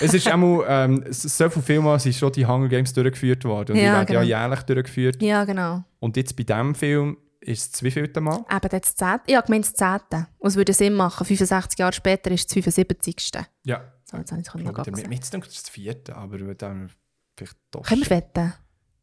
es 0.01 0.15
ist 0.15 0.31
auch 0.31 0.65
ähm, 0.67 1.05
so 1.11 1.49
viele 1.51 1.63
Filme 1.63 1.99
sind 1.99 2.15
schon 2.15 2.33
die 2.33 2.47
Hunger 2.47 2.69
Games 2.69 2.93
durchgeführt 2.93 3.45
worden. 3.45 3.73
Und 3.73 3.79
die 3.79 3.85
Ja, 3.85 3.93
werden 3.95 4.07
genau. 4.07 4.21
ja 4.21 4.41
jährlich 4.41 4.63
durchgeführt. 4.63 5.23
Ja, 5.23 5.45
genau. 5.45 5.85
Und 6.01 6.17
jetzt 6.17 6.35
bei 6.37 6.43
diesem 6.43 6.75
Film 6.75 7.17
ist 7.41 7.75
es 7.75 7.83
wie 7.83 7.91
viel 7.91 8.11
Mal? 8.21 8.45
Eben 8.51 8.69
das 8.71 8.97
10. 8.97 9.21
Ich 9.27 9.37
habe 9.37 9.47
gemeint 9.47 9.67
das 9.67 9.75
10. 9.75 10.27
Und 10.39 10.49
es 10.49 10.57
würde 10.57 10.73
Sinn 10.73 10.95
machen. 10.95 11.25
65 11.27 11.79
Jahre 11.79 11.93
später 11.93 12.31
ist 12.31 12.47
das 12.47 12.55
75. 12.55 13.31
Ja. 13.65 13.83
So, 14.15 14.19
jetzt 14.21 14.31
habe 14.33 14.41
ich 14.41 14.49
es 14.49 14.55
noch 14.55 14.61
Mit, 14.61 14.75
gesagt. 14.75 15.33
denke 15.33 15.47
ich, 15.47 15.53
das 15.53 15.57
ist 15.57 15.67
das 15.67 15.71
vierte, 15.71 16.17
aber 16.17 16.39
dann 16.55 16.91
vielleicht 17.37 17.57
doch. 17.71 17.83
Können 17.83 18.03
wir 18.03 18.11
wetten? 18.11 18.53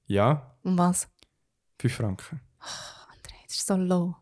Ja, 0.08 0.56
Um 0.64 0.78
was? 0.78 1.08
5 1.80 1.94
Franken. 1.96 2.42
André, 2.60 3.34
das 3.48 3.56
ist 3.56 3.68
so 3.68 3.76
low. 3.76 4.16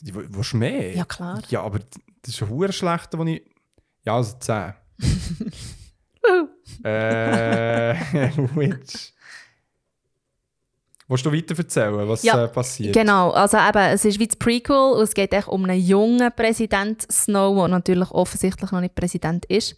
Die, 0.00 0.14
wo- 0.14 0.22
willst 0.26 0.52
du 0.52 0.56
mehr? 0.58 0.94
Ja, 0.94 1.04
klar. 1.04 1.42
Ja, 1.48 1.62
aber 1.62 1.78
das 1.80 2.34
ist 2.34 2.42
ein 2.42 2.48
hure 2.50 2.72
schlechter, 2.72 3.18
wo 3.18 3.24
ich... 3.24 3.42
Ja, 4.02 4.16
also 4.16 4.36
10. 4.38 4.74
äh, 6.84 7.94
which? 8.54 9.14
Willst 11.08 11.24
du 11.24 11.32
weiter 11.32 11.56
erzählen, 11.56 12.08
was 12.08 12.22
Ja, 12.24 12.44
äh, 12.44 12.48
passiert? 12.48 12.92
Genau, 12.92 13.30
also 13.30 13.58
eben, 13.58 13.94
es 13.94 14.04
ist 14.04 14.18
wie 14.18 14.26
das 14.26 14.36
Prequel 14.36 14.76
und 14.76 15.02
es 15.02 15.14
geht 15.14 15.32
echt 15.32 15.46
um 15.46 15.64
einen 15.64 15.80
jungen 15.80 16.32
Präsident 16.34 17.06
Snow, 17.10 17.56
der 17.56 17.68
natürlich 17.68 18.10
offensichtlich 18.10 18.72
noch 18.72 18.80
nicht 18.80 18.94
Präsident 18.94 19.44
ist. 19.46 19.76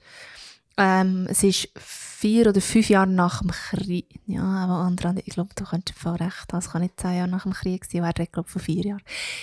Ähm, 0.79 1.27
es 1.29 1.43
ist 1.43 1.69
vier 1.77 2.49
oder 2.49 2.61
fünf 2.61 2.89
Jahre 2.89 3.09
nach 3.09 3.41
dem 3.43 3.51
Krieg. 3.51 4.07
Ja, 4.27 4.43
aber 4.43 4.75
andere, 4.75 5.15
ich 5.25 5.35
glaube, 5.35 5.51
du 5.55 5.65
könntest 5.65 5.99
voll 5.99 6.17
recht 6.17 6.53
haben. 6.53 6.59
Es 6.59 6.71
kann 6.71 6.83
nicht 6.83 6.99
zehn 6.99 7.17
Jahre 7.17 7.29
nach 7.29 7.45
dem 7.45 7.53
Krieg 7.53 7.85
sein, 7.85 8.03
wäre 8.03 8.23
ich 8.23 8.33
glaube 8.33 8.49
von 8.49 8.61
vier 8.61 8.85
Jahren. 8.85 9.03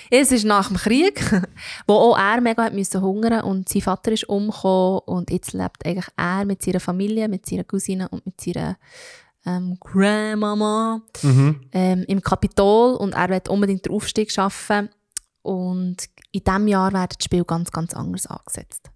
Es 0.10 0.32
ist 0.32 0.44
nach 0.44 0.68
dem 0.68 0.78
Krieg, 0.78 1.24
wo 1.88 1.94
auch 1.94 2.18
er 2.18 2.42
mega 2.42 2.64
hat 2.64 2.74
müssen 2.74 3.02
hungern 3.02 3.44
und 3.44 3.70
sein 3.70 3.82
Vater 3.82 4.12
ist 4.12 4.28
umgekommen 4.28 5.00
und 5.06 5.30
jetzt 5.30 5.54
lebt 5.54 5.86
eigentlich 5.86 6.08
er 6.18 6.46
mit 6.46 6.64
seiner 6.64 6.80
Familie, 6.80 7.30
mit 7.30 7.46
seiner 7.46 7.64
Cousine 7.64 8.10
und 8.10 8.26
mit 8.26 8.42
seiner 8.42 8.76
ähm, 9.46 9.78
Grandmama 9.80 11.02
Mhm. 11.22 11.62
ähm, 11.72 12.04
im 12.08 12.22
Kapitol 12.22 12.96
und 12.96 13.14
er 13.14 13.30
will 13.30 13.42
unbedingt 13.50 13.86
den 13.86 13.94
Aufstieg 13.94 14.32
schaffen. 14.32 14.90
Und 15.42 15.98
in 16.32 16.44
diesem 16.44 16.68
Jahr 16.68 16.92
wird 16.92 17.16
das 17.18 17.24
Spiel 17.24 17.44
ganz, 17.44 17.72
ganz 17.72 17.94
anders 17.94 18.26
angesetzt. 18.26 18.90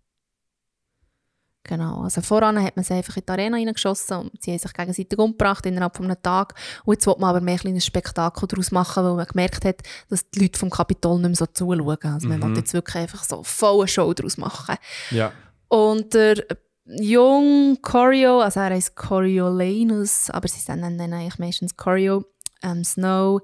Genau, 1.63 2.01
also 2.01 2.21
voran 2.21 2.61
hat 2.63 2.75
man 2.77 2.83
sie 2.83 2.95
einfach 2.95 3.15
in 3.17 3.23
die 3.27 3.31
Arena 3.31 3.57
reingeschossen 3.57 4.17
und 4.17 4.41
sie 4.41 4.51
haben 4.51 4.57
sich 4.57 4.73
gegenseitig 4.73 5.19
umgebracht 5.19 5.63
innerhalb 5.67 5.95
von 5.95 6.05
einem 6.05 6.19
Tag. 6.19 6.55
Und 6.85 6.93
jetzt 6.95 7.05
will 7.05 7.13
man 7.19 7.29
aber 7.29 7.41
mehr 7.41 7.59
ein 7.63 7.79
Spektakel 7.79 8.47
daraus 8.47 8.71
machen, 8.71 9.03
weil 9.03 9.13
man 9.13 9.27
gemerkt 9.27 9.65
hat, 9.65 9.83
dass 10.09 10.27
die 10.31 10.39
Leute 10.39 10.57
vom 10.57 10.71
Kapitol 10.71 11.19
nicht 11.19 11.27
mehr 11.27 11.35
so 11.35 11.45
zuschauen. 11.45 11.97
Also 12.01 12.27
man 12.27 12.41
will 12.41 12.57
jetzt 12.57 12.73
wirklich 12.73 12.95
einfach 12.95 13.23
so 13.23 13.43
voll 13.43 13.81
eine 13.81 13.87
Show 13.87 14.11
daraus 14.11 14.37
machen. 14.37 14.77
Ja. 15.11 15.31
Und 15.67 16.15
der 16.15 16.43
Jung 16.89 17.77
Corio, 17.81 18.39
also 18.41 18.59
er 18.61 18.71
heißt 18.71 18.95
Coriolanus, 18.95 20.29
aber 20.29 20.47
sie 20.47 20.71
nennen 20.71 20.99
ihn 20.99 21.13
eigentlich 21.13 21.39
meistens 21.39 21.77
Corio, 21.77 22.25
ähm, 22.63 22.83
Snow, 22.83 23.41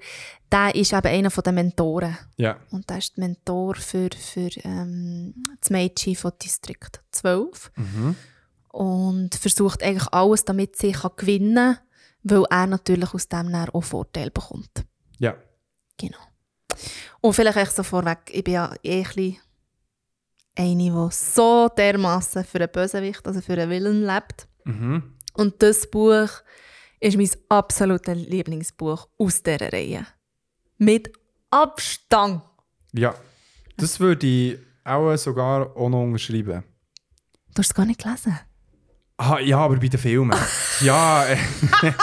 der 0.52 0.76
ist 0.76 0.94
eben 0.94 1.08
einer 1.08 1.30
der 1.30 1.54
Mentoren. 1.54 2.18
Ja. 2.38 2.60
Und 2.72 2.90
der 2.90 2.98
ist 2.98 3.18
der 3.18 3.28
Mentor 3.28 3.76
für, 3.76 4.10
für 4.12 4.50
ähm, 4.64 5.34
das 5.60 5.70
Mädchen 5.70 6.16
von 6.16 6.32
Distrikt 6.42 7.02
12. 7.12 7.72
Mhm. 7.76 8.16
Und 8.70 9.36
versucht 9.36 9.84
eigentlich 9.84 10.12
alles, 10.12 10.44
damit 10.44 10.76
sie 10.76 10.92
kann 10.92 11.12
gewinnen 11.16 11.76
kann, 11.76 11.80
weil 12.24 12.44
er 12.50 12.68
natürlich 12.68 13.14
aus 13.14 13.28
dem 13.30 13.56
auch 13.56 13.84
Vorteil 13.84 14.32
bekommt. 14.32 14.86
Ja. 15.20 15.36
Genau. 15.98 16.18
Und 17.22 17.34
vielleicht 17.34 17.58
echt 17.58 17.76
so 17.76 17.84
vorweg, 17.84 18.30
ich 18.32 18.44
bin 18.44 18.56
ja 18.56 18.74
eh 18.84 18.98
ein 18.98 19.04
bisschen 19.04 19.38
eine, 20.56 20.92
die 20.92 21.08
so 21.12 21.70
dermassen 21.70 22.44
für 22.44 22.60
einen 22.60 22.72
Bösewicht, 22.72 23.26
also 23.28 23.42
für 23.42 23.54
einen 23.54 23.70
Willen 23.70 24.06
lebt. 24.06 24.48
Mhm. 24.64 25.16
Und 25.34 25.62
das 25.62 25.90
Buch 25.90 26.30
ist 27.00 27.18
mein 27.18 27.30
absolutes 27.50 28.18
Lieblingsbuch 28.18 29.08
aus 29.18 29.44
dieser 29.44 29.72
Reihe. 29.72 30.06
Mit 30.78 31.12
Abstand. 31.52 32.42
Ja. 32.94 33.16
Das 33.78 34.00
würde 34.00 34.26
ich 34.26 34.58
auch 34.84 35.16
sogar 35.18 35.76
auch 35.76 35.90
noch 35.90 36.04
unterschreiben. 36.04 36.64
Du 37.54 37.60
hast 37.60 37.68
es 37.68 37.74
gar 37.74 37.86
nicht 37.86 38.02
gelesen. 38.02 38.40
Ah, 39.18 39.40
ja, 39.40 39.60
aber 39.60 39.78
bei 39.78 39.88
den 39.88 40.00
Filmen. 40.00 40.38
ja. 40.82 41.26
äh, 41.26 41.38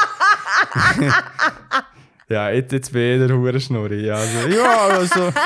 ja, 2.28 2.50
jetzt, 2.50 2.72
jetzt 2.72 2.92
bin 2.92 3.20
ich 3.20 3.26
der 3.26 3.36
Hurenschnurri. 3.36 4.10
Also, 4.10 4.48
ja, 4.48 4.86
also. 4.88 5.32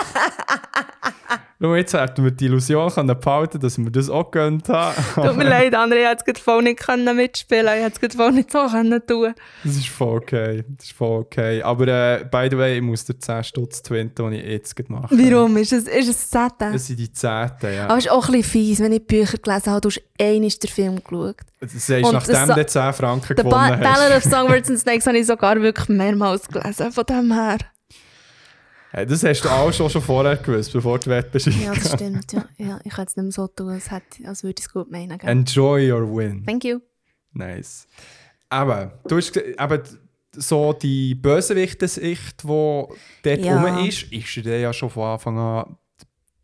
Schau, 1.58 1.74
jetzt 1.74 1.94
hätten 1.94 2.22
wir 2.22 2.30
die 2.30 2.46
Illusion 2.46 2.90
können 2.90 3.18
behalten 3.18 3.58
dass 3.60 3.78
wir 3.78 3.90
das 3.90 4.10
auch 4.10 4.30
gönnt 4.30 4.68
haben. 4.68 4.94
Tut 5.14 5.36
mir 5.36 5.44
leid, 5.48 5.74
André, 5.74 6.02
ich 6.02 6.06
hätte 6.06 6.32
es 6.34 6.40
voll 6.40 6.62
nicht 6.62 6.80
können 6.80 7.16
mitspielen 7.16 7.78
Ich 7.78 7.84
hätte 7.84 8.06
es 8.06 8.14
voll 8.14 8.32
nicht 8.32 8.52
so 8.52 8.66
können 8.66 9.00
tun 9.06 9.32
Das 9.64 9.76
ist 9.76 9.88
voll 9.88 10.18
okay. 10.18 10.64
Das 10.76 10.86
ist 10.86 10.92
voll 10.92 11.20
okay. 11.20 11.62
Aber 11.62 11.88
äh, 11.88 12.24
by 12.30 12.48
the 12.50 12.58
way, 12.58 12.76
ich 12.76 12.82
muss 12.82 13.06
dir 13.06 13.18
10 13.18 13.44
Stutz 13.44 13.82
twinten, 13.82 14.30
die 14.30 14.36
ich 14.36 14.44
jetzt 14.44 14.76
gerade 14.76 14.92
mache. 14.92 15.16
Warum? 15.16 15.56
Ist 15.56 15.72
es, 15.72 15.84
ist 15.84 16.08
es 16.08 16.30
sad? 16.30 16.52
Das 16.58 16.86
sind 16.86 16.98
die 16.98 17.10
10. 17.10 17.30
Ja. 17.62 17.84
Aber 17.86 17.96
es 17.96 18.04
ist 18.04 18.10
auch 18.10 18.26
ein 18.26 18.32
bisschen 18.32 18.50
fies, 18.50 18.80
wenn 18.80 18.92
ich 18.92 19.06
Bücher 19.06 19.38
gelesen 19.38 19.70
habe, 19.72 19.80
du 19.80 19.88
hast 19.88 20.02
einmal 20.20 20.50
den 20.50 20.70
Film 20.70 21.02
geschaut. 21.02 21.36
Das 21.60 21.88
Und 21.88 22.12
nachdem 22.12 22.54
du 22.54 22.66
10 22.66 22.92
Franken 22.92 23.34
gewonnen 23.34 23.54
hast. 23.54 23.80
Ballad 23.80 24.16
of 24.16 24.30
Songbirds 24.30 24.68
and 24.68 24.78
Snakes 24.78 25.06
habe 25.06 25.16
ich 25.16 25.26
sogar 25.26 25.58
wirklich 25.62 25.88
mehrmals 25.88 26.46
gelesen, 26.48 26.92
von 26.92 27.04
dem 27.04 27.32
her. 27.32 27.58
Das 28.92 29.22
hast 29.24 29.42
du 29.42 29.48
auch 29.50 29.72
schon, 29.72 29.90
schon 29.90 30.00
vorher 30.02 30.36
gewusst, 30.36 30.72
bevor 30.72 30.98
die 30.98 31.10
Wette 31.10 31.30
beschrieben 31.30 31.62
Ja, 31.62 31.74
das 31.74 31.92
stimmt. 31.94 32.32
Ja. 32.32 32.44
Ja, 32.56 32.80
ich 32.84 32.92
kann 32.92 33.06
es 33.06 33.16
nicht 33.16 33.24
mehr 33.24 33.32
so 33.32 33.46
tun, 33.48 33.70
als, 33.70 33.90
hätte, 33.90 34.26
als 34.26 34.42
würde 34.42 34.54
ich 34.58 34.66
es 34.66 34.72
gut 34.72 34.90
meinen. 34.90 35.18
Gell? 35.18 35.28
Enjoy 35.28 35.90
your 35.92 36.02
win. 36.16 36.44
Thank 36.46 36.64
you. 36.64 36.80
Nice. 37.32 37.86
Aber 38.48 38.98
du 39.08 39.16
hast 39.16 39.36
eben 39.36 39.82
so 40.32 40.72
die 40.72 41.14
Bösewichte-Sicht, 41.14 42.42
die 42.42 42.46
dort 42.46 42.98
Ja. 43.24 43.60
rum 43.62 43.86
ist, 43.86 44.04
ist 44.12 44.36
der 44.46 44.60
ja 44.60 44.72
schon 44.72 44.90
von 44.90 45.02
Anfang 45.04 45.38
an 45.38 45.76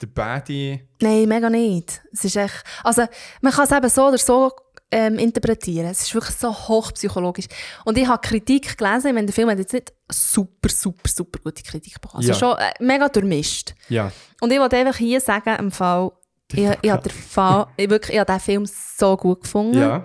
der 0.01 0.07
Baddie. 0.09 0.81
Nein, 1.01 1.29
mega 1.29 1.49
nicht. 1.49 2.03
Es 2.13 2.25
ist 2.25 2.37
echt, 2.37 2.65
also 2.83 3.05
man 3.41 3.53
kann 3.53 3.65
es 3.67 3.71
eben 3.73 3.89
so 3.89 4.09
oder 4.09 4.19
so 4.19 4.51
ähm, 4.93 5.19
interpretieren. 5.19 5.87
Es 5.89 6.03
ist 6.03 6.15
wirklich 6.15 6.37
so 6.37 6.53
hochpsychologisch. 6.55 7.47
Und 7.85 7.99
ich 7.99 8.07
habe 8.07 8.21
Kritik 8.27 8.77
gelesen, 8.79 9.09
ich 9.09 9.15
meine, 9.15 9.27
der 9.27 9.35
Film 9.35 9.51
hat 9.51 9.59
jetzt 9.59 9.73
nicht 9.73 9.93
super, 10.11 10.69
super, 10.69 11.09
super 11.09 11.39
gute 11.43 11.63
Kritik 11.63 12.01
bekommen. 12.01 12.23
Also 12.29 12.33
Ja. 12.33 12.39
schon 12.39 12.59
äh, 12.59 12.73
mega 12.79 13.09
durchmischt. 13.09 13.75
Ja. 13.89 14.13
Und 14.41 14.53
ich 14.53 14.59
wollte 14.61 14.77
einfach 14.77 14.97
hier 14.97 15.21
sagen, 15.21 15.57
im 15.59 15.71
Fall, 15.73 16.13
ich, 16.53 16.69
ich 16.83 16.91
habe 16.91 17.03
den 17.09 17.13
Fall, 17.13 17.67
ich 17.77 17.89
wirklich, 17.89 18.15
ich 18.15 18.21
habe 18.21 18.31
den 18.33 18.41
Film 18.41 18.67
so 18.67 19.17
gut 19.17 19.43
gefunden. 19.43 19.79
Ja. 19.79 20.05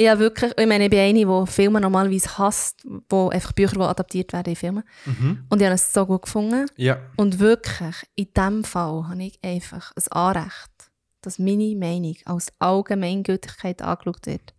Ich 0.00 0.08
habe 0.08 0.20
wirklich, 0.20 0.52
ich 0.56 0.66
meine, 0.66 0.84
ich 0.84 0.90
bin 0.90 1.00
eine, 1.00 1.12
die 1.46 1.50
Filme 1.50 1.80
normalerweise 1.80 2.38
hasst, 2.38 2.86
wo 3.08 3.30
einfach 3.30 3.50
Bücher, 3.50 3.74
die 3.74 3.80
adaptiert 3.80 4.32
werden 4.32 4.50
in 4.50 4.54
Filme. 4.54 4.84
Und 5.48 5.60
ich 5.60 5.64
habe 5.66 5.74
es 5.74 5.92
so 5.92 6.06
gut 6.06 6.22
gefunden. 6.22 6.66
Ja. 6.76 6.98
Und 7.16 7.40
wirklich, 7.40 7.96
in 8.14 8.28
diesem 8.32 8.62
Fall 8.62 9.08
habe 9.08 9.24
ich 9.24 9.40
einfach 9.42 9.90
ein 9.96 10.12
Anrecht, 10.12 10.70
dass 11.22 11.38
meine 11.38 11.74
Meinung 11.76 12.16
als 12.24 12.52
Allgemeingültigkeit 12.58 13.82
angeschaut 13.82 14.26
wird. 14.26 14.54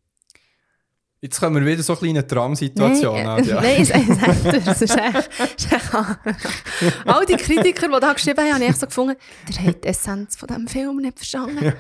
Jetzt 1.22 1.40
kommen 1.42 1.56
wir 1.58 1.70
wieder 1.70 1.84
so 1.84 1.94
eine 1.94 2.00
kleine 2.00 2.26
Tram-Situation 2.26 3.14
nein, 3.16 3.28
an. 3.28 3.44
äh, 3.44 3.48
Ja. 3.48 3.62
nein, 3.62 3.82
es 3.82 3.90
ist 3.90 4.18
echt, 4.24 4.68
es 4.68 4.82
ist 4.82 4.98
echt 4.98 5.30
All 7.06 7.26
die 7.26 7.36
Kritiker, 7.36 7.90
die 7.90 8.00
da 8.00 8.14
geschrieben 8.14 8.40
haben, 8.40 8.54
habe 8.54 8.64
ich 8.64 8.70
echt 8.70 8.80
so 8.80 8.86
gefunden, 8.86 9.18
der 9.50 9.66
hat 9.66 9.84
die 9.84 9.88
Essenz 9.90 10.38
von 10.38 10.48
diesem 10.48 10.68
Film 10.68 10.98
nicht 10.98 11.18
verstanden. 11.18 11.74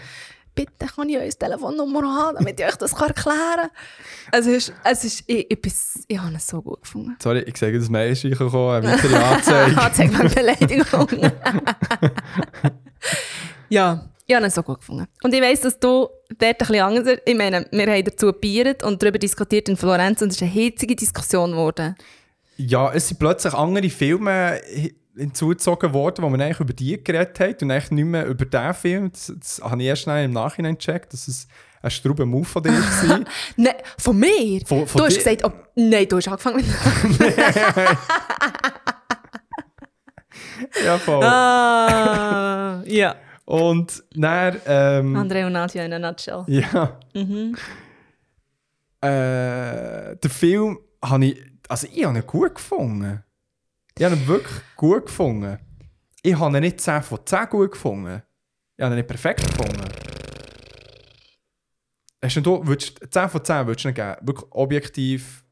Bitte 0.55 0.87
kann 0.93 1.07
ich 1.07 1.17
eure 1.17 1.29
Telefonnummer 1.29 2.01
haben, 2.01 2.35
damit 2.37 2.59
ich 2.59 2.65
euch 2.65 2.75
das 2.75 2.91
erklären 2.91 3.37
kann. 3.55 3.69
Es 4.33 4.45
ist, 4.45 4.73
es 4.83 5.03
ist, 5.05 5.23
ich, 5.25 5.49
ich, 5.49 5.61
bin, 5.61 5.71
ich 6.07 6.19
habe 6.19 6.35
es 6.35 6.47
so 6.47 6.61
gut 6.61 6.81
gefunden. 6.81 7.15
Sorry, 7.23 7.39
ich 7.47 7.55
sage, 7.55 7.79
das 7.79 7.87
Mail 7.87 8.11
ist 8.11 8.25
reingekommen, 8.25 8.83
eine 8.83 8.91
weitere 8.91 9.15
Anzeige. 9.23 9.81
Anzeige 9.81 10.19
wegen 10.19 10.35
Beleidigung. 10.35 11.07
ja, 13.69 14.09
ich 14.29 14.35
habe 14.35 14.45
es 14.45 14.53
so 14.53 14.61
gut 14.61 14.79
gefunden. 14.79 15.07
Und 15.23 15.33
ich 15.33 15.41
weiss, 15.41 15.61
dass 15.61 15.79
du 15.79 16.07
dort 16.37 16.43
ein 16.43 16.55
bisschen 16.57 16.79
anders... 16.81 17.17
Ich 17.25 17.35
meine, 17.35 17.65
wir 17.71 17.87
haben 17.87 18.03
dazu 18.03 18.27
gebiert 18.27 18.83
und 18.83 19.01
darüber 19.01 19.17
diskutiert 19.17 19.67
in 19.69 19.75
Florenz 19.75 20.21
und 20.21 20.27
es 20.29 20.35
ist 20.35 20.43
eine 20.43 20.51
hitzige 20.51 20.95
Diskussion 20.95 21.49
geworden. 21.51 21.95
Ja, 22.57 22.91
es 22.93 23.07
sind 23.07 23.17
plötzlich 23.19 23.55
andere 23.55 23.89
Filme 23.89 24.61
hi- 24.71 24.93
hinzugezogen 25.17 25.93
worden, 25.93 26.23
wo 26.23 26.29
man 26.29 26.39
eigentlich 26.41 26.59
über 26.59 26.73
die 26.73 27.03
geredet 27.03 27.39
hat 27.39 27.63
und 27.63 27.71
eigentlich 27.71 27.89
nicht 27.89 28.05
mehr 28.05 28.27
über 28.27 28.45
diesen 28.45 28.73
Film. 28.75 29.11
Das, 29.11 29.33
das 29.39 29.61
habe 29.63 29.81
ich 29.81 29.87
erst 29.87 30.03
schnell 30.03 30.25
im 30.25 30.31
Nachhinein 30.33 30.77
gecheckt, 30.77 31.11
dass 31.11 31.27
es 31.27 31.47
ein 31.81 31.89
strube 31.89 32.23
Move 32.27 32.45
von 32.45 32.61
dir 32.61 32.71
war. 32.71 33.21
Nein, 33.57 33.73
von 33.97 34.15
mir? 34.19 34.61
Von- 34.67 34.85
von 34.85 34.99
du 34.99 35.05
hast 35.05 35.15
gesagt, 35.17 35.43
oh, 35.43 35.51
nein, 35.73 36.07
du 36.07 36.17
hast 36.17 36.27
angefangen 36.27 36.57
mit... 36.57 36.65
ja, 40.85 40.97
voll. 40.99 41.23
ah, 41.23 42.83
ja. 42.85 43.15
Und 43.49 44.03
dann, 44.11 44.61
ähm, 44.67 45.17
André 45.17 45.43
und 45.43 45.53
Nadja 45.53 45.83
in 45.83 45.93
a 45.93 45.97
nutshell. 45.97 46.43
ja. 46.45 46.99
Mhm. 47.15 47.57
Äh, 49.01 50.17
der 50.17 50.29
Film 50.29 50.77
habe 51.03 51.25
ich, 51.25 51.41
also 51.67 51.87
ich 51.91 52.05
habe 52.05 52.19
ihn 52.19 52.27
gut 52.27 52.53
gefunden. 52.53 53.23
Ich 53.97 54.05
habe 54.05 54.15
ihn 54.15 54.27
wirklich 54.27 54.61
gut 54.75 55.07
gefunden. 55.07 55.57
Ich 56.21 56.37
habe 56.37 56.57
ihn 56.57 56.61
nicht 56.61 56.79
10 56.79 57.01
von 57.01 57.25
10 57.25 57.49
gut 57.49 57.71
gefunden. 57.71 58.21
Ich 58.77 58.83
habe 58.83 58.93
ihn 58.93 58.97
nicht 58.97 59.07
perfekt 59.07 59.39
gefunden. 59.39 59.83
Hast 62.23 62.35
du, 62.45 62.67
würdest, 62.67 62.99
10 63.09 63.29
von 63.29 63.43
10 63.43 63.65
würdest 63.65 63.83
du 63.83 63.87
nicht 63.87 63.95
geben? 63.95 64.15
Wirklich 64.21 64.51
objektiv. 64.51 65.43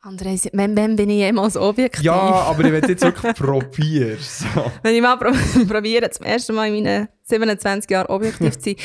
André, 0.00 0.38
wenn, 0.52 0.76
wenn 0.76 0.94
bin 0.94 1.10
ich 1.10 1.16
jemals 1.18 1.56
objektiv? 1.56 2.04
Ja, 2.04 2.12
aber 2.14 2.64
ich 2.64 2.72
will 2.72 2.88
jetzt 2.88 3.02
wirklich 3.02 3.34
probieren. 3.36 4.18
So. 4.20 4.70
Wenn 4.82 4.94
ich 4.94 5.02
mal 5.02 5.16
pro 5.16 5.32
probiere, 5.66 6.08
zum 6.10 6.24
ersten 6.24 6.54
Mal 6.54 6.68
in 6.72 6.84
meinen 6.84 7.08
27 7.24 7.90
Jahren 7.90 8.06
objektiv 8.06 8.56
zu 8.58 8.70
sein, 8.70 8.76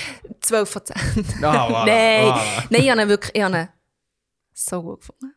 12 0.42 0.70
von 0.70 0.82
10. 0.86 0.96
Ah, 1.44 1.68
voilà, 1.70 1.86
Nein, 1.86 2.26
voilà. 2.26 2.64
nein, 2.72 2.82
ich 2.82 2.90
habe 2.90 3.02
ihn 3.04 3.10
wirklich 3.10 3.36
ich 3.36 3.44
habe 3.44 3.58
ihn 3.58 3.68
so 4.54 4.82
gut 4.82 5.00
gefunden. 5.02 5.34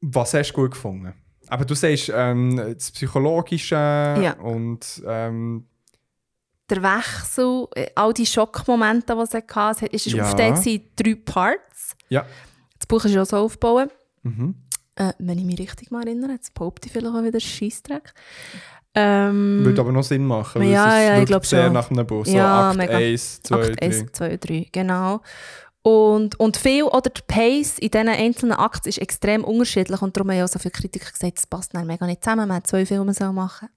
Was 0.00 0.32
hast 0.34 0.50
du 0.52 0.54
gut 0.54 0.70
gefunden? 0.72 1.12
Aber 1.48 1.64
du 1.64 1.74
sagst 1.74 2.10
ähm, 2.14 2.56
das 2.56 2.90
Psychologische 2.92 3.74
Ja. 3.74 4.32
und 4.40 5.02
ähm, 5.06 5.66
Der 6.70 6.82
Wechsel, 6.82 7.66
äh, 7.74 7.88
all 7.94 8.12
die 8.12 8.26
Schockmomente, 8.26 9.14
die 9.14 9.20
es 9.22 9.32
hatte, 9.34 9.92
es 9.92 10.06
war 10.06 10.14
Ja. 10.14 10.24
aufgeteilt 10.24 10.66
in 10.66 10.82
drei 10.94 11.14
Parts. 11.14 11.67
Ja. 12.08 12.26
Das 12.78 12.86
Buch 12.86 13.04
ist 13.04 13.12
ja 13.14 13.24
so 13.24 13.36
aufgebaut. 13.38 13.90
Mhm. 14.22 14.54
Äh, 14.96 15.12
wenn 15.18 15.38
ich 15.38 15.44
mich 15.44 15.58
richtig 15.58 15.90
mal 15.90 16.02
erinnere, 16.06 16.32
jetzt 16.32 16.54
behaupte 16.54 16.86
ich 16.86 16.92
vielleicht 16.92 17.14
auch 17.14 17.22
wieder 17.22 17.38
Scheissdreck. 17.40 18.12
Ähm, 18.94 19.64
Würde 19.64 19.80
aber 19.80 19.92
noch 19.92 20.02
Sinn 20.02 20.24
machen. 20.26 20.60
weil 20.62 20.70
Ja, 20.70 20.86
es 20.88 21.02
ist- 21.02 21.08
ja, 21.08 21.18
ich 21.20 21.26
glaub 21.26 21.46
sehr 21.46 21.64
schon. 21.64 21.72
nach 21.72 21.90
einem 21.90 22.06
Buch. 22.06 22.24
So 22.26 22.36
Ja, 22.36 22.68
Akt 22.70 22.78
mega. 22.78 22.96
1, 22.96 23.42
2, 23.42 23.54
Akt 23.56 23.80
3. 23.80 23.86
1, 23.86 24.12
2, 24.12 24.36
3, 24.38 24.66
genau. 24.72 25.20
Und, 25.82 26.38
und 26.40 26.56
viel, 26.56 26.82
oder 26.84 27.02
der 27.10 27.22
Pace 27.26 27.78
in 27.78 27.90
diesen 27.90 28.08
einzelnen 28.08 28.52
Akten 28.58 28.88
ist 28.88 28.98
extrem 28.98 29.44
unterschiedlich 29.44 30.02
und 30.02 30.16
darum 30.16 30.30
haben 30.30 30.38
ja 30.38 30.44
auch 30.44 30.48
so 30.48 30.58
viele 30.58 30.72
Kritiker 30.72 31.10
gesagt, 31.10 31.38
das 31.38 31.46
passt 31.46 31.74
dann 31.74 31.86
mega 31.86 32.04
nicht 32.06 32.22
zusammen, 32.24 32.48
man 32.48 32.56
hat 32.58 32.66
zwei 32.66 32.84
Filme 32.84 33.14
sollen 33.14 33.34
machen 33.34 33.68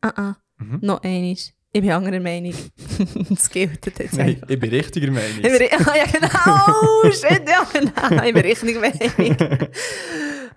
Ah, 0.00 0.12
ah, 0.16 0.36
Mhm. 0.58 0.78
noch 0.80 1.02
einiges. 1.02 1.52
Ich 1.72 1.80
bin 1.80 1.90
anderer 1.92 2.18
Meinung. 2.20 2.54
das 3.30 3.48
gilt 3.48 3.86
jetzt 3.86 4.14
Nein, 4.14 4.30
einfach. 4.30 4.48
ich 4.50 4.58
bin 4.58 4.70
richtiger 4.70 5.12
Meinung. 5.12 5.36
Ich 5.36 5.42
bin, 5.42 5.52
ri- 5.52 5.70
ja, 5.96 6.04
genau, 6.04 7.10
shit, 7.12 7.48
ja, 7.48 7.64
genau. 7.72 8.24
Ich 8.24 8.34
bin 8.34 8.42
richtig 8.42 8.80
Meinung. 8.80 9.68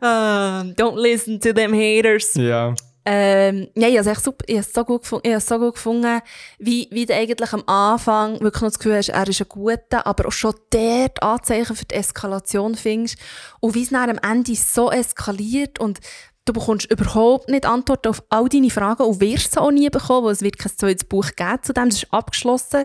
Ähm, 0.05 0.73
don't 0.75 0.99
listen 1.01 1.39
to 1.39 1.53
them 1.53 1.73
haters. 1.73 2.33
Ja. 2.33 2.75
Ähm, 3.05 3.69
ja, 3.75 3.87
ich 3.87 3.97
habe 3.97 4.01
es 4.01 4.07
echt 4.17 4.23
super, 4.23 4.43
ich 4.47 4.61
so 4.65 4.83
gut 4.83 5.01
gefunden, 5.03 5.27
ich 5.31 5.43
so 5.43 5.57
gut 5.59 5.75
gefunden, 5.75 6.19
wie, 6.59 6.87
wie 6.91 7.05
du 7.05 7.13
eigentlich 7.15 7.53
am 7.53 7.63
Anfang 7.67 8.33
wirklich 8.41 8.61
noch 8.61 8.69
das 8.69 8.79
Gefühl 8.79 8.95
hast, 8.97 9.09
er 9.09 9.27
ist 9.27 9.41
ein 9.41 9.47
Guter, 9.47 10.05
aber 10.05 10.27
auch 10.27 10.31
schon 10.31 10.55
dort 10.71 11.21
Anzeichen 11.23 11.75
für 11.75 11.85
die 11.85 11.95
Eskalation 11.95 12.75
findest 12.75 13.17
und 13.61 13.75
wie 13.75 13.83
es 13.83 13.89
dann 13.89 14.09
am 14.09 14.19
Ende 14.31 14.55
so 14.55 14.91
eskaliert 14.91 15.79
und 15.79 15.99
du 16.45 16.53
bekommst 16.53 16.91
überhaupt 16.91 17.49
nicht 17.49 17.65
Antworten 17.65 18.09
auf 18.09 18.23
all 18.29 18.49
deine 18.49 18.69
Fragen 18.69 19.03
und 19.03 19.21
wirst 19.21 19.53
sie 19.53 19.61
auch 19.61 19.71
nie 19.71 19.89
bekommen, 19.89 20.25
weil 20.25 20.33
es 20.33 20.41
wird 20.41 20.57
kein 20.57 20.71
zweites 20.75 21.05
Buch 21.05 21.29
geben 21.35 21.59
zu 21.61 21.73
dem, 21.73 21.89
das 21.89 22.03
ist 22.03 22.13
abgeschlossen 22.13 22.83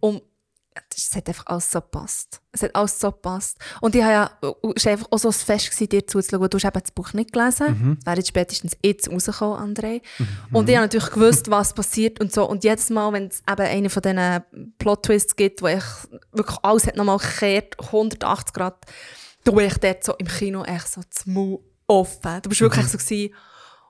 und 0.00 0.22
es 0.94 1.14
hat 1.14 1.28
einfach 1.28 1.46
alles 1.46 1.70
so 1.70 1.80
gepasst. 1.80 2.40
Es 2.52 2.62
hat 2.62 2.74
alles 2.74 2.98
so 2.98 3.10
gepasst. 3.10 3.58
Und 3.80 3.94
ich 3.94 4.02
habe 4.02 4.12
ja, 4.12 4.30
es 4.74 4.84
war 4.84 4.92
einfach 4.92 5.08
auch 5.10 5.18
so 5.18 5.32
Fest, 5.32 5.66
gewesen, 5.66 5.88
dir 5.88 6.06
zuzuschauen. 6.06 6.48
Du 6.48 6.58
hast 6.58 6.64
eben 6.64 6.80
das 6.80 6.90
Buch 6.92 7.12
nicht 7.12 7.32
gelesen. 7.32 7.98
Wäre 8.04 8.16
jetzt 8.16 8.28
spätestens 8.28 8.76
jetzt 8.82 9.10
rausgekommen, 9.10 9.74
André. 9.74 10.00
Und 10.52 10.68
ich 10.68 10.76
habe 10.76 10.86
natürlich 10.86 11.10
gewusst, 11.10 11.50
was 11.50 11.74
passiert 11.74 12.20
und 12.20 12.32
so. 12.32 12.48
Und 12.48 12.64
jedes 12.64 12.90
Mal, 12.90 13.12
wenn 13.12 13.26
es 13.26 13.42
eben 13.50 13.66
einen 13.66 13.90
von 13.90 14.02
diesen 14.02 14.74
Plot-Twists 14.78 15.36
gibt, 15.36 15.62
wo 15.62 15.66
ich 15.66 15.84
wirklich 16.32 16.58
alles 16.62 16.86
hat 16.86 16.96
nochmal 16.96 17.18
gekehrt, 17.18 17.76
180 17.78 18.54
Grad, 18.54 18.86
da 19.44 19.54
war 19.54 19.62
ich 19.62 19.78
dort 19.78 20.04
so 20.04 20.14
im 20.18 20.28
Kino 20.28 20.64
echt 20.64 20.88
so 20.88 21.00
Mund 21.26 21.60
offen. 21.90 22.40
Du 22.42 22.48
bist 22.48 22.60
wirklich 22.60 22.86
so 22.86 22.98
gewesen, 22.98 23.34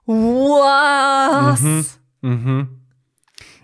was? 0.07 1.61
Mhm. 2.23 2.69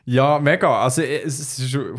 Ja, 0.05 0.39
mega. 0.39 0.83
Also 0.83 1.03
es 1.03 1.59
es 1.59 1.75
war 1.75 1.95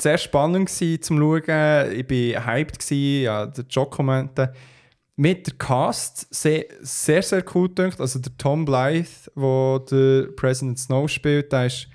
sehr 0.00 0.18
spannend 0.18 0.68
gewesen, 0.70 1.02
zum 1.02 1.18
Schauen. 1.18 1.92
Ich 1.92 2.34
war 2.34 2.46
hyped, 2.46 2.78
gewesen, 2.78 3.22
ja, 3.24 3.46
der 3.46 3.64
Job-Kommente. 3.64 4.52
Mit 5.16 5.46
der 5.46 5.54
Cast 5.54 6.34
sehr, 6.34 6.64
sehr, 6.80 7.22
sehr 7.22 7.44
cool 7.54 7.68
gedacht. 7.68 8.00
Also 8.00 8.18
der 8.18 8.36
Tom 8.36 8.64
Blythe, 8.64 9.30
der 9.36 9.78
der 9.90 10.32
President 10.32 10.78
Snow 10.78 11.08
spielt, 11.08 11.52
der 11.52 11.66
ist, 11.66 11.86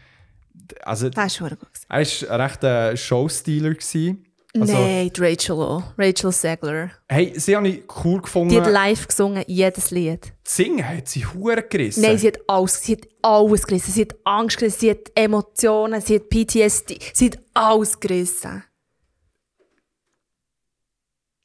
also, 0.83 1.09
Das 1.09 1.33
ist 1.33 1.39
gut. 1.39 1.57
er 1.89 2.01
ist 2.01 2.29
ein 2.29 2.39
rechter 2.41 2.95
Showstealer 2.95 3.71
gewesen. 3.71 4.23
Also, 4.57 4.73
Nein, 4.73 5.11
die 5.15 5.21
Rachel 5.21 5.55
auch. 5.57 5.83
Rachel 5.95 6.31
Segler. 6.31 6.89
Hey, 7.07 7.33
sie 7.35 7.55
habe 7.55 7.67
ich 7.67 7.83
cool 8.03 8.19
gefunden. 8.19 8.49
Die 8.49 8.59
hat 8.59 8.71
live 8.71 9.07
gesungen, 9.07 9.43
jedes 9.45 9.91
Lied. 9.91 10.33
Singen 10.43 10.87
hat 10.87 11.07
sie 11.07 11.23
hure 11.23 11.61
gerissen. 11.61 12.01
Nein, 12.01 12.17
sie 12.17 12.27
hat 12.27 12.39
alles, 12.47 12.81
sie 12.81 12.93
hat 12.93 13.07
alles 13.21 13.67
gerissen. 13.67 13.91
Sie 13.91 14.01
hat 14.01 14.15
Angst 14.23 14.57
gerissen, 14.57 14.79
sie 14.79 14.89
hat 14.89 15.11
Emotionen, 15.13 16.01
sie 16.01 16.15
hat 16.15 16.29
PTSD, 16.29 16.97
sie 17.13 17.27
hat 17.27 17.39
alles 17.53 17.99
gerissen. 17.99 18.63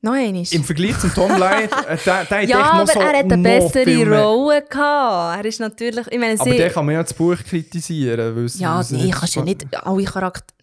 Noch 0.01 0.13
einmal. 0.13 0.45
Im 0.51 0.65
Vergleich 0.65 0.99
zum 0.99 1.15
Tom 1.15 1.35
Blythe, 1.35 1.75
äh, 1.89 1.97
der, 2.05 2.25
der 2.27 2.43
hat 2.43 2.49
ja, 2.49 2.61
aber 2.73 2.87
so 2.87 3.01
er 3.01 3.19
hat 3.19 3.33
eine 3.33 3.39
bessere 3.39 4.23
Rolle 4.23 4.63
gehabt. 4.63 5.39
Er 5.39 5.45
ist 5.47 5.61
natürlich, 5.61 6.07
ich 6.09 6.19
meine, 6.19 6.39
Aber 6.39 6.51
sie... 6.51 6.59
der 6.59 6.71
kann 6.71 6.85
man 6.85 6.95
ja 6.95 7.03
das 7.03 7.15
Buch 7.15 7.39
kritisieren. 7.39 8.49
ja, 8.57 8.81
es 8.81 8.91
nee, 8.91 9.11
kannst 9.11 9.35
ja 9.35 9.43
nicht 9.43 9.67
alle 9.75 10.05
Charakter... 10.05 10.54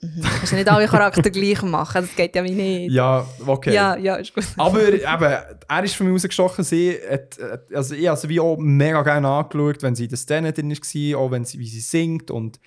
Mhm. 0.00 0.20
kannst 0.22 0.52
ja 0.52 0.58
nicht 0.58 0.68
alle 0.70 0.86
Charakter 0.86 1.28
gleich 1.30 1.60
machen, 1.62 2.02
das 2.02 2.14
geht 2.14 2.36
ja 2.36 2.44
wie 2.44 2.52
nicht. 2.52 2.92
Ja, 2.92 3.26
okay. 3.46 3.74
ja, 3.74 3.96
ja, 3.96 4.14
ist 4.16 4.32
gut. 4.32 4.44
Aber 4.56 4.80
eben, 4.92 5.02
er 5.04 5.84
ist 5.84 5.96
von 5.96 6.06
mir 6.06 6.12
rausgestochen. 6.12 6.62
Sie 6.64 6.96
hat, 7.10 7.36
also 7.74 7.94
ich 7.96 8.06
habe 8.06 8.28
wie 8.28 8.38
auch 8.40 8.56
mega 8.58 9.02
gerne 9.02 9.26
angeschaut, 9.28 9.82
wenn 9.82 9.96
sie 9.96 10.04
in 10.04 10.10
der 10.10 10.18
Szene 10.18 10.52
drin 10.52 10.70
war, 10.70 11.18
auch 11.18 11.30
wenn 11.32 11.44
sie, 11.44 11.58
wie 11.58 11.66
sie 11.68 11.80
singt. 11.80 12.30
Und 12.30 12.60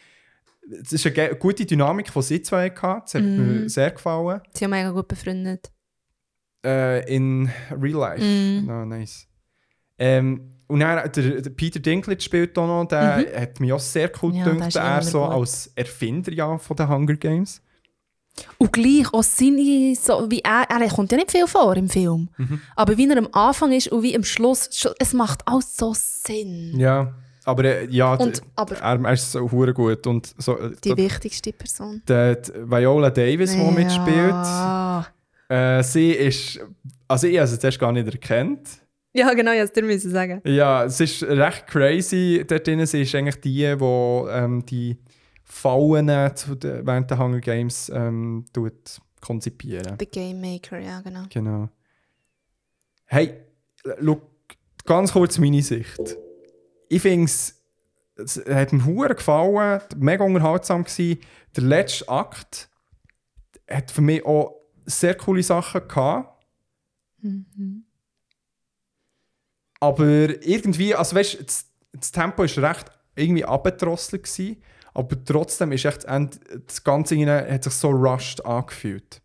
es 0.82 0.92
ist 0.92 1.06
eine 1.06 1.36
gute 1.36 1.66
Dynamik, 1.66 2.12
die 2.14 2.22
sie 2.22 2.42
zwei 2.42 2.70
hatten. 2.70 3.02
Das 3.06 3.14
hat 3.16 3.22
Mhm. 3.24 3.62
mir 3.62 3.70
sehr 3.70 3.92
gefallen. 3.92 4.42
Sie 4.54 4.60
sind 4.60 4.70
mega 4.72 4.92
gut 4.92 5.08
befreundet. 5.08 5.72
Äh, 6.66 7.16
in 7.16 7.50
Real 7.72 8.00
Life. 8.00 8.24
Mhm. 8.24 8.66
No, 8.68 8.86
nice. 8.86 9.26
Ähm, 9.98 10.51
und 10.72 10.80
dann, 10.80 11.12
der, 11.12 11.42
der 11.42 11.50
Peter 11.52 11.80
Dinklage 11.80 12.22
spielt 12.22 12.58
auch 12.58 12.68
noch, 12.68 12.86
der 12.88 13.26
hat 13.42 13.60
mich 13.60 13.72
auch 13.74 13.80
sehr 13.80 14.10
cool 14.22 14.32
Mhm. 14.32 14.38
Ja, 14.38 14.46
gedacht. 14.52 14.76
Er 14.76 15.02
so 15.04 15.20
gut. 15.24 15.32
als 15.32 15.72
Erfinder 15.76 16.32
ja, 16.34 16.58
von 16.58 16.76
den 16.78 16.88
Hunger 16.90 17.16
Games. 17.16 17.62
Und 18.58 18.72
gleich 18.72 19.14
auch 19.14 19.24
seine, 19.24 19.94
so 19.96 20.26
wie 20.32 20.40
er, 20.40 20.64
er 20.70 20.88
kommt 20.90 21.12
ja 21.12 21.18
nicht 21.18 21.32
viel 21.32 21.46
vor 21.48 21.76
im 21.76 21.90
Film. 21.90 22.30
Mhm. 22.38 22.62
Aber 22.78 22.98
wie 22.98 23.10
er 23.10 23.18
am 23.18 23.28
Anfang 23.34 23.72
ist 23.74 23.90
und 23.90 24.04
wie 24.04 24.16
am 24.16 24.24
Schluss, 24.24 24.70
es 25.00 25.14
macht 25.14 25.42
alles 25.46 25.76
so 25.76 25.94
Sinn. 25.94 26.80
Ja, 26.80 27.14
aber 27.44 27.66
äh, 27.66 27.88
ja, 27.90 28.14
Und, 28.14 28.42
aber 28.56 28.78
er, 28.78 29.04
er 29.04 29.14
ist 29.14 29.32
so 29.34 29.46
gut. 29.48 30.08
Und 30.08 30.34
so, 30.38 30.58
äh, 30.58 30.72
die 30.84 30.96
d- 30.96 30.98
wichtigste 30.98 31.52
Person. 31.52 32.02
die, 32.08 32.36
die 32.42 32.72
Viola 32.72 33.10
Davis, 33.10 33.52
die 33.52 33.58
mitspielt, 33.72 34.30
Ja. 34.30 35.06
äh, 35.50 35.84
sie 35.84 36.12
ist, 36.12 36.60
also 37.10 37.28
ich 37.28 37.38
habe 37.38 37.48
sie 37.48 37.60
zuerst 37.60 37.80
gar 37.80 37.92
nicht 37.92 38.08
erkannt. 38.08 38.70
Ja, 39.14 39.34
genau, 39.34 39.52
ich 39.52 39.70
dir 39.72 39.84
müssen 39.84 40.12
sagen. 40.12 40.42
Ja, 40.46 40.86
es 40.86 41.00
ist 41.00 41.24
recht 41.24 41.68
crazy 41.68 42.46
dort 42.48 42.66
drin. 42.66 42.86
Sie 42.86 43.02
ist 43.02 43.14
eigentlich 43.14 43.42
die, 43.42 43.76
die 43.78 43.84
ähm, 44.30 44.66
die 44.66 44.98
Fallen 45.44 46.08
äh, 46.08 46.34
zu 46.34 46.56
den, 46.56 46.86
während 46.88 47.12
der 47.12 47.18
Hunger 47.18 47.42
Games 47.42 47.92
ähm, 47.94 48.46
tut 48.54 49.02
konzipieren. 49.20 49.98
The 50.00 50.06
Game 50.06 50.40
Maker, 50.40 50.80
ja, 50.80 51.02
genau. 51.02 51.24
Genau. 51.30 51.70
Hey, 53.06 53.34
schau, 54.02 54.22
ganz 54.86 55.12
kurz 55.12 55.38
meine 55.38 55.62
Sicht. 55.62 56.18
Ich 56.88 57.02
finde 57.02 57.26
es, 57.26 57.62
es 58.16 58.38
hat 58.46 58.72
mir 58.72 58.86
hure 58.86 59.16
gefallen, 59.16 59.82
mega 59.98 60.24
unterhaltsam 60.24 60.84
gewesen. 60.86 61.20
Der 61.56 61.64
letzte 61.64 62.08
Akt 62.08 62.70
hat 63.70 63.92
für 63.92 64.02
mich 64.02 64.26
auch 64.26 64.56
sehr 64.86 65.16
coole 65.16 65.44
Sachen 65.44 65.88
gehabt. 65.88 66.46
Aber 69.82 70.06
irgendwie, 70.46 70.96
also 70.96 71.16
weißt 71.18 71.42
das, 71.46 71.66
das 71.92 72.12
Tempo 72.12 72.44
ist 72.44 72.58
recht 72.58 72.86
irgendwie 73.16 73.44
abgedrosselt 73.44 74.30
aber 74.94 75.24
trotzdem 75.26 75.72
ist 75.74 75.86
echt 75.86 75.98
das 75.98 76.06
Ende- 76.06 76.38
das 76.66 76.84
Ganze 76.84 77.16
hat 77.26 77.64
sich 77.64 77.74
so 77.74 77.90
rushed 77.90 78.46
angefühlt. 78.46 79.22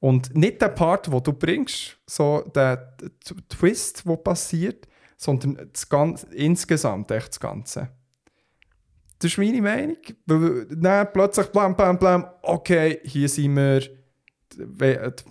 Und 0.00 0.34
nicht 0.36 0.60
der 0.60 0.68
Part, 0.68 1.10
wo 1.12 1.20
du 1.20 1.32
bringst, 1.32 1.98
so 2.06 2.42
der 2.54 2.96
Twist, 3.48 4.04
der 4.04 4.16
passiert, 4.16 4.88
sondern 5.16 5.68
das 5.72 5.88
Ganze, 5.88 6.26
insgesamt 6.34 7.10
echt 7.12 7.28
das 7.28 7.40
Ganze. 7.40 7.88
Das 9.20 9.30
ist 9.30 9.38
meine 9.38 9.62
Meinung. 9.62 9.98
Dann 10.26 11.12
plötzlich 11.12 11.46
blam, 11.46 11.76
blam, 11.76 11.96
blam, 11.96 12.26
okay, 12.42 12.98
hier 13.04 13.28
sind 13.28 13.54
wir, 13.54 13.82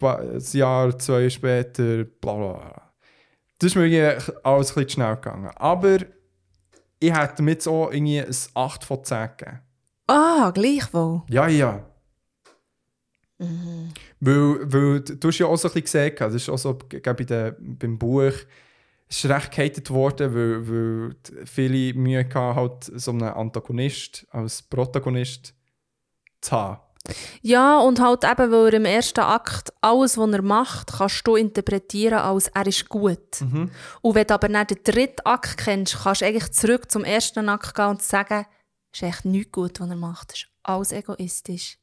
ein 0.02 0.42
Jahr, 0.54 0.98
zwei 0.98 1.30
später, 1.30 2.06
bla 2.06 2.34
bla. 2.34 2.81
Das 3.62 3.68
ist 3.68 3.76
mir 3.76 3.86
irgendwie 3.86 4.34
alles 4.42 4.72
ein 4.72 4.74
bisschen 4.74 4.90
zu 4.90 4.94
schnell 4.96 5.16
gegangen. 5.18 5.52
Aber 5.56 5.98
ich 7.00 7.14
hätte 7.14 7.34
damit 7.38 7.68
auch 7.68 7.92
irgendwie 7.92 8.20
ein 8.20 8.36
8 8.56 8.84
von 8.84 9.04
10 9.04 9.30
gegeben. 9.38 9.60
Ah, 10.08 10.50
gleichwohl. 10.50 11.22
Ja, 11.30 11.48
ja. 11.48 11.86
Weil, 14.20 14.74
weil 14.74 15.02
du 15.02 15.28
hast 15.28 15.38
ja 15.38 15.46
auch 15.46 15.58
so 15.58 15.68
ein 15.68 15.74
bisschen 15.74 16.10
gesehen, 16.10 16.16
das 16.18 16.34
ist 16.34 16.50
auch 16.50 16.58
so 16.58 16.74
bei 16.74 17.14
der, 17.14 17.56
beim 17.60 18.00
Buch, 18.00 18.34
es 19.08 19.24
ist 19.24 19.30
recht 19.30 19.52
gehatet 19.52 19.92
worden, 19.92 20.34
weil, 20.34 20.68
weil 20.68 21.16
viele 21.46 21.94
Mühe 21.94 22.20
hatten, 22.24 22.56
halt 22.56 22.84
so 22.84 23.12
einen 23.12 23.24
Antagonist 23.24 24.26
als 24.32 24.64
Protagonist 24.64 25.54
zu 26.40 26.52
haben. 26.52 26.82
Ja, 27.42 27.80
und 27.80 28.00
halt 28.00 28.24
eben, 28.24 28.52
weil 28.52 28.68
er 28.68 28.74
im 28.74 28.86
ersten 28.86 29.22
Akt 29.22 29.74
alles, 29.82 30.18
was 30.18 30.32
er 30.32 30.42
macht, 30.42 30.94
kannst 30.98 31.26
du 31.26 31.36
interpretieren 31.36 32.20
als 32.20 32.48
er 32.50 32.68
ist 32.68 32.90
gut. 32.90 33.42
Und 34.02 34.16
wenn 34.16 34.28
du 34.28 34.34
aber 34.34 34.48
nicht 34.50 34.70
den 34.72 34.78
dritten 34.84 35.26
Akt 35.26 35.58
kennst, 35.58 36.04
kannst 36.04 36.22
du 36.22 36.26
eigentlich 36.26 36.52
zurück 36.52 36.92
zum 36.92 37.04
ersten 37.04 37.50
Akt 37.50 37.76
gehen 37.76 37.88
und 37.88 38.02
sagen, 38.02 38.46
es 38.94 39.02
ist 39.02 39.08
echt 39.08 39.26
nichts 39.26 39.52
gut, 39.52 39.80
was 39.80 39.90
er 39.90 39.96
macht. 39.96 40.34
Es 40.34 40.40
ist 40.40 40.48
alles 40.64 40.92
egoistisch. 40.92 41.78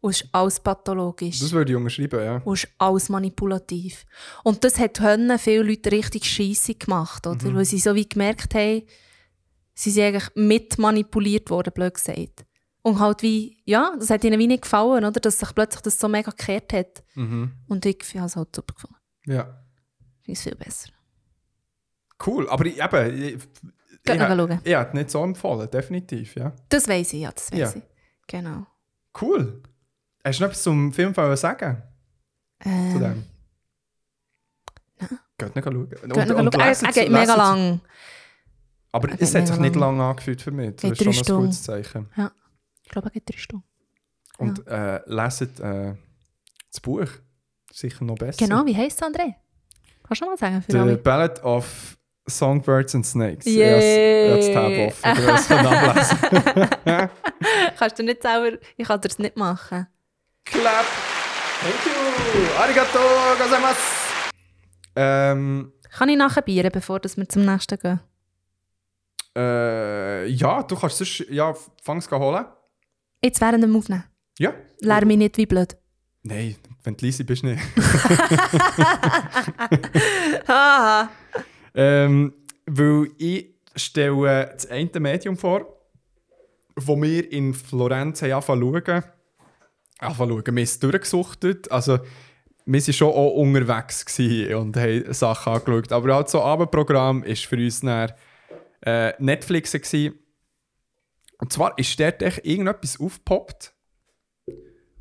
Und 0.00 0.10
es 0.10 0.20
ist 0.22 0.28
alles 0.32 0.60
pathologisch. 0.60 1.38
Das 1.40 1.52
würde 1.52 1.72
ich 1.72 1.76
unterschreiben, 1.76 2.22
ja. 2.22 2.36
und 2.44 2.54
es 2.54 2.64
ist 2.64 2.70
alles 2.78 3.08
manipulativ. 3.08 4.04
Und 4.42 4.62
das 4.62 4.78
hat 4.78 5.00
Hönnen 5.00 5.38
viele 5.38 5.62
Leute 5.62 5.92
richtig 5.92 6.24
scheisse 6.26 6.74
gemacht, 6.74 7.26
oder? 7.26 7.54
Weil 7.54 7.64
sie 7.64 7.78
so 7.78 7.94
wie 7.94 8.08
gemerkt 8.08 8.54
haben, 8.54 8.82
sie 9.74 9.90
sind 9.90 10.04
eigentlich 10.04 10.28
mit 10.34 10.78
manipuliert 10.78 11.50
worden, 11.50 11.72
blöd 11.74 11.94
gesagt. 11.94 12.44
Und 12.86 12.98
halt 13.00 13.22
wie, 13.22 13.56
ja, 13.64 13.94
das 13.98 14.10
hat 14.10 14.24
ihnen 14.24 14.38
wie 14.38 14.46
nicht 14.46 14.62
gefallen, 14.64 15.04
oder? 15.06 15.18
Dass 15.18 15.38
sich 15.38 15.54
plötzlich 15.54 15.80
das 15.80 15.98
so 15.98 16.06
mega 16.06 16.30
gekehrt 16.30 16.72
hat. 16.74 17.02
Und 17.16 17.86
ich 17.86 17.98
habe 18.14 18.26
es 18.26 18.36
halt 18.36 18.54
super 18.54 18.74
gefunden. 18.74 18.96
Ja. 19.24 19.64
Ich 20.20 20.24
finde 20.26 20.38
es 20.38 20.42
viel 20.42 20.54
besser. 20.54 20.90
Cool, 22.26 22.48
aber 22.48 22.66
ich, 22.66 22.78
eben, 22.82 23.14
ich, 23.22 23.38
Geht 24.04 24.16
ich, 24.16 24.20
schauen. 24.20 24.60
ich 24.62 24.74
hätte 24.76 24.96
nicht 24.96 25.10
so 25.10 25.24
empfohlen, 25.24 25.70
definitiv, 25.70 26.36
ja. 26.36 26.52
Das 26.68 26.86
weiß 26.86 27.14
ich, 27.14 27.22
ja, 27.22 27.32
das 27.32 27.50
weiß 27.50 27.58
Ja. 27.58 27.72
ich. 27.74 27.82
Genau. 28.26 28.66
Cool. 29.20 29.62
Hast 30.22 30.38
du 30.38 30.44
noch 30.44 30.50
etwas 30.50 30.62
zum 30.62 30.92
Film 30.92 31.14
sagen? 31.36 31.82
Zu 32.62 32.68
Ähm, 32.68 33.00
dem? 33.00 33.24
Geht 35.38 35.54
nicht 35.56 35.64
schauen. 35.64 35.88
Geht 35.88 36.02
und 36.02 36.14
schauen. 36.14 36.52
Er, 36.52 36.68
lesen 36.68 36.84
er 36.86 36.92
zu- 36.92 37.00
geht 37.00 37.10
mega 37.10 37.32
zu- 37.32 37.36
lang. 37.38 37.80
Aber 38.92 39.08
Er 39.08 39.20
es 39.20 39.34
hat 39.34 39.46
sich 39.48 39.58
nicht 39.58 39.74
lang. 39.74 39.96
lange 39.98 40.04
angefühlt 40.10 40.40
für 40.42 40.50
mich. 40.52 40.76
Das 40.76 40.90
ist 40.92 41.02
schon 41.24 41.36
ein 41.38 41.42
gutes 41.42 41.62
Zeichen. 41.62 42.08
Ich 42.84 42.90
glaube, 42.90 43.08
er 43.08 43.10
geht 43.10 43.28
drei 43.28 43.38
Stunden. 43.38 43.64
Und 44.38 44.66
äh, 44.66 45.00
leset 45.06 45.58
äh, 45.60 45.94
das 46.70 46.80
Buch. 46.80 47.08
Sicher 47.72 48.04
noch 48.04 48.16
besser. 48.16 48.38
Genau, 48.38 48.64
wie 48.66 48.76
heisst 48.76 49.00
es, 49.02 49.08
André? 49.08 49.34
Kannst 50.06 50.22
du 50.22 50.26
mal 50.26 50.36
sagen 50.36 50.62
für 50.62 50.72
The 50.72 50.78
alle? 50.78 50.96
Ballad 50.96 51.42
of 51.42 51.96
Songbirds 52.26 52.94
and 52.94 53.06
Snakes. 53.06 53.46
Yay. 53.46 54.40
Ich 54.40 54.54
habe 54.54 54.92
das 54.92 55.00
Tab 55.00 55.16
offen, 55.16 55.56
du 55.56 55.62
nachlesen. 55.62 57.10
Kannst 57.78 57.98
du 57.98 58.02
nicht 58.02 58.22
selber... 58.22 58.58
Ich 58.76 58.86
kann 58.86 59.00
das 59.00 59.18
nicht 59.18 59.36
machen. 59.36 59.86
Clap! 60.44 60.86
Thank 61.60 61.86
you! 61.86 62.60
Arigato 62.60 62.98
gozaimasu! 63.38 63.80
Ähm, 64.96 65.72
Kann 65.90 66.08
ich 66.08 66.16
nachher 66.16 66.42
bieren, 66.42 66.70
bevor 66.72 67.00
wir 67.02 67.28
zum 67.28 67.44
nächsten 67.44 67.78
gehen? 67.78 68.00
äh, 69.36 70.26
ja, 70.26 70.62
du 70.62 70.76
kannst 70.76 70.98
sonst... 70.98 71.26
Ja, 71.30 71.54
fang 71.82 71.98
es 71.98 72.10
holen. 72.10 72.46
Jetzt 73.24 73.40
während 73.40 73.64
dem 73.64 73.74
Aufnehmen. 73.74 74.04
Ja. 74.38 74.52
Lerne 74.80 75.06
mich 75.06 75.16
nicht 75.16 75.38
wie 75.38 75.46
blöd. 75.46 75.74
Nein, 76.24 76.56
wenn 76.82 76.94
du 76.94 77.06
leise 77.06 77.24
bist, 77.24 77.42
nicht. 77.42 77.58
Haha. 80.46 81.08
Ähm, 81.74 82.34
weil 82.66 83.08
ich 83.16 83.46
stelle 83.76 84.50
das 84.52 84.66
eine 84.66 84.90
Medium 85.00 85.38
vor, 85.38 85.66
wo 86.76 87.00
wir 87.00 87.32
in 87.32 87.54
Florenz 87.54 88.20
haben 88.20 88.32
angefangen 88.32 88.84
zu 88.84 88.84
schauen. 88.84 89.04
Angefangen 90.00 90.30
zu 90.30 90.34
schauen. 90.34 90.44
Wir 90.44 90.52
haben 90.52 90.58
es 90.58 90.78
durchgesuchtet. 90.80 91.72
Also, 91.72 92.00
wir 92.66 92.82
waren 92.82 92.92
schon 92.92 93.08
auch 93.08 93.36
unterwegs 93.36 94.04
und 94.54 94.76
haben 94.76 95.14
Sachen 95.14 95.54
angeschaut. 95.54 95.92
Aber 95.92 96.14
halt 96.14 96.28
so 96.28 96.42
Abendprogramm 96.42 97.24
war 97.24 97.36
für 97.36 97.56
uns 97.56 97.80
dann, 97.80 98.12
äh, 98.84 99.14
Netflix. 99.18 99.72
Gewesen. 99.72 100.18
Und 101.38 101.52
zwar 101.52 101.78
ist 101.78 101.98
dort 101.98 102.22
echt 102.22 102.44
irgendetwas 102.44 103.00
aufgepoppt, 103.00 103.74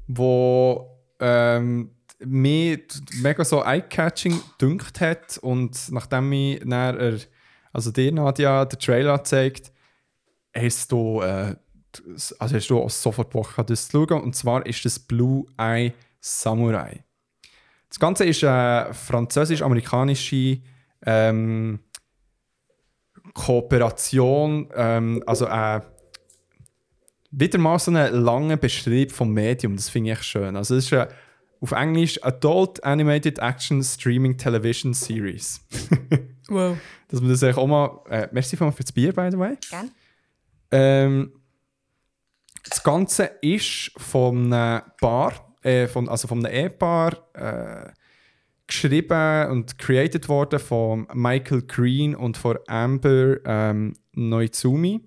wo 0.07 0.99
ähm, 1.19 1.91
mir 2.25 2.79
mega 3.21 3.43
so 3.43 3.63
eye-catching 3.63 4.39
dünkt 4.59 5.01
hat 5.01 5.37
und 5.39 5.91
nachdem 5.91 6.31
ich 6.31 6.59
dann, 6.65 7.19
also 7.71 7.91
dir 7.91 8.11
Nadja 8.11 8.65
den 8.65 8.79
Trailer 8.79 9.17
gezeigt, 9.17 9.71
hast 10.55 10.91
du, 10.91 11.21
äh, 11.21 11.55
also 12.39 12.55
hast 12.55 12.69
du 12.69 12.89
sofort 12.89 13.29
Bock 13.29 13.55
das 13.65 13.89
zu 13.89 14.05
schauen 14.07 14.23
und 14.23 14.35
zwar 14.35 14.65
ist 14.65 14.83
das 14.85 14.99
Blue 14.99 15.45
Eye 15.57 15.93
Samurai. 16.19 17.03
Das 17.89 17.99
Ganze 17.99 18.25
ist 18.25 18.43
eine 18.43 18.93
französisch-amerikanische 18.93 20.59
ähm, 21.05 21.79
Kooperation, 23.33 24.69
ähm, 24.75 25.23
also 25.27 25.45
eine 25.45 25.92
wieder 27.35 27.57
mal 27.57 27.79
so 27.79 27.91
einen 27.91 28.23
langen 28.23 28.59
Beschrieb 28.59 29.11
vom 29.11 29.33
Medium, 29.33 29.75
das 29.75 29.89
finde 29.89 30.11
ich 30.11 30.17
echt 30.17 30.25
schön. 30.25 30.55
Also 30.55 30.75
es 30.75 30.85
ist 30.85 30.93
eine, 30.93 31.07
auf 31.59 31.71
Englisch 31.71 32.23
Adult 32.23 32.83
Animated 32.83 33.39
Action 33.39 33.83
Streaming 33.83 34.37
Television 34.37 34.93
Series. 34.93 35.61
Wow. 36.49 36.77
Dass 37.07 37.21
man 37.21 37.29
das 37.29 37.41
eigentlich 37.41 37.57
auch 37.57 37.67
mal... 37.67 38.01
Äh, 38.09 38.27
merci 38.33 38.57
für 38.57 38.69
das 38.69 38.91
Bier, 38.91 39.13
by 39.13 39.29
the 39.31 39.39
way. 39.39 39.57
Gern. 39.69 39.91
Ähm, 40.71 41.31
das 42.69 42.83
Ganze 42.83 43.31
ist 43.41 43.91
von 43.97 44.51
einem 44.51 44.81
Paar, 44.99 45.55
äh, 45.61 45.87
von, 45.87 46.09
also 46.09 46.27
von 46.27 46.45
einem 46.45 46.53
Ehepaar, 46.53 47.17
äh, 47.33 47.91
geschrieben 48.67 49.51
und 49.51 49.77
created 49.77 50.27
worden 50.27 50.59
von 50.59 51.07
Michael 51.13 51.61
Green 51.63 52.15
und 52.15 52.37
von 52.37 52.57
Amber 52.67 53.37
ähm, 53.45 53.93
Noizumi. 54.13 55.01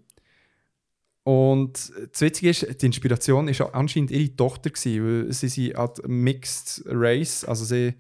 Und 1.27 1.93
das 2.13 2.21
Witzige 2.21 2.51
ist, 2.51 2.81
die 2.81 2.87
Inspiration 2.87 3.49
ist 3.49 3.61
anscheinend 3.61 4.13
ihre 4.13 4.37
Tochter 4.37 4.71
gewesen, 4.71 5.25
weil 5.27 5.33
sie 5.33 5.49
sind 5.49 5.77
halt 5.77 6.07
Mixed 6.07 6.85
Race, 6.87 7.45
also 7.45 7.65
sie 7.65 7.95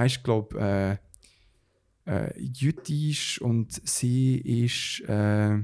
ist 0.00 0.22
glaube 0.22 1.00
äh, 2.06 2.08
äh, 2.08 2.40
jüdisch 2.40 3.40
und 3.40 3.72
sie 3.84 4.36
ist 4.62 5.00
äh, 5.08 5.58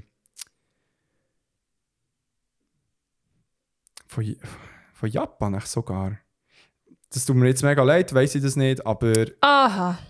von, 4.08 4.36
von 4.94 5.08
Japan 5.08 5.60
sogar. 5.60 6.18
Das 7.10 7.24
tut 7.24 7.36
mir 7.36 7.46
jetzt 7.46 7.62
mega 7.62 7.84
leid, 7.84 8.12
weiß 8.12 8.34
ich 8.34 8.42
das 8.42 8.56
nicht, 8.56 8.84
aber, 8.84 9.26
Aha. 9.40 10.00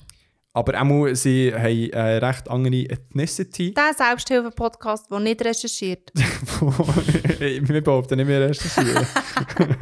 Aber 0.55 0.81
auch 0.81 1.13
sie 1.15 1.53
haben 1.53 1.93
eine 1.93 2.23
recht 2.23 2.49
andere 2.49 2.89
Ethnicity. 2.89 3.75
Der 3.75 3.93
Selbsthilfe-Podcast, 3.93 5.11
der 5.11 5.19
nicht 5.19 5.45
recherchiert. 5.45 6.13
wir 6.15 7.83
behaupten 7.83 8.17
nicht 8.17 8.27
mehr 8.29 8.49
recherchieren. 8.49 9.07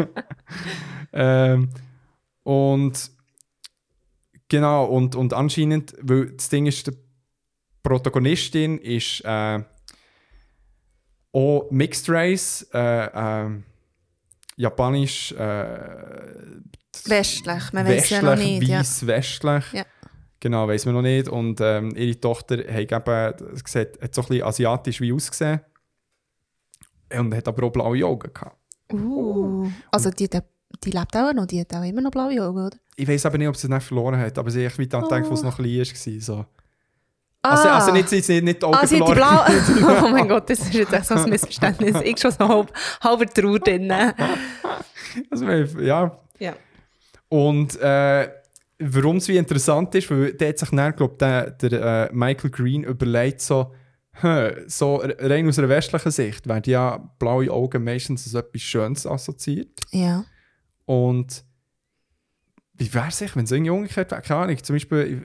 ähm, 1.13 1.69
und 2.43 3.11
genau, 4.49 4.87
und, 4.87 5.15
und 5.15 5.35
anscheinend, 5.35 5.95
weil 6.01 6.33
das 6.33 6.49
Ding 6.49 6.65
ist, 6.65 6.87
die 6.87 6.93
Protagonistin 7.83 8.79
ist 8.79 9.21
äh, 9.27 9.63
auch 11.33 11.71
Mixed 11.71 12.09
Race, 12.09 12.67
äh, 12.73 13.11
ähm, 13.15 13.65
japanisch, 14.57 15.33
äh, 15.33 15.81
Westlich, 17.07 17.73
man 17.73 17.87
weiß 17.87 18.11
ja 18.11 18.23
noch 18.23 18.37
nicht. 18.37 18.69
Ja. 18.69 18.79
weiss, 18.79 19.07
westlich. 19.07 19.65
Ja. 19.73 19.85
Genau, 20.43 20.67
weiß 20.67 20.87
man 20.87 20.97
noch 20.97 21.03
nicht. 21.03 21.29
Und 21.29 21.61
ähm, 21.61 21.95
ihre 21.95 22.19
Tochter 22.19 22.57
hat, 22.57 22.91
eben, 22.91 23.55
sieht, 23.65 24.03
hat 24.03 24.13
so 24.13 24.23
ein 24.23 24.27
bisschen 24.27 24.43
asiatisch 24.43 25.01
wie 25.01 25.13
ausgesehen. 25.13 25.61
Und 27.17 27.33
hat 27.33 27.47
aber 27.47 27.65
auch 27.65 27.71
blaue 27.71 28.05
Augen 28.05 28.33
gehabt. 28.35 28.57
Uh. 28.93 29.71
Also 29.93 30.11
die, 30.11 30.29
die, 30.29 30.41
die 30.83 30.91
lebt 30.91 31.17
auch 31.17 31.33
noch, 31.33 31.47
die 31.47 31.61
hat 31.61 31.73
auch 31.77 31.85
immer 31.85 32.01
noch 32.01 32.11
blaue 32.11 32.43
Augen, 32.43 32.67
oder? 32.67 32.77
Ich 32.97 33.07
weiß 33.07 33.25
aber 33.27 33.39
nicht, 33.39 33.47
ob 33.47 33.57
sie 33.57 33.69
es 33.69 33.73
nicht 33.73 33.85
verloren 33.85 34.19
hat, 34.19 34.37
aber 34.37 34.51
sie 34.51 34.67
hat 34.67 34.77
wie 34.79 34.89
daran 34.89 35.09
gedacht, 35.09 35.31
wo 35.31 35.35
es 35.35 35.45
noch 35.45 35.55
klein 35.55 35.79
war. 35.79 36.21
So. 36.21 36.45
Ah. 37.43 37.51
Also, 37.51 37.69
also 37.69 37.93
nicht, 37.93 38.09
sie 38.09 38.17
nicht, 38.17 38.43
nicht 38.43 38.63
die 38.63 38.67
Augen 38.67 38.79
Ah, 38.81 38.85
sie 38.85 38.97
die 38.97 39.07
verloren. 39.07 39.45
blaue... 39.77 40.03
oh 40.05 40.09
mein 40.09 40.29
Gott, 40.29 40.51
das 40.51 40.59
ist 40.59 40.75
jetzt 40.75 40.93
echt 40.93 41.07
so 41.07 41.15
ein 41.15 41.31
Missverständnis. 41.31 42.01
Ich 42.03 42.19
schon 42.19 42.33
so 42.33 42.49
halb, 42.49 42.73
halber 43.01 43.27
Trauer 43.27 43.61
drin. 43.61 43.93
Also, 45.31 45.47
ja. 45.47 46.19
Ja. 46.41 46.55
Und 47.29 47.81
äh, 47.81 48.42
warum 48.83 49.17
es 49.17 49.29
wie 49.29 49.37
interessant 49.37 49.95
ist, 49.95 50.11
weil 50.11 50.33
der 50.35 50.51
hat 50.51 50.59
sich 50.59 50.71
dann, 50.71 50.97
glaube 50.97 51.17
der, 51.19 51.51
der 51.51 52.11
äh, 52.11 52.13
Michael 52.13 52.51
Green 52.51 52.85
überlegt, 52.85 53.41
so, 53.41 53.75
so 54.67 54.97
rein 54.97 55.49
aus 55.49 55.59
einer 55.59 55.69
westlichen 55.69 56.11
Sicht 56.11 56.47
werden 56.47 56.71
ja 56.71 56.99
blaue 57.19 57.51
Augen 57.51 57.85
meistens 57.85 58.27
als 58.27 58.35
etwas 58.35 58.63
Schönes 58.63 59.07
assoziiert. 59.07 59.81
Ja. 59.91 60.25
Und 60.85 61.45
wie 62.75 62.93
wäre 62.93 63.09
es, 63.09 63.21
wenn 63.37 63.45
es 63.45 63.53
irgendwie 63.53 63.71
umgekehrt 63.71 64.11
wäre? 64.11 64.23
Keine 64.23 64.41
Ahnung. 64.41 64.63
Zum 64.63 64.75
Beispiel, 64.75 65.23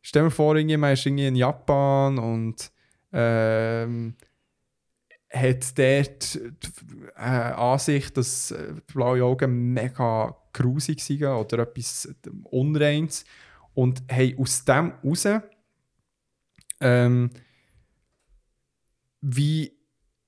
stell 0.00 0.22
mir 0.22 0.30
vor, 0.30 0.54
irgendjemand 0.54 0.98
ist 0.98 1.06
irgendwie 1.06 1.26
in 1.26 1.36
Japan 1.36 2.18
und 2.18 2.70
ähm, 3.12 4.16
hat 5.32 5.78
dort 5.78 6.34
die 6.34 7.06
äh, 7.16 7.20
Ansicht, 7.20 8.16
dass 8.16 8.50
äh, 8.50 8.74
die 8.74 8.92
blauen 8.92 9.22
Augen 9.22 9.72
mega 9.72 10.36
grusig 10.52 11.00
sind 11.00 11.24
oder 11.24 11.60
etwas 11.60 12.08
Unreins 12.44 13.24
und 13.74 14.02
haben 14.10 14.38
aus 14.38 14.64
dem 14.64 14.92
raus 15.04 15.26
ähm, 16.80 17.30
wie 19.20 19.72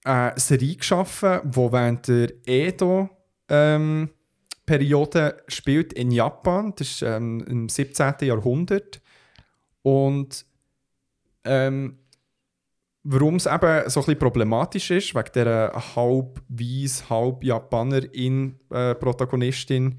eine 0.05 0.35
Serie 0.36 0.77
geschaffen, 0.77 1.40
die 1.44 1.57
während 1.57 2.09
der 2.09 2.32
Edo 2.47 3.09
ähm, 3.49 4.11
Periode 4.66 5.43
spielt 5.49 5.93
in 5.93 6.11
Japan. 6.11 6.73
Das 6.77 6.89
ist 6.89 7.03
ähm, 7.03 7.44
im 7.47 7.69
17. 7.69 8.15
Jahrhundert. 8.23 9.01
Und 9.82 10.44
ähm, 11.44 11.99
warum 13.03 13.36
es 13.36 13.47
eben 13.47 13.89
so 13.90 14.05
ein 14.07 14.19
problematisch 14.19 14.90
ist, 14.90 15.15
wegen 15.15 15.32
dieser 15.35 15.73
halb 15.97 16.40
weiß, 16.49 17.11
halb 17.11 17.44
Japanerin 17.44 18.59
äh, 18.70 18.94
Protagonistin, 18.94 19.99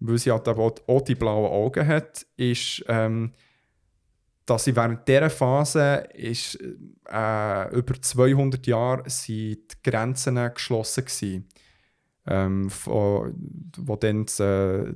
weil 0.00 0.18
sie 0.18 0.30
halt 0.30 0.48
auch 0.48 1.00
die 1.02 1.14
blauen 1.14 1.50
Augen 1.50 1.86
hat, 1.86 2.26
ist, 2.36 2.84
ähm, 2.88 3.32
dass 4.46 4.64
sie 4.64 4.74
während 4.74 5.06
dieser 5.06 5.30
Phase 5.30 6.08
ist, 6.14 6.58
äh, 7.10 7.74
über 7.74 8.00
200 8.00 8.66
Jahre 8.66 9.08
sind 9.10 9.58
die 9.72 9.90
Grenzen 9.90 10.36
geschlossen 10.54 11.04
gewesen. 11.04 11.48
Ähm, 12.26 12.70
von, 12.70 13.34
wo 13.76 13.96
dann 13.96 14.26
das 14.26 14.40
äh, 14.40 14.92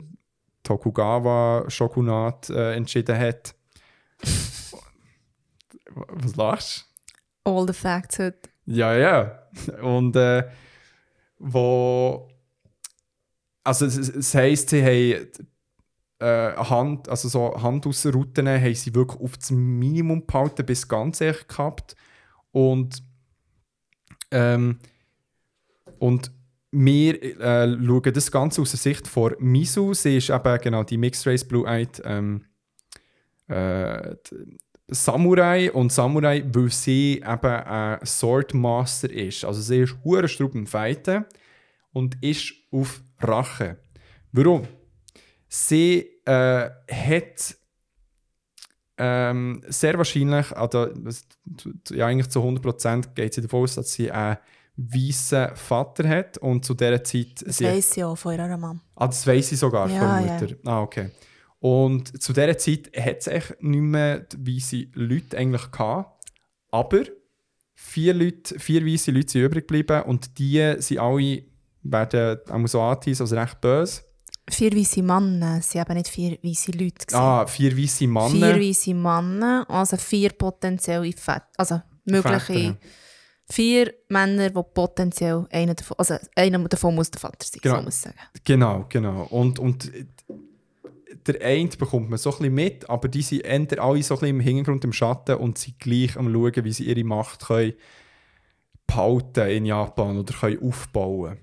Tokugawa-Shogunat 0.63 2.51
äh, 2.51 2.75
entschieden 2.75 3.19
hat. 3.19 3.55
Was 5.95 6.37
lachst 6.37 6.87
du? 7.45 7.51
All 7.51 7.67
the 7.67 7.73
facts 7.73 8.19
heute. 8.19 8.49
Ja, 8.67 8.95
ja. 8.95 9.49
Und 9.83 10.17
äh, 10.17 10.45
wo. 11.39 12.29
Also, 13.65 13.87
es, 13.87 14.35
heisst, 14.35 14.71
sie 14.71 14.83
haben 14.83 15.29
äh, 16.19 16.57
Hand, 16.57 17.09
also 17.09 17.29
so 17.29 17.63
Handausrouten 17.63 18.49
haben 18.49 18.75
sie 18.75 18.95
wirklich 18.95 19.21
auf 19.21 19.37
das 19.37 19.51
Minimum 19.51 20.27
gehalten, 20.27 20.65
bis 20.65 20.87
ganz 20.89 21.21
ehrlich 21.21 21.47
gehabt. 21.47 21.97
Und, 22.53 23.03
ähm, 24.31 24.79
und 25.99 26.33
wir 26.71 27.23
äh, 27.23 27.77
schauen 27.85 28.13
das 28.15 28.31
Ganze 28.31 28.63
aus 28.63 28.71
der 28.71 28.79
Sicht 28.79 29.07
von 29.07 29.35
Misu. 29.39 29.95
Sie 29.95 30.17
ist 30.17 30.31
eben 30.31 30.59
genau 30.61 30.85
die 30.85 30.97
Mixed 30.97 31.27
Race 31.27 31.47
Blue 31.47 31.67
Eyed 31.67 32.01
ähm, 32.05 32.45
äh, 33.49 34.17
Samurai 34.89 35.71
und 35.73 35.93
Samurai, 35.93 36.45
weil 36.53 36.71
sie 36.71 37.17
eben 37.17 37.25
ein 37.27 38.05
Swordmaster 38.05 39.11
ist. 39.11 39.45
Also 39.45 39.61
sie 39.61 39.81
ist 39.81 39.97
hure 40.05 40.29
Strub 40.29 40.55
im 40.55 40.67
Fighten 40.67 41.25
und 41.93 42.23
ist 42.23 42.53
auf 42.71 43.03
Rache. 43.29 43.79
Warum? 44.33 44.67
Sie 45.49 46.09
äh, 46.25 46.71
hat 46.91 47.57
ähm, 48.99 49.63
sehr 49.69 49.97
wahrscheinlich, 49.99 50.53
also, 50.53 50.89
ja, 51.91 52.07
eigentlich 52.07 52.29
zu 52.29 52.41
100% 52.41 53.15
geht 53.15 53.35
sie 53.35 53.43
davon 53.43 53.63
aus, 53.65 53.75
dass 53.75 53.93
sie 53.93 54.11
einen 54.11 54.37
weißen 54.77 55.57
Vater 55.57 56.09
hat 56.09 56.39
und 56.39 56.65
zu 56.65 56.75
dieser 56.75 57.03
Zeit... 57.05 57.43
Das 57.45 57.59
sie- 57.59 57.65
weiss 57.65 57.91
sie 57.93 58.05
auch 58.05 58.17
von 58.17 58.35
ihrer 58.35 58.49
Mama. 58.57 58.81
Ah, 58.97 59.07
das 59.07 59.27
weiss 59.27 59.53
ich 59.53 59.59
sogar 59.59 59.89
Ja, 59.91 59.99
von 60.19 60.27
ja. 60.27 60.33
Mutter. 60.41 60.55
Ah, 60.65 60.81
okay. 60.83 61.11
Und 61.59 62.23
zu 62.23 62.33
dieser 62.33 62.57
Zeit 62.59 62.91
hat 62.97 63.19
es 63.19 63.27
echt 63.29 63.63
nicht 63.63 63.81
mehr 63.81 64.27
weisse 64.39 64.87
Leute 64.95 65.37
eigentlich 65.39 65.71
gehabt. 65.71 66.25
Aber 66.71 67.03
vier, 67.75 68.15
Leute, 68.15 68.59
vier 68.59 68.85
weisse 68.87 69.11
Leute 69.11 69.31
sind 69.31 69.43
übrig 69.43 69.69
geblieben 69.69 70.03
und 70.03 70.39
die 70.39 70.75
sind 70.79 70.99
alle, 70.99 71.45
werden 71.83 72.39
auch 72.51 72.67
so 72.69 72.81
angeteased, 72.81 73.21
also 73.21 73.37
recht 73.37 73.61
böse. 73.61 74.03
Vier 74.51 74.77
weisse 74.77 75.03
Männer, 75.03 75.61
waren 75.61 75.81
eben 75.87 75.95
nicht 75.95 76.09
vier 76.09 76.39
weisse 76.43 76.73
Leute. 76.73 77.07
gewesen. 77.07 77.15
Ah, 77.17 77.47
vier 77.47 77.77
weisse 77.79 78.07
Männer. 78.07 78.29
Vier 78.31 78.61
weisse 78.61 78.95
Männer, 78.95 79.65
also 79.69 79.97
vier 79.97 80.31
potenzielle 80.31 81.13
Väter. 81.13 81.47
Also 81.57 81.81
mögliche. 82.05 82.39
Väter. 82.53 82.77
Vier 83.49 83.95
Männer, 84.09 84.51
die 84.51 84.63
potenziell 84.75 85.47
einer 85.51 85.75
davon, 85.75 85.97
also 85.99 86.17
einer 86.35 86.59
davon 86.69 86.95
muss 86.95 87.11
der 87.11 87.21
Vater 87.21 87.45
sein, 87.45 87.61
Genau. 87.63 87.77
so 87.77 87.83
muss 87.83 87.97
ich 87.97 88.03
sagen. 88.03 88.17
Genau, 88.45 88.87
genau. 88.89 89.25
Und, 89.31 89.59
und 89.59 89.93
der 91.27 91.41
eine 91.43 91.69
bekommt 91.69 92.09
man 92.11 92.19
so 92.19 92.31
ein 92.31 92.39
bisschen 92.39 92.55
mit, 92.55 92.89
aber 92.91 93.09
die 93.09 93.23
sind 93.23 93.45
eher 93.45 93.83
alle 93.83 94.03
so 94.03 94.15
ein 94.15 94.21
bisschen 94.21 94.37
im 94.37 94.41
Hintergrund, 94.41 94.85
im 94.85 94.93
Schatten 94.93 95.37
und 95.37 95.59
sind 95.59 95.79
gleich 95.79 96.17
am 96.17 96.33
schauen, 96.33 96.65
wie 96.65 96.73
sie 96.73 96.85
ihre 96.85 97.05
Macht 97.05 97.47
können 97.47 97.75
behalten 98.87 99.49
in 99.49 99.67
Japan 99.67 100.19
oder 100.19 100.35
können 100.35 100.63
aufbauen 100.63 101.39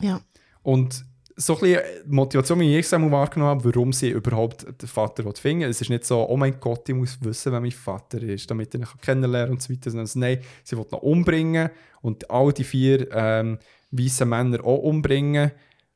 Ja. 0.00 0.20
Und 0.62 1.04
so 1.36 1.54
ein 1.54 1.60
bisschen 1.60 1.82
die 2.06 2.14
Motivation, 2.14 2.60
wie 2.60 2.78
ich 2.78 2.92
wahrgenommen 2.92 3.50
habe, 3.50 3.64
warum 3.64 3.92
sie 3.92 4.10
überhaupt 4.10 4.66
den 4.80 4.88
Vater 4.88 5.24
finden. 5.34 5.68
Es 5.68 5.80
ist 5.80 5.88
nicht 5.90 6.04
so, 6.04 6.28
oh 6.28 6.36
mein 6.36 6.60
Gott, 6.60 6.88
ich 6.88 6.94
muss 6.94 7.18
wissen, 7.22 7.52
wer 7.52 7.60
mein 7.60 7.70
Vater 7.70 8.22
ist, 8.22 8.50
damit 8.50 8.74
ich 8.74 8.80
ihn 8.80 8.86
kennenlernen 9.00 9.52
und 9.52 9.62
so 9.62 9.72
weiter. 9.72 9.90
Sondern 9.90 10.08
nein, 10.14 10.38
sie 10.62 10.76
will 10.76 10.86
ihn 10.90 10.98
umbringen 10.98 11.70
und 12.02 12.30
all 12.30 12.52
die 12.52 12.64
vier 12.64 13.10
ähm, 13.12 13.58
weißen 13.90 14.28
Männer 14.28 14.64
auch 14.64 14.78
umbringen, 14.78 15.52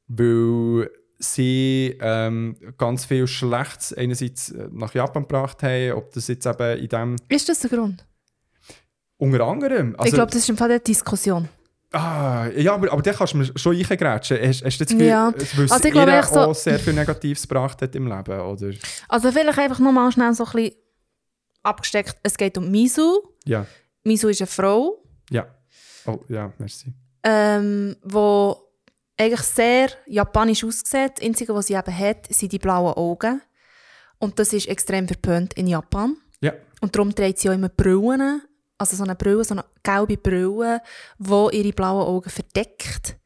weil 0.09 0.91
sie 1.19 1.97
ähm, 2.01 2.57
ganz 2.77 3.05
viel 3.05 3.27
Schlechtes 3.27 3.93
einerseits 3.95 4.51
äh, 4.51 4.69
nach 4.73 4.95
Japan 4.95 5.23
gebracht 5.23 5.63
haben, 5.63 5.93
ob 5.93 6.13
das 6.13 6.29
jetzt 6.29 6.47
eben 6.47 6.79
in 6.79 6.89
dem, 6.89 7.17
Ist 7.29 7.49
das 7.49 7.61
der 7.61 7.71
Grund? 7.71 8.05
unter 9.19 9.41
anderem. 9.47 9.93
ich 9.95 10.01
also- 10.01 10.15
glaube, 10.17 10.31
das 10.33 10.43
ist 10.43 10.51
im 10.51 10.57
Fall 10.57 10.71
eine 10.71 10.81
Diskussion. 10.81 11.49
Ah, 11.99 12.49
ja, 12.57 12.75
aber, 12.75 12.93
aber 12.93 13.03
da 13.03 13.13
kannst 13.13 13.33
du 13.35 13.39
mir 13.39 13.47
schon 13.57 13.75
reingrätschen. 13.77 14.39
Hast, 14.41 14.65
hast 14.65 14.79
du 14.81 14.85
das 14.85 14.93
Gefühl, 14.93 15.07
Ja. 15.07 15.33
es 15.37 15.71
Also 15.73 15.85
ich 15.85 15.93
glaube 15.93 16.13
echt 16.13 16.29
so- 16.29 16.41
auch 16.41 16.55
sehr 16.55 16.79
viel 16.79 16.93
Negatives 16.93 17.43
gebracht 17.43 17.81
hat 17.83 17.95
im 17.95 18.07
Leben, 18.07 18.41
oder? 18.41 18.71
Also 19.09 19.33
vielleicht 19.33 19.59
einfach 19.59 19.79
nochmal 19.79 20.11
schnell 20.13 20.35
so 20.35 20.45
ein 20.45 20.53
bisschen 20.53 20.75
abgesteckt. 21.63 22.17
Es 22.23 22.37
geht 22.37 22.57
um 22.59 22.71
Misu. 22.71 23.21
Ja, 23.45 23.67
Misu 24.05 24.29
ist 24.29 24.41
eine 24.41 24.47
Frau, 24.47 25.03
ja. 25.31 25.47
Oh, 26.07 26.21
ja, 26.29 26.53
merci. 26.59 26.93
ähm, 27.25 27.97
wo 28.03 28.57
eigentlich 29.19 29.41
sehr 29.41 29.89
japanisch 30.07 30.63
aussieht. 30.65 31.13
Das 31.17 31.25
Einzige, 31.25 31.55
was 31.55 31.67
sie 31.67 31.75
eben 31.75 31.99
hat, 31.99 32.27
sind 32.33 32.53
die 32.53 32.59
blauen 32.59 32.93
Augen. 32.95 33.41
Und 34.19 34.39
das 34.39 34.53
ist 34.53 34.69
extrem 34.69 35.09
verpönt 35.09 35.55
in 35.55 35.67
Japan. 35.67 36.17
Ja, 36.41 36.53
Und 36.81 36.95
darum 36.95 37.15
trägt 37.15 37.39
sie 37.39 37.49
auch 37.51 37.55
immer 37.55 37.69
Brillen. 37.71 38.43
Also 38.79 38.97
so 38.97 39.05
eine 39.05 39.15
Brille, 39.15 39.45
so 39.45 39.55
eine 39.55 39.65
gelbe 39.83 40.17
Brille, 40.17 40.83
die 41.19 41.57
ihre 41.57 41.73
blauen 41.73 42.07
Augen 42.07 42.31
verdeckt. 42.31 43.17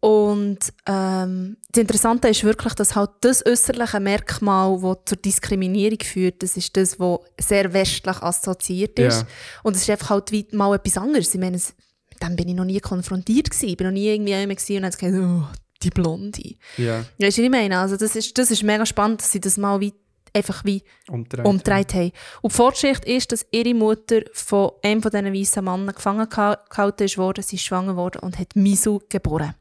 Und 0.00 0.58
ähm, 0.86 1.56
das 1.72 1.80
Interessante 1.80 2.28
ist 2.28 2.44
wirklich, 2.44 2.74
dass 2.74 2.94
halt 2.94 3.10
das 3.22 3.44
äußerliche 3.44 3.98
Merkmal, 3.98 4.78
das 4.80 4.98
zur 5.06 5.18
Diskriminierung 5.18 5.98
führt, 6.00 6.42
das 6.42 6.56
ist 6.56 6.76
das, 6.76 7.00
was 7.00 7.20
sehr 7.40 7.72
westlich 7.72 8.22
assoziiert 8.22 8.98
ist. 8.98 9.22
Ja. 9.22 9.26
Und 9.62 9.74
es 9.74 9.82
ist 9.82 9.90
einfach 9.90 10.10
halt 10.10 10.30
wie 10.30 10.46
mal 10.52 10.74
etwas 10.76 10.98
anderes. 10.98 11.34
Ich 11.34 11.40
meine, 11.40 11.56
mit 11.56 12.22
dem 12.22 12.36
bin 12.36 12.48
ich 12.48 12.54
noch 12.54 12.64
nie 12.64 12.80
konfrontiert 12.80 13.50
gewesen. 13.50 13.68
Ich 13.70 13.76
bin 13.76 13.86
noch 13.86 13.92
nie 13.92 14.08
irgendwie 14.08 14.34
jemand 14.34 14.70
und 14.70 14.84
hat 14.84 14.98
gesagt, 14.98 15.14
oh, 15.16 15.44
die 15.82 15.90
Blonde. 15.90 16.54
ja. 16.76 16.98
Weißt 17.18 17.38
du, 17.38 17.42
was 17.42 17.46
ich 17.46 17.50
meine? 17.50 17.78
Also 17.78 17.96
das 17.96 18.16
ist, 18.16 18.36
das 18.38 18.50
ist 18.50 18.62
mega 18.62 18.86
spannend, 18.86 19.22
dass 19.22 19.32
sie 19.32 19.40
das 19.40 19.56
mal 19.56 19.80
wie, 19.80 19.92
einfach 20.36 20.64
wie 20.64 20.82
Umdreht. 21.08 21.44
umgedreht 21.44 21.94
haben. 21.94 22.12
Und 22.42 22.52
die 22.52 22.56
Vorgeschichte 22.56 23.10
ist, 23.10 23.32
dass 23.32 23.46
ihre 23.50 23.74
Mutter 23.74 24.20
von 24.32 24.72
einem 24.82 25.02
von 25.02 25.10
diesen 25.10 25.32
weißen 25.34 25.64
Männern 25.64 25.94
gefangen 25.94 26.26
geha- 26.26 26.58
gehalten 26.68 27.16
worden, 27.16 27.42
sie 27.42 27.56
ist 27.56 27.64
schwanger 27.64 27.96
worden 27.96 28.20
und 28.20 28.38
hat 28.38 28.54
Misu 28.54 29.00
geboren. 29.08 29.54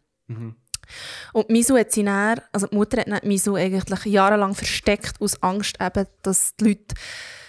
Und 1.33 1.49
Misu 1.49 1.77
hat 1.77 1.91
sie 1.91 2.03
dann, 2.03 2.41
also 2.51 2.67
die 2.67 2.75
Mutter 2.75 3.01
hat 3.01 3.23
Misu 3.25 3.55
eigentlich 3.55 4.05
jahrelang 4.05 4.53
versteckt, 4.53 5.19
aus 5.19 5.41
Angst 5.41 5.77
eben, 5.81 6.05
dass 6.21 6.55
die 6.57 6.65
Leute 6.65 6.95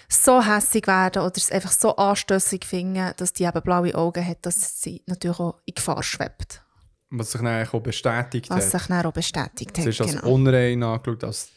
so 0.09 0.41
hässig 0.41 0.87
werden 0.87 1.21
oder 1.21 1.33
es 1.35 1.51
einfach 1.51 1.71
so 1.71 1.95
anstössig 1.97 2.65
finden, 2.65 3.11
dass 3.17 3.33
die 3.33 3.43
eben 3.43 3.61
blaue 3.61 3.93
Augen 3.93 4.25
hat, 4.25 4.45
dass 4.45 4.81
sie 4.81 5.03
natürlich 5.05 5.39
auch 5.39 5.59
in 5.65 5.75
Gefahr 5.75 6.01
schwebt. 6.01 6.63
Was 7.09 7.31
sich 7.31 7.41
dann 7.41 7.65
auch 7.65 7.79
bestätigt 7.79 8.49
Was 8.49 8.65
hat. 8.65 8.81
sich 8.81 8.87
dann 8.89 9.05
auch 9.05 9.13
bestätigt 9.13 9.71
Es 9.77 9.83
hat. 9.85 9.87
ist 9.87 10.01
als 10.01 10.11
genau. 10.15 10.29
unrein 10.33 10.83
angeschaut, 10.83 11.23
als 11.23 11.51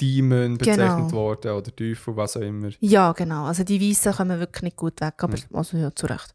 Demon 0.00 0.58
bezeichnet 0.58 0.86
Genau. 0.96 1.12
worden 1.12 1.52
oder 1.52 1.74
Teufel, 1.74 2.14
was 2.16 2.36
auch 2.36 2.42
immer. 2.42 2.68
Ja, 2.80 3.12
genau. 3.12 3.46
Also 3.46 3.64
die 3.64 3.80
Weißen 3.80 4.12
kommen 4.12 4.38
wirklich 4.38 4.62
nicht 4.64 4.76
gut 4.76 5.00
weg, 5.00 5.14
aber 5.18 5.38
also 5.54 5.78
ja, 5.78 5.94
zu 5.94 6.06
Recht. 6.06 6.34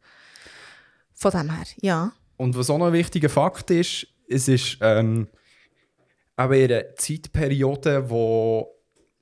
Von 1.14 1.32
dem 1.32 1.52
her, 1.56 1.66
ja. 1.82 2.12
Und 2.38 2.58
was 2.58 2.70
auch 2.70 2.78
noch 2.80 2.88
ein 2.88 2.94
wichtiger 2.94 3.30
Fakt 3.30 3.70
ist, 3.72 4.08
es 4.28 4.48
ist 4.48 4.78
ähm, 4.82 5.28
eben 6.40 6.54
in 6.54 6.72
einer 6.72 6.96
Zeitperiode, 6.96 8.10
wo 8.10 8.68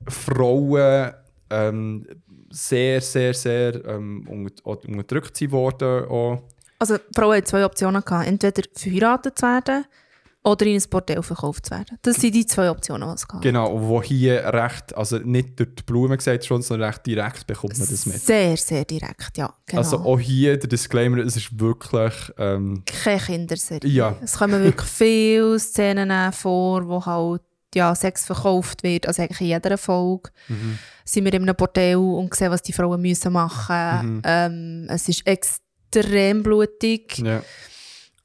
Frauen 0.08 1.12
ähm, 1.50 2.06
sehr, 2.50 3.00
sehr, 3.00 3.34
sehr 3.34 3.84
ähm, 3.84 4.26
unterdrückt 4.64 5.50
worden. 5.52 6.06
Auch. 6.08 6.42
Also 6.78 6.98
die 6.98 7.02
Frau 7.14 7.32
hat 7.32 7.46
zwei 7.48 7.64
Optionen 7.64 8.02
gehabt. 8.04 8.26
Entweder 8.26 8.62
verheiratet 8.74 9.38
zu 9.38 9.46
werden 9.46 9.84
oder 10.44 10.64
in 10.66 10.76
ein 10.80 10.82
Bordell 10.88 11.22
verkauft 11.24 11.66
zu 11.66 11.72
werden. 11.72 11.98
Das 12.02 12.16
sind 12.16 12.32
die 12.34 12.46
zwei 12.46 12.70
Optionen, 12.70 13.08
die 13.08 13.14
es 13.16 13.26
gab. 13.26 13.42
Genau, 13.42 13.72
und 13.72 13.88
wo 13.88 14.00
hier 14.02 14.44
recht, 14.44 14.96
also 14.96 15.18
nicht 15.18 15.58
durch 15.58 15.74
die 15.74 15.82
Blume 15.82 16.16
gesagt 16.16 16.44
schon, 16.44 16.62
sondern 16.62 16.88
recht 16.90 17.04
direkt 17.04 17.46
bekommt 17.48 17.76
man 17.76 17.88
das 17.88 18.06
mit. 18.06 18.20
Sehr, 18.20 18.56
sehr 18.56 18.84
direkt, 18.84 19.36
ja. 19.38 19.52
Genau. 19.66 19.82
Also 19.82 19.98
auch 19.98 20.20
hier 20.20 20.56
der 20.56 20.68
Disclaimer, 20.68 21.18
es 21.18 21.34
ist 21.36 21.58
wirklich, 21.58 22.12
ähm, 22.38 22.84
Keine 23.02 23.20
Kinderserie. 23.20 23.90
Ja. 23.90 24.14
Es 24.22 24.38
kommen 24.38 24.62
wirklich 24.62 24.88
viele 24.88 25.58
Szenen 25.58 26.32
vor, 26.32 26.86
wo 26.86 27.04
halt 27.04 27.42
ja, 27.74 27.94
Sex 27.94 28.24
verkauft 28.24 28.84
wird. 28.84 29.06
Also 29.08 29.22
eigentlich 29.22 29.40
in 29.40 29.46
jeder 29.48 29.76
Folge 29.76 30.30
Mhm. 30.48 30.78
sind 31.04 31.24
wir 31.24 31.34
in 31.34 31.42
einem 31.42 31.56
Bordell 31.56 31.96
und 31.96 32.32
sehen, 32.34 32.50
was 32.52 32.62
die 32.62 32.72
Frauen 32.72 33.02
müssen 33.02 33.32
machen 33.32 33.74
Mhm. 34.02 34.14
müssen. 34.14 34.22
Ähm, 34.24 34.86
es 34.90 35.08
ist 35.08 35.26
extrem 35.26 35.65
blutig. 36.42 37.18
ja. 37.18 37.42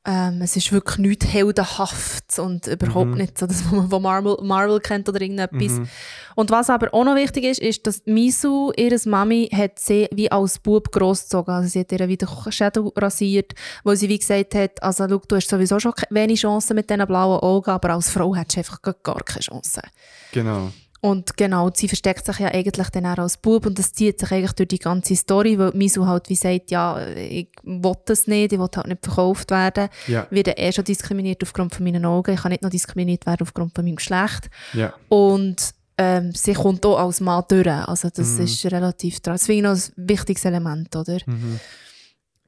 Ähm, 0.04 0.42
es 0.42 0.56
ist 0.56 0.72
wirklich 0.72 0.98
nichts 0.98 1.28
heldenhaft 1.28 2.40
und 2.40 2.66
überhaupt 2.66 3.12
Mhm. 3.12 3.18
nicht 3.18 3.38
so 3.38 3.46
das, 3.46 3.64
was 3.66 3.72
man 3.72 3.88
von 3.88 4.02
Marvel, 4.02 4.36
Marvel 4.42 4.80
kennt 4.80 5.08
oder 5.08 5.22
irgendetwas. 5.22 5.74
Mhm. 5.74 5.88
Und 6.36 6.50
was 6.50 6.72
aber 6.72 6.92
auch 6.92 7.04
noch 7.04 7.14
wichtig 7.16 7.44
ist, 7.44 7.60
ist, 7.62 7.86
dass 7.86 8.02
Misu, 8.08 8.72
ihre 8.76 8.98
Mami, 9.08 9.48
hat 9.56 9.78
sie 9.78 10.08
wie 10.12 10.32
als 10.32 10.58
Bub 10.58 10.92
großgezogen. 10.92 11.54
Also 11.54 11.70
sie 11.70 11.82
hat 11.82 11.92
ihr 11.92 12.08
wieder 12.08 12.28
Schädel 12.50 12.92
rasiert, 12.96 13.54
wo 13.84 13.94
sie 13.94 14.10
wie 14.10 14.18
gesagt 14.18 14.56
hat, 14.56 14.82
also 14.82 15.08
schau, 15.08 15.22
du 15.28 15.36
hast 15.36 15.50
sowieso 15.50 15.80
schon 15.80 15.94
wenig 16.10 16.42
Chancen 16.42 16.78
mit 16.78 16.90
diesen 16.90 17.06
blauen 17.06 17.40
Augen, 17.40 17.70
aber 17.70 17.92
als 17.92 18.10
Frau 18.10 18.34
hättest 18.36 18.56
du 18.56 18.60
einfach 18.62 18.82
gar- 18.82 18.96
gar 19.04 19.24
keine 19.24 19.42
Chance. 19.42 19.84
Genau. 20.32 20.72
Und 21.04 21.36
genau, 21.36 21.72
sie 21.74 21.88
versteckt 21.88 22.28
sich 22.28 22.38
ja 22.38 22.50
eigentlich 22.50 22.90
dann 22.90 23.08
auch 23.08 23.18
als 23.18 23.38
Bub 23.38 23.66
und 23.66 23.80
das 23.80 23.92
zieht 23.92 24.20
sich 24.20 24.32
eigentlich 24.32 24.52
durch 24.54 24.68
die 24.68 24.78
ganze 24.78 25.16
Story, 25.16 25.58
weil 25.58 25.72
Misu 25.74 26.06
halt 26.06 26.30
wie 26.30 26.36
sagt, 26.36 26.70
ja, 26.70 27.04
ich 27.08 27.50
will 27.64 27.94
das 28.06 28.28
nicht, 28.28 28.54
ich 28.54 28.60
will 28.60 28.68
halt 28.76 28.88
nicht 28.88 29.04
verkauft 29.04 29.50
werden. 29.50 29.90
Ja. 30.08 30.28
Ich 30.30 30.36
werde 30.36 30.52
eh 30.58 30.72
schon 30.72 30.84
diskriminiert 30.84 31.42
aufgrund 31.42 31.74
von 31.74 31.84
meinen 31.84 32.06
Augen, 32.06 32.36
ich 32.36 32.42
kann 32.42 32.52
nicht 32.52 32.62
noch 32.62 32.70
diskriminiert 32.70 33.26
werden 33.26 33.42
aufgrund 33.42 33.74
von 33.74 33.84
meinem 33.84 33.96
Geschlecht. 33.96 34.52
Ja. 34.74 34.94
Und 35.10 35.72
ähm, 35.98 36.34
sie 36.34 36.54
kommt 36.54 36.86
auch 36.86 37.00
als 37.00 37.20
Mann 37.20 37.44
durch, 37.48 37.68
also 37.68 38.10
das 38.14 38.38
Mhm. 38.38 38.44
ist 38.44 38.64
relativ, 38.66 39.22
dran. 39.22 39.34
das 39.34 39.48
finde 39.48 39.58
ich 39.58 39.64
noch 39.64 39.96
ein 39.98 40.08
wichtiges 40.08 40.46
Element, 40.46 40.96
oder? 40.96 41.18
Mhm. 41.26 41.60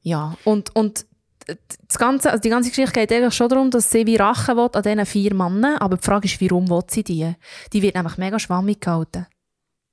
Ja, 0.02 0.36
und, 0.44 0.74
und 0.76 1.06
das 1.88 1.98
Ganze, 1.98 2.30
also 2.30 2.40
die 2.40 2.48
ganze 2.48 2.70
Geschichte 2.70 2.92
geht 2.92 3.12
eigentlich 3.12 3.34
schon 3.34 3.48
darum, 3.48 3.70
dass 3.70 3.90
sie 3.90 4.06
wie 4.06 4.16
Rache 4.16 4.56
will 4.56 4.70
an 4.72 4.82
diesen 4.82 5.06
vier 5.06 5.34
Männern, 5.34 5.76
aber 5.78 5.96
die 5.96 6.04
Frage 6.04 6.26
ist, 6.26 6.40
warum 6.40 6.68
will 6.68 6.82
sie 6.88 7.02
die? 7.04 7.34
Die 7.72 7.82
wird 7.82 7.94
nämlich 7.94 8.16
mega 8.16 8.38
schwammig 8.38 8.80
gehalten, 8.80 9.26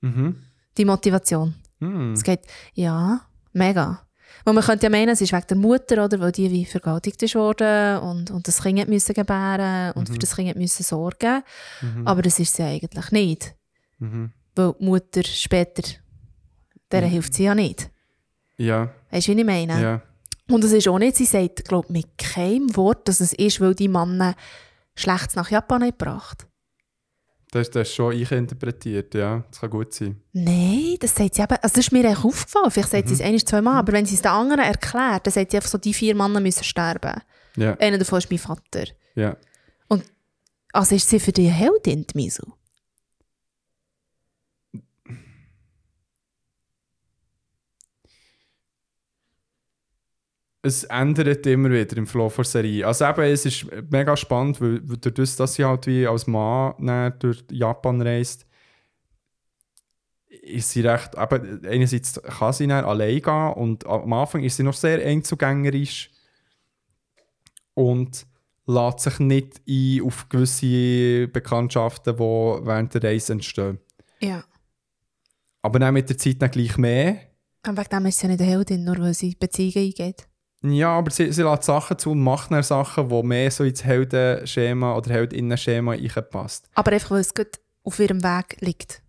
Mhm. 0.01 0.35
die 0.77 0.85
Motivation. 0.85 1.55
Mhm. 1.79 2.13
Es 2.13 2.23
geht, 2.23 2.41
ja, 2.73 3.21
mega. 3.53 4.01
Weil 4.45 4.53
man 4.55 4.63
könnte 4.63 4.85
ja 4.85 4.89
meinen, 4.89 5.09
es 5.09 5.21
ist 5.21 5.33
wegen 5.33 5.45
der 5.47 5.57
Mutter, 5.57 6.03
oder, 6.05 6.19
weil 6.19 6.31
die 6.31 6.49
wie 6.49 6.65
vergewaltigt 6.65 7.21
ist 7.21 7.35
worden 7.35 7.99
und, 7.99 8.31
und 8.31 8.47
das 8.47 8.63
Kind 8.63 8.87
müssen 8.87 9.13
gebären 9.13 9.91
und 9.91 10.09
für 10.09 10.17
das 10.17 10.35
Kind 10.35 10.55
müssen 10.55 10.83
sorgen. 10.83 11.43
Mhm. 11.81 12.07
Aber 12.07 12.21
das 12.21 12.39
ist 12.39 12.55
sie 12.55 12.63
eigentlich 12.63 13.11
nicht. 13.11 13.53
Mhm. 13.99 14.31
Weil 14.55 14.73
die 14.79 14.85
Mutter 14.85 15.23
später, 15.23 15.83
der 16.91 17.01
Mhm. 17.03 17.09
hilft 17.09 17.33
sie 17.35 17.43
ja 17.43 17.53
nicht. 17.53 17.89
Ja. 18.57 18.89
Weißt 19.11 19.27
du, 19.27 19.35
wie 19.35 19.39
ich 19.41 19.45
meine? 19.45 19.81
Ja. 19.81 20.01
Und 20.53 20.63
es 20.63 20.71
ist 20.71 20.87
auch 20.87 20.99
nicht, 20.99 21.15
sie 21.15 21.25
sagt, 21.25 21.65
glaube 21.65 21.91
mit 21.91 22.17
keinem 22.17 22.75
Wort, 22.75 23.07
dass 23.07 23.19
es 23.21 23.33
ist, 23.33 23.61
weil 23.61 23.75
die 23.75 23.87
Männer 23.87 24.35
Schlechtes 24.95 25.35
nach 25.35 25.49
Japan 25.49 25.81
haben 25.83 25.91
gebracht. 25.91 26.47
Das, 27.51 27.69
das 27.69 27.89
ist 27.89 27.95
schon 27.95 28.13
ich 28.13 28.31
interpretiert, 28.31 29.13
ja. 29.13 29.43
Das 29.49 29.59
kann 29.59 29.69
gut 29.69 29.93
sein. 29.93 30.21
Nein, 30.31 30.95
das 30.99 31.13
sagt 31.15 31.35
sie 31.35 31.41
eben, 31.41 31.51
also 31.61 31.75
das 31.75 31.77
ist 31.77 31.91
mir 31.91 32.05
echt 32.05 32.23
aufgefallen. 32.23 32.71
Vielleicht 32.71 32.89
sagt 32.89 33.07
sie 33.09 33.13
es 33.15 33.19
Mhm. 33.19 33.25
ein, 33.25 33.39
zwei 33.39 33.61
Mal, 33.61 33.79
aber 33.79 33.91
wenn 33.93 34.05
sie 34.05 34.15
es 34.15 34.21
den 34.21 34.31
anderen 34.31 34.61
erklärt, 34.61 35.27
dann 35.27 35.33
sagt 35.33 35.51
sie 35.51 35.57
einfach 35.57 35.69
so, 35.69 35.77
die 35.77 35.93
vier 35.93 36.15
Männer 36.15 36.39
müssen 36.39 36.63
sterben. 36.63 37.21
Ja. 37.57 37.75
Einer 37.77 37.97
davon 37.97 38.19
ist 38.19 38.29
mein 38.29 38.39
Vater. 38.39 38.85
Ja. 39.15 39.35
Also 40.73 40.95
ist 40.95 41.09
sie 41.09 41.19
für 41.19 41.33
dich 41.33 41.47
eine 41.47 41.55
Heldin, 41.55 42.07
die 42.07 42.15
Misu? 42.17 42.43
Es 50.63 50.83
ändert 50.83 51.45
immer 51.47 51.71
wieder 51.71 51.97
im 51.97 52.05
Flow 52.05 52.31
der 52.35 52.45
Serie. 52.45 52.85
Also 52.85 53.05
eben, 53.05 53.21
es 53.21 53.45
ist 53.45 53.65
mega 53.89 54.15
spannend, 54.15 54.61
weil, 54.61 54.87
weil 54.87 54.97
durch 54.97 55.15
das, 55.15 55.35
dass 55.35 55.55
sie 55.55 55.65
halt 55.65 55.87
wie 55.87 56.05
als 56.05 56.27
Mann 56.27 57.13
durch 57.19 57.43
Japan 57.51 58.01
reist, 58.01 58.45
ist 60.27 60.71
sie 60.71 60.81
recht, 60.81 61.11
eben, 61.15 61.65
einerseits 61.65 62.21
kann 62.21 62.53
sie 62.53 62.67
dann 62.67 62.85
allein 62.85 63.21
gehen 63.21 63.53
und 63.53 63.85
am 63.85 64.13
Anfang 64.13 64.43
ist 64.43 64.57
sie 64.57 64.63
noch 64.63 64.73
sehr 64.73 65.05
einzugängerisch 65.05 66.11
und 67.73 68.25
lässt 68.65 68.99
sich 68.99 69.19
nicht 69.19 69.61
ein 69.67 70.01
auf 70.05 70.29
gewisse 70.29 71.27
Bekanntschaften, 71.27 72.15
die 72.15 72.21
während 72.21 72.93
der 72.93 73.03
Reise 73.03 73.33
entstehen. 73.33 73.79
Ja. 74.19 74.43
Aber 75.63 75.79
dann 75.79 75.93
mit 75.93 76.09
der 76.09 76.17
Zeit 76.17 76.41
dann 76.41 76.51
gleich 76.51 76.77
mehr. 76.77 77.17
Und 77.67 77.77
wegen 77.77 77.89
dem 77.89 78.05
ist 78.07 78.19
sie 78.19 78.27
ja 78.27 78.31
nicht 78.31 78.41
eine 78.41 78.49
Heldin, 78.49 78.83
nur 78.83 78.97
weil 78.99 79.13
sie 79.13 79.35
Beziehungen 79.35 79.87
eingeht. 79.87 80.27
Ja, 80.63 80.89
aber 80.97 81.09
sie, 81.09 81.31
sie 81.31 81.41
lässt 81.41 81.63
Sachen 81.63 81.97
zu 81.97 82.11
und 82.11 82.21
macht 82.21 82.51
dann 82.51 82.61
Sachen, 82.61 83.09
die 83.09 83.23
mehr 83.23 83.49
so 83.49 83.63
ins 83.63 83.83
Heldenschema 83.83 84.95
oder 84.95 85.09
Heldinnenschema 85.11 85.93
reinpasst. 85.93 86.69
Aber 86.75 86.91
einfach, 86.91 87.11
weil 87.11 87.21
es 87.21 87.33
gut 87.33 87.59
auf 87.83 87.99
ihrem 87.99 88.23
Weg 88.23 88.57
liegt. 88.59 89.01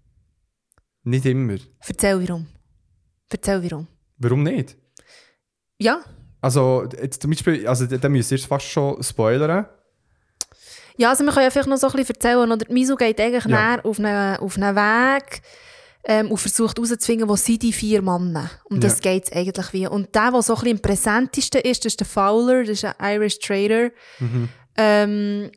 Nicht 1.05 1.27
immer. 1.27 1.57
Erzähl 1.87 2.27
warum. 2.27 2.47
Erzähl 3.29 3.63
warum. 3.71 3.87
Warum 4.19 4.43
nicht? 4.45 4.77
Ja, 5.79 6.01
Also, 6.41 6.89
jetzt 7.01 7.21
zum 7.23 7.31
Beispiel, 7.33 7.67
also 7.69 7.87
da 7.87 8.09
müsst 8.09 8.31
ihr 8.33 8.37
es 8.39 8.45
fast 8.47 8.67
schon 8.67 9.03
spoilern. 9.03 9.67
Ja, 10.97 11.11
also 11.11 11.25
wir 11.25 11.33
können 11.33 11.45
ja 11.45 11.51
vielleicht 11.51 11.69
noch 11.69 11.77
so 11.77 11.87
ein 11.89 11.93
bisschen 11.95 12.15
erzählen. 12.17 12.51
Oder 12.51 12.73
Misu 12.73 12.97
geht 12.97 13.21
eigentlich 13.21 13.45
Ja. 13.45 13.75
näher 13.77 13.85
auf 13.87 13.99
einen, 13.99 14.37
auf 14.37 14.57
einen 14.57 14.75
Weg 14.77 15.43
ähm, 16.05 16.31
und 16.31 16.39
versucht 16.39 16.77
herauszufinden, 16.79 17.29
wo 17.29 17.37
sind 17.37 17.63
die 17.63 17.73
vier 17.73 18.03
Männer. 18.03 18.51
Um 18.65 18.81
das 18.81 18.97
Ja. 19.03 19.13
geht 19.13 19.25
es 19.27 19.33
eigentlich 19.33 19.73
wie. 19.73 19.87
Und 19.87 20.15
der, 20.15 20.31
der 20.33 20.43
so 20.43 20.55
ein 20.55 20.61
bisschen 20.61 20.77
am 20.77 20.83
präsentesten 20.83 21.61
ist, 21.63 21.85
das 21.85 21.93
ist 21.93 22.01
der 22.01 22.07
Fowler, 22.07 22.61
das 22.65 22.71
ist 22.71 22.85
ein 22.85 22.95
Irish 23.15 23.39
Trader. 23.39 23.91
Mhm. 24.19 24.49
Ähm, 24.77 25.51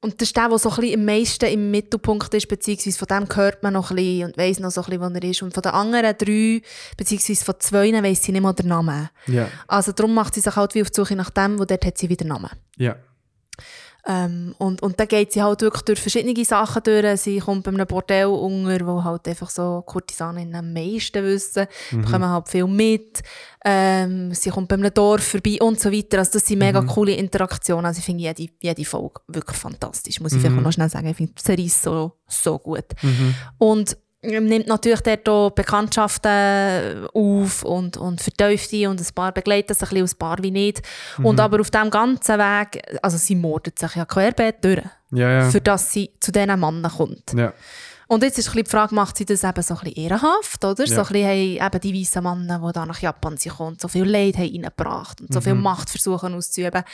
und 0.00 0.20
das 0.20 0.28
ist 0.28 0.36
der, 0.36 0.48
der 0.48 0.58
so 0.58 0.70
ein 0.70 0.76
bisschen 0.76 1.00
am 1.00 1.04
meisten 1.06 1.44
im 1.46 1.70
Mittelpunkt 1.72 2.32
ist, 2.32 2.46
beziehungsweise 2.46 2.96
von 2.98 3.08
dem 3.08 3.36
hört 3.36 3.64
man 3.64 3.72
noch 3.72 3.90
ein 3.90 3.96
bisschen 3.96 4.26
und 4.26 4.38
weiss 4.38 4.60
noch 4.60 4.70
so 4.70 4.82
ein 4.82 4.84
bisschen, 4.90 5.00
wo 5.00 5.06
er 5.18 5.24
ist. 5.24 5.42
Und 5.42 5.52
von 5.52 5.62
den 5.62 5.72
anderen 5.72 6.16
drei, 6.16 6.62
beziehungsweise 6.96 7.44
von 7.44 7.54
zwei, 7.58 7.92
weiss 8.04 8.22
sie 8.22 8.30
nicht 8.30 8.42
mal 8.42 8.52
den 8.52 8.68
Namen. 8.68 9.08
Ja. 9.26 9.48
Also 9.66 9.90
darum 9.90 10.14
macht 10.14 10.34
sie 10.34 10.40
sich 10.40 10.54
halt 10.54 10.76
wie 10.76 10.82
auf 10.82 10.90
die 10.90 10.94
Suche 11.00 11.16
nach 11.16 11.30
dem, 11.30 11.58
wo 11.58 11.64
dort 11.64 11.84
hat 11.84 11.98
sie 11.98 12.08
wieder 12.08 12.24
Namen. 12.26 12.50
Ja. 12.76 12.94
Ähm, 14.10 14.54
und, 14.56 14.82
und 14.82 14.98
dann 14.98 15.06
geht 15.06 15.32
sie 15.32 15.42
halt 15.42 15.60
wirklich 15.60 15.82
durch 15.82 16.00
verschiedene 16.00 16.42
Sachen 16.42 16.82
durch. 16.82 17.20
Sie 17.20 17.40
kommt 17.40 17.64
bei 17.64 17.70
einem 17.70 17.86
Bordell 17.86 18.26
unter, 18.26 18.86
wo 18.86 19.04
halt 19.04 19.28
einfach 19.28 19.50
so 19.50 19.82
Kurtisaninnen 19.84 20.54
am 20.54 20.72
meisten 20.72 21.22
wissen, 21.22 21.66
bekommen 21.90 22.26
halt 22.26 22.48
viel 22.48 22.66
mit. 22.66 23.20
Ähm, 23.62 24.32
sie 24.32 24.48
kommt 24.48 24.68
bei 24.68 24.76
einem 24.76 24.94
Dorf 24.94 25.22
vorbei 25.24 25.58
und 25.60 25.78
so 25.78 25.92
weiter. 25.92 26.20
Also 26.20 26.32
das 26.32 26.46
sind 26.46 26.58
mega 26.58 26.80
coole 26.80 27.12
Interaktionen. 27.12 27.84
Also 27.84 27.98
ich 27.98 28.06
finde 28.06 28.22
jede, 28.22 28.50
jede 28.62 28.84
Folge 28.86 29.20
wirklich 29.26 29.58
fantastisch. 29.58 30.20
Muss 30.20 30.32
ich 30.32 30.40
vielleicht 30.40 30.56
auch 30.56 30.62
noch 30.62 30.72
schnell 30.72 30.88
sagen. 30.88 31.08
Ich 31.08 31.16
finde 31.16 31.32
die 31.34 31.42
Serie 31.42 31.68
so, 31.68 32.12
so 32.26 32.58
gut. 32.58 32.86
Und 33.58 33.90
ähm, 33.92 34.07
nimmt 34.22 34.66
natürlich 34.66 35.00
dort 35.00 35.28
auch 35.28 35.50
Bekanntschaften 35.50 37.06
auf 37.14 37.62
und, 37.64 37.96
und 37.96 38.20
vertieft 38.20 38.72
die 38.72 38.86
und 38.86 39.00
ein 39.00 39.06
paar 39.14 39.32
begleiten 39.32 39.74
sich 39.74 39.82
ein 39.90 40.00
bisschen, 40.02 40.16
ein 40.16 40.18
paar 40.18 40.42
wie 40.42 40.50
nicht. 40.50 40.82
Und 41.22 41.38
aber 41.40 41.60
auf 41.60 41.70
diesem 41.70 41.90
ganzen 41.90 42.38
Weg, 42.38 42.82
also 43.02 43.16
sie 43.16 43.34
mordet 43.36 43.78
sich 43.78 43.94
ja 43.94 44.04
querbeet 44.04 44.56
durch, 44.64 44.82
Ja, 45.12 45.30
ja. 45.30 45.50
für 45.50 45.60
dass 45.60 45.92
sie 45.92 46.10
zu 46.20 46.32
diesen 46.32 46.58
Männern 46.60 46.90
kommt. 46.90 47.32
ja. 47.34 47.52
Und 48.10 48.22
jetzt 48.22 48.38
ist 48.38 48.46
ein 48.48 48.52
bisschen 48.52 48.64
die 48.64 48.70
Frage, 48.70 48.94
macht 48.94 49.18
sie 49.18 49.26
das 49.26 49.44
eben 49.44 49.62
so 49.62 49.74
ein 49.74 49.80
bisschen 49.80 50.02
ehrenhaft, 50.04 50.64
oder? 50.64 50.86
So 50.86 50.94
Ja. 50.94 51.02
ein 51.02 51.08
bisschen 51.08 51.60
haben 51.60 51.74
eben 51.74 51.80
die 51.82 52.00
weißen 52.00 52.22
Männer, 52.22 52.62
die 52.66 52.72
da 52.72 52.86
nach 52.86 53.00
Japan 53.00 53.36
sind, 53.36 53.52
gekommen, 53.52 53.76
so 53.78 53.86
viel 53.86 54.04
Leid 54.08 54.38
haben 54.38 54.50
reingebracht 54.50 55.20
und 55.20 55.30
so 55.30 55.42
viel 55.42 55.54
Macht 55.54 55.90
versuchen 55.90 56.32
auszuüben. 56.34 56.84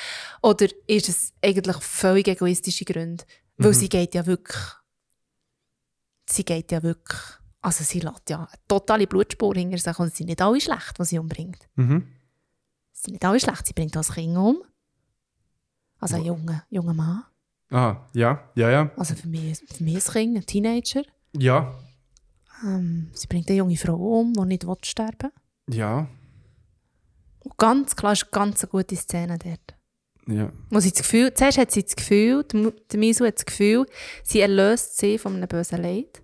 Oder 0.43 0.67
ist 0.89 1.09
es 1.09 1.33
eigentlich 1.41 1.77
völlig 1.77 2.27
egoistische 2.27 2.85
Gründe? 2.85 3.23
Weil 3.59 3.75
sie 3.75 3.89
geht 3.89 4.13
ja 4.17 4.27
wirklich, 4.27 4.59
sie 6.27 6.45
geht 6.45 6.73
ja 6.73 6.83
wirklich, 6.83 7.21
also 7.61 7.85
sie 7.85 8.01
lässt 8.01 8.31
ja 8.31 8.39
eine 8.39 8.49
totale 8.69 9.07
Blutspur 9.07 9.55
hinter 9.55 9.79
sich 9.79 9.99
und 9.99 10.11
sie 10.11 10.19
sind 10.19 10.27
nicht 10.29 10.43
alle 10.43 10.61
schlecht, 10.61 10.99
was 10.99 11.09
sie 11.11 11.19
umbringt. 11.19 11.69
Mhm. 11.77 12.07
Sie 12.93 13.03
sind 13.03 13.13
nicht 13.15 13.25
alle 13.25 13.41
schlecht, 13.41 13.67
sie 13.67 13.73
bringt 13.73 13.97
auch 13.97 14.01
das 14.01 14.13
Kind 14.13 14.37
um. 14.37 14.63
Also 15.99 16.17
ein 16.17 16.25
junger, 16.25 16.65
junger 16.71 16.95
Mann. 16.95 17.25
Ah, 17.71 18.07
ja, 18.13 18.51
ja, 18.55 18.71
ja. 18.71 18.91
Also 18.97 19.15
für 19.15 19.27
mich, 19.29 19.59
für 19.59 19.83
mich 19.83 20.07
ein 20.07 20.13
Kind, 20.13 20.37
ein 20.37 20.47
Teenager. 20.47 21.03
Ja, 21.37 21.75
Ähm, 22.63 23.11
sie 23.15 23.27
bringt 23.27 23.49
eine 23.49 23.59
junge 23.59 23.77
Frau 23.77 23.97
um, 23.97 24.33
die 24.33 24.41
nicht 24.45 24.67
will 24.67 24.77
sterben 24.85 25.31
ja, 25.69 26.07
Und 27.41 27.57
ganz 27.57 27.97
klar 27.97 28.13
ist 28.13 28.25
eine 28.25 28.31
ganz 28.31 28.69
gute 28.69 28.97
Szene 28.97 29.39
dort. 29.39 29.74
Ja. 30.27 30.53
Wo 30.71 30.81
sie 30.81 30.91
das 30.91 31.03
Gefühl, 31.03 31.35
zuerst 31.35 31.59
hat 31.59 31.71
sie 31.71 31.83
das 31.83 31.97
Gefühl, 31.97 32.45
die 32.45 32.97
Misu 32.97 33.25
hat 33.25 33.37
das 33.37 33.47
Gefühl, 33.47 33.87
sie 34.23 34.41
erlöst 34.41 34.97
sie 34.97 35.19
von 35.19 35.37
einem 35.37 35.49
bösen 35.49 35.83
Leid. 35.83 36.23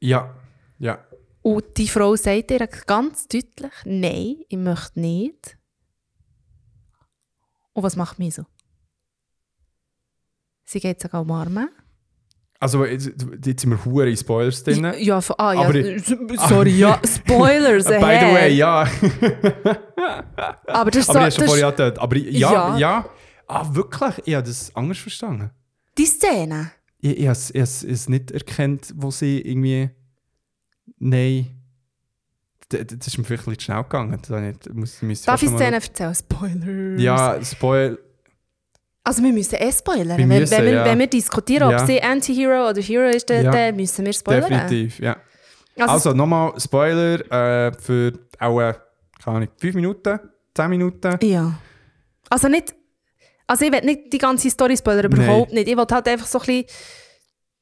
Ja, 0.00 0.34
ja. 0.78 1.04
Und 1.42 1.76
die 1.78 1.88
Frau 1.88 2.16
sagt 2.16 2.50
ihr 2.50 2.66
ganz 2.66 3.28
deutlich, 3.28 3.72
nein, 3.84 4.42
ich 4.48 4.58
möchte 4.58 5.00
nicht. 5.00 5.56
Und 7.72 7.82
was 7.82 7.96
macht 7.96 8.18
Misu? 8.18 8.42
Sie 10.64 10.80
geht 10.80 11.00
sogar 11.00 11.22
umarmen. 11.22 11.68
Also, 12.58 12.84
jetzt, 12.84 13.10
jetzt 13.44 13.60
sind 13.60 13.70
wir 13.70 13.84
hure 13.84 14.08
in 14.08 14.16
Spoilers 14.16 14.62
drin. 14.64 14.82
Ja, 14.84 14.94
ja, 14.94 15.20
ah, 15.38 15.52
ja, 15.52 15.60
Aber 15.60 15.72
sorry, 16.48 16.70
ja, 16.70 17.00
Spoilers, 17.06 17.84
By 17.84 17.92
the 17.94 18.00
way, 18.34 18.54
ja. 18.54 18.86
Aber 20.66 20.90
das 20.90 21.02
ist 21.02 21.06
so, 21.12 21.18
Aber 21.18 21.28
ich 21.28 21.34
das 21.34 21.36
habe 21.36 21.36
schon 21.36 21.46
vorher 21.46 21.68
ist 21.68 21.76
gedacht. 21.76 21.98
Aber 21.98 22.16
ja, 22.16 22.30
ja, 22.52 22.76
Ja. 22.78 23.08
Ah, 23.48 23.64
wirklich? 23.74 24.22
Ich 24.24 24.34
habe 24.34 24.46
das 24.46 24.74
anders 24.74 24.98
verstanden. 24.98 25.50
die 25.98 26.06
Szene. 26.06 26.72
Ich, 27.00 27.18
ich 27.18 27.24
habe 27.26 27.32
es- 27.32 27.50
ich 27.50 27.56
habe 27.56 27.62
es- 27.64 27.84
es 27.84 28.08
nicht 28.08 28.30
erkannt, 28.32 28.92
wo 28.96 29.10
sie 29.10 29.40
irgendwie. 29.40 29.90
Nein. 30.98 31.46
d- 32.72 32.84
d- 32.84 32.96
das 32.96 33.06
ist 33.06 33.18
mir 33.18 33.24
vielleicht 33.24 33.46
ein 33.46 33.50
bisschen 33.54 33.60
schnell 33.60 33.82
gegangen. 33.84 34.18
Das 34.26 34.66
ich 34.66 34.72
muss, 34.74 35.00
müsste 35.02 35.26
Darf 35.26 35.42
ich 35.42 35.48
Szenen 35.50 35.74
erzählen? 35.74 36.14
Spoilers. 36.14 37.00
Ja, 37.00 37.44
Spoil. 37.44 37.98
Also 39.06 39.22
wir 39.22 39.32
müssen 39.32 39.54
eh 39.54 39.70
spoilern. 39.72 40.18
Wir 40.18 40.28
wenn, 40.28 40.40
müssen, 40.40 40.50
wenn, 40.58 40.64
wir, 40.64 40.72
ja. 40.72 40.84
wenn 40.84 40.98
wir 40.98 41.06
diskutieren, 41.06 41.70
Ja. 41.70 41.80
ob 41.80 41.86
sie 41.86 42.02
Anti-Hero 42.02 42.70
oder 42.70 42.82
Hero 42.82 43.08
ist, 43.08 43.30
dann, 43.30 43.44
Ja. 43.44 43.70
müssen 43.72 44.04
wir 44.04 44.12
spoilern. 44.12 44.50
Definitiv, 44.50 44.98
ja. 44.98 45.16
Also, 45.78 45.92
Also 45.92 46.12
nochmal 46.12 46.58
Spoiler 46.58 47.20
äh, 47.68 47.72
für 47.78 48.12
auch, 48.40 48.60
äh, 48.60 48.74
keine 49.24 49.36
Ahnung, 49.36 49.48
5 49.58 49.74
Minuten, 49.76 50.18
10 50.56 50.70
Minuten. 50.70 51.18
Ja. 51.22 51.52
Also 52.30 52.48
nicht... 52.48 52.74
Also 53.46 53.64
ich 53.64 53.70
will 53.72 53.80
nicht 53.82 54.12
die 54.12 54.18
ganze 54.18 54.50
Story 54.50 54.76
spoilern, 54.76 55.06
überhaupt 55.12 55.52
nicht. 55.52 55.68
Ich 55.68 55.76
will 55.76 55.84
halt 55.88 56.08
einfach 56.08 56.26
so 56.26 56.40
ein 56.40 56.46
bisschen 56.46 56.64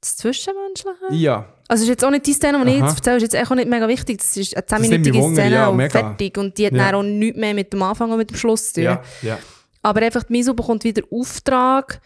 das 0.00 0.16
Zwischenmenschliche. 0.16 0.96
Ja, 1.10 1.46
Also 1.68 1.82
es 1.82 1.82
ist 1.82 1.88
jetzt 1.88 2.04
auch 2.06 2.10
nicht 2.10 2.24
die 2.26 2.32
Szene, 2.32 2.64
die 2.64 2.70
ich 2.70 2.80
jetzt 2.80 2.96
erzähle, 2.96 3.16
ist 3.16 3.22
jetzt 3.24 3.34
echt 3.34 3.50
auch 3.50 3.54
nicht 3.54 3.68
mega 3.68 3.86
wichtig. 3.86 4.16
Das 4.18 4.34
ist 4.34 4.56
eine 4.56 4.80
nimmt 4.88 5.04
mich 5.04 5.12
10-minütige 5.12 5.20
Wunder, 5.22 5.42
Szene 5.42 5.54
ja, 5.56 5.68
und 5.68 5.76
mega. 5.76 5.90
fertig. 5.90 6.38
Und 6.38 6.56
die 6.56 6.66
hat 6.66 6.72
Ja. 6.72 6.86
dann 6.86 6.94
auch 6.94 7.02
nichts 7.02 7.38
mehr 7.38 7.52
mit 7.52 7.70
dem 7.70 7.82
Anfang 7.82 8.10
und 8.10 8.16
mit 8.16 8.30
dem 8.30 8.36
Schluss 8.38 8.68
zu 8.68 8.74
tun. 8.76 8.84
ja, 8.84 9.02
ja. 9.20 9.38
Aber 9.84 10.00
einfach, 10.02 10.24
die 10.24 10.32
Miso 10.32 10.54
bekommt 10.54 10.82
wieder 10.84 11.02
Auftrag, 11.10 12.00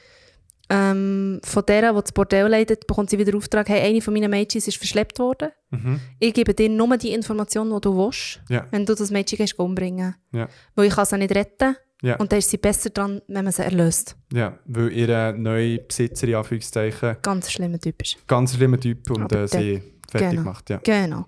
ähm, 0.70 1.40
von 1.44 1.62
der, 1.66 1.92
die 1.94 2.00
das 2.02 2.12
Bordell 2.12 2.46
leitet, 2.48 2.86
bekommt 2.86 3.08
sie 3.08 3.18
wieder 3.18 3.34
Auftrag, 3.36 3.68
hey, 3.70 3.80
eine 3.88 4.02
von 4.02 4.12
meinen 4.12 4.30
Mädchen 4.30 4.58
ist 4.58 4.76
verschleppt 4.76 5.18
worden. 5.18 5.48
Mhm. 5.70 5.98
Ich 6.18 6.34
gebe 6.34 6.52
dir 6.52 6.68
nur 6.68 6.94
die 6.98 7.12
Information, 7.12 7.70
die 7.74 7.80
du 7.80 7.96
willst, 7.96 8.40
Ja. 8.50 8.66
wenn 8.70 8.84
du 8.84 8.94
das 8.94 9.10
Mädchen 9.10 9.38
gehst 9.38 9.58
umbringen 9.58 10.14
Ja. 10.32 10.48
Weil 10.74 10.88
ich 10.88 10.94
kann 10.94 11.06
sie 11.06 11.16
nicht 11.16 11.34
retten 11.34 11.74
Ja. 12.02 12.16
und 12.16 12.30
dann 12.32 12.38
ist 12.40 12.50
sie 12.50 12.58
besser 12.58 12.90
dran, 12.90 13.22
wenn 13.28 13.44
man 13.44 13.52
sie 13.52 13.62
erlöst. 13.64 14.14
ja, 14.32 14.58
weil 14.66 14.92
ihr 14.92 15.32
neue 15.32 15.78
Besitzer, 15.78 16.28
in 16.28 16.34
Anführungszeichen, 16.34 17.16
Ganz 17.22 17.50
schlimmer 17.50 17.78
Typ 17.78 18.02
ist. 18.02 18.18
ganz 18.26 18.54
schlimmer 18.54 18.78
Typ 18.78 19.10
und 19.10 19.32
äh, 19.32 19.48
sie 19.48 19.82
fertig 20.10 20.30
genau. 20.30 20.42
macht. 20.42 20.68
Ja. 20.68 20.80
Genau. 20.84 21.26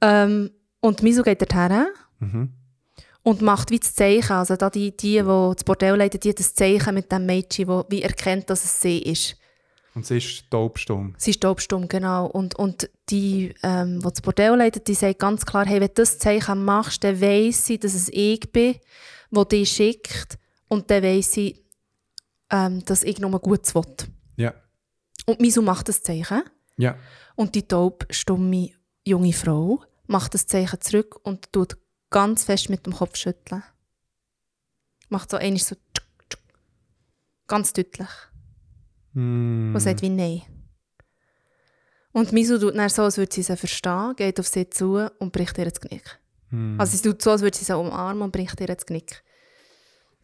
Ähm, 0.00 0.50
und 0.80 1.02
Miso 1.02 1.22
geht 1.24 1.40
dorthin 1.40 1.86
Mhm. 2.20 2.52
Und 3.24 3.42
macht 3.42 3.70
wie 3.70 3.80
das 3.80 3.94
Zeichen. 3.94 4.32
Also 4.32 4.54
da 4.54 4.70
die, 4.70 4.96
die, 4.96 5.18
die 5.18 5.22
das 5.22 5.64
Bordell 5.64 5.96
leiten, 5.96 6.20
die 6.20 6.28
hat 6.28 6.38
das 6.38 6.54
Zeichen 6.54 6.94
mit 6.94 7.10
dem 7.10 7.26
Mädchen, 7.26 7.66
wo 7.66 7.84
wie 7.88 8.02
erkennt, 8.02 8.48
dass 8.50 8.64
es 8.64 8.80
sie 8.80 8.98
ist. 8.98 9.36
Und 9.94 10.06
sie 10.06 10.18
ist 10.18 10.50
taubstumm. 10.50 11.14
Sie 11.16 11.30
ist 11.30 11.40
taubstumm, 11.40 11.88
genau. 11.88 12.26
Und, 12.26 12.56
und 12.56 12.90
die, 13.08 13.54
ähm, 13.62 14.00
die 14.00 14.08
das 14.08 14.20
Bordell 14.20 14.56
leitet, 14.56 14.88
die 14.88 14.94
sagt 14.94 15.20
ganz 15.20 15.46
klar, 15.46 15.64
hey, 15.66 15.80
wenn 15.80 15.88
du 15.88 15.94
das 15.94 16.18
Zeichen 16.18 16.64
machst, 16.64 17.02
dann 17.02 17.20
weiss 17.20 17.64
sie, 17.64 17.78
dass 17.78 17.94
es 17.94 18.08
ich 18.10 18.40
bin, 18.52 18.76
der 19.30 19.44
dich 19.44 19.70
schickt. 19.70 20.38
Und 20.68 20.90
dann 20.90 21.02
weiss 21.02 21.32
sie, 21.32 21.64
ähm, 22.50 22.84
dass 22.84 23.04
ich 23.04 23.18
nur 23.20 23.38
Gutes 23.40 23.74
will. 23.74 23.84
Ja. 24.36 24.52
Und 25.26 25.40
Misu 25.40 25.62
macht 25.62 25.88
das 25.88 26.02
Zeichen. 26.02 26.42
Ja. 26.76 26.96
Und 27.36 27.54
die 27.54 27.66
taubstumme 27.66 28.70
junge 29.06 29.32
Frau 29.32 29.82
macht 30.06 30.34
das 30.34 30.46
Zeichen 30.46 30.80
zurück 30.80 31.20
und 31.22 31.52
tut 31.52 31.76
ganz 32.14 32.44
fest 32.44 32.70
mit 32.70 32.86
dem 32.86 32.94
Kopf 32.94 33.16
schütteln. 33.16 33.64
Macht 35.08 35.30
so 35.30 35.36
einmal 35.36 35.58
so 35.58 35.74
tschuk, 35.74 36.28
tschuk. 36.30 36.40
ganz 37.48 37.72
deutlich. 37.72 38.08
Mm. 39.14 39.74
Und 39.74 39.80
sagt 39.80 40.00
wie 40.00 40.10
Nein. 40.10 40.42
Und 42.12 42.32
Misu 42.32 42.58
tut 42.58 42.76
dann 42.76 42.88
so, 42.88 43.02
als 43.02 43.18
würde 43.18 43.34
sie 43.34 43.42
sie 43.42 43.56
verstehen, 43.56 44.14
geht 44.14 44.38
auf 44.38 44.46
sie 44.46 44.70
zu 44.70 45.10
und 45.18 45.32
bricht 45.32 45.58
ihr 45.58 45.64
das 45.64 45.80
Knick. 45.80 46.20
Mm. 46.50 46.80
Also 46.80 46.96
sie 46.96 47.02
tut 47.02 47.20
so, 47.20 47.32
als 47.32 47.42
würde 47.42 47.58
sie 47.58 47.64
sie 47.64 47.76
umarmen 47.76 48.22
und 48.22 48.30
bricht 48.30 48.60
ihr 48.60 48.68
das 48.68 48.86
Knick. 48.86 49.24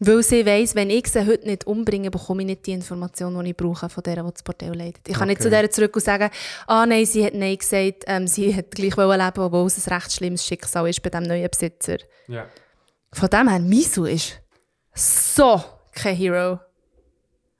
Weil 0.03 0.23
sie 0.23 0.43
weiss, 0.47 0.73
wenn 0.73 0.89
ich 0.89 1.07
sie 1.07 1.27
heute 1.27 1.45
nicht 1.47 1.67
umbringe, 1.67 2.09
bekomme 2.09 2.41
ich 2.41 2.47
nicht 2.47 2.65
die 2.65 2.71
Information, 2.71 3.43
die 3.43 3.51
ich 3.51 3.55
brauche 3.55 3.87
von 3.87 4.01
der, 4.03 4.23
die 4.23 4.31
das 4.31 4.41
Bordell 4.41 4.73
leitet. 4.73 5.07
Ich 5.07 5.13
kann 5.13 5.27
nicht 5.27 5.37
Okay. 5.41 5.43
zu 5.43 5.49
der 5.51 5.69
zurück 5.69 5.95
und 5.95 6.01
sagen, 6.03 6.31
ah 6.65 6.87
nein, 6.87 7.05
sie 7.05 7.23
hat 7.23 7.35
Nein 7.35 7.55
gesagt, 7.55 8.05
ähm, 8.07 8.25
sie 8.25 8.55
hat 8.55 8.71
gleich 8.71 8.97
wollen 8.97 9.19
leben, 9.23 9.39
obwohl 9.39 9.67
es 9.67 9.87
ein 9.87 9.93
recht 9.93 10.11
schlimmes 10.11 10.43
Schicksal 10.43 10.89
ist 10.89 11.03
bei 11.03 11.11
diesem 11.11 11.27
neuen 11.27 11.47
Besitzer. 11.49 11.97
ja. 12.27 12.47
Von 13.13 13.29
dem 13.29 13.47
her, 13.49 13.59
Misu 13.59 14.05
ist 14.05 14.39
so 14.95 15.61
kein 15.91 16.15
Hero. 16.15 16.59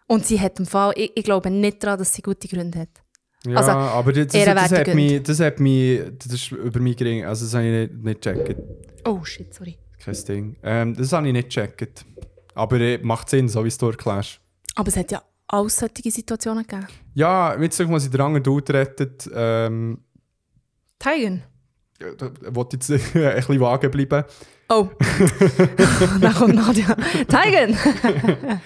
Und 0.08 0.26
sie 0.26 0.40
hat 0.40 0.58
im 0.60 0.66
Fall, 0.66 0.94
ich, 0.96 1.12
ich 1.14 1.24
glaube 1.26 1.52
nicht 1.52 1.84
daran, 1.84 2.00
dass 2.00 2.14
sie 2.14 2.22
gute 2.22 2.48
Gründe 2.48 2.80
hat. 2.80 2.90
Ja, 3.46 3.58
Also, 3.58 3.72
aber 3.72 4.14
das, 4.14 4.28
das, 4.28 4.46
das, 4.46 4.72
hat 4.72 4.96
mich, 4.96 5.22
das 5.24 5.40
hat 5.42 5.60
mich, 5.60 6.02
das 6.18 6.34
ist 6.34 6.52
über 6.52 6.80
mich 6.80 6.96
gering, 6.98 7.26
also 7.26 7.46
das 7.46 7.54
habe 7.54 7.66
ich 7.66 7.90
nicht, 7.92 8.04
nicht 8.04 8.22
gecheckt, 8.22 8.62
Oh 9.06 9.24
shit, 9.26 9.54
sorry. 9.54 9.78
kein 10.04 10.16
Ding. 10.26 10.56
Ähm, 10.64 10.96
das 10.96 11.12
habe 11.14 11.28
ich 11.28 11.34
nicht 11.34 11.50
gecheckt. 11.50 12.06
Aber 12.56 12.80
äh, 12.80 12.98
macht 13.02 13.30
Sinn, 13.30 13.48
so 13.50 13.64
wie 13.64 13.68
es 13.70 13.78
du 13.78 13.88
erklärst. 13.88 14.40
Aber 14.76 14.88
es 14.88 14.98
hat 14.98 15.12
ja 15.12 15.22
all 15.48 15.70
solche 15.70 16.10
Situationen 16.12 16.66
gegeben. 16.66 16.88
Ja, 17.14 17.60
jetzt 17.60 17.78
sag 17.78 17.90
mal, 17.90 18.00
sie 18.00 18.10
den 18.10 18.22
anderen 18.22 18.44
Dude 18.44 18.74
rettet, 18.74 19.30
ähm, 19.34 20.00
Tigen. 21.00 21.44
ja, 22.02 22.14
da 22.18 22.32
wollte 22.56 22.78
jetzt 22.78 22.90
ein 23.16 23.36
bisschen 23.36 23.60
vage 23.60 23.90
bleiben. 23.90 24.24
Oh. 24.70 24.88
Dann 26.22 26.34
kommt 26.34 26.56
Nadja. 26.56 26.96
Tigen! 27.28 27.78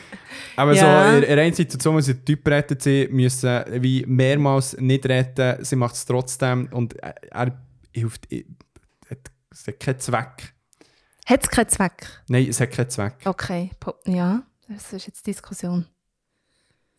Aber 0.57 0.73
Ja. 0.73 1.11
so, 1.11 1.17
in 1.17 1.23
in 1.23 1.39
einer 1.39 1.53
Situation, 1.55 1.95
wo 1.95 1.99
sie 2.01 2.13
den 2.13 2.23
Typ 2.25 2.47
rettet, 2.47 2.81
sie 2.81 3.07
müssen 3.11 3.63
wie 3.81 4.05
mehrmals 4.07 4.77
nicht 4.79 5.05
retten, 5.07 5.63
sie 5.65 5.75
macht 5.75 5.95
es 5.95 6.05
trotzdem 6.05 6.69
und 6.71 6.93
er, 6.97 7.15
er 7.31 7.57
hilft, 7.93 8.31
er 8.31 8.43
hat, 9.09 9.19
es 9.51 9.67
hat 9.67 9.79
keinen 9.79 9.99
Zweck. 9.99 10.53
Hat 11.25 11.43
es 11.43 11.49
keinen 11.49 11.69
Zweck? 11.69 12.07
Nein, 12.27 12.47
es 12.49 12.59
hat 12.59 12.71
keinen 12.71 12.89
Zweck, 12.89 13.15
Okay, 13.25 13.71
ja, 14.05 14.43
das 14.69 14.93
ist 14.93 15.07
jetzt 15.07 15.25
Diskussion. 15.27 15.85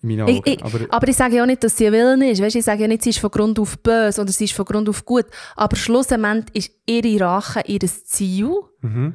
in 0.02 0.08
meinen 0.08 0.28
Ich, 0.28 0.38
Augen. 0.38 0.50
ich, 0.50 0.64
aber, 0.64 0.80
aber 0.94 1.08
ich 1.08 1.16
sage 1.16 1.36
ja 1.36 1.46
nicht, 1.46 1.62
dass 1.64 1.76
sie 1.76 1.90
Willen 1.92 2.22
ist. 2.22 2.42
Weißt, 2.42 2.56
ich 2.56 2.64
sage 2.64 2.82
ja 2.82 2.88
nicht, 2.88 3.02
sie 3.02 3.10
ist 3.10 3.18
von 3.18 3.30
Grund 3.30 3.58
auf 3.58 3.78
böse 3.78 4.20
oder 4.20 4.32
sie 4.32 4.44
ist 4.44 4.52
von 4.54 4.64
Grund 4.64 4.88
auf 4.88 5.04
gut. 5.04 5.26
Aber 5.54 5.76
schlussendlich 5.76 6.54
ist 6.68 6.72
ihre 6.86 7.24
Rache 7.24 7.62
ihr 7.66 7.80
Ziel. 7.80 8.50
mhm. 8.80 9.14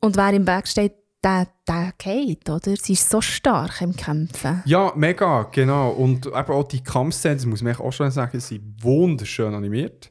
Und 0.00 0.16
wer 0.16 0.30
im 0.32 0.46
Weg 0.46 0.66
steht, 0.66 0.94
der, 1.22 1.46
der 1.68 1.92
geht, 1.96 2.50
oder? 2.50 2.74
Sie 2.76 2.94
ist 2.94 3.08
so 3.08 3.20
stark 3.20 3.80
im 3.80 3.94
Kämpfen. 3.94 4.62
Ja, 4.66 4.92
mega, 4.96 5.44
genau. 5.52 5.90
Und 5.90 6.26
eben 6.26 6.34
auch 6.34 6.66
die 6.66 6.82
Kampfszenen, 6.82 7.38
das 7.38 7.46
muss 7.46 7.62
man 7.62 7.76
auch 7.76 7.92
schon 7.92 8.10
sagen, 8.10 8.40
sind 8.40 8.82
wunderschön 8.82 9.54
animiert. 9.54 10.10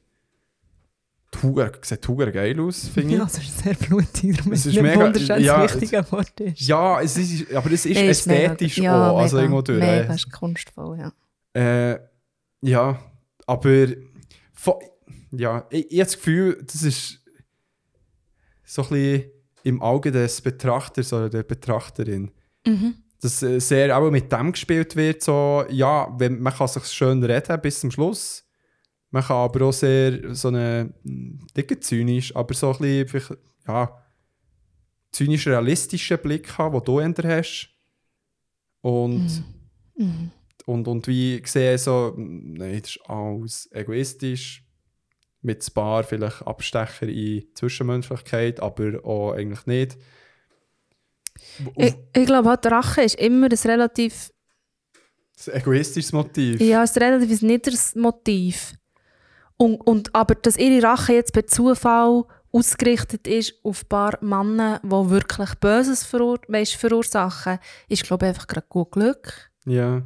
Huger, 1.41 1.71
sieht 1.81 2.07
hure 2.07 2.31
geil 2.31 2.59
aus, 2.59 2.87
finde 2.89 3.13
ich. 3.13 3.19
Ja, 3.19 3.25
es 3.25 3.37
ist 3.37 3.57
sehr 3.59 3.73
blutig, 3.73 4.37
darum 4.37 4.51
Es 4.53 4.59
ist 4.59 4.65
ist 4.67 4.73
nicht 4.73 4.81
mega- 4.83 5.05
wunderschön 5.05 5.43
ja, 5.43 5.61
das 5.63 5.75
richtige 5.75 6.11
Wort 6.11 6.39
ist. 6.39 6.61
Ja, 6.67 7.01
es 7.01 7.17
ist, 7.17 7.53
aber 7.53 7.71
es 7.71 7.85
ist 7.85 7.95
Er 7.97 8.09
ästhetisch 8.09 8.77
mega, 8.77 8.91
ja, 8.91 9.09
auch, 9.11 9.17
also 9.19 9.35
mega, 9.37 9.43
irgendwo 9.45 9.61
durch. 9.61 9.79
Mega, 9.79 10.13
ist 10.13 10.31
kunstvoll, 10.31 10.99
ja. 10.99 11.13
Äh, 11.93 11.99
ja, 12.61 12.99
aber 13.47 13.87
ja, 15.31 15.65
ich, 15.69 15.85
ich 15.91 15.99
habe 15.99 16.05
das 16.05 16.15
Gefühl, 16.17 16.63
das 16.65 16.83
ist 16.83 17.19
so 18.63 18.83
ein 18.83 18.89
bisschen 18.89 19.31
im 19.63 19.81
Auge 19.81 20.11
des 20.11 20.41
Betrachters 20.41 21.13
oder 21.13 21.29
der 21.29 21.43
Betrachterin. 21.43 22.31
Mhm. 22.65 22.95
Dass 23.21 23.41
äh, 23.43 23.59
sehr 23.59 23.97
auch 23.97 24.09
mit 24.11 24.31
dem 24.31 24.51
gespielt 24.51 24.95
wird, 24.95 25.21
so, 25.23 25.63
ja, 25.69 26.07
wenn, 26.17 26.41
man 26.41 26.53
kann 26.53 26.67
sich 26.67 26.83
schön 26.85 27.23
reden 27.23 27.59
bis 27.61 27.79
zum 27.79 27.91
Schluss. 27.91 28.43
Man 29.11 29.23
kann 29.23 29.37
aber 29.37 29.65
auch 29.65 29.73
sehr 29.73 30.33
so 30.33 30.47
eine 30.47 30.93
dicke 31.55 31.79
zynisch, 31.79 32.35
aber 32.35 32.53
so 32.53 32.71
ein 32.71 33.05
bisschen, 33.05 33.37
ja, 33.67 33.97
zynisch 35.11 35.47
realistischen 35.47 36.17
Blick 36.19 36.57
haben, 36.57 36.81
den 36.83 37.13
du 37.13 37.21
eher 37.27 37.37
hast. 37.37 37.69
Und 38.81 39.43
Mhm. 39.95 40.31
und, 40.65 40.87
und 40.87 41.07
wie 41.07 41.39
gesehen, 41.41 41.77
so, 41.77 42.13
mm, 42.15 42.53
nein, 42.53 42.81
das 42.81 42.91
ist 42.95 43.01
alles 43.09 43.69
egoistisch. 43.71 44.63
Mit 45.43 45.67
ein 45.67 45.73
paar 45.73 46.03
vielleicht 46.03 46.45
Abstecher 46.47 47.07
in 47.07 47.43
Zwischenmenschlichkeit, 47.55 48.59
aber 48.59 49.03
auch 49.03 49.33
eigentlich 49.33 49.65
nicht. 49.65 49.97
Ich, 51.75 51.95
ich 52.15 52.25
glaube, 52.25 52.49
halt, 52.49 52.65
Rache 52.67 53.01
ist 53.01 53.15
immer 53.15 53.47
ein 53.47 53.57
relativ, 53.65 54.31
ein 55.47 55.53
egoistisches 55.53 56.13
Motiv. 56.13 56.61
ja, 56.61 56.81
ein 56.81 56.87
relativ 56.87 57.41
niederes 57.41 57.95
Motiv. 57.95 58.73
Und, 59.61 59.75
und, 59.81 60.15
aber 60.15 60.35
dass 60.35 60.57
ihre 60.57 60.81
Rache 60.83 61.13
jetzt 61.13 61.33
per 61.33 61.45
Zufall 61.45 62.23
ausgerichtet 62.51 63.27
ist 63.27 63.53
auf 63.63 63.83
ein 63.83 63.87
paar 63.89 64.17
Männer, 64.21 64.79
die 64.83 64.89
wirklich 65.09 65.53
Böses 65.55 66.03
verur 66.03 66.39
weißt, 66.47 66.75
verursachen, 66.75 67.59
ist, 67.87 68.03
glaube 68.03 68.25
ich, 68.25 68.29
einfach 68.29 68.47
gerade 68.47 68.65
gut 68.67 68.91
Glück. 68.91 69.51
Ja. 69.65 70.01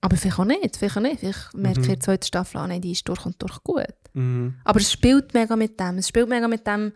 Aber 0.00 0.16
vielleicht 0.16 0.38
auch 0.38 0.44
nicht. 0.44 0.76
Vielleicht 0.76 0.96
auch 0.96 1.00
nicht. 1.00 1.20
Vielleicht 1.20 1.54
merke 1.54 1.80
ich 1.80 1.86
Mhm. 1.86 1.90
der 1.92 2.00
zweiten 2.00 2.26
Staffel 2.26 2.58
an, 2.58 2.80
die 2.80 2.92
ist 2.92 3.08
durch 3.08 3.24
und 3.26 3.40
durch 3.42 3.62
gut. 3.64 3.86
Mhm. 4.12 4.54
Aber 4.64 4.78
es 4.80 4.92
spielt 4.92 5.34
mega 5.34 5.56
mit 5.56 5.80
dem. 5.80 5.98
Es 5.98 6.08
spielt 6.08 6.28
mega 6.28 6.46
mit 6.48 6.66
dem, 6.66 6.92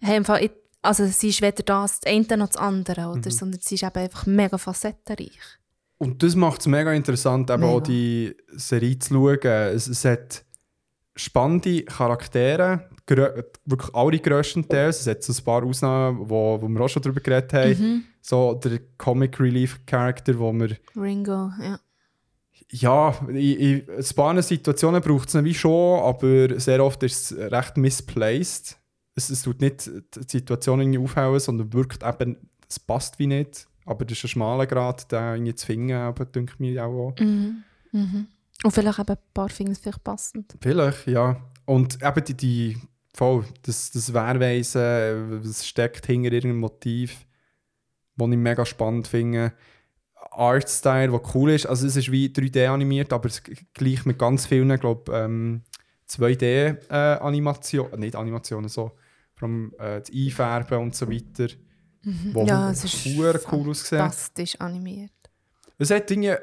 hey, 0.00 0.16
im 0.18 0.24
Fall, 0.24 0.44
ich- 0.44 0.52
also 0.82 1.06
sie 1.06 1.30
ist 1.30 1.40
weder 1.40 1.62
das, 1.62 2.00
das 2.00 2.12
eine 2.12 2.36
noch 2.36 2.48
das 2.48 2.56
andere, 2.58 3.06
oder? 3.08 3.16
Mhm. 3.16 3.30
sondern 3.30 3.60
sie 3.60 3.76
ist 3.76 3.82
eben 3.82 3.96
einfach 3.98 4.26
mega 4.26 4.58
facettenreich. 4.58 5.40
Und 5.98 6.22
das 6.22 6.34
macht 6.34 6.60
es 6.60 6.66
mega 6.66 6.92
interessant, 6.92 7.50
eben 7.50 7.60
Mega. 7.60 7.72
auch 7.72 7.80
die 7.80 8.36
Serie 8.48 8.98
zu 8.98 9.14
schauen. 9.14 9.38
Es, 9.42 9.86
es 9.86 10.04
hat 10.04 10.44
spannende 11.16 11.84
Charaktere, 11.84 12.88
wirklich 13.06 13.94
alle 13.94 14.18
grösstenteils. 14.18 15.00
Es 15.00 15.06
hat 15.06 15.22
so 15.22 15.32
ein 15.32 15.44
paar 15.44 15.64
Ausnahmen, 15.64 16.28
wo, 16.28 16.60
wo 16.60 16.68
wir 16.68 16.80
auch 16.80 16.88
schon 16.88 17.02
darüber 17.02 17.20
geredet 17.20 17.52
haben. 17.52 17.70
Mhm. 17.70 18.04
So 18.20 18.54
der 18.54 18.80
Comic 18.98 19.38
Relief 19.38 19.80
Character, 19.86 20.38
wo 20.38 20.52
wir 20.52 20.76
Ringo, 20.96 21.50
ja. 21.60 21.78
Ja, 22.70 23.14
in, 23.28 23.36
in 23.36 23.90
ein 23.90 24.04
paar 24.16 24.42
Situationen 24.42 25.00
braucht 25.00 25.28
es 25.28 25.44
wie 25.44 25.54
schon, 25.54 26.00
aber 26.02 26.58
sehr 26.58 26.82
oft 26.82 27.02
ist 27.04 27.30
es 27.30 27.52
recht 27.52 27.76
misplaced. 27.76 28.78
Es, 29.14 29.30
es 29.30 29.42
tut 29.42 29.60
nicht 29.60 29.86
die 29.86 30.24
Situation 30.26 30.80
irgendwie 30.80 30.98
aufhauen, 30.98 31.38
sondern 31.38 31.72
wirkt 31.72 32.02
eben, 32.02 32.48
es 32.68 32.80
passt 32.80 33.18
wie 33.18 33.28
nicht. 33.28 33.68
Aber 33.84 34.04
das 34.04 34.18
ist 34.18 34.24
ein 34.24 34.28
schmaler 34.28 34.66
Grad, 34.66 35.10
den 35.12 35.34
irgendwie 35.34 35.54
zu 35.54 35.66
finden, 35.66 35.92
aber 35.92 36.24
denke 36.24 36.54
mir 36.58 36.84
auch. 36.84 37.10
auch. 37.10 37.20
Mhm. 37.20 37.64
Mhm. 37.92 38.26
Und 38.62 38.70
vielleicht 38.70 38.98
eben 38.98 39.10
ein 39.10 39.18
paar 39.32 39.48
Finger 39.48 39.74
vielleicht 39.74 40.02
passend. 40.02 40.56
Vielleicht, 40.60 41.06
ja. 41.06 41.36
Und 41.66 42.02
eben 42.02 42.24
die, 42.24 42.34
die 42.34 42.76
voll, 43.14 43.44
das, 43.62 43.90
das 43.90 44.12
Wehrweisen, 44.12 45.44
was 45.44 45.66
steckt 45.66 46.06
hinter 46.06 46.32
irgendeinem 46.32 46.60
Motiv, 46.60 47.26
was 48.16 48.30
ich 48.30 48.36
mega 48.36 48.64
spannend 48.64 49.06
finde. 49.06 49.52
Artstyle, 50.30 51.10
der 51.10 51.20
cool 51.34 51.50
ist. 51.50 51.66
Also 51.66 51.86
es 51.86 51.96
ist 51.96 52.10
wie 52.10 52.28
3D 52.28 52.68
animiert, 52.68 53.12
aber 53.12 53.28
es 53.28 53.42
gleich 53.74 54.04
mit 54.04 54.18
ganz 54.18 54.46
vielen, 54.46 54.76
glaube 54.80 55.12
ähm, 55.12 55.62
2D-Animationen, 56.08 58.00
nicht 58.00 58.16
Animationen, 58.16 58.68
so 58.68 58.92
allem 59.44 59.72
äh, 59.78 60.00
das 60.00 60.10
Einfärben 60.12 60.78
und 60.78 60.94
so 60.94 61.10
weiter. 61.10 61.48
Wo 62.32 62.44
Ja, 62.44 62.70
es 62.70 62.84
ist 62.84 63.06
cool 63.06 63.70
ausgesehen. 63.70 64.00
Fantastisch 64.00 64.60
animiert. 64.60 65.10
Es 65.78 65.90
hat 65.90 66.08
Dinge, 66.10 66.38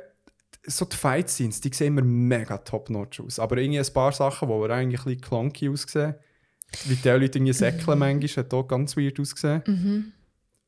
so 0.66 0.86
die 0.86 0.96
Fight-Scenes, 0.96 1.62
die 1.62 1.74
sehen 1.74 1.98
immer 1.98 2.02
mega 2.06 2.58
top-notch 2.58 3.20
aus. 3.22 3.40
Aber 3.40 3.58
irgendwie 3.58 3.80
ein 3.80 3.94
paar 3.94 4.12
Sachen, 4.12 4.48
die 4.48 4.54
aber 4.54 4.70
eigentlich 4.72 5.02
ein 5.02 5.06
bisschen 5.06 5.22
clunky 5.22 5.70
aussehen. 5.70 6.16
Wie 6.86 6.96
die 6.96 7.08
Leute 7.10 7.38
irgendwie 7.38 7.54
säckeln 7.54 8.00
manchmal, 8.00 8.46
hat 8.46 8.54
auch 8.54 8.64
ganz 8.68 8.96
weird 8.96 9.20
ausgesehen. 9.20 9.62
Mhm. 9.66 10.12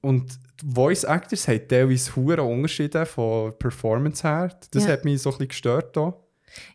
Und 0.02 0.38
die 0.62 0.74
Voice 0.74 1.06
Actors 1.06 1.48
haben 1.48 1.68
teilweise 1.68 2.16
hohe 2.16 2.42
Unterschiede 2.42 3.06
von 3.06 3.58
Performance 3.58 4.28
her. 4.28 4.50
Das 4.72 4.84
Ja. 4.86 4.92
hat 4.92 5.06
mich 5.06 5.22
so 5.22 5.30
ein 5.30 5.34
bisschen 5.34 5.48
gestört. 5.48 5.96
Hier. 5.96 6.14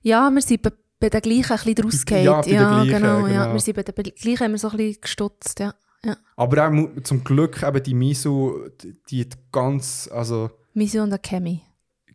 Ja, 0.02 0.30
wir 0.30 0.40
sind 0.40 0.62
bei, 0.62 0.70
bei 0.98 1.10
den 1.10 1.20
gleichen 1.20 1.52
ein 1.52 1.58
bisschen 1.74 1.84
rausgefallen. 1.84 2.24
Ja, 2.24 2.40
bei 2.40 2.48
den 2.48 2.56
gleichen, 2.58 2.88
genau, 2.88 3.26
Ja. 3.26 3.44
genau. 3.44 3.52
Wir 3.52 3.60
sind 3.60 3.74
bei 3.76 3.82
den 3.82 4.14
gleichen 4.14 4.50
wir 4.52 4.58
so 4.58 4.70
ein 4.70 4.76
bisschen 4.78 5.00
gestutzt, 5.02 5.60
ja. 5.60 5.74
Ja. 6.04 6.16
Aber 6.36 6.66
auch 6.66 6.70
mu- 6.70 7.00
zum 7.00 7.22
Glück 7.24 7.62
eben 7.62 7.82
die 7.82 7.94
Misu, 7.94 8.68
die, 8.80 8.96
die 9.10 9.28
ganz, 9.52 10.08
also 10.12 10.50
Misu 10.74 11.02
und 11.02 11.12
Akemi. 11.12 11.62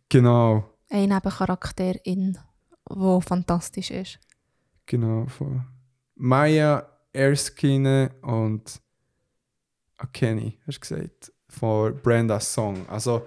genau, 0.08 0.70
Ein 0.90 1.08
Nebencharakter 1.10 1.94
in, 2.06 2.38
der 2.90 3.20
fantastisch 3.20 3.90
ist. 3.90 4.18
genau, 4.86 5.26
von 5.26 5.64
Maya 6.16 6.88
Erskine 7.12 8.10
und 8.22 8.80
Akeni, 9.98 10.58
hast 10.66 10.76
du 10.76 10.80
gesagt, 10.80 11.32
von 11.48 11.96
Brenda's 12.02 12.52
Song. 12.52 12.88
Also 12.88 13.26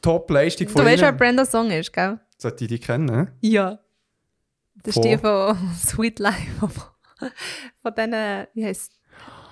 Top-Leistung 0.00 0.68
von 0.68 0.82
Du 0.82 0.86
weißt, 0.90 1.02
wer. 1.02 1.12
Brenda 1.12 1.44
Song 1.44 1.70
ist, 1.70 1.92
gell? 1.92 2.18
Sollte 2.38 2.64
ich 2.64 2.68
die 2.68 2.78
kennen? 2.78 3.30
Ja. 3.40 3.78
Das 4.82 4.94
Von? 4.94 5.02
ist 5.04 5.10
die 5.10 5.18
von 5.18 5.56
Sweet 5.76 6.18
Life. 6.20 6.68
Von, 7.18 7.30
von 7.82 7.94
diesen, 7.96 8.46
wie 8.54 8.64
heisst 8.64 8.92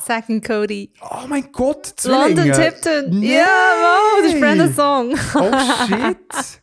Zack 0.04 0.28
und 0.28 0.44
Cody. 0.44 0.92
Oh 1.02 1.26
mein 1.28 1.50
Gott, 1.52 1.94
London 2.04 2.36
Zwillinge! 2.52 2.52
Tipton. 2.70 3.10
Nein! 3.10 3.22
Ja, 3.22 3.46
wow, 3.46 4.22
das 4.22 4.32
ist 4.34 4.40
Brenda 4.40 4.68
Song. 4.72 5.14
Oh 5.34 5.86
shit! 5.86 6.62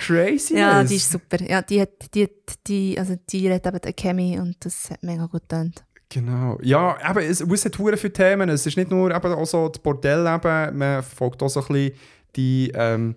Crazy! 0.00 0.56
Ja, 0.56 0.84
die 0.84 0.96
ist 0.96 1.10
super. 1.10 1.42
Ja, 1.42 1.62
die 1.62 1.80
hat, 1.80 2.14
die, 2.14 2.24
hat- 2.24 2.58
die, 2.66 2.98
also 2.98 3.16
die 3.30 3.48
redet 3.48 3.66
eben 3.66 3.80
der 3.80 3.92
Chemie 3.92 4.38
und 4.38 4.56
das 4.64 4.90
hat 4.90 5.02
mega 5.02 5.26
gut 5.26 5.42
getönt. 5.48 5.84
Genau. 6.08 6.58
Ja, 6.62 6.96
aber 7.02 7.24
es, 7.24 7.40
es 7.40 7.64
hat 7.64 7.78
hure 7.78 7.96
viele 7.96 8.12
Themen. 8.12 8.48
Es 8.50 8.66
ist 8.66 8.76
nicht 8.76 8.90
nur 8.90 9.14
eben 9.14 9.32
auch 9.32 9.46
so 9.46 9.68
das 9.68 9.82
Bordell, 9.82 10.22
man 10.24 11.02
verfolgt 11.02 11.42
auch 11.42 11.48
so 11.48 11.60
ein 11.62 11.66
bisschen 11.68 11.92
die 12.36 12.70
ähm, 12.74 13.16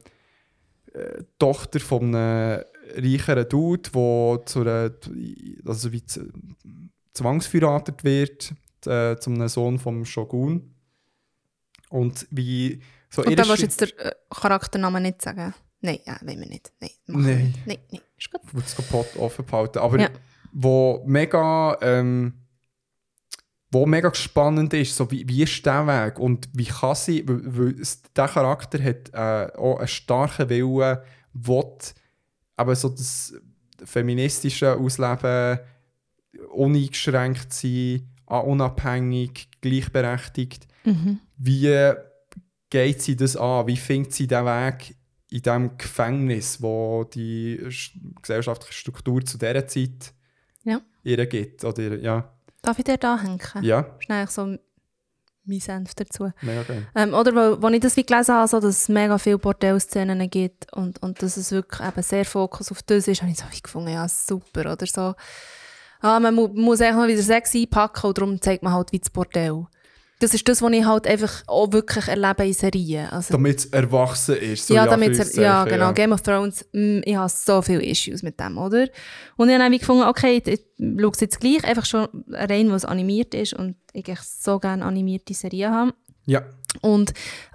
äh, 0.93 1.23
Tochter 1.37 1.79
von 1.81 2.15
einem 2.15 2.63
reicheren 2.95 3.47
Dude, 3.49 3.81
die 3.89 4.45
zu 4.45 4.61
einer, 4.61 4.91
also 5.65 5.91
wie 5.91 6.05
z- 6.05 6.23
zwangsverheiratet 7.13 8.03
wird, 8.03 8.53
äh, 8.87 9.17
zu 9.19 9.29
einem 9.29 9.47
Sohn 9.47 9.79
vom 9.79 10.05
Shogun. 10.05 10.73
Und 11.89 12.27
wie 12.31 12.81
so 13.09 13.23
Und 13.23 13.37
dann 13.37 13.47
willst 13.47 13.61
du 13.61 13.65
jetzt 13.65 13.81
den 13.81 13.89
äh, 13.99 14.11
Charakternamen 14.29 15.03
nicht 15.03 15.21
sagen? 15.21 15.53
Nein, 15.81 15.99
ja, 16.05 16.17
wollen 16.21 16.39
wir 16.39 16.47
nicht. 16.47 16.73
Nein, 16.79 16.89
machen 17.07 17.23
Nein. 17.25 17.53
Nein, 17.65 17.77
nein, 17.91 18.01
ist 18.17 18.31
gut. 18.31 18.41
Ich 18.45 18.53
will 18.53 18.63
es 18.65 18.75
kaputt 18.75 19.17
offen 19.17 19.45
behalten. 19.45 19.79
Aber 19.79 19.99
Ja. 19.99 20.09
wo 20.51 21.03
mega, 21.05 21.77
ähm, 21.81 22.33
wo 23.71 23.85
mega 23.85 24.13
spannend 24.13 24.73
ist, 24.73 24.95
so 24.95 25.09
wie, 25.11 25.27
wie 25.27 25.43
ist 25.43 25.65
der 25.65 25.85
Weg 25.85 26.19
und 26.19 26.49
wie 26.53 26.65
kann 26.65 26.95
sie, 26.95 27.23
weil, 27.27 27.75
der 28.15 28.27
Charakter 28.27 28.81
hat 28.81 29.09
äh, 29.13 29.55
auch 29.57 29.77
einen 29.77 29.87
starken 29.87 30.49
Willen, 30.49 30.97
will 31.33 31.77
aber 32.55 32.75
so 32.75 32.89
das 32.89 33.33
feministische 33.83 34.77
Ausleben 34.77 35.59
uneingeschränkt 36.51 37.53
sein, 37.53 38.09
unabhängig, 38.27 39.49
gleichberechtigt. 39.61 40.67
Mhm. 40.83 41.19
Wie 41.37 41.91
geht 42.69 43.01
sie 43.01 43.15
das 43.15 43.35
an? 43.37 43.67
Wie 43.67 43.77
findet 43.77 44.13
sie 44.13 44.27
den 44.27 44.45
Weg 44.45 44.95
in 45.29 45.41
diesem 45.41 45.77
Gefängnis, 45.77 46.61
wo 46.61 47.03
die 47.03 47.59
sch- 47.67 47.91
gesellschaftliche 48.21 48.73
Struktur 48.73 49.23
zu 49.25 49.37
dieser 49.37 49.67
Zeit 49.67 50.13
Ja. 50.63 50.81
ihr 51.03 51.25
gibt? 51.25 51.63
Oder, 51.63 51.95
ja, 51.97 52.31
Darf 52.61 52.79
ich 52.79 52.85
dir 52.85 52.97
da 52.97 53.19
hängen? 53.21 53.39
ja, 53.61 53.85
eigentlich 54.09 54.29
so 54.31 54.57
mein 55.47 55.59
Senf 55.59 55.93
dazu. 55.93 56.31
mega 56.41 56.63
geil. 56.63 56.87
Ähm, 56.95 57.13
oder 57.13 57.31
wo, 57.35 57.61
wo 57.61 57.67
ich 57.69 57.79
das 57.79 57.95
wie 57.97 58.03
gelesen 58.03 58.33
habe, 58.33 58.47
so, 58.47 58.59
dass 58.59 58.81
es 58.81 58.89
mega 58.89 59.17
viele 59.19 59.37
Bordellszenen 59.37 60.27
gibt 60.29 60.73
und, 60.73 61.01
und 61.03 61.21
dass 61.21 61.37
es 61.37 61.51
wirklich 61.51 61.87
eben 61.87 62.01
sehr 62.01 62.25
Fokus 62.25 62.71
auf 62.71 62.81
das 62.81 63.07
ist, 63.07 63.21
habe 63.21 63.31
ich 63.31 63.37
so 63.37 63.45
wie 63.51 63.61
gefunden, 63.61 63.89
ja 63.93 64.07
super. 64.09 64.71
Oder 64.73 64.87
so, 64.87 65.13
ah, 66.05 66.19
man 66.19 66.35
mu 66.35 66.47
muss 66.47 66.81
einfach 66.81 66.99
mal 66.99 67.07
wieder 67.07 67.21
Sex 67.21 67.55
einpacken 67.55 68.07
und 68.07 68.17
darum 68.17 68.41
zeigt 68.41 68.63
man 68.63 68.73
halt 68.73 68.91
wie 68.91 68.99
das 68.99 69.09
Bordell. 69.09 69.65
Das 70.19 70.33
ist 70.33 70.47
das, 70.47 70.61
was 70.61 70.71
ich 70.71 70.85
halt 70.85 71.07
einfach 71.07 71.43
auch 71.45 71.73
wirklich 71.73 72.07
erlebe 72.07 72.45
in 72.45 72.53
Serien. 72.53 73.09
Also, 73.09 73.33
Damit 73.33 73.59
es 73.59 73.65
erwachsen 73.65 74.37
ist. 74.37 74.67
So 74.67 74.73
ja, 74.73 74.85
damit 74.85 75.09
ja, 75.09 75.23
Anführungszeichen, 75.23 75.69
genau. 75.69 75.93
Game 75.93 76.11
of 76.13 76.21
Thrones, 76.21 76.65
mm, 76.71 77.01
ich 77.03 77.15
habe 77.17 77.29
so 77.29 77.61
viele 77.61 77.83
Issues 77.83 78.23
mit 78.23 78.39
dem, 78.39 78.57
oder? 78.57 78.87
Und 79.35 79.49
ich 79.49 79.55
habe 79.55 79.63
dann 79.63 79.77
gefunden, 79.77 80.03
okay, 80.03 80.41
ich, 80.43 80.47
ich 80.47 80.61
schaue 80.79 81.11
es 81.11 81.19
jetzt 81.19 81.41
gleich, 81.41 81.65
einfach 81.65 81.85
schon 81.85 82.07
rein, 82.29 82.69
weil 82.69 82.77
es 82.77 82.85
animiert 82.85 83.33
ist 83.33 83.55
und 83.55 83.75
ich 83.91 84.05
so 84.21 84.57
gerne 84.57 84.85
animierte 84.85 85.33
Serien 85.33 85.73
habe. 85.73 85.93
Ja, 86.25 86.43
Und 86.81 87.13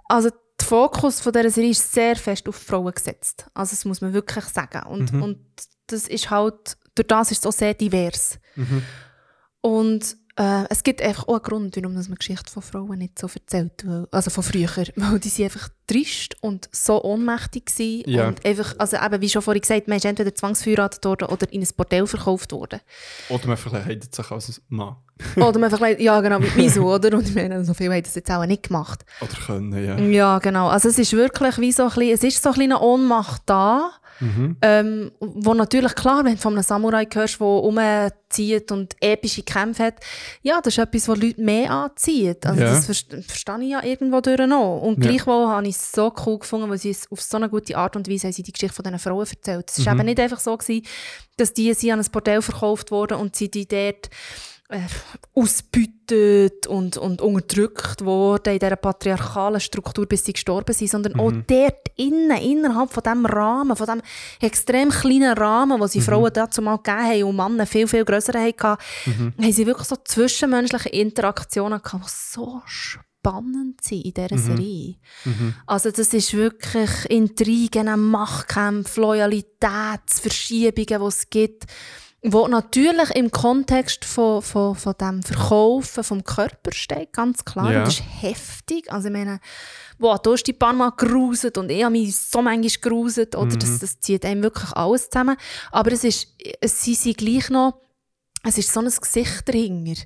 also 0.09 0.29
der 0.29 0.67
Fokus 0.67 1.21
von 1.21 1.33
dieser 1.33 1.51
Serie 1.51 1.71
ist 1.71 1.93
sehr 1.93 2.15
fest 2.15 2.47
auf 2.47 2.57
Frauen 2.57 2.93
gesetzt. 2.93 3.47
Also 3.55 3.71
das 3.71 3.87
muss 3.87 4.03
man 4.03 4.13
wirklich 4.13 4.45
sagen. 4.45 4.87
Und, 4.87 5.13
und 5.15 5.39
das 5.87 6.07
ist 6.07 6.31
halt, 6.31 6.77
durch 6.95 7.07
das 7.07 7.31
ist 7.31 7.39
es 7.39 7.47
auch 7.47 7.57
sehr 7.57 7.75
divers. 7.75 8.39
Und 9.61 10.17
äh, 10.41 10.65
es 10.71 10.83
gibt 10.83 11.03
einfach 11.03 11.29
auch 11.29 11.35
einen 11.35 11.43
Grund, 11.43 11.77
warum 11.77 11.93
man 11.93 12.03
die 12.03 12.15
Geschichte 12.15 12.51
von 12.51 12.63
Frauen 12.63 12.99
nicht 12.99 13.19
so 13.19 13.27
erzählt. 13.27 13.85
Weil, 13.85 14.09
also 14.11 14.31
von 14.31 14.43
früher. 14.43 14.69
Weil 14.97 15.19
die 15.19 15.29
sind 15.29 15.45
einfach 15.45 15.69
trist 15.87 16.37
und 16.41 16.71
so 16.73 17.03
ohnmächtig 17.03 17.65
waren. 17.79 18.03
Ja. 18.07 18.29
Und 18.29 18.45
einfach, 18.47 18.75
also 18.79 18.97
eben, 18.97 19.21
wie 19.21 19.29
schon 19.29 19.43
vorhin 19.43 19.61
gesagt, 19.61 19.89
man 19.89 19.99
ist 19.99 20.07
entweder 20.07 20.35
zwangsverheiratet 20.35 21.05
worden 21.05 21.29
oder 21.29 21.53
in 21.53 21.61
ein 21.61 21.69
Bordell 21.77 22.07
verkauft 22.07 22.53
worden. 22.53 22.81
oder 23.29 23.49
man 23.49 23.57
verkleidet 23.59 24.15
sich 24.15 24.31
als 24.31 24.63
Mann. 24.69 24.97
oder 25.37 25.59
man 25.59 25.69
verkleidet, 25.69 26.01
ja 26.01 26.19
genau, 26.23 26.39
mit 26.39 26.57
Miso, 26.57 26.91
oder? 26.95 27.19
Und 27.19 27.29
ich 27.29 27.35
meine, 27.35 27.63
so 27.65 27.75
viel 27.75 27.93
haben 27.93 28.03
das 28.03 28.15
jetzt 28.15 28.31
auch 28.31 28.47
nicht 28.47 28.63
gemacht. 28.63 29.05
Oder 29.21 29.35
können, 29.47 29.85
ja. 29.85 29.99
Ja, 29.99 30.39
genau. 30.39 30.69
Also 30.69 30.89
es 30.89 30.99
ist 30.99 31.13
wirklich 31.13 31.59
wie 31.59 31.73
so 31.73 31.83
ein 31.83 31.89
bisschen, 31.91 32.15
es 32.15 32.23
ist 32.23 32.43
so 32.43 32.49
ein 32.49 32.55
bisschen 32.55 32.73
eine 32.73 32.81
Ohnmacht 32.81 33.43
da, 33.45 33.91
Mhm. 34.21 34.57
ähm, 34.63 35.11
wo 35.21 35.55
natürlich 35.55 35.95
klar, 35.95 36.25
wenn 36.25 36.35
du 36.35 36.41
von 36.41 36.53
einem 36.55 36.63
Samurai 36.63 37.07
hörst, 37.13 37.41
der 37.41 37.47
umzieht 37.47 38.71
und 38.71 38.95
epische 39.01 39.43
Kämpfe 39.43 39.85
hat, 39.85 39.95
ja, 40.43 40.61
das 40.63 40.75
ist 40.75 40.79
etwas, 40.79 41.09
was 41.09 41.19
Leute 41.19 41.41
mehr 41.41 41.71
anzieht. 41.71 42.45
Also 42.47 42.61
Ja. 42.63 42.71
das 42.71 42.89
verste- 42.89 43.23
verstehe 43.23 43.63
ich 43.63 43.71
ja 43.71 43.83
irgendwo 43.83 44.21
durch 44.21 44.39
noch. 44.47 44.81
Und 44.83 45.03
Ja. 45.05 45.11
gleichwohl 45.11 45.47
habe 45.49 45.67
ich 45.67 45.75
es 45.77 45.93
so 45.93 46.13
cool 46.27 46.39
gefunden, 46.39 46.71
weil 46.71 46.79
sie 46.79 46.91
es 46.91 47.11
auf 47.11 47.21
so 47.21 47.37
eine 47.39 47.49
gute 47.49 47.77
Art 47.77 47.97
und 47.97 48.09
Weise 48.09 48.27
haben 48.29 48.33
sie 48.33 48.43
die 48.43 48.53
Geschichte 48.53 48.75
von 48.75 48.83
diesen 48.85 48.99
Frauen 48.99 49.27
erzählt. 49.27 49.71
Es 49.71 49.79
Mhm. 49.79 49.87
war 49.87 49.95
eben 49.95 50.05
nicht 50.05 50.21
einfach 50.21 50.41
so, 50.41 50.57
gewesen, 50.57 50.85
dass 51.37 51.55
die 51.55 51.73
sie 51.75 51.91
an 51.91 52.01
ein 52.01 52.07
Bordell 52.13 52.43
verkauft 52.43 52.91
wurden 52.91 53.15
und 53.19 53.35
sie 53.35 53.51
die 53.51 53.67
dort 53.67 54.11
ausbeutet 55.35 56.67
und, 56.67 56.97
und 56.97 57.21
unterdrückt 57.21 58.05
wurden 58.05 58.53
in 58.53 58.59
dieser 58.59 58.77
patriarchalen 58.77 59.61
Struktur, 59.61 60.07
bis 60.07 60.25
sie 60.25 60.33
gestorben 60.33 60.73
sind, 60.73 60.91
sondern 60.91 61.19
auch 61.19 61.33
dort 61.47 61.89
innen, 61.97 62.41
innerhalb 62.41 62.93
von 62.93 63.03
diesem 63.03 63.27
Rahmen, 63.27 63.77
von 63.77 63.87
diesem 63.87 64.03
extrem 64.41 64.91
kleinen 64.91 65.37
Rahmen, 65.37 65.81
wo 65.81 65.87
sie 65.87 66.01
Frauen 66.01 66.33
dazu 66.33 66.63
mal 66.63 66.77
gegeben 66.77 67.03
haben 67.03 67.25
und 67.25 67.37
Männer 67.37 67.67
viel, 67.67 67.89
viel 67.89 68.05
grösser 68.05 68.41
hatten, 68.41 68.67
haben 68.67 69.53
sie 69.53 69.67
wirklich 69.67 69.89
so 69.89 69.97
zwischenmenschliche 70.05 70.91
Interaktionen 70.91 71.83
gehabt, 71.83 72.05
die 72.05 72.35
so 72.35 72.63
spannend 72.67 73.83
sind 73.83 74.05
in 74.05 74.15
dieser 74.15 74.39
Serie. 74.39 74.95
Also 75.67 75.91
das 75.91 76.15
ist 76.15 76.33
wirklich 76.33 76.91
Intrigen, 77.11 78.11
Machtkämpfe, 78.11 79.01
Loyalitätsverschiebungen, 79.01 81.01
die 81.01 81.07
es 81.07 81.29
gibt. 81.29 81.65
Wo 82.23 82.47
natürlich 82.49 83.11
im 83.11 83.31
Kontext 83.31 84.05
von, 84.05 84.43
von, 84.43 84.75
von 84.75 84.95
dem 85.01 85.23
Verkaufen 85.23 86.05
vom 86.05 86.23
Körper 86.23 86.73
steht, 86.73 87.13
ganz 87.13 87.45
klar. 87.45 87.73
Ja. 87.73 87.85
Das 87.85 87.95
ist 87.95 88.05
heftig. 88.21 88.93
Also 88.93 89.09
ich 89.09 89.13
meine, 89.13 89.41
wow, 89.99 90.21
du 90.21 90.33
hast 90.33 90.45
die 90.45 90.53
paar 90.53 90.75
Mal 90.75 90.93
geruset 90.97 91.57
und 91.57 91.71
ich 91.71 91.83
habe 91.83 91.93
mich 91.93 92.15
so 92.15 92.43
manchmal 92.43 92.71
geruset. 92.83 93.35
Oder 93.37 93.57
das, 93.57 93.79
das 93.79 94.01
zieht 94.01 94.25
einem 94.27 94.43
wirklich 94.43 94.71
alles 94.73 95.09
zusammen. 95.09 95.37
Aber 95.73 95.93
es 95.93 96.05
ist, 96.05 96.29
es, 96.61 96.83
sie 96.83 96.95
sind 96.95 97.17
gleich 97.17 97.49
noch, 97.49 97.81
es 98.43 98.59
ist 98.59 98.73
so 98.73 98.81
ein 98.81 98.87
Gesicht 98.87 99.49
dahinter. 99.49 100.03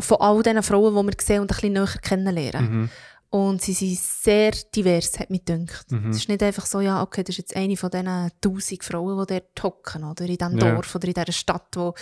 Von 0.00 0.20
all 0.20 0.42
diesen 0.42 0.62
Frauen, 0.62 0.94
die 0.94 1.12
wir 1.12 1.24
sehen 1.24 1.40
und 1.40 1.50
ein 1.52 1.54
bisschen 1.54 1.72
näher 1.72 1.94
kennenlernen. 2.02 2.90
Und 3.30 3.60
sie 3.60 3.74
sind 3.74 3.98
sehr 3.98 4.52
divers, 4.74 5.18
hat 5.20 5.28
mich 5.28 5.44
gedacht. 5.44 5.86
Es 6.08 6.16
ist 6.16 6.28
nicht 6.30 6.42
einfach 6.42 6.64
so, 6.64 6.80
ja, 6.80 7.02
okay, 7.02 7.22
das 7.22 7.34
ist 7.34 7.38
jetzt 7.38 7.56
eine 7.56 7.76
von 7.76 7.90
diesen 7.90 8.30
tausend 8.40 8.82
Frauen, 8.84 9.26
die 9.26 9.34
dort 9.34 9.62
hocken, 9.62 10.04
oder 10.04 10.24
in 10.24 10.38
diesem 10.38 10.58
Ja. 10.58 10.72
Dorf 10.72 10.94
oder 10.94 11.08
in 11.08 11.12
dieser 11.12 11.32
Stadt, 11.32 11.66
wo 11.76 11.92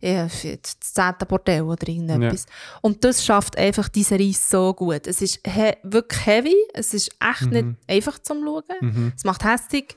ja, 0.00 0.24
das 0.24 0.80
zehnte 0.80 1.26
Bordell 1.26 1.62
oder 1.62 1.86
irgendetwas. 1.86 2.46
Und 2.80 3.04
das 3.04 3.22
schafft 3.22 3.58
einfach 3.58 3.90
diese 3.90 4.18
Reise 4.18 4.40
so 4.48 4.72
gut. 4.72 5.06
Es 5.06 5.20
ist 5.20 5.40
he 5.46 5.72
wirklich 5.82 6.26
heavy, 6.26 6.56
es 6.72 6.94
ist 6.94 7.10
echt 7.20 7.50
nicht 7.50 7.66
einfach 7.86 8.18
zum 8.20 8.42
Schauen. 8.42 9.12
Es 9.14 9.24
macht 9.24 9.44
hässlich. 9.44 9.94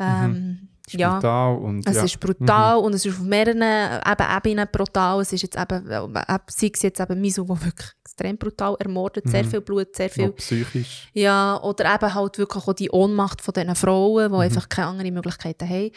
Ähm, 0.00 0.69
ja. 0.92 1.14
Brutal 1.14 1.56
und, 1.56 1.86
Es 1.86 1.96
ja. 1.96 2.04
ist 2.04 2.20
brutal 2.20 2.78
und 2.78 2.94
es 2.94 3.04
ist 3.04 3.14
auf 3.14 3.22
mehreren 3.22 3.62
eben, 3.62 4.36
Ebenen 4.36 4.68
brutal. 4.70 5.20
Es 5.20 5.32
ist 5.32 5.42
jetzt 5.42 5.58
eben, 5.58 5.90
äh, 5.90 6.38
sei 6.48 6.70
es 6.72 6.82
jetzt 6.82 7.00
eben 7.00 7.20
Misu, 7.20 7.44
der 7.44 7.64
wirklich 7.64 7.90
extrem 8.02 8.36
brutal 8.36 8.76
ermordet, 8.78 9.28
sehr 9.28 9.44
viel 9.44 9.60
Blut, 9.60 9.94
sehr 9.94 10.10
viel 10.10 10.30
Auch 10.30 10.36
psychisch. 10.36 11.08
ja, 11.12 11.60
oder 11.62 11.94
eben 11.94 12.14
halt 12.14 12.38
wirklich 12.38 12.66
auch 12.66 12.72
die 12.72 12.90
Ohnmacht 12.90 13.40
von 13.40 13.54
diesen 13.54 13.74
Frauen, 13.74 14.32
die 14.32 14.38
einfach 14.38 14.68
keine 14.68 14.88
anderen 14.88 15.14
Möglichkeiten 15.14 15.68
haben. 15.68 15.90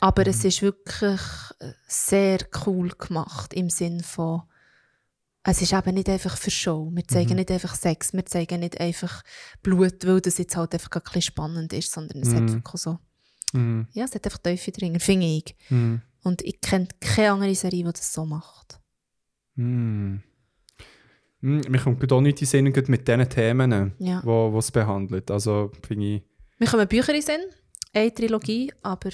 Aber 0.00 0.26
es 0.26 0.44
ist 0.44 0.62
wirklich 0.62 1.20
äh, 1.60 1.72
sehr 1.86 2.38
cool 2.66 2.88
gemacht 2.90 3.54
im 3.54 3.70
Sinn 3.70 4.02
von, 4.02 4.42
es 5.44 5.62
ist 5.62 5.72
eben 5.72 5.94
nicht 5.94 6.08
einfach 6.08 6.36
für 6.36 6.50
Show. 6.50 6.90
Wir 6.92 7.06
zeigen 7.06 7.36
nicht 7.36 7.50
einfach 7.50 7.74
Sex, 7.74 8.12
wir 8.12 8.26
zeigen 8.26 8.60
nicht 8.60 8.80
einfach 8.80 9.22
Blut, 9.62 10.06
weil 10.06 10.20
das 10.20 10.38
jetzt 10.38 10.56
halt 10.56 10.74
einfach 10.74 10.90
ein 10.92 11.02
bisschen 11.02 11.22
spannend 11.22 11.72
ist, 11.72 11.92
sondern 11.92 12.22
es 12.22 12.34
hat 12.34 12.52
wirklich 12.52 12.82
so, 12.82 12.98
Mhm. 13.52 13.86
ja, 13.92 14.04
es 14.04 14.14
hat 14.14 14.24
einfach 14.24 14.38
Teufel 14.38 14.72
drin, 14.72 14.98
finde 15.00 15.26
ich. 15.26 15.56
Mhm. 15.70 16.02
Und 16.24 16.42
ich 16.42 16.60
kenne 16.60 16.88
keine 17.00 17.32
andere 17.32 17.54
Serie, 17.54 17.84
die 17.84 17.92
das 17.92 18.12
so 18.12 18.24
macht. 18.24 18.80
Mhm. 19.54 20.22
Mhm. 21.40 21.62
Mir 21.68 21.78
kommt 21.80 22.00
gerade 22.00 22.14
auch 22.14 22.20
nicht 22.20 22.40
in 22.40 22.46
Sinn 22.46 22.64
mit 22.64 23.08
diesen 23.08 23.28
Themen, 23.28 23.92
Ja. 23.98 24.22
wo, 24.24 24.56
es 24.58 24.70
behandelt. 24.70 25.30
Also 25.30 25.70
finde 25.86 26.06
ich... 26.16 26.22
Wir 26.58 26.68
kommen 26.68 26.86
Bücher 26.86 27.14
in 27.14 27.22
Sinn, 27.22 27.40
eine 27.92 28.14
Trilogie, 28.14 28.72
aber 28.82 29.10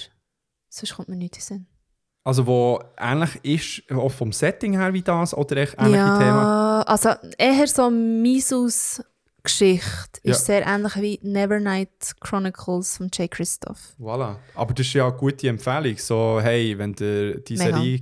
sonst 0.69 0.93
kommt 0.95 1.09
mir 1.09 1.15
nichts 1.15 1.49
in 1.49 1.57
den 1.57 1.59
Sinn. 1.63 1.67
Also 2.23 2.45
wo 2.45 2.79
ähnlich 2.97 3.39
ist, 3.43 3.91
auch 3.91 4.09
vom 4.09 4.31
Setting 4.31 4.73
her 4.73 4.93
wie 4.93 5.01
das, 5.01 5.33
oder 5.33 5.57
echt 5.57 5.73
ähnliche 5.79 5.95
Themen? 5.95 6.19
Ja, 6.19 6.83
also 6.85 7.09
eher 7.37 7.67
so 7.67 7.89
Misus 7.89 9.01
Geschichte 9.43 10.19
Ja. 10.23 10.31
ist 10.31 10.45
sehr 10.45 10.65
ähnlich 10.65 10.95
wie 10.97 11.19
Nevernight 11.21 12.15
Chronicles 12.19 12.97
von 12.97 13.09
J. 13.13 13.29
Christoph. 13.29 13.93
Voilà. 13.99 14.37
Aber 14.55 14.73
das 14.73 14.87
ist 14.87 14.93
ja 14.93 15.07
eine 15.07 15.17
gute 15.17 15.47
Empfehlung. 15.47 15.97
So, 15.97 16.39
hey, 16.41 16.77
wenn 16.77 16.95
ihr 16.99 17.39
die 17.41 17.57
Mega. 17.57 17.77
Serie 17.77 17.99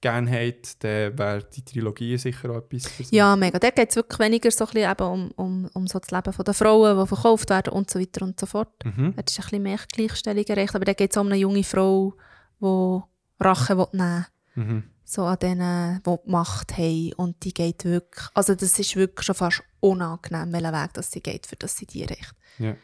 gerne 0.00 0.30
habt, 0.30 0.84
dann 0.84 1.18
wäre 1.18 1.42
die 1.52 1.64
Trilogie 1.64 2.16
sicher 2.18 2.50
auch 2.50 2.58
etwas 2.58 2.86
für 2.86 3.02
sie. 3.02 3.16
Ja, 3.16 3.34
mega. 3.34 3.58
Da 3.58 3.70
geht 3.70 3.90
es 3.90 3.96
wirklich 3.96 4.18
weniger 4.20 4.50
so 4.50 4.64
ein 4.66 4.70
bisschen 4.72 4.90
eben 4.92 5.02
um, 5.06 5.30
um, 5.32 5.70
um 5.74 5.86
so 5.88 5.98
das 5.98 6.10
Leben 6.12 6.32
der 6.44 6.54
Frauen, 6.54 7.00
die 7.00 7.06
verkauft 7.08 7.50
werden 7.50 7.72
und 7.72 7.90
so 7.90 7.98
weiter 7.98 8.24
und 8.24 8.38
so 8.38 8.46
fort. 8.46 8.68
Mhm. 8.84 9.14
Dort 9.16 9.28
ist 9.28 9.38
ein 9.38 9.42
bisschen 9.42 9.62
mehr 9.62 9.78
Gleichstellung 9.92 10.44
erreicht, 10.44 10.74
aber 10.76 10.84
da 10.84 10.92
geht 10.92 11.10
es 11.10 11.16
um 11.16 11.26
eine 11.26 11.36
junge 11.36 11.64
Frau, 11.64 12.14
die 12.60 13.00
Rache 13.44 13.76
will 13.76 13.86
nehmen 13.92 14.26
will. 14.54 14.64
Mhm. 14.64 14.84
So 15.10 15.24
an 15.24 15.38
denen, 15.38 16.02
die 16.02 16.16
die 16.26 16.30
Macht 16.30 16.76
haben. 16.76 17.12
Und 17.14 17.42
die 17.44 17.54
geht 17.54 17.84
wirklich, 17.86 18.26
also 18.34 18.54
das 18.54 18.78
ist 18.78 18.94
wirklich 18.94 19.24
schon 19.24 19.34
fast 19.34 19.62
unangenehm, 19.80 20.52
welchen 20.52 20.72
Weg 20.72 20.92
das 20.92 21.10
sie 21.10 21.22
geht, 21.22 21.46
für 21.46 21.56
das 21.56 21.76
sie 21.78 21.86
die 21.86 22.02
erreicht. 22.02 22.34
Ja. 22.58 22.76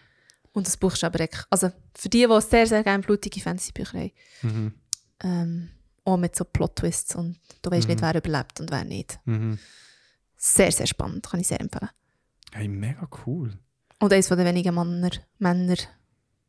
Und 0.55 0.67
das 0.67 0.79
Buch 0.79 0.95
ist 0.95 1.05
aber 1.05 1.21
echt, 1.21 1.47
also 1.51 1.71
für 1.95 2.09
die, 2.09 2.27
die 2.27 2.41
sehr, 2.41 2.67
sehr 2.67 2.83
gerne 2.83 3.03
blutige 3.03 3.41
Fantasy-Bücher 3.41 3.99
haben, 3.99 4.13
Mhm. 4.43 4.75
ähm, 5.23 5.71
auch 6.07 6.17
mit 6.17 6.35
so 6.35 6.45
Plot-Twists 6.45 7.15
und 7.15 7.39
du 7.61 7.71
weißt 7.71 7.89
nicht, 7.89 8.01
wer 8.01 8.15
überlebt 8.15 8.59
und 8.61 8.71
wer 8.71 8.85
nicht. 8.85 9.19
Mhm. 9.27 9.59
Sehr, 10.37 10.73
sehr 10.73 10.87
spannend, 10.87 11.27
kann 11.29 11.41
ich 11.41 11.49
sehr 11.49 11.61
empfehlen. 11.61 11.91
Hey, 12.53 12.69
mega 12.69 13.07
cool. 13.27 13.59
Und 14.01 14.13
eines 14.13 14.29
der 14.29 14.39
wenigen 14.39 14.75
Männer, 14.75 15.11
Männer 15.39 15.77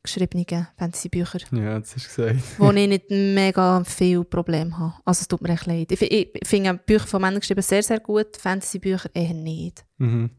geschriebenen 0.06 0.68
Fantasy-Bücher, 0.78 1.40
Ja, 1.52 1.80
das 1.80 1.96
hast 1.96 2.18
du 2.18 2.24
gesagt. 2.24 2.60
wo 2.60 2.72
ich 2.72 2.88
nicht 2.88 3.10
mega 3.10 3.84
viel 3.84 4.24
Probleme 4.24 4.78
habe. 4.78 4.94
Also 5.06 5.22
es 5.22 5.28
tut 5.28 5.42
mir 5.42 5.50
echt 5.50 5.66
leid. 5.66 5.92
Ich, 5.92 6.02
ich 6.02 6.32
finde 6.48 6.74
Bücher 6.76 7.06
von 7.08 7.22
Männern 7.22 7.40
geschrieben 7.42 7.62
sehr, 7.62 7.84
sehr 7.84 8.00
gut, 8.00 8.38
Fantasy-Bücher 8.38 9.10
eher 9.14 9.34
nicht. 9.34 9.86
Mhm. 9.98 10.30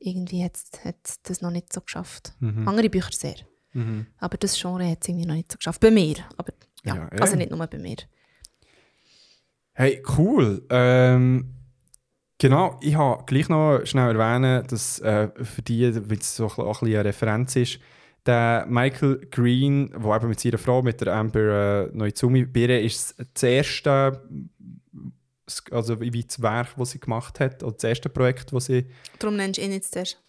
Irgendwie 0.00 0.44
hat 0.44 0.56
es 0.56 1.20
das 1.22 1.40
noch 1.40 1.50
nicht 1.50 1.72
so 1.72 1.80
geschafft. 1.80 2.32
Mhm. 2.40 2.68
Andere 2.68 2.88
Bücher 2.88 3.10
sehr. 3.12 3.34
Mhm. 3.72 4.06
Aber 4.18 4.36
das 4.38 4.58
Genre 4.60 4.88
hat 4.88 4.98
es 5.02 5.08
irgendwie 5.08 5.26
noch 5.26 5.34
nicht 5.34 5.50
so 5.52 5.58
geschafft. 5.58 5.80
Bei 5.80 5.90
mir. 5.90 6.16
Aber 6.36 6.52
ja, 6.84 6.94
Ja, 6.94 7.08
eh. 7.12 7.18
also 7.20 7.36
nicht 7.36 7.50
nur 7.50 7.66
bei 7.66 7.78
mir. 7.78 7.96
Hey, 9.72 10.02
cool. 10.16 10.64
Ähm, 10.70 11.54
genau, 12.38 12.78
ich 12.80 12.94
habe 12.96 13.24
gleich 13.26 13.48
noch 13.48 13.80
schnell 13.84 14.16
erwähnen, 14.16 14.66
dass 14.66 14.98
äh, 15.00 15.28
für 15.44 15.62
die, 15.62 15.94
weil 16.10 16.18
es 16.18 16.34
so 16.36 16.46
auch 16.46 16.58
ein 16.58 16.64
bisschen 16.68 16.86
eine 16.98 17.04
Referenz 17.04 17.56
ist, 17.56 17.78
der 18.28 18.66
Michael 18.68 19.26
Green, 19.30 19.90
der 19.90 20.16
eben 20.16 20.28
mit 20.28 20.38
seiner 20.38 20.58
Frau, 20.58 20.82
mit 20.82 21.00
der 21.00 21.14
Amber 21.14 21.88
äh, 21.90 21.96
Noizumi, 21.96 22.44
Birre, 22.44 22.78
ist 22.78 23.16
das 23.34 23.42
erste, 23.42 24.22
also 25.70 26.00
wie 26.00 26.22
das 26.22 26.40
Werk, 26.40 26.76
das 26.76 26.90
sie 26.90 27.00
gemacht 27.00 27.40
hat, 27.40 27.62
oder 27.62 27.72
das 27.72 27.84
erste 27.84 28.08
Projekt, 28.08 28.52
das 28.52 28.66
sie 28.66 28.86
Darum 29.18 29.36
nennst 29.36 29.58
du 29.58 29.64
ihn 29.64 29.72
jetzt 29.72 29.92
zuerst. 29.92 30.22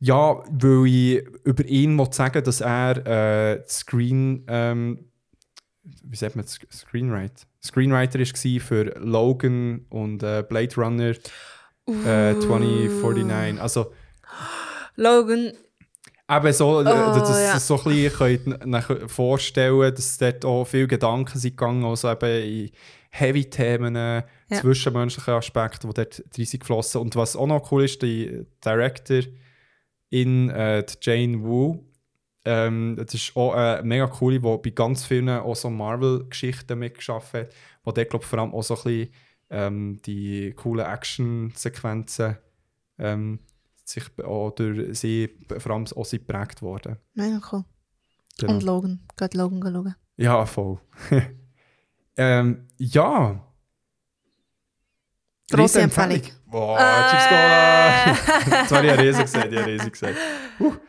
Ja, 0.00 0.42
weil 0.48 0.86
ich 0.86 1.26
über 1.44 1.64
ihn 1.64 1.98
sagen 2.12 2.42
dass 2.42 2.60
er 2.60 3.06
äh, 3.06 3.64
Screen, 3.68 4.44
ähm, 4.48 5.10
wie 5.82 6.16
sagt 6.16 6.34
man, 6.34 6.44
das? 6.44 6.58
Screenwriter, 6.70 7.46
Screenwriter 7.62 8.20
war 8.20 8.60
für 8.60 8.84
Logan 9.00 9.84
und 9.90 10.22
äh, 10.22 10.44
Blade 10.48 10.74
Runner 10.76 11.10
äh, 11.10 12.38
2049. 12.38 13.60
Also 13.60 13.92
Logan, 14.96 15.52
eben 16.30 16.52
so, 16.52 16.80
äh, 16.80 16.84
dass 16.84 17.30
Oh, 17.30 17.34
ihr 17.34 17.44
ja. 17.44 17.60
so 17.60 17.78
ein 17.78 17.84
bisschen 17.84 18.48
könnt 18.58 19.10
vorstellen 19.10 19.94
dass 19.94 20.18
dort 20.18 20.44
auch 20.44 20.64
viele 20.64 20.86
Gedanken 20.86 21.38
sind 21.38 21.56
gegangen, 21.56 21.84
also 21.84 22.10
eben 22.10 22.42
in 22.42 22.70
Heavy-Themen, 23.10 23.96
äh, 23.96 24.22
zwischenmenschliche 24.52 25.32
Aspekte, 25.32 25.88
die 25.88 25.94
dort 25.94 26.22
drin 26.36 26.44
sind 26.44 26.60
geflossen. 26.60 27.00
Und 27.00 27.16
was 27.16 27.36
auch 27.36 27.46
noch 27.46 27.72
cool 27.72 27.84
ist, 27.84 28.02
die 28.02 28.46
Director 28.64 29.22
in 30.10 30.50
äh, 30.50 30.84
die 30.84 30.94
Jane 31.00 31.42
Wu, 31.42 31.84
ähm, 32.44 32.96
das 32.96 33.14
ist 33.14 33.36
auch 33.36 33.54
eine 33.54 33.82
mega 33.82 34.06
coole, 34.06 34.40
die 34.40 34.58
bei 34.62 34.70
ganz 34.70 35.04
vielen 35.04 35.28
auch 35.28 35.56
so 35.56 35.70
Marvel-Geschichten 35.70 36.78
mitgeschafft 36.78 37.34
hat, 37.34 37.48
wo 37.84 37.92
dort, 37.92 38.10
glaube 38.10 38.24
vor 38.24 38.38
allem 38.38 38.54
auch 38.54 38.62
so 38.62 38.74
ein 38.76 38.82
bisschen 38.84 39.12
ähm, 39.50 40.00
die 40.04 40.52
coolen 40.54 40.86
Action-Sequenzen 40.86 42.36
ähm, 42.98 43.40
sich 43.88 44.04
durch 44.56 44.98
sie, 44.98 45.38
vor 45.58 45.72
allem 45.72 45.86
auch 45.94 46.04
sie 46.04 46.18
geprägt 46.18 46.62
worden. 46.62 46.96
mega 47.14 47.40
cool. 47.52 47.64
Genau. 48.38 48.52
Und 48.54 48.62
Logan. 48.62 49.00
Geht 49.16 49.34
Logan 49.34 49.60
schauen. 49.62 49.94
Ja, 50.16 50.46
voll. 50.46 50.78
ähm, 52.16 52.68
ja. 52.76 53.44
Grosse 55.50 55.80
Empfehlung. 55.80 56.22
Boah, 56.46 56.78
Äh. 56.78 57.10
Chips 57.10 57.26
Cola! 57.28 58.60
Jetzt 58.60 58.72
habe 58.72 58.86
ich 58.86 58.98
riesig 58.98 59.22
gesagt, 59.22 59.52
ich 59.52 59.58
habe 59.58 59.70
riesig 59.70 59.92
gesagt. 59.92 60.16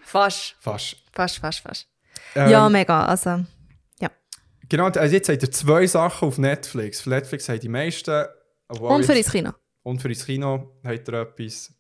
Fast. 0.01 0.55
Fast. 0.59 0.97
Fast, 1.11 1.37
fast, 1.37 1.59
fast. 1.61 1.87
Ähm, 2.35 2.49
ja, 2.51 2.69
mega. 2.69 3.05
Also, 3.05 3.45
Genau, 4.69 4.85
also 4.85 5.15
jetzt 5.15 5.27
habt 5.27 5.41
ihr 5.41 5.51
zwei 5.51 5.87
Sachen 5.87 6.27
auf 6.27 6.37
Netflix. 6.37 6.99
Auf 6.99 7.07
Netflix 7.07 7.49
haben 7.49 7.59
die 7.59 7.69
meisten. 7.69 8.25
und 8.67 9.03
für 9.03 9.13
ins 9.13 9.31
Kino. 9.31 9.51
Und 9.81 9.99
für 9.99 10.09
ins 10.09 10.23
Kino 10.23 10.79
habt 10.85 11.07
ihr 11.07 11.13
etwas. 11.15 11.73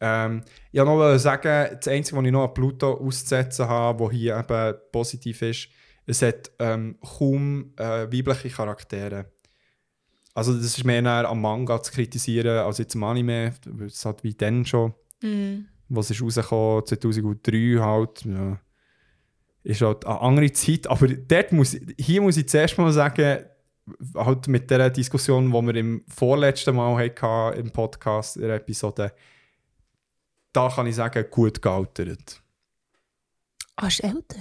Ähm, 0.00 0.42
ich 0.72 0.80
wollte 0.80 1.12
noch 1.12 1.18
sagen, 1.18 1.76
das 1.76 1.88
Einzige, 1.88 2.16
was 2.18 2.24
ich 2.26 2.32
noch 2.32 2.48
an 2.48 2.54
Pluto 2.54 2.94
auszusetzen 2.94 3.68
habe, 3.68 4.04
was 4.04 4.12
hier 4.12 4.36
eben 4.38 4.74
positiv 4.92 5.42
ist, 5.42 5.68
es 6.06 6.22
hat 6.22 6.50
ähm, 6.58 6.96
kaum 7.18 7.72
äh, 7.76 8.06
weibliche 8.10 8.48
Charaktere. 8.50 9.26
Also 10.34 10.54
das 10.54 10.64
ist 10.64 10.84
mehr 10.84 11.02
näher 11.02 11.28
am 11.28 11.40
Manga 11.40 11.82
zu 11.82 11.92
kritisieren 11.92 12.58
als 12.58 12.78
jetzt 12.78 12.94
am 12.94 13.04
Anime. 13.04 13.52
Es 13.84 14.04
hat 14.04 14.22
wie 14.22 14.34
dann 14.34 14.64
schon, 14.64 14.94
Mhm. 15.22 15.66
was 15.88 16.10
ist 16.12 16.22
rausgekommen, 16.22 16.86
2003 16.86 17.78
halt. 17.80 18.24
Ja. 18.24 18.60
Ist 19.64 19.80
halt 19.82 20.06
eine 20.06 20.20
andere 20.20 20.52
Zeit, 20.52 20.86
aber 20.86 21.08
dort 21.08 21.52
muss, 21.52 21.76
hier 21.98 22.22
muss 22.22 22.36
ich 22.36 22.48
zuerst 22.48 22.78
mal 22.78 22.92
sagen, 22.92 23.40
halt 24.14 24.48
mit 24.48 24.70
der 24.70 24.90
Diskussion, 24.90 25.50
die 25.50 25.66
wir 25.66 25.74
im 25.74 26.04
vorletzten 26.08 26.76
Mal 26.76 26.96
hatten, 26.96 27.58
im 27.58 27.70
Podcast, 27.72 28.36
in 28.36 28.42
der 28.42 28.56
Episode, 28.56 29.12
da 30.52 30.68
kann 30.68 30.86
ich 30.86 30.96
sagen, 30.96 31.24
gut 31.30 31.60
gealtert. 31.62 32.42
Ah, 33.76 33.86
ist 33.88 34.02
älter? 34.02 34.36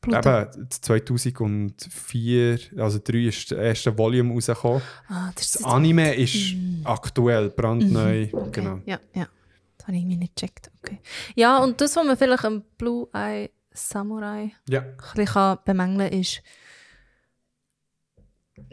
Pluto. 0.00 0.18
eben 0.18 0.70
2004, 0.70 2.58
also 2.78 2.98
3 3.04 3.18
ist 3.28 3.50
das 3.50 3.58
erste 3.58 3.96
Volume 3.98 4.32
rausgekommen. 4.32 4.80
Ah, 5.08 5.30
das 5.34 5.44
ist 5.44 5.56
Das 5.56 5.64
Anime 5.64 6.14
ist 6.14 6.54
Mm. 6.54 6.80
aktuell, 6.86 7.50
brandneu. 7.50 8.28
Okay. 8.32 8.48
Genau. 8.52 8.80
Ja, 8.86 8.98
ja. 9.14 9.28
Das 9.76 9.86
habe 9.86 9.96
ich 9.96 10.02
irgendwie 10.02 10.16
nicht 10.16 10.36
gecheckt. 10.36 10.70
Okay. 10.82 11.00
Ja, 11.34 11.58
und 11.58 11.80
das, 11.82 11.96
was 11.96 12.06
man 12.06 12.16
vielleicht 12.16 12.44
am 12.46 12.62
Blue 12.78 13.08
Eye 13.12 13.50
Samurai 13.72 14.52
Ja. 14.68 14.80
ein 14.80 14.96
bisschen 15.14 15.26
kann 15.26 15.58
bemängeln 15.66 16.12
ist, 16.12 16.42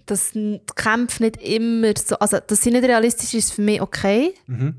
dass 0.05 0.31
die 0.31 0.61
Kämpfe 0.75 1.23
nicht 1.23 1.37
immer 1.37 1.93
so, 1.97 2.17
also 2.19 2.39
dass 2.39 2.61
sie 2.61 2.71
nicht 2.71 2.83
realistisch 2.85 3.33
ist, 3.33 3.51
für 3.53 3.61
mich 3.61 3.81
okay. 3.81 4.33
Mhm. 4.47 4.75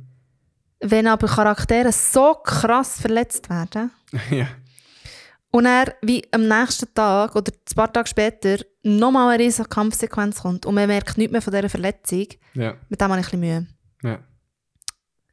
Wenn 0.80 1.06
aber 1.08 1.26
Charaktere 1.26 1.90
so 1.92 2.34
krass 2.34 3.00
verletzt 3.00 3.50
werden 3.50 3.90
ja. 4.30 4.46
und 5.50 5.66
er 5.66 5.94
wie 6.02 6.22
am 6.32 6.46
nächsten 6.46 6.92
Tag 6.94 7.34
oder 7.34 7.52
ein 7.52 7.74
paar 7.74 7.92
Tage 7.92 8.08
später 8.08 8.58
nochmal 8.84 9.34
eine 9.34 9.42
riesige 9.44 9.68
Kampfsequenz 9.68 10.40
kommt 10.42 10.66
und 10.66 10.74
man 10.74 10.86
merkt 10.86 11.18
nichts 11.18 11.32
mehr 11.32 11.42
von 11.42 11.52
dieser 11.52 11.68
Verletzung, 11.68 12.26
Ja. 12.54 12.76
mit 12.88 13.00
dem 13.00 13.10
habe 13.10 13.20
ich 13.20 13.26
ein 13.32 13.40
bisschen 13.40 13.40
Mühe. 13.40 13.66
Ja. 14.04 14.20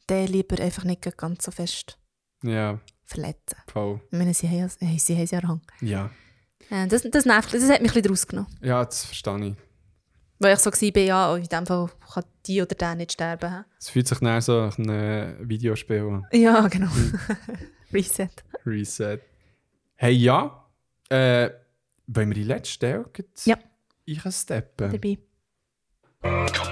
Den 0.10 0.28
lieber 0.28 0.60
einfach 0.62 0.84
nicht 0.84 1.16
ganz 1.18 1.46
so 1.46 1.52
fest 1.52 1.98
Ja. 2.44 2.80
verletzen. 3.06 3.58
Voll. 3.72 4.02
Ich 4.12 4.18
meine, 4.18 4.34
sie 4.34 4.50
haben 4.50 4.70
sie 4.98 5.16
haben 5.16 5.28
ja 5.32 5.40
Rang. 5.40 5.62
Ja. 5.82 6.10
Das, 6.90 7.04
das 7.04 7.26
nervt, 7.26 7.54
das 7.54 7.70
hat 7.70 7.82
mich 7.84 7.92
ein 7.92 8.02
bisschen 8.02 8.10
rausgenommen. 8.10 8.58
Ja, 8.62 8.84
das 8.84 9.06
verstehe 9.06 9.50
ich. 9.50 9.56
Weil 10.40 10.54
ich 10.56 10.60
so 10.60 10.70
war, 10.72 11.02
ja, 11.02 11.32
oh, 11.32 11.36
in 11.36 11.46
dem 11.46 11.66
Fall 11.66 11.90
kann 12.14 12.24
die 12.46 12.62
oder 12.62 12.76
der 12.76 12.96
nicht 12.96 13.14
sterben. 13.14 13.64
Es 13.80 13.90
fühlt 13.90 14.08
sich 14.08 14.20
nach 14.22 14.42
so 14.42 14.66
nach 14.66 14.78
einem 14.78 15.50
Videospiel 15.50 16.00
an. 16.02 16.26
Ja, 16.34 16.68
genau. 16.68 16.90
Reset. 17.94 18.30
Reset. 18.66 19.20
Hey, 19.96 20.12
ja. 20.14 20.66
Äh, 21.10 21.52
wollen 22.08 22.30
wir 22.30 22.36
die 22.36 22.44
letzte 22.44 22.72
Stelle 22.74 23.06
Ja. 23.46 23.58
einsteppen? 24.08 24.92
Dabei. 24.92 26.66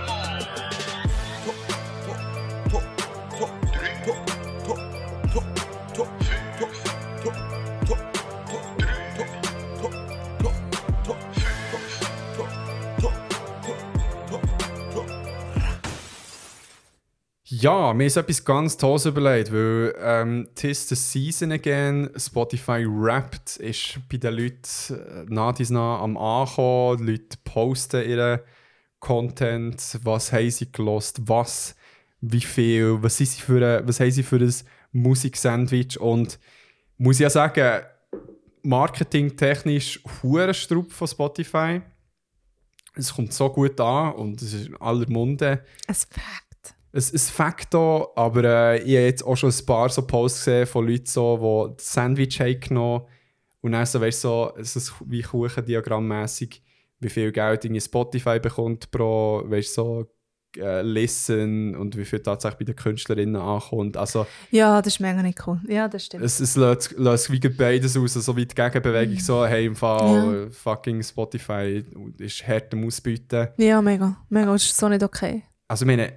Ja, 17.64 17.94
mir 17.94 18.04
uns 18.04 18.18
etwas 18.18 18.44
ganz 18.44 18.76
Tolles 18.76 19.06
überlegt, 19.06 19.54
weil 19.54 19.96
ähm, 19.98 20.50
«Tis 20.54 20.90
the 20.90 20.96
Season 20.96 21.50
Again» 21.54 22.10
Spotify 22.18 22.86
Wrapped 22.86 23.56
ist 23.56 24.00
bei 24.12 24.18
den 24.18 24.34
Leuten 24.34 24.58
äh, 24.90 25.24
nach 25.30 25.54
dies 25.54 25.70
nach 25.70 26.02
am 26.02 26.18
Ankommen. 26.18 26.98
Die 26.98 27.12
Leute 27.14 27.38
posten 27.46 28.04
ihren 28.06 28.42
Content, 29.00 29.98
was 30.04 30.34
haben 30.34 30.52
sie 30.52 30.74
gelost, 30.74 31.22
was, 31.26 31.78
wie 32.20 32.42
viel, 32.42 32.98
was, 33.02 33.16
sind 33.16 33.28
sie 33.28 33.42
für 33.42 33.66
ein, 33.66 33.88
was 33.88 34.02
haben 34.02 34.12
sie 34.12 34.24
für 34.24 34.42
ein 34.42 34.54
Musiksandwich 34.92 35.98
und 35.98 36.40
muss 36.98 37.16
ich 37.16 37.22
ja 37.22 37.30
sagen, 37.30 37.86
marketingtechnisch 38.64 40.02
hure 40.22 40.54
Strupp 40.54 40.92
von 40.92 41.08
Spotify. 41.08 41.82
Es 42.94 43.14
kommt 43.14 43.32
so 43.32 43.50
gut 43.50 43.80
an 43.80 44.16
und 44.16 44.42
es 44.42 44.52
ist 44.52 44.68
in 44.68 44.76
aller 44.82 45.10
Munde 45.10 45.64
Ein 45.88 45.96
Ein, 46.94 47.04
ein 47.14 47.20
Faktor, 47.20 48.16
aber 48.16 48.44
äh, 48.44 48.78
ich 48.78 48.96
habe 48.96 49.06
jetzt 49.06 49.26
auch 49.26 49.36
schon 49.36 49.50
ein 49.50 49.66
paar 49.66 49.90
so 49.90 50.04
Posts 50.04 50.46
gesehen 50.46 50.68
von 50.68 50.88
Leuten, 50.88 51.06
so, 51.08 51.70
die 51.72 51.78
das 51.78 51.94
Sandwich 51.94 52.40
haben 52.40 52.60
genommen 52.60 53.06
und 53.62 53.72
dann 53.72 53.86
so, 53.86 54.00
weißt, 54.00 54.22
so, 54.22 54.54
es 54.58 54.76
ist 54.76 54.94
wie 55.06 55.22
Kuchendiagrammmäßig, 55.22 56.62
wie 57.00 57.10
viel 57.10 57.32
Geld 57.32 57.66
irgendwie 57.66 57.82
Spotify 57.82 58.40
bekommt 58.40 58.92
pro, 58.92 59.44
weißt, 59.46 59.74
so, 59.74 60.08
äh, 60.58 60.82
Listen 60.84 61.76
und 61.76 61.98
wie 61.98 62.06
viel 62.06 62.20
tatsächlich 62.20 62.60
bei 62.60 62.66
den 62.66 62.76
Künstlerinnen 62.76 63.38
ankommt. 63.38 63.98
Also 63.98 64.28
Ja, 64.52 64.82
das 64.82 64.94
ist 64.94 65.00
mega 65.00 65.24
nicht 65.24 65.48
cool. 65.48 65.60
Ja, 65.68 65.88
das 65.88 66.06
stimmt. 66.06 66.24
es, 66.24 66.40
es 66.40 66.56
löst, 66.56 66.92
löst 66.92 67.32
wie 67.32 67.40
beides 67.40 67.98
aus, 67.98 68.14
so 68.14 68.36
wie 68.36 68.46
die 68.46 68.54
Gegenbewegung 68.54 69.20
so, 69.20 69.46
hey, 69.46 69.66
im 69.66 69.76
Fall 69.76 70.52
fucking 70.52 71.02
Spotify 71.02 71.84
ist 72.20 72.48
hart 72.48 72.74
am 72.74 72.86
Ausbieten. 72.86 73.48
Ja, 73.58 73.82
mega. 73.82 74.16
Mega, 74.30 74.52
das 74.52 74.64
ist 74.64 74.78
so 74.78 74.88
nicht 74.90 75.04
okay. 75.04 75.44
Also, 75.68 75.86
ich 75.86 75.88
meine, 75.88 76.14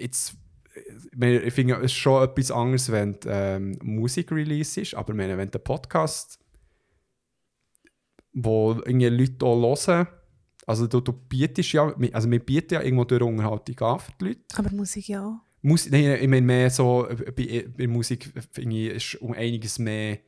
jetzt, 0.00 0.34
ich, 0.74 1.18
meine, 1.18 1.40
ich 1.40 1.54
finde, 1.54 1.74
es 1.76 1.92
ist 1.92 1.94
schon 1.94 2.22
etwas 2.22 2.50
anderes, 2.50 2.90
wenn 2.90 3.16
ähm, 3.26 3.78
Musik-Release 3.82 4.80
ist, 4.80 4.94
aber 4.94 5.10
ich 5.12 5.16
meine, 5.16 5.36
wenn 5.36 5.50
der 5.50 5.58
Podcast, 5.58 6.38
wo 8.32 8.72
irgendwie 8.72 9.08
Leute 9.08 9.44
auch 9.44 9.86
hören, 9.86 10.06
also 10.66 10.86
du, 10.86 11.00
du 11.00 11.12
bietest 11.12 11.72
ja, 11.72 11.94
also 12.12 12.30
wir 12.30 12.38
bieten 12.38 12.74
ja 12.74 12.82
irgendwo 12.82 13.04
durch 13.04 13.22
Unterhaltung 13.22 13.78
an 13.80 13.98
für 13.98 14.12
die 14.20 14.24
Leute. 14.24 14.40
Aber 14.54 14.70
Musik 14.70 15.08
ja 15.08 15.26
auch. 15.26 15.40
Musik, 15.62 15.92
nein, 15.92 16.18
ich 16.20 16.28
meine 16.28 16.46
mehr 16.46 16.70
so, 16.70 17.06
äh, 17.08 17.32
bei, 17.32 17.66
bei 17.76 17.86
Musik 17.86 18.32
irgendwie 18.56 18.88
ist 18.88 19.16
um 19.16 19.32
einiges 19.32 19.78
mehr 19.78 20.18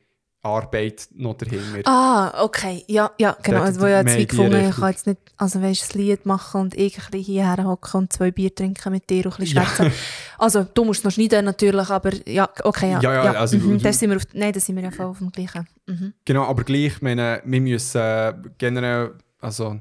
Arbeit 0.43 1.07
noch 1.15 1.35
dahinter. 1.37 1.81
Ah, 1.85 2.43
okay. 2.43 2.83
Ja, 2.87 3.11
ja 3.17 3.35
genau. 3.41 3.59
Dort 3.65 3.79
wo 3.79 3.85
ich 3.85 3.91
jetzt 3.91 4.17
wie 4.17 4.27
gefunden 4.27 4.69
ich 4.69 4.75
kann 4.75 4.89
jetzt 4.91 5.07
nicht, 5.07 5.19
also 5.37 5.61
weißt, 5.61 5.95
ein 5.95 6.01
Lied 6.01 6.25
machen 6.25 6.61
und 6.61 6.75
ich 6.75 6.97
ein 6.99 7.05
bisschen 7.11 7.23
hierher 7.23 7.63
hocken 7.63 7.97
und 8.01 8.13
zwei 8.13 8.29
Bier 8.31 8.53
trinken 8.53 8.91
mit 8.91 9.09
dir 9.09 9.25
und 9.25 9.33
ein 9.33 9.37
bisschen 9.39 9.63
Ja. 9.63 9.91
Also, 10.37 10.65
du 10.73 10.83
musst 10.83 11.05
noch 11.05 11.11
schneiden 11.11 11.45
natürlich, 11.45 11.89
aber 11.89 12.11
ja, 12.27 12.49
okay, 12.63 12.91
ja. 12.91 12.99
Ja, 13.01 13.13
ja, 13.25 13.31
also 13.39 13.57
mhm, 13.57 13.77
du- 13.77 13.83
da 13.83 13.93
sind 13.93 14.09
wir 14.09 14.17
auf, 14.17 14.23
nein, 14.33 14.51
da 14.51 14.59
sind 14.59 14.75
wir 14.75 14.83
ja 14.83 14.91
voll 14.91 15.05
auf 15.05 15.17
dem 15.19 15.31
gleichen. 15.31 15.65
Mhm. 15.87 16.13
Genau, 16.25 16.43
aber 16.43 16.63
gleich, 16.63 16.87
ich 16.87 17.01
meine, 17.01 17.41
wir 17.45 17.61
müssen 17.61 18.01
äh, 18.01 18.33
generell, 18.57 19.13
also 19.39 19.79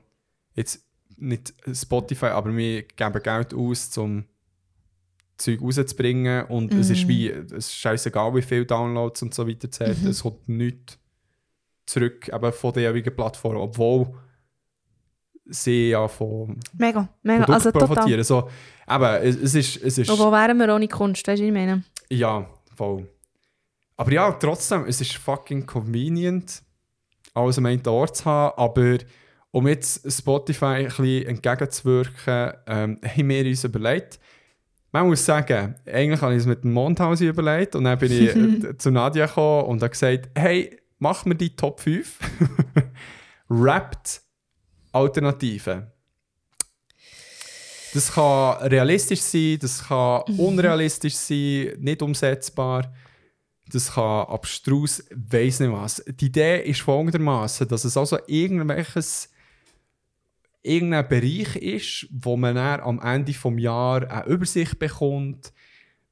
jetzt 0.55 0.80
nicht 1.16 1.52
Spotify, 1.72 2.26
aber 2.26 2.56
wir 2.56 2.82
geben 2.82 3.22
Geld 3.22 3.52
aus, 3.55 3.97
um 3.98 4.24
Zeug 5.36 5.60
rauszubringen 5.60 6.44
und 6.46 6.72
es 6.74 6.90
ist 6.90 7.09
wie, 7.09 7.28
es 7.28 7.52
ist 7.52 7.74
scheißegal, 7.74 8.34
wie 8.34 8.42
viele 8.42 8.66
Downloads 8.66 9.22
und 9.22 9.34
so 9.34 9.48
weiter 9.48 9.70
zählt, 9.70 10.04
es 10.04 10.22
kommt 10.22 10.48
nichts 10.48 10.98
zurück 11.86 12.28
eben 12.28 12.52
von 12.52 12.72
der 12.72 12.82
jeweiligen 12.84 13.14
Plattform, 13.14 13.56
obwohl 13.56 14.14
sie 15.46 15.90
ja 15.90 16.06
von 16.09 16.59
Mega, 16.78 17.09
mega. 17.22 17.44
Produkten 17.44 17.52
Also 17.52 17.72
total. 17.72 17.88
profitieren. 17.88 18.24
So, 18.24 18.48
eben, 18.88 19.04
es, 19.22 19.36
es 19.36 19.54
ist, 19.54 19.82
es 19.82 19.98
ist 19.98 20.10
wo 20.10 20.30
wären 20.30 20.56
wir 20.59 20.74
ohne 20.74 20.88
Kunst, 20.88 21.26
weißt 21.26 21.40
du, 21.40 21.44
was 21.44 21.48
ich 21.48 21.52
meine? 21.52 21.82
ja, 22.10 22.46
voll. 22.76 23.09
Aber 23.96 24.12
ja, 24.12 24.32
trotzdem, 24.32 24.84
es 24.86 25.00
ist 25.00 25.14
fucking 25.14 25.66
convenient, 25.66 26.62
alles 27.34 27.59
am 27.59 27.66
einen 27.66 27.86
Ort 27.86 28.16
zu 28.16 28.24
haben. 28.24 28.59
Aber 28.59 28.98
um 29.50 29.68
jetzt 29.68 30.10
Spotify 30.10 30.64
ein 30.64 30.86
bisschen 30.86 31.26
entgegenzuwirken, 31.26 32.52
ähm, 32.66 33.00
haben 33.04 33.28
wir 33.28 33.46
uns 33.46 33.64
überlegt, 33.64 34.18
man 34.93 35.06
muss 35.06 35.24
sagen, 35.24 35.74
eigentlich 35.86 36.20
habe 36.20 36.35
ich 36.35 36.40
es 36.40 36.47
mit 36.47 36.62
dem 36.62 36.73
Mondhausen 36.73 37.27
überlegt 37.27 37.74
und 37.74 37.85
dann 37.85 37.98
bin 37.98 38.12
ich 38.12 38.36
äh, 38.64 38.77
zu 38.77 38.90
Nadia 38.90 39.27
gekommen 39.27 39.66
und 39.69 39.82
habe 39.82 39.90
gesagt, 39.90 40.28
hey, 40.36 40.78
mach 40.98 41.24
mir 41.24 41.35
die 41.35 41.56
Top 41.56 41.81
5 41.81 42.19
Wrapped 43.48 44.20
Alternativen. 44.93 45.86
Das 47.94 48.12
kann 48.12 48.69
realistisch 48.69 49.20
sein, 49.20 49.59
das 49.60 49.89
kann 49.89 50.23
unrealistisch 50.36 51.14
sein, 51.14 51.73
nicht 51.78 52.02
umsetzbar. 52.02 52.93
Das 53.70 53.94
kann 53.94 54.27
abstrus, 54.27 55.02
weiss 55.14 55.60
nicht 55.60 55.73
was. 55.73 56.02
Die 56.06 56.27
Idee 56.27 56.62
ist 56.62 56.82
folgendermaßen, 56.82 57.69
dass 57.69 57.85
es 57.85 57.97
also 57.97 58.19
irgendwelches 58.27 59.31
irgendein 60.62 61.09
Bereich 61.09 61.56
ist, 61.56 62.09
wo 62.10 62.36
man 62.36 62.55
dann 62.55 62.80
am 62.80 63.01
Ende 63.01 63.32
des 63.32 63.43
Jahres 63.56 64.09
eine 64.09 64.26
Übersicht 64.26 64.78
bekommt, 64.78 65.52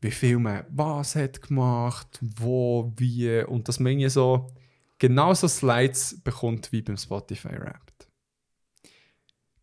wie 0.00 0.10
viel 0.10 0.38
man 0.38 0.64
was 0.70 1.14
hat 1.14 1.42
gemacht, 1.42 2.18
wo, 2.20 2.92
wie 2.96 3.42
und 3.42 3.68
dass 3.68 3.78
man 3.80 3.92
irgendwie 3.92 4.08
so 4.08 4.50
genauso 4.98 5.46
Slides 5.48 6.20
bekommt 6.22 6.72
wie 6.72 6.82
beim 6.82 6.96
Spotify 6.96 7.58
Wrapped. 7.58 8.08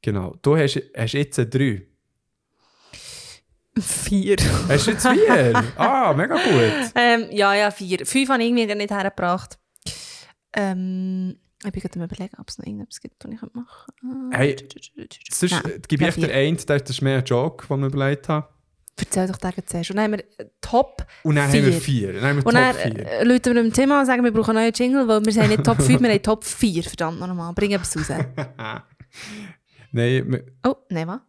Genau. 0.01 0.35
Du 0.41 0.55
hast, 0.55 0.81
hast 0.95 1.13
jetzt 1.13 1.37
drei. 1.53 1.87
Vier. 3.79 4.37
Hast 4.69 4.87
du 4.87 4.91
jetzt 4.91 5.07
vier? 5.07 5.63
ah, 5.75 6.13
mega 6.13 6.35
gut. 6.35 6.91
ähm, 6.95 7.27
ja, 7.31 7.53
ja, 7.53 7.71
vier. 7.71 8.05
Fünf 8.05 8.29
habe 8.29 8.41
ich 8.43 8.49
irgendwie 8.49 8.73
nicht 8.73 8.91
hergebracht. 8.91 9.59
Ähm, 10.53 11.37
ich 11.65 11.71
bin 11.71 11.81
gerade 11.81 12.03
überlegen, 12.03 12.35
ob 12.39 12.47
es 12.49 12.57
noch 12.59 12.65
irgendetwas 12.65 13.01
gibt, 13.01 13.23
was 13.25 13.31
ich 13.31 13.41
machen 13.53 13.93
könnte. 13.99 14.37
Hey, 14.37 14.55
Sonst 15.31 15.51
Nein, 15.51 15.81
gebe 15.87 16.07
ich 16.07 16.15
dir 16.15 16.33
einen, 16.33 16.57
das 16.57 16.81
ist 16.89 17.01
mehr 17.01 17.17
ein 17.19 17.25
Joke, 17.25 17.67
den 17.67 17.79
wir 17.81 17.87
überlegt 17.87 18.29
haben. 18.29 18.45
Erzähl 18.99 19.27
doch 19.27 19.37
den 19.37 19.53
zuerst. 19.65 19.91
Und 19.91 19.97
dann 19.97 20.05
haben 20.05 20.11
wir 20.13 20.39
äh, 20.39 20.49
Top 20.59 21.05
Und 21.23 21.35
dann 21.35 21.51
Vier. 21.51 21.61
haben 21.61 21.71
wir 21.71 21.81
vier. 21.81 22.13
Dann 22.13 22.23
haben 22.23 22.37
wir 22.37 22.45
Und 22.47 22.53
dann 22.55 22.73
Top 22.75 22.81
vier. 22.81 23.05
äh, 23.07 23.23
Leute 23.23 23.53
wir 23.53 23.61
im 23.61 23.71
Thema 23.73 23.99
und 23.99 24.05
sagen, 24.07 24.23
wir 24.23 24.31
brauchen 24.31 24.57
einen 24.57 24.65
neuen 24.65 24.73
Jingle, 24.73 25.07
weil 25.07 25.23
wir 25.23 25.41
haben 25.41 25.49
nicht 25.49 25.63
Top 25.63 25.81
5, 25.81 26.01
wir 26.01 26.09
haben 26.09 26.23
Top 26.23 26.43
4, 26.43 26.83
verdammt 26.83 27.19
nochmal. 27.19 27.53
Bring 27.53 27.71
etwas 27.71 27.95
raus. 27.95 28.07
Nein, 29.91 30.31
wir- 30.31 30.45
Oh, 30.65 30.75
nein, 30.89 31.07
was? 31.07 31.19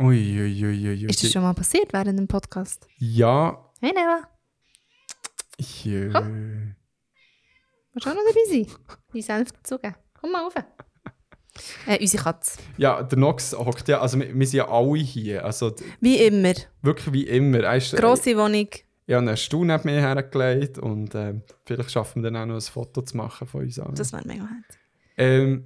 ui, 0.00 0.40
ui, 0.40 0.64
ui, 0.64 0.88
ui, 0.88 1.04
Ist 1.06 1.22
das 1.24 1.32
schon 1.32 1.42
mal 1.42 1.54
passiert 1.54 1.92
während 1.92 2.18
dem 2.18 2.28
Podcast? 2.28 2.86
Ja. 2.98 3.64
Hey, 3.80 3.92
Neva. 3.92 4.22
Jö. 5.84 6.12
Willst 7.98 8.06
du 8.06 8.10
auch 8.10 8.14
noch 8.14 8.22
dabei 8.28 8.64
sein? 8.64 8.66
Die 9.12 9.22
Senf 9.22 9.50
dazugeben. 9.50 9.96
Komm 10.20 10.30
mal 10.30 10.42
rauf. 10.44 10.54
Äh, 11.88 11.98
unsere 12.00 12.22
Katze. 12.22 12.58
Ja, 12.76 13.02
der 13.02 13.18
Nox 13.18 13.52
hockt 13.52 13.88
ja, 13.88 14.00
also 14.00 14.20
wir, 14.20 14.32
wir 14.38 14.46
sind 14.46 14.58
ja 14.58 14.68
alle 14.68 14.98
hier, 14.98 15.44
also 15.44 15.74
Wie 16.00 16.16
immer. 16.18 16.54
wirklich 16.82 17.12
wie 17.12 17.24
immer. 17.26 17.58
Er 17.64 17.76
ist, 17.76 17.96
Grosse 17.96 18.36
Wohnung. 18.36 18.68
Ich 19.06 19.14
habe 19.14 19.26
einen 19.26 19.36
Stuhl 19.36 19.66
neben 19.66 19.82
mir 19.84 20.00
hergelegt 20.00 20.78
und 20.78 21.12
ähm, 21.16 21.42
vielleicht 21.66 21.90
schaffen 21.90 22.22
wir 22.22 22.30
dann 22.30 22.42
auch 22.42 22.46
noch 22.46 22.54
ein 22.54 22.60
Foto 22.60 23.02
zu 23.02 23.16
machen 23.16 23.48
von 23.48 23.62
uns 23.62 23.78
allen. 23.80 23.96
Das 23.96 24.12
wäre 24.12 24.22
mega 24.28 24.46
herzig. 24.46 24.80
Ähm, 25.16 25.64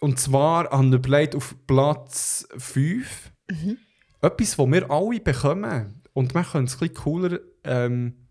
und 0.00 0.18
zwar 0.18 0.68
haben 0.70 0.90
wir 0.90 0.98
überlegt 0.98 1.36
auf 1.36 1.54
Platz 1.68 2.48
5 2.58 3.30
Mhm. 3.50 3.76
etwas, 4.22 4.58
was 4.58 4.66
wir 4.68 4.90
alle 4.90 5.20
bekommen. 5.20 6.02
Und 6.14 6.34
wir 6.34 6.42
können 6.42 6.64
es 6.64 6.74
ein 6.74 6.78
bisschen 6.80 6.94
cooler 6.94 7.38
ähm, 7.62 8.21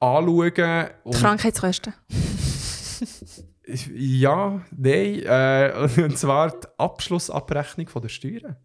anschauen. 0.00 0.88
Und, 1.04 1.14
Krankheitskosten. 1.14 1.94
ja, 3.94 4.60
nein. 4.76 5.22
Äh, 5.24 5.88
und 6.02 6.18
zwar 6.18 6.50
die 6.50 6.66
Abschlussabrechnung 6.78 7.88
von 7.88 8.02
der 8.02 8.08
Steuern. 8.08 8.56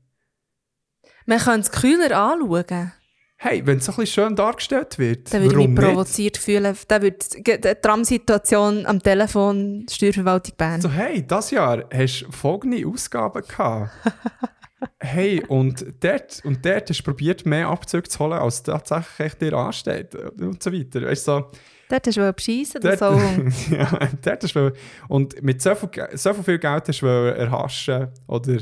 Man 1.26 1.40
kann 1.40 1.60
es 1.60 1.72
kühler 1.72 2.18
anschauen. 2.18 2.92
Hey, 3.38 3.66
wenn 3.66 3.80
es 3.80 3.86
so 3.86 3.92
ein 3.92 3.98
bisschen 3.98 4.24
schön 4.28 4.36
dargestellt 4.36 4.98
wird, 4.98 5.34
Dann 5.34 5.42
würde 5.44 5.62
ich 5.62 5.68
mich 5.68 5.78
nicht? 5.78 5.88
provoziert 5.88 6.38
fühlen. 6.38 6.76
Dann 6.88 7.02
würde 7.02 7.18
die 7.36 7.44
die 7.44 7.76
Tram-Situation 7.82 8.86
am 8.86 9.04
Telefon 9.04 9.86
Steuerverwaltung 9.92 10.56
Bern. 10.56 10.82
So, 10.82 10.90
hey, 10.90 11.26
das 11.28 11.52
Jahr 11.52 11.84
hast 11.94 12.22
du 12.22 12.32
folgende 12.32 12.88
Ausgaben 12.88 13.44
gehabt. 13.46 13.92
hey, 15.00 15.44
und 15.48 15.86
dort, 16.02 16.42
und 16.44 16.66
dort 16.66 16.90
hast 16.90 17.00
du 17.00 17.04
probiert, 17.04 17.46
mehr 17.46 17.68
Abzüge 17.68 18.08
zu 18.08 18.20
holen, 18.20 18.34
als 18.34 18.64
tatsächlich 18.64 19.36
dir 19.36 19.54
ansteht. 19.54 20.16
Und 20.16 20.62
so 20.62 20.72
weiter. 20.72 21.02
Weißt 21.02 21.26
so, 21.26 21.52
Dort 21.88 22.08
hast 22.08 22.18
du 22.18 22.34
beschissen, 22.34 22.82
dort, 22.82 23.00
das 23.00 23.68
so. 23.68 23.76
ja, 23.76 24.00
dort 24.22 24.44
hast 24.44 24.56
du, 24.56 24.72
und 25.08 25.42
mit 25.44 25.62
so 25.62 25.76
viel, 25.76 25.90
so 26.14 26.34
viel 26.34 26.58
Geld 26.58 26.88
hast 26.88 27.02
du 27.02 27.06
erhaschen 27.06 28.08
oder 28.28 28.58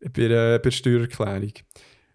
bei 0.00 0.28
der, 0.28 0.58
bei 0.58 0.62
der 0.62 0.70
Steuererklärung. 0.70 1.52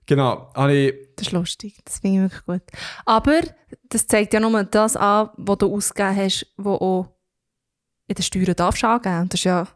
Genau, 0.07 0.51
ich, 0.69 0.93
Das 1.15 1.27
ist 1.27 1.31
lustig, 1.31 1.77
das 1.83 1.99
finde 1.99 2.17
ich 2.17 2.21
wirklich 2.23 2.45
gut. 2.45 2.79
Aber 3.05 3.41
das 3.89 4.07
zeigt 4.07 4.33
ja 4.33 4.39
nur 4.39 4.63
das 4.63 4.95
an, 4.95 5.29
was 5.37 5.57
du 5.57 5.73
ausgegeben 5.73 6.15
hast, 6.15 6.53
was 6.57 6.81
auch 6.81 7.15
in 8.07 8.15
den 8.15 8.23
Steuern 8.23 8.55
darfst 8.55 8.83
angeben. 8.83 9.21
Und 9.21 9.33
das 9.33 9.39
ist 9.39 9.45
ja 9.45 9.67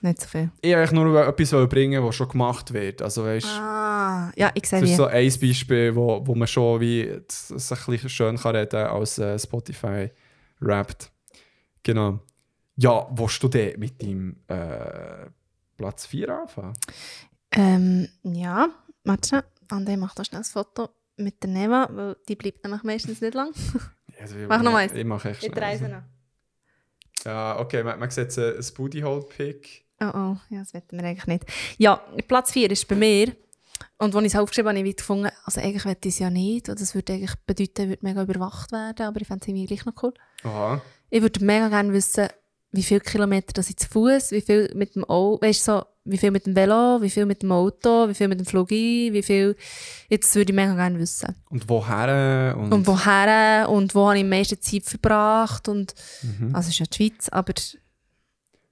nicht 0.00 0.20
so 0.20 0.28
viel. 0.28 0.50
ich 0.60 0.74
eigentlich 0.76 0.92
nur 0.92 1.26
etwas 1.26 1.68
bringen, 1.68 2.04
was 2.04 2.14
schon 2.14 2.28
gemacht 2.28 2.72
wird. 2.72 3.02
Also, 3.02 3.24
weißt, 3.24 3.46
Ah, 3.46 4.30
ja, 4.36 4.50
ich 4.54 4.68
sehe 4.68 4.80
Das 4.80 4.90
ist 4.90 4.96
so 4.96 5.06
ein 5.06 5.32
Beispiel, 5.40 5.94
wo, 5.96 6.26
wo 6.26 6.34
man 6.34 6.46
schon 6.48 6.80
wie 6.80 7.02
es 7.02 7.50
ein 7.50 7.78
bisschen 7.86 8.08
schön 8.10 8.36
kann 8.36 8.54
reden 8.56 8.86
als 8.86 9.18
äh, 9.18 9.38
Spotify 9.38 10.10
rappt. 10.60 11.10
Genau. 11.82 12.20
Ja, 12.76 13.06
willst 13.10 13.42
du 13.42 13.48
denn 13.48 13.78
mit 13.80 14.02
deinem 14.02 14.36
äh, 14.48 15.26
Platz 15.76 16.06
4 16.06 16.28
anfangen? 16.40 16.74
Ähm, 17.52 18.08
ja, 18.22 18.68
warte 19.04 19.28
schnell. 19.28 19.44
Ande, 19.68 19.96
mach 19.96 20.14
da 20.14 20.24
schnell 20.24 20.42
ein 20.42 20.44
Foto 20.44 20.90
mit 21.16 21.42
der 21.42 21.50
Neva, 21.50 21.88
weil 21.90 22.16
die 22.28 22.36
bleibt 22.36 22.62
nämlich 22.62 22.82
meistens 22.82 23.20
nicht 23.20 23.34
lang. 23.34 23.50
Also, 24.20 24.36
ich- 24.38 24.46
Mach 24.48 24.62
noch 24.62 24.72
mal 24.72 24.78
eins. 24.78 24.94
Ich 24.94 25.04
mache 25.04 25.28
echt 25.30 25.42
Ich 25.42 25.52
schnell. 25.52 25.62
reise 25.64 25.88
noch. 25.88 26.02
Ja, 27.24 27.58
okay, 27.58 27.82
man, 27.82 27.98
man 27.98 28.10
sieht 28.10 28.24
jetzt 28.24 28.38
äh, 28.38 28.56
ein 28.56 28.64
Booty 28.74 29.00
Hole 29.00 29.22
Pick. 29.24 29.84
Oh 30.00 30.10
oh, 30.12 30.36
ja, 30.50 30.58
das 30.60 30.74
wollen 30.74 30.84
wir 30.90 31.04
eigentlich 31.04 31.26
nicht. 31.26 31.44
Ja, 31.78 32.00
Platz 32.28 32.52
4 32.52 32.70
ist 32.70 32.86
bei 32.88 32.94
mir. 32.96 33.34
Und 33.98 34.14
als 34.14 34.24
ich 34.26 34.34
es 34.34 34.38
aufgeschrieben 34.38 34.68
habe, 34.68 34.78
habe 34.78 34.88
ich 34.88 34.96
gefunden, 34.96 35.30
also 35.44 35.60
eigentlich 35.60 35.84
möchte 35.84 36.08
ich 36.08 36.14
es 36.14 36.18
ja 36.18 36.30
nicht. 36.30 36.68
Das 36.68 36.94
würde 36.94 37.14
eigentlich 37.14 37.34
bedeuten, 37.46 37.82
ich 37.82 37.88
würde 37.88 38.06
mega 38.06 38.22
überwacht 38.22 38.72
werden, 38.72 39.06
aber 39.06 39.20
ich 39.20 39.26
fände 39.26 39.42
es 39.42 39.48
irgendwie 39.48 39.66
gleich 39.66 39.86
noch 39.86 40.02
cool. 40.02 40.12
Aha. 40.44 40.82
Ich 41.08 41.22
würde 41.22 41.44
mega 41.44 41.68
gerne 41.68 41.92
wissen, 41.92 42.28
wie 42.72 42.82
viele 42.82 43.00
Kilometer 43.00 43.52
das 43.54 43.70
ich 43.70 43.76
zu 43.78 43.88
Fuß, 43.88 44.32
wie 44.32 44.40
viel 44.42 44.70
mit 44.74 44.96
dem 44.96 45.04
Auto, 45.04 45.44
weißt 45.46 45.64
so, 45.64 45.84
wie 46.04 46.18
viel 46.18 46.30
mit 46.30 46.46
dem 46.46 46.54
Velo, 46.54 47.00
wie 47.00 47.10
viel 47.10 47.26
mit 47.26 47.42
dem 47.42 47.52
Auto, 47.52 48.08
wie 48.08 48.14
viel 48.14 48.28
mit 48.28 48.38
dem 48.38 48.46
Flugzeug, 48.46 48.70
wie 49.12 49.22
viel. 49.22 49.56
Jetzt 50.08 50.34
würde 50.34 50.52
ich 50.52 50.56
mega 50.56 50.74
gerne 50.74 50.98
wissen. 50.98 51.34
Und 51.48 51.68
woher? 51.68 52.54
Und, 52.56 52.72
Und 52.72 52.86
woher 52.86 53.68
und 53.68 53.94
wo 53.94 54.06
habe 54.08 54.18
ich 54.18 54.24
am 54.24 54.30
meisten 54.30 54.60
Zeit 54.60 54.84
verbracht. 54.84 55.68
Und, 55.68 55.94
Mhm. 56.22 56.54
Also, 56.54 56.68
es 56.68 56.74
ist 56.74 56.78
ja 56.80 56.86
die 56.86 56.96
Schweiz, 56.96 57.28
aber 57.30 57.54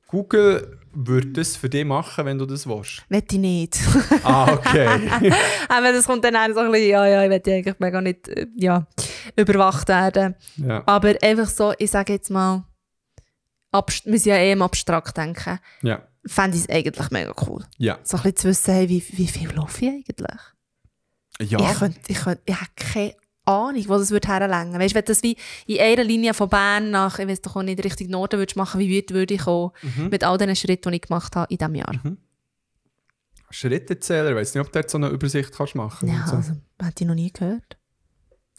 Google 0.09 0.79
würde 0.95 1.29
das 1.29 1.57
für 1.57 1.69
dich 1.69 1.85
machen, 1.85 2.25
wenn 2.27 2.39
du 2.39 2.47
das 2.47 2.67
willst. 2.67 3.03
will 3.09 3.23
ich 3.31 3.39
nicht. 3.39 3.79
Ah, 4.23 4.53
okay. 4.53 5.33
Aber 5.69 5.93
das 5.93 6.07
kommt 6.07 6.25
dann 6.25 6.37
auch 6.37 6.49
so 6.55 6.61
ein 6.61 6.71
bisschen, 6.73 6.91
ja, 6.91 7.07
ja, 7.07 7.25
ich 7.25 7.31
will 7.31 7.55
eigentlich 7.55 7.79
mega 7.79 8.01
nicht 8.01 8.29
äh, 8.29 8.47
ja, 8.57 8.87
überwacht 9.37 9.89
werden. 9.89 10.35
ja. 10.57 10.83
Aber 10.87 11.15
einfach 11.23 11.49
so, 11.49 11.73
ich 11.79 11.91
sage 11.91 12.13
jetzt 12.15 12.31
mal, 12.31 12.65
abst- 13.73 14.05
wir 14.05 14.13
müssen 14.13 14.29
ja 14.29 14.37
eh 14.37 14.53
im 14.53 14.63
abstrakt 14.63 15.17
denken, 15.17 15.59
ja. 15.83 16.03
fände 16.27 16.57
ich 16.57 16.65
es 16.65 16.69
eigentlich 16.69 17.11
mega 17.11 17.33
cool. 17.47 17.65
Ja. 17.79 17.99
So 18.03 18.17
ein 18.17 18.23
bisschen 18.23 18.37
zu 18.37 18.49
wissen, 18.49 18.75
hey, 18.75 18.89
wie, 18.89 19.05
wie 19.13 19.27
viel 19.29 19.51
laufe 19.53 19.85
ich 19.85 19.91
eigentlich? 19.91 20.41
Ja. 21.51 21.59
Ich, 21.73 21.79
könnte, 21.79 21.99
ich, 22.07 22.21
könnte, 22.21 22.43
ich 22.47 22.55
habe 22.55 22.71
keine 22.77 23.15
Ahnung, 23.45 23.85
wo 23.89 23.99
das 23.99 24.11
würde 24.11 24.29
herlängen. 24.29 24.81
Weißt 24.81 24.93
du, 24.95 24.99
wenn 24.99 25.05
das 25.05 25.23
wie 25.23 25.37
in 25.67 25.81
einer 25.81 26.05
Linie 26.05 26.35
von 26.35 26.49
Bern 26.49 26.91
nach, 26.91 27.19
ich 27.19 27.29
weiß 27.29 27.43
doch 27.43 27.57
auch 27.57 27.63
nicht, 27.63 27.83
Richtung 27.85 28.09
Norden 28.09 28.39
würdest 28.39 28.57
machen, 28.57 28.81
wie 28.81 28.97
weit 28.97 29.11
würde 29.13 29.35
ich 29.35 29.43
kommen, 29.43 29.73
mit 30.11 30.25
all 30.25 30.39
den 30.39 30.55
Schritten, 30.57 30.91
die 30.91 30.97
ich 30.97 31.03
gemacht 31.03 31.37
habe 31.37 31.53
in 31.53 31.59
diesem 31.59 31.75
Jahr. 31.75 31.93
Schrittezähler, 33.51 34.31
ich 34.31 34.37
weiß 34.37 34.55
nicht, 34.55 34.61
ob 34.67 34.73
du 34.73 34.79
dort 34.81 34.91
so 34.91 34.99
eine 34.99 35.09
Übersicht 35.09 35.53
kannst 35.53 35.75
machen 35.75 36.09
Ja, 36.09 36.23
und 36.23 36.29
so. 36.29 36.37
also, 36.37 36.53
hätte 36.83 37.05
ich 37.05 37.09
noch 37.09 37.15
nie 37.15 37.33
gehört. 37.33 37.77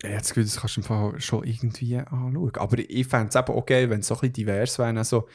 Ja, 0.03 0.09
jetzt 0.11 0.29
Gefühl, 0.29 0.43
das 0.43 0.57
kannst 0.57 0.77
du 0.77 0.81
im 0.81 0.85
Fall 0.85 1.19
schon 1.19 1.43
irgendwie 1.43 1.97
anschauen. 1.97 2.51
Aber 2.55 2.77
ich 2.79 3.07
fände 3.07 3.29
es 3.29 3.35
eben 3.35 3.57
okay, 3.57 3.89
wenn 3.89 3.99
es 4.01 4.07
so 4.07 4.13
ein 4.15 4.19
bisschen 4.21 4.33
divers 4.33 4.79
wäre. 4.79 4.97
Also, 4.97 5.27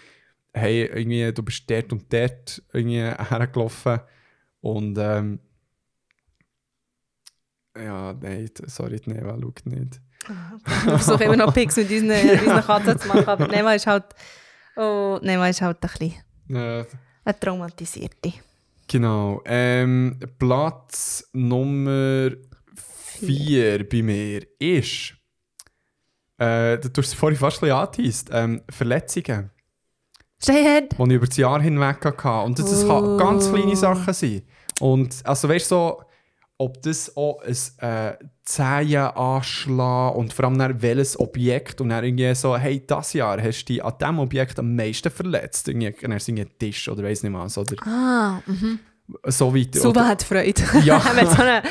hey, 0.54 0.84
irgendwie, 0.86 1.32
du 1.32 1.42
bist 1.42 1.68
dort 1.70 1.92
und 1.92 2.12
dort 2.12 2.62
irgendwie 2.72 3.00
hergelaufen 3.02 4.00
und 4.60 4.96
ähm, 4.98 5.40
ja, 7.76 8.12
nein, 8.14 8.50
sorry, 8.66 9.00
die 9.00 9.10
Neva 9.10 9.36
schaut 9.40 9.66
nicht. 9.66 10.00
Ich 10.86 11.02
versuche 11.02 11.24
immer 11.24 11.36
noch 11.36 11.54
Pics 11.54 11.76
mit 11.76 11.90
unseren, 11.90 12.30
unseren 12.40 12.62
Katzen 12.62 12.98
zu 12.98 13.08
machen, 13.08 13.26
aber 13.26 13.48
Neva 13.48 13.72
ist 13.74 13.86
halt, 13.86 14.04
oh, 14.76 15.18
Neva 15.22 15.48
ist 15.48 15.62
halt 15.62 15.78
ein 15.82 15.90
bisschen 15.90 16.56
Äh, 16.56 16.84
eine 17.24 17.38
traumatisierte. 17.40 18.32
genau. 18.88 19.40
Ähm, 19.44 20.18
Platz 20.38 21.28
Nummer 21.32 22.30
4 23.20 23.88
bei 23.88 24.02
mir 24.02 24.42
ist, 24.58 25.14
äh, 26.38 26.78
du 26.78 26.88
hast 26.96 26.98
es 27.08 27.14
vorhin 27.14 27.38
fast 27.38 27.62
ein 27.62 27.90
bisschen 27.96 28.28
ähm, 28.32 28.62
Verletzungen. 28.68 29.50
Steht! 30.42 30.98
die 30.98 31.02
ich 31.02 31.10
über 31.12 31.26
das 31.26 31.36
Jahr 31.36 31.60
hinweg 31.60 32.02
hatte. 32.04 32.28
Und 32.46 32.58
das, 32.58 32.70
das 32.70 32.86
kann 32.86 33.18
ganz 33.18 33.50
kleine 33.50 33.76
Sachen 33.76 34.14
sein. 34.14 34.42
Und 34.80 35.20
also 35.24 35.48
weißt 35.48 35.70
du, 35.70 35.74
so, 35.74 36.02
ob 36.60 36.82
das 36.82 37.16
auch 37.16 37.40
ein 37.40 37.56
äh, 37.78 38.18
Zehenanschlag 38.44 40.14
und 40.14 40.34
vor 40.34 40.44
allem 40.44 40.58
dann 40.58 40.82
welches 40.82 41.18
Objekt 41.18 41.80
und 41.80 41.88
dann 41.88 42.04
irgendwie 42.04 42.34
so, 42.34 42.54
hey, 42.54 42.84
das 42.86 43.14
Jahr 43.14 43.40
hast 43.40 43.64
du 43.64 43.72
dich 43.72 43.82
an 43.82 43.94
diesem 43.98 44.18
Objekt 44.18 44.58
am 44.58 44.76
meisten 44.76 45.10
verletzt. 45.10 45.68
Irgendwie, 45.68 45.90
dann 46.02 46.12
einen 46.42 46.58
Tisch 46.58 46.86
oder 46.90 47.02
weiss 47.02 47.22
nicht 47.22 47.32
was. 47.32 47.56
Oder 47.56 47.76
Ah, 47.86 48.42
mhm. 48.44 48.78
so 49.24 49.54
weiter. 49.54 49.80
Suba 49.80 50.00
Oder, 50.00 50.08
hat 50.08 50.22
Freude. 50.22 50.62
Ja. 50.84 51.02
Wenn 51.14 51.24
du 51.24 51.30
so, 51.34 51.42
eine, 51.42 51.62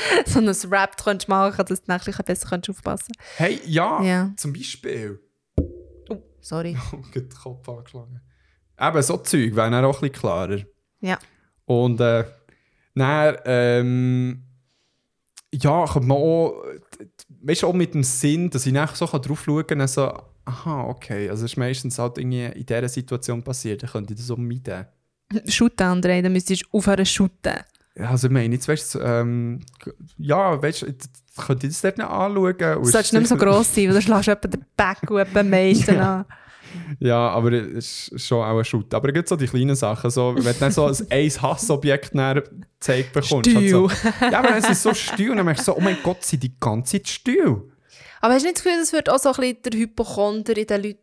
so 0.55 0.67
ein 0.67 0.73
Rap 0.73 0.97
könntest 0.97 1.29
machen 1.29 1.65
dass 1.67 1.83
du 1.83 1.87
Jahr 1.87 2.23
besser 2.25 2.59
aufpassen 2.67 3.13
hey, 3.37 3.61
ja, 3.67 4.01
Ja. 4.01 4.31
zum 4.37 4.53
Beispiel. 4.53 5.19
Oh, 6.09 6.17
sorry. 6.41 6.75
Und 6.91 7.13
den 7.13 7.29
Kopf 7.29 7.69
angeschlagen. 7.69 8.21
Eben, 8.81 9.01
so 9.03 9.17
Zeug 9.17 9.55
wäre 9.55 9.69
dann 9.69 9.85
auch 9.85 10.01
ein 10.01 10.09
bisschen 10.09 10.19
klarer. 10.19 10.61
Ja. 11.01 11.19
Und 11.65 12.01
äh, 12.01 12.23
dann, 12.95 13.37
ähm, 13.45 14.45
ja, 15.53 15.85
kommt 15.85 16.07
man 16.07 16.17
auch, 16.17 16.63
weißt 17.41 17.63
du, 17.63 17.67
auch 17.67 17.73
mit 17.73 17.93
dem 17.93 18.03
Sinn, 18.03 18.49
dass 18.49 18.65
ich 18.65 18.73
nachher 18.73 18.95
so 18.95 19.05
drauf 19.05 19.43
schauen 19.43 19.65
kann, 19.65 19.87
so, 19.87 20.11
aha, 20.45 20.83
okay, 20.83 21.29
also 21.29 21.45
es 21.45 21.51
ist 21.53 21.57
meistens 21.57 21.97
halt 21.99 22.17
irgendwie 22.17 22.45
in 22.45 22.65
dieser 22.65 22.89
Situation 22.89 23.43
passiert, 23.43 23.83
dann 23.83 23.89
könnte 23.89 24.13
ich 24.13 24.19
das 24.19 24.27
so 24.27 24.37
meiden. 24.37 24.85
Shooten, 25.47 25.85
André, 25.85 26.21
dann 26.21 26.33
müsstest 26.33 26.63
du 26.63 26.77
aufhören 26.77 27.05
zu. 27.05 27.29
Ja, 27.95 28.09
also 28.11 28.27
ich 28.27 28.33
meine, 28.33 28.55
jetzt 28.55 28.67
weißt 28.67 28.95
du, 28.95 28.99
ähm, 28.99 29.59
ja, 30.17 30.61
weißt 30.61 30.83
du, 30.83 30.93
könnte 31.37 31.67
ich 31.67 31.73
das 31.73 31.81
dort 31.81 31.97
noch 31.97 32.09
anschauen. 32.09 32.55
Du 32.57 32.85
solltest 32.85 33.13
nicht 33.13 33.21
mehr 33.21 33.27
so 33.27 33.37
gross 33.37 33.73
sein, 33.73 33.87
weil 33.87 33.93
dann 33.93 34.01
schlägst 34.01 34.27
du 34.27 34.31
etwa 34.31 34.47
den 34.47 34.65
Back 34.75 35.11
und 35.11 35.37
am 35.37 35.49
meisten 35.49 35.97
an. 35.99 36.25
Ja, 36.99 37.29
aber 37.29 37.51
es 37.51 38.09
ist 38.09 38.27
schon 38.27 38.43
auch 38.43 38.57
ein 38.57 38.65
Shoot. 38.65 38.93
Aber 38.93 39.07
es 39.09 39.13
gibt 39.13 39.29
so 39.29 39.35
die 39.35 39.47
kleinen 39.47 39.75
Sachen, 39.75 40.09
so, 40.09 40.35
wenn 40.35 40.53
du 40.53 40.59
dann 40.59 40.71
so 40.71 40.85
ein 40.85 40.95
ein 41.09 41.41
Hassobjekt 41.41 42.11
gezeigt 42.11 43.13
bekommst. 43.13 43.49
So, 43.51 43.89
ja, 44.21 44.39
aber 44.39 44.57
es 44.57 44.69
ist 44.69 44.83
so 44.83 44.93
still 44.93 45.31
und 45.31 45.37
dann 45.37 45.45
merkst 45.45 45.67
du 45.67 45.71
so, 45.71 45.77
oh 45.77 45.81
mein 45.81 45.97
Gott, 46.03 46.23
sind 46.23 46.43
die 46.43 46.59
ganze 46.59 46.97
Zeit 46.97 47.07
still. 47.07 47.71
Aber 48.21 48.33
hast 48.33 48.43
du 48.43 48.47
nicht 48.47 48.57
das 48.57 48.63
Gefühl, 48.63 48.79
das 48.79 48.93
wird 48.93 49.09
auch 49.09 49.19
so 49.19 49.29
ein 49.29 49.35
bisschen 49.35 49.61
der 49.63 49.79
Hypochonder 49.79 50.57
in 50.57 50.67
den 50.67 50.83
Leuten? 50.83 50.99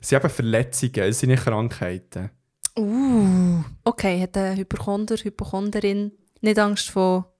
Sie 0.00 0.16
haben 0.16 0.28
Verletzungen, 0.28 1.08
es 1.08 1.20
sind 1.20 1.30
nicht 1.30 1.44
Krankheiten. 1.44 2.30
Uh. 2.76 3.62
Okay, 3.84 4.22
hat 4.22 4.36
der 4.36 4.56
Hypochonder, 4.56 5.16
Hypochonderin 5.16 6.12
nicht 6.40 6.58
Angst 6.58 6.90
vor... 6.90 7.34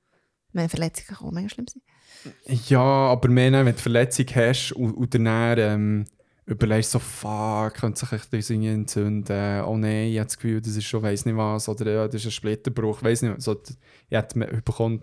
Meine, 0.52 0.69
Verletzungen 0.69 1.19
können 1.19 1.35
mega 1.35 1.48
schlimm 1.51 1.66
sein. 1.69 1.82
Ja, 2.69 2.81
aber 2.81 3.28
mehr, 3.28 3.52
wenn 3.52 3.66
du 3.66 3.81
Verletzung 3.81 4.27
hast 4.35 4.73
und, 4.73 4.94
und 4.94 5.15
dann 5.15 5.27
ähm, 5.59 6.05
überlegst 6.49 6.91
so, 6.93 6.99
fuck, 6.99 7.75
könnte 7.75 8.05
sich 8.07 8.51
irgendwie 8.51 8.69
entzünden. 8.69 9.62
Oh 9.62 9.77
nein, 9.77 10.09
ich 10.09 10.19
habe 10.19 10.27
das 10.27 10.37
Gefühl, 10.39 10.61
das 10.61 10.77
ist 10.77 10.85
schon 10.87 11.03
weiss 11.03 11.25
nicht 11.25 11.37
was. 11.37 11.69
Oder 11.69 11.93
ja, 11.93 12.07
das 12.07 12.16
ist 12.23 12.27
ein 12.27 12.31
Splitterbruch, 12.33 13.03
weiss 13.03 13.23
nicht 13.23 13.37
was. 13.37 13.45
So, 13.45 13.61
ich 14.09 14.16
hätte 14.16 14.39
bekommen 14.62 15.03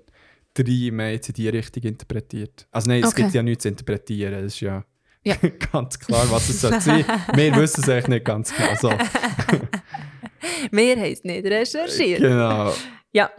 drei 0.53 0.89
mehr 0.91 1.11
jetzt 1.11 1.30
in 1.30 1.35
die 1.35 1.49
Richtung 1.49 1.84
interpretiert. 1.84 2.67
Also 2.72 2.89
nein, 2.89 3.03
es 3.03 3.09
Okay. 3.09 3.23
gibt 3.23 3.34
ja 3.35 3.43
nichts 3.43 3.63
zu 3.63 3.69
interpretieren. 3.69 4.34
Das 4.34 4.53
ist 4.53 4.59
ja, 4.61 4.84
Ja. 5.23 5.35
ganz 5.72 5.99
klar, 5.99 6.26
was 6.31 6.49
es 6.49 6.61
soll 6.61 6.80
sein. 6.81 7.05
Wir 7.34 7.55
wissen 7.57 7.81
es 7.84 7.89
eigentlich 7.89 8.07
nicht 8.07 8.26
ganz 8.26 8.53
genau. 8.55 8.76
So, 8.76 8.89
Wir 10.72 10.95
haben 10.95 11.11
es 11.11 11.23
nicht 11.23 11.45
recherchiert. 11.45 12.19
genau. 12.22 12.73
Ja. 13.11 13.30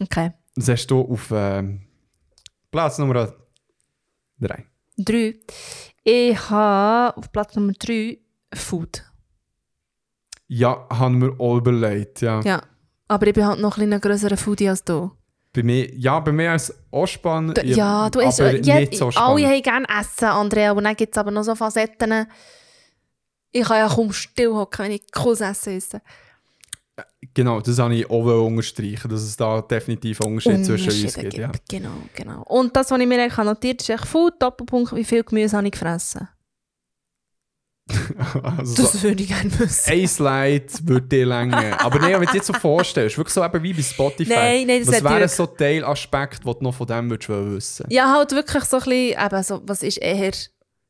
Okay. 0.00 0.32
Das 0.56 0.68
hast 0.68 0.86
du 0.88 1.00
auf 1.00 1.28
ähm, 1.32 1.82
Platz 2.70 2.98
Nummer 2.98 3.32
3. 4.40 4.64
Drei. 4.96 5.34
Ich 6.04 6.50
habe 6.50 7.16
auf 7.16 7.30
Platz 7.32 7.54
Nummer 7.56 7.72
drei 7.78 8.18
Food. 8.54 9.04
Ja, 10.48 10.86
haben 10.90 11.20
wir 11.20 11.40
auch 11.40 11.58
überlegt, 11.58 12.20
ja. 12.22 12.40
Ja. 12.40 12.62
Aber 13.08 13.26
ich 13.26 13.34
bin 13.34 13.46
halt 13.46 13.60
noch 13.60 13.76
ein 13.78 14.00
bisschen 14.00 14.36
Foodie 14.36 14.68
als 14.68 14.84
du. 14.84 15.10
Bei 15.52 15.62
mir, 15.64 15.92
ja, 15.96 16.20
bei 16.20 16.30
mir 16.32 16.54
ist 16.54 16.70
es 16.70 16.78
auch 16.92 17.06
spannend. 17.06 17.56
D- 17.56 17.66
Ja, 17.72 18.08
du 18.08 18.20
isst 18.20 18.40
aber 18.40 18.56
ja, 18.56 18.78
nicht 18.80 18.94
so 18.94 19.06
Alle 19.06 19.12
spannend. 19.12 19.46
haben 19.46 19.62
gerne 19.62 19.86
Essen, 20.00 20.24
Andrea, 20.28 20.70
aber 20.70 20.82
dann 20.82 20.94
gibt 20.96 21.14
es 21.14 21.18
aber 21.18 21.30
noch 21.32 21.42
so 21.42 21.54
Facetten. 21.56 22.26
Ich 23.52 23.64
kann 23.64 23.78
ja 23.78 23.88
kaum 23.88 24.12
still 24.12 24.52
hocken, 24.52 24.84
wenn 24.86 24.92
ich 24.92 25.10
cooles 25.12 25.40
Essen 25.40 25.76
esse. 25.76 26.02
Genau, 27.34 27.60
das 27.60 27.78
habe 27.78 27.94
ich 27.94 28.08
auch 28.10 28.46
unterstreichen, 28.46 29.08
dass 29.08 29.22
es 29.22 29.36
da 29.36 29.60
definitiv 29.62 30.20
einen 30.20 30.34
Unterschied 30.34 30.64
zwischen 30.64 31.04
uns 31.04 31.14
gibt. 31.14 31.34
Ja. 31.34 31.52
Genau, 31.68 31.90
genau. 32.14 32.42
Und 32.42 32.74
das, 32.76 32.90
was 32.90 32.98
ich 33.00 33.06
mir 33.06 33.22
eigentlich 33.22 33.36
notiert 33.36 33.82
habe, 33.88 33.92
ist 33.94 34.08
Food, 34.08 34.34
Doppelpunkt, 34.40 34.94
wie 34.94 35.04
viel 35.04 35.22
Gemüse 35.22 35.56
habe 35.56 35.66
ich 35.66 35.72
gefressen? 35.72 36.28
Also 38.42 38.82
Das 38.82 38.92
so, 38.92 39.02
würde 39.02 39.22
ich 39.22 39.28
gerne 39.28 39.58
wissen. 39.58 39.90
ein 39.90 40.06
Slide 40.08 40.66
würde 40.84 41.06
dir 41.08 41.26
länger. 41.26 41.80
Aber 41.80 41.98
nein, 41.98 42.12
wenn 42.14 42.20
du 42.20 42.26
dir 42.26 42.36
jetzt 42.36 42.46
so 42.46 42.52
vorstellst, 42.52 43.16
wirklich 43.16 43.34
so 43.34 43.44
eben 43.44 43.62
wie 43.62 43.74
bei 43.74 43.82
Spotify. 43.82 44.30
Nein, 44.32 44.66
nein, 44.66 44.84
das 44.84 45.02
was 45.02 45.04
wäre 45.04 45.28
so 45.28 45.50
ein 45.50 45.56
Teilaspekt, 45.56 46.44
den 46.44 46.52
du 46.52 46.64
noch 46.64 46.74
von 46.74 46.86
dem 46.86 47.10
würdest 47.10 47.28
wissen 47.28 47.86
Ja, 47.90 48.12
halt 48.14 48.32
wirklich 48.32 48.64
so 48.64 48.78
ein 48.78 48.84
bisschen, 48.84 49.24
eben 49.26 49.42
so, 49.42 49.62
was 49.64 49.82
ist 49.82 49.98
eher, 49.98 50.32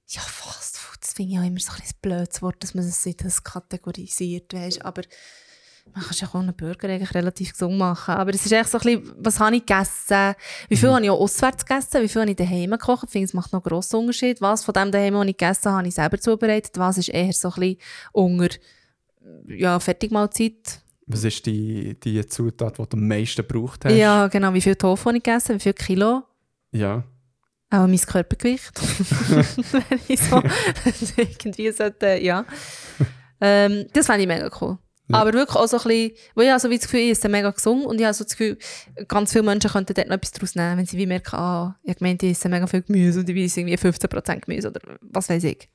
ja, 0.09 0.21
Fast 0.21 0.79
Food, 0.79 0.99
das 1.01 1.13
finde 1.15 1.33
ich 1.33 1.39
auch 1.39 1.45
immer 1.47 1.61
so 1.61 1.73
ein 1.73 1.81
bisschen 1.81 1.99
blödes 2.03 2.43
Wort, 2.43 2.63
dass 2.63 2.75
man 2.75 2.85
es 2.85 3.09
das 3.17 3.45
kategorisiert, 3.45 4.53
weißt 4.53 4.85
aber 4.85 5.03
man 5.95 6.05
kann 6.05 6.17
ja 6.19 6.29
auch 6.29 6.35
einen 6.35 6.55
Burger 6.55 6.89
eigentlich 6.89 7.15
relativ 7.15 7.53
gesund 7.53 7.79
machen, 7.79 8.15
aber 8.15 8.35
es 8.35 8.45
ist 8.45 8.53
echt 8.53 8.71
so 8.71 8.79
ein 8.79 8.85
bisschen, 8.85 9.15
was 9.19 9.41
habe 9.41 9.57
ich 9.57 9.67
gegessen, 9.67 10.35
wie 10.69 10.77
viel 10.77 10.91
habe 10.91 11.05
ich 11.05 11.11
auch 11.11 11.21
auswärts 11.21 11.65
gegessen, 11.65 12.03
wie 12.03 12.09
viel 12.09 12.21
habe 12.23 12.31
ich 12.31 12.37
daheim 12.37 12.71
gekocht, 12.71 13.05
ich 13.05 13.11
finde, 13.11 13.25
es 13.27 13.35
macht 13.35 13.53
noch 13.53 13.61
einen 13.65 13.69
grossen 13.71 14.01
Unterschied, 14.01 14.41
was 14.41 14.65
von 14.65 14.75
dem 14.75 14.91
daheim, 14.93 15.15
was 15.15 15.27
ich 15.27 15.37
gegessen 15.37 15.65
habe, 15.67 15.79
habe 15.79 15.89
ich 15.89 15.95
selber 15.95 16.19
zubereitet, 16.19 16.79
was 16.79 16.99
ist 16.99 17.09
eher 17.09 17.33
so 17.33 17.49
ein 17.49 17.55
bisschen 17.61 17.77
unter, 18.13 18.49
ja, 19.47 19.79
Fertigmahlzeit, 19.81 20.81
Was 21.07 21.25
ist 21.25 21.45
die, 21.47 21.99
die 22.01 22.25
Zutat, 22.27 22.79
die 22.79 22.83
du 22.89 22.97
am 22.97 23.09
meisten 23.09 23.47
gebraucht 23.47 23.85
hast? 23.85 23.95
ja, 23.95 24.29
genau, 24.29 24.55
wie 24.55 24.61
viel 24.61 24.77
Tofu 24.77 25.07
habe 25.07 25.19
ich 25.19 25.23
gegessen, 25.23 25.57
wie 25.57 25.61
viel 25.61 25.75
Kilo, 25.75 26.23
Ja. 26.73 27.03
Auch 27.73 27.87
mein 27.87 28.01
Körpergewicht. 28.01 28.81
Wenn 29.31 30.01
ich 30.09 30.21
so 30.21 30.43
irgendwie 31.17 31.71
sollte, 31.71 32.19
ja. 32.21 32.45
Ähm, 33.41 33.87
das 33.93 34.07
fände 34.07 34.23
ich 34.23 34.27
mega 34.27 34.51
cool. 34.61 34.77
Ja. 35.11 35.19
Aber 35.19 35.33
wirklich 35.33 35.57
auch 35.57 35.67
so 35.67 35.79
ein 35.79 35.83
bisschen, 35.83 36.13
weil 36.35 36.45
ich 36.47 36.51
habe 36.51 36.61
so 36.61 36.71
wie 36.71 36.77
das 36.77 36.85
Gefühl, 36.85 37.01
ich 37.01 37.11
esse 37.11 37.29
mega 37.29 37.51
gesund 37.51 37.85
und 37.85 37.99
ich 37.99 38.05
habe 38.05 38.15
so 38.15 38.25
das 38.25 38.37
Gefühl, 38.37 38.59
ganz 39.09 39.33
viele 39.33 39.45
Menschen 39.45 39.71
könnten 39.71 39.95
dort 39.95 40.09
noch 40.09 40.17
etwas 40.17 40.33
daraus 40.33 40.55
nehmen, 40.55 40.79
wenn 40.79 40.87
sie 40.87 40.99
wie 40.99 41.07
merken, 41.07 41.37
ah, 41.37 41.79
ich 41.85 41.97
gemeint, 41.97 42.23
ich 42.23 42.33
esse 42.33 42.49
mega 42.49 42.67
viel 42.67 42.83
Gemüse 42.83 43.21
und 43.21 43.29
ich 43.29 43.37
weiss 43.37 43.57
irgendwie 43.57 43.77
15% 43.77 44.41
Gemüse 44.41 44.69
oder 44.69 44.81
was 45.01 45.29
weiß 45.29 45.45
ich. 45.45 45.69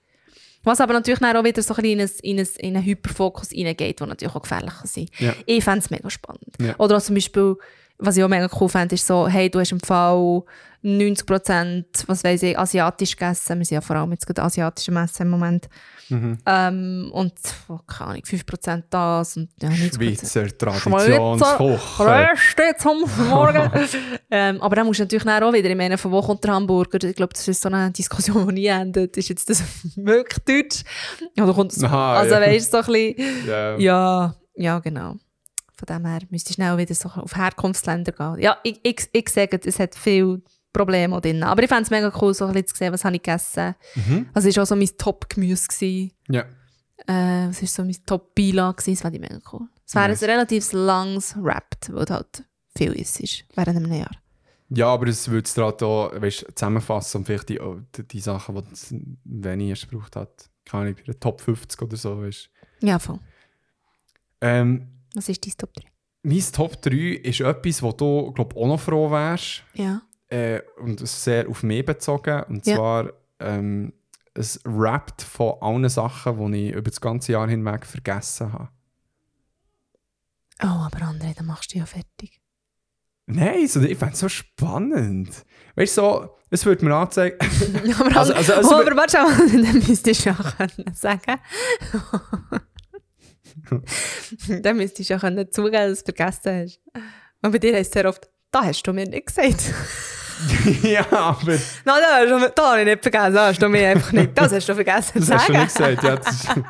Was 0.63 0.81
aber 0.81 0.93
natürlich 0.93 1.19
dann 1.19 1.37
auch 1.37 1.43
wieder 1.43 1.61
so 1.61 1.75
ein 1.75 1.81
bisschen 1.83 1.99
in 1.99 1.99
einen, 1.99 2.11
in 2.23 2.39
einen, 2.39 2.47
in 2.57 2.75
einen 2.75 2.85
Hyperfokus 2.85 3.51
reingeht, 3.51 3.99
der 3.99 4.07
natürlich 4.07 4.35
auch 4.35 4.41
gefährlich 4.41 4.73
kann 4.73 4.87
sein 4.87 5.07
Ja. 5.19 5.33
Ich 5.45 5.63
fände 5.63 5.79
es 5.79 5.91
mega 5.91 6.09
spannend. 6.09 6.55
Ja. 6.59 6.75
Oder 6.79 6.97
auch 6.97 7.01
zum 7.01 7.15
Beispiel, 7.15 7.55
was 7.97 8.17
ich 8.17 8.23
auch 8.23 8.29
mega 8.29 8.49
cool 8.59 8.69
fände, 8.69 8.95
ist 8.95 9.07
so, 9.07 9.27
hey, 9.27 9.49
du 9.49 9.59
hast 9.59 9.71
im 9.71 9.79
Fall 9.79 10.43
90% 10.85 11.83
was 12.05 12.23
weiß 12.23 12.43
ich, 12.43 12.57
asiatisch 12.57 13.15
gegessen. 13.15 13.57
Wir 13.57 13.65
sind 13.65 13.75
ja 13.75 13.81
vor 13.81 13.95
allem 13.95 14.11
jetzt 14.11 14.27
gerade 14.27 14.43
asiatische 14.43 14.91
Messe 14.91 15.23
im 15.23 15.29
Moment. 15.29 15.67
Mhm. 16.09 16.37
Ähm, 16.45 17.09
und, 17.11 17.33
oh, 17.67 17.79
keine 17.87 18.11
Ahnung, 18.11 18.21
5% 18.23 18.83
das 18.91 19.37
und 19.37 19.49
ja, 19.59 19.69
90%. 19.69 19.95
Schweizer 19.95 20.57
Traditionskoch. 20.57 21.99
Röste 21.99 22.75
zum 22.77 23.03
Morgen. 23.29 23.71
ähm, 24.31 24.61
aber 24.61 24.75
dann 24.75 24.85
musst 24.85 24.99
du 24.99 25.03
natürlich 25.03 25.27
auch 25.27 25.53
wieder, 25.53 25.69
ich 25.69 25.75
meine, 25.75 25.97
von 25.97 26.11
wo 26.11 26.21
kommt 26.21 26.43
der 26.43 26.53
Hamburger? 26.53 27.03
Ich 27.03 27.15
glaube, 27.15 27.33
das 27.33 27.47
ist 27.47 27.61
so 27.61 27.69
eine 27.69 27.89
Diskussion, 27.89 28.47
die 28.49 28.53
nie 28.53 28.67
endet. 28.67 29.17
Ist 29.17 29.29
jetzt 29.29 29.49
das 29.49 29.63
wirklich 29.95 30.43
deutsch? 30.45 30.83
Oder 31.41 31.53
kommt 31.53 31.71
es, 31.71 31.83
Aha, 31.83 32.17
also 32.17 32.35
ja. 32.35 32.41
weißt 32.41 32.71
du, 32.73 32.83
so 32.83 32.91
ein 32.91 33.15
bisschen, 33.15 33.47
Ja. 33.47 33.77
ja, 33.77 34.35
ja, 34.55 34.79
genau. 34.79 35.15
Von 35.77 35.85
dem 35.87 36.05
her 36.05 36.21
müsste 36.29 36.51
ich 36.51 36.55
schnell 36.55 36.77
wieder 36.77 36.95
so 36.95 37.09
auf 37.09 37.35
Herkunftsländer 37.35 38.11
gehen. 38.11 38.39
Ja, 38.39 38.57
ich, 38.63 38.79
ich, 38.83 39.09
ich 39.11 39.29
sage, 39.29 39.59
es 39.63 39.79
hat 39.79 39.95
viele 39.95 40.41
Probleme 40.71 41.15
auch 41.15 41.21
drin. 41.21 41.43
Aber 41.43 41.61
ich 41.63 41.69
fände 41.69 41.83
es 41.83 41.89
mega 41.89 42.11
cool, 42.21 42.33
so 42.33 42.45
ein 42.45 42.53
bisschen 42.53 42.67
zu 42.67 42.75
sehen, 42.75 42.93
was 42.93 43.03
habe 43.05 43.15
ich 43.15 43.21
gegessen. 43.23 43.75
Mhm. 43.95 44.29
Also 44.33 44.49
es 44.49 44.55
war 44.55 44.63
auch 44.63 44.67
so 44.67 44.75
mein 44.75 44.89
Top-Gemüse. 44.97 46.09
ja. 46.29 46.45
Äh, 47.07 47.49
was 47.49 47.61
war 47.61 47.67
so 47.67 47.83
mein 47.83 47.97
Top-Beilage? 48.05 48.83
Das 48.91 49.01
fände 49.01 49.17
ich 49.17 49.21
mega 49.21 49.39
cool. 49.51 49.67
Es 49.85 49.93
wäre 49.95 50.09
Nice. 50.09 50.23
ein 50.23 50.29
relativ 50.29 50.71
langes 50.71 51.35
Wrapped, 51.37 51.93
weil 51.93 52.05
halt 52.05 52.43
viel 52.75 52.93
ist, 52.93 53.19
ist 53.19 53.43
während 53.53 53.77
einem 53.77 53.91
Jahr. 53.93 54.11
Ja, 54.69 54.87
aber 54.87 55.07
es 55.07 55.29
würde 55.29 55.45
es 55.45 55.53
gerade 55.53 55.85
auch 55.85 56.11
weißt, 56.19 56.47
zusammenfassen 56.55 57.19
und 57.19 57.25
vielleicht 57.25 57.49
die, 57.49 57.59
die, 57.95 58.07
die 58.07 58.19
Sachen, 58.19 58.55
die 58.55 58.73
es 58.73 58.95
wenig 59.25 59.69
erst 59.69 59.89
gebraucht 59.89 60.15
hat. 60.15 60.49
Keine 60.65 60.83
Ahnung, 60.83 60.95
bei 60.95 61.03
der 61.03 61.19
Top 61.19 61.41
50 61.41 61.81
oder 61.81 61.97
so. 61.97 62.19
Weißt. 62.21 62.49
Ja, 62.81 62.97
voll. 62.97 63.19
Ähm, 64.41 64.87
Was 65.15 65.29
ist 65.29 65.45
dein 65.45 65.53
Top 65.57 65.73
3? 65.73 65.83
mein 66.23 66.43
Top 66.51 66.81
3 66.81 66.95
ist 67.23 67.39
etwas, 67.41 67.81
wo 67.83 67.91
du 67.91 68.31
glaub, 68.33 68.55
auch 68.57 68.67
noch 68.67 68.79
froh 68.79 69.11
wärst. 69.11 69.63
Ja. 69.73 70.01
Äh, 70.27 70.61
und 70.81 71.07
sehr 71.07 71.47
auf 71.47 71.61
mich 71.63 71.85
bezogen. 71.85 72.43
Und 72.49 72.65
Ja. 72.65 72.75
zwar 72.75 73.13
ähm, 73.39 73.93
es 74.33 74.59
rappt 74.65 75.21
von 75.21 75.55
allen 75.61 75.87
Sachen, 75.87 76.51
die 76.51 76.69
ich 76.69 76.73
über 76.73 76.89
das 76.89 76.99
ganze 76.99 77.33
Jahr 77.33 77.47
hinweg 77.47 77.85
vergessen 77.85 78.51
habe. 78.51 78.69
Oh, 80.63 80.65
aber 80.67 80.99
André, 80.99 81.35
dann 81.35 81.45
machst 81.45 81.73
du 81.73 81.79
ja 81.79 81.85
fertig. 81.85 82.41
Nein, 83.27 83.67
so, 83.67 83.81
ich 83.81 83.97
fände 83.97 84.13
es 84.13 84.19
so 84.19 84.29
spannend. 84.29 85.45
Weißt 85.75 85.97
du, 85.97 86.01
so, 86.01 86.35
es 86.49 86.65
würde 86.65 86.85
mir 86.85 86.95
anzeigen. 86.95 87.37
aber, 87.99 88.17
Also- 88.17 88.33
also- 88.33 88.53
also- 88.53 88.69
oh, 88.75 88.81
aber 88.81 88.95
warte 88.95 89.17
mal, 89.17 89.37
dann 89.63 89.73
müsstest 89.73 90.25
du 90.25 90.33
können 90.33 90.85
sagen. 90.95 91.39
dann 94.61 94.77
müsstest 94.77 95.09
du 95.09 95.13
ja 95.13 95.19
können 95.19 95.51
zugeben, 95.51 95.89
dass 95.89 96.03
du 96.03 96.11
es 96.11 96.15
vergessen 96.17 96.63
hast. 96.63 96.81
Und 97.41 97.51
bei 97.51 97.59
dir 97.59 97.75
heisst 97.75 97.95
es 97.95 98.01
sehr 98.01 98.09
oft, 98.09 98.29
da 98.51 98.63
hast 98.65 98.83
du 98.83 98.93
mir 98.93 99.05
nicht 99.05 99.27
gesagt. 99.27 99.73
ja, 100.83 101.05
aber 101.11 101.51
Nein, 101.51 101.61
da, 101.85 102.17
hast 102.19 102.29
du, 102.29 102.51
da 102.55 102.71
habe 102.71 102.81
ich 102.81 102.85
nicht 102.85 103.01
vergessen, 103.01 103.33
da 103.33 103.47
hast 103.47 103.61
du 103.61 103.69
mir 103.69 103.89
einfach 103.89 104.11
nicht. 104.11 104.31
Das 104.37 104.51
hast 104.51 104.67
du 104.67 104.75
vergessen 104.75 105.11
das 105.19 105.27
zu 105.27 105.33
hast 105.33 105.49
du 105.49 105.53
sagen. 105.53 105.63
nicht 105.63 105.75
gesagt. 105.75 106.03
Ja, 106.03 106.63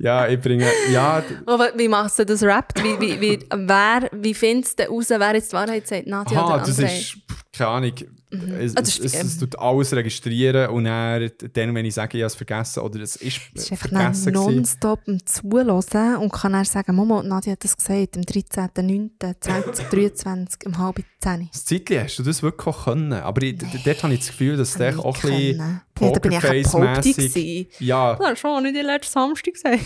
ja 0.00 0.26
ich 0.28 0.40
bringe. 0.40 0.66
Ja, 0.92 1.22
Aber 1.46 1.70
wie 1.76 1.88
machst 1.88 2.18
du 2.18 2.24
das 2.26 2.42
Rap? 2.42 2.72
Wie, 2.82 2.98
wie, 3.00 3.20
wie, 3.20 3.38
wer, 3.54 4.08
wie 4.12 4.34
findest 4.34 4.78
du 4.78 4.84
raus, 4.84 5.06
wer 5.10 5.34
jetzt 5.34 5.52
die 5.52 5.56
Wahrheit 5.56 5.86
sagt? 5.86 6.06
Nadja 6.06 6.38
aha, 6.38 6.54
oder 6.54 6.58
das 6.66 6.78
André? 6.78 6.98
ist, 6.98 7.12
pff, 7.30 7.42
keine 7.52 7.70
Ahnung. 7.70 7.92
Es, 8.30 8.76
Ah, 8.76 8.80
das 8.82 8.90
es, 8.90 8.98
ist- 8.98 9.14
es, 9.14 9.24
es 9.24 9.38
tut 9.38 9.58
alles 9.58 9.90
registrieren 9.94 10.68
und 10.68 10.84
dann, 10.84 11.30
dann, 11.54 11.74
wenn 11.74 11.86
ich 11.86 11.94
sage, 11.94 12.18
ich 12.18 12.22
habe 12.22 12.26
es 12.26 12.34
vergessen 12.34 12.80
oder 12.80 13.00
es 13.00 13.16
ist, 13.16 13.40
Es 13.54 13.62
ist 13.64 13.72
einfach 13.72 13.88
vergessen 13.88 14.34
dann 14.34 14.54
nonstop 14.54 15.00
am 15.08 15.24
Zuhören 15.24 16.16
und 16.16 16.30
kann 16.30 16.52
dann 16.52 16.66
sagen, 16.66 16.94
Mama, 16.94 17.22
Nadja 17.22 17.52
hat 17.52 17.64
das 17.64 17.74
gesagt, 17.74 18.18
am 18.18 18.22
13.09.2023, 18.24 20.66
um 20.66 20.78
halb 20.78 21.02
zehn. 21.20 21.48
Das 21.52 21.64
Zeitchen 21.64 22.02
hast 22.02 22.18
du 22.18 22.22
das 22.22 22.42
wirklich 22.42 22.76
können. 22.84 23.12
Aber 23.14 23.42
ich, 23.42 23.56
dort 23.84 24.02
habe 24.02 24.12
ich 24.12 24.20
das 24.20 24.28
Gefühl, 24.28 24.56
dass 24.56 24.74
der 24.74 24.98
auch 24.98 25.04
ein 25.06 25.12
bisschen 25.20 25.80
Ja, 26.00 26.10
da 26.10 26.18
bin 26.20 26.32
ich 26.32 26.40
behauptig. 26.40 27.80
Ja, 27.80 28.14
Das 28.14 28.26
hast 28.26 28.30
du 28.30 28.36
schon 28.48 28.62
nicht 28.62 28.76
den 28.76 28.86
letzten 28.86 29.12
Samstag 29.12 29.54
gesagt. 29.54 29.80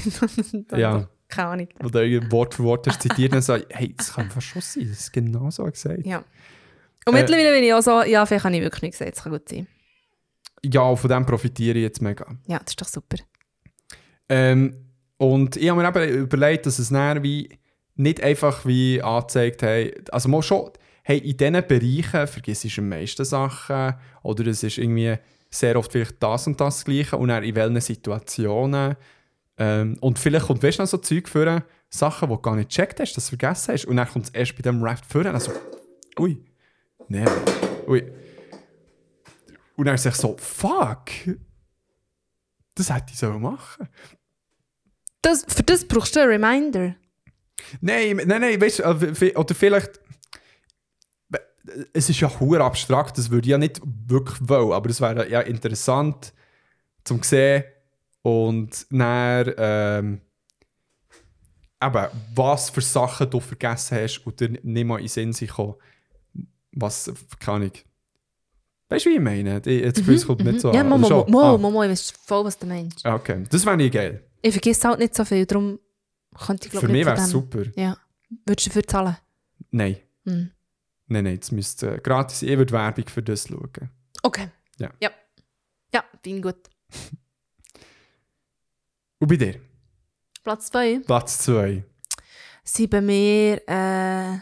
Ja. 0.79 1.09
Keine 1.29 1.49
Ahnung. 1.49 1.69
wo 1.81 1.89
der 1.89 2.03
irgendwie 2.03 2.31
Wort 2.31 2.55
für 2.55 2.65
Wort 2.65 2.87
hast 2.87 3.01
zitiert 3.01 3.33
und 3.33 3.41
sagt, 3.41 3.67
hey, 3.71 3.95
das 3.97 4.13
kann 4.13 4.31
fast 4.31 4.47
schon 4.49 4.61
sein, 4.61 4.87
das 4.91 5.01
ist 5.01 5.13
genau 5.15 5.51
so 5.51 5.65
gesagt. 5.65 6.05
Ja. 6.05 6.19
Und 7.07 7.15
Äh, 7.15 7.21
mittlerweile 7.21 7.53
bin 7.53 7.65
ich 7.65 7.73
auch 7.73 7.81
so, 7.81 8.03
ja, 8.03 8.27
vielleicht 8.27 8.45
habe 8.45 8.55
ich 8.55 8.61
wirklich 8.63 8.83
nicht 8.83 8.99
gesagt, 8.99 9.17
das 9.17 9.23
kann 9.25 9.33
gut 9.33 9.49
sein. 9.49 9.67
Ja, 10.63 10.83
und 10.83 10.99
von 10.99 11.09
dem 11.09 11.25
profitiere 11.25 11.79
ich 11.79 11.85
jetzt 11.85 12.03
mega. 12.03 12.27
Ja, 12.47 12.59
das 12.59 12.73
ist 12.73 12.81
doch 12.83 12.87
super. 12.89 13.17
Ähm, 14.29 14.77
und 15.17 15.57
ich 15.57 15.69
habe 15.71 15.81
mir 15.81 15.89
eben 15.89 16.21
überlegt, 16.23 16.67
dass 16.67 16.79
es 16.79 16.91
dann 16.91 17.23
wie 17.23 17.49
nicht 17.95 18.23
einfach 18.23 18.65
wie 18.67 19.01
angezeigt 19.03 19.63
hey, 19.63 19.95
also 20.11 20.29
mal 20.29 20.43
schon, 20.43 20.71
hey, 21.03 21.19
in 21.19 21.37
diesen 21.37 21.53
Bereichen 21.67 22.27
vergisst 22.27 22.65
du 22.77 22.81
am 22.81 22.89
meisten 22.91 23.25
Sachen 23.25 23.95
oder 24.23 24.47
es 24.47 24.63
ist 24.63 24.79
irgendwie 24.79 25.17
sehr 25.55 25.77
oft 25.77 25.93
vielleicht 25.93 26.23
das 26.23 26.47
und 26.47 26.61
das 26.61 26.85
Gleiche 26.85 27.17
und 27.17 27.29
dann 27.29 27.45
in 27.45 27.55
welchen 27.55 27.81
Situationen. 27.81 28.97
Ähm, 29.59 29.97
und 30.01 30.19
vielleicht 30.19 30.47
kommt, 30.47 30.63
weißt 30.63 30.79
du, 30.79 30.83
noch 30.83 30.89
so 30.89 30.99
Zeug 30.99 31.29
für 31.29 31.65
Sachen, 31.91 32.29
die 32.29 32.35
du 32.35 32.41
gar 32.41 32.57
nicht 32.57 32.71
gecheckt 32.71 33.01
hast, 33.01 33.15
dass 33.15 33.27
du 33.27 33.37
vergessen 33.37 33.75
hast 33.75 33.85
und 33.85 33.97
dann 33.97 34.09
kommt 34.09 34.27
es 34.27 34.31
erst 34.31 34.57
bei 34.57 34.63
dem 34.63 34.83
Rap 34.83 35.01
für 35.07 35.31
also, 35.31 35.53
ui, 36.19 36.43
nein, 37.09 37.29
ui. 37.87 38.03
Und 39.77 39.85
dann 39.85 39.95
ist 39.95 40.07
es 40.07 40.19
so, 40.19 40.37
fuck, 40.39 41.11
Das 42.75 42.93
hätte 42.93 43.13
ich 43.13 43.19
so 43.19 43.31
machen. 43.39 43.89
Das, 45.21 45.45
für 45.47 45.63
das 45.63 45.87
brauchst 45.87 46.17
du 46.17 46.21
einen 46.21 46.31
Reminder. 46.31 46.95
Nein, 47.81 48.17
nein, 48.25 48.41
nein, 48.41 48.61
weißt 48.61 48.81
du, 48.81 48.83
äh, 48.83 49.35
oder 49.37 49.55
vielleicht. 49.55 50.01
Es 51.93 52.09
ist 52.11 52.21
ja 52.21 52.29
hure 52.41 52.63
abstrakt, 52.65 53.19
das 53.19 53.31
würde 53.31 53.47
ich 53.47 53.51
ja 53.51 53.59
nicht 53.59 53.81
wirklich 54.07 54.39
wollen, 54.49 54.73
aber 54.73 54.91
es 54.91 55.01
wäre 55.01 55.29
ja 55.31 55.41
interessant 55.41 56.33
zum 57.05 57.23
sehen 57.23 57.65
und 58.23 58.87
dann, 58.91 59.53
ähm, 59.57 60.21
eben, 61.83 62.07
was 62.35 62.71
für 62.71 62.81
Sachen 62.81 63.31
du 63.31 63.41
vergessen 63.41 63.99
hast 63.99 64.19
und 64.27 64.39
dir 64.41 64.51
nicht 64.63 64.85
mal 64.87 64.97
in 65.01 65.07
den 65.09 65.33
Sinn 65.33 65.33
gekommen. 65.33 65.75
Was, 66.73 67.13
keine 67.41 67.57
Ahnung. 67.57 67.73
Weißt 68.89 69.07
du, 69.07 69.11
wie 69.11 69.15
ich 69.15 69.21
meine? 69.21 69.59
Ich- 69.65 69.83
Jetzt 69.83 70.07
mhm, 70.07 70.15
es 70.15 70.27
kommt 70.27 70.45
nicht 70.45 70.61
so 70.61 70.73
ja. 70.73 70.85
Momo, 70.85 71.09
Momo? 71.09 71.25
Momo, 71.29 71.55
Ah, 71.55 71.59
Momo, 71.59 71.83
ich 71.85 71.91
weiß 71.91 72.11
voll, 72.25 72.45
was 72.45 72.59
du 72.59 72.67
meinst. 72.67 73.05
Okay, 73.05 73.45
das 73.51 73.65
wäre 73.67 73.77
nicht 73.77 73.93
geil. 73.95 74.23
Ich 74.43 74.53
vergesse 74.53 74.89
halt 74.89 74.99
nicht 74.99 75.15
so 75.15 75.25
viel, 75.25 75.45
darum 75.47 75.79
könnte 76.47 76.67
ich 76.67 76.71
glaube 76.73 76.87
Für 76.87 76.93
mich 76.93 77.05
wäre 77.07 77.17
es 77.17 77.31
super. 77.31 77.63
Ja. 77.77 77.97
Würdest 78.47 78.67
du 78.67 78.71
dafür 78.71 78.87
zahlen? 78.87 79.17
Nein. 79.71 79.97
Hm. 80.25 80.51
Nein, 81.13 81.25
nein, 81.25 81.39
das 81.39 81.53
müsste 81.53 81.97
äh, 81.97 82.01
gratis. 82.01 82.41
Ich 82.41 82.57
würde 82.57 82.73
Werbung 82.73 83.07
für 83.07 83.23
das 83.23 83.47
schauen. 83.47 83.91
Okay. 84.23 84.49
Ja. 84.79 84.91
Ja, 84.99 85.11
ja 85.93 86.03
bin 86.23 86.41
gut. 86.41 86.71
Und 89.19 89.29
bei 89.29 89.37
dir? 89.37 89.61
Platz 90.43 90.69
2 90.69 91.03
Platz 91.07 91.39
2. 91.41 91.85
sind 92.65 92.91
bei 92.91 93.03
mir 93.03 93.61
äh, 93.69 94.39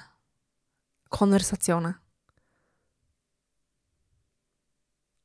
Konversationen. 1.09 1.97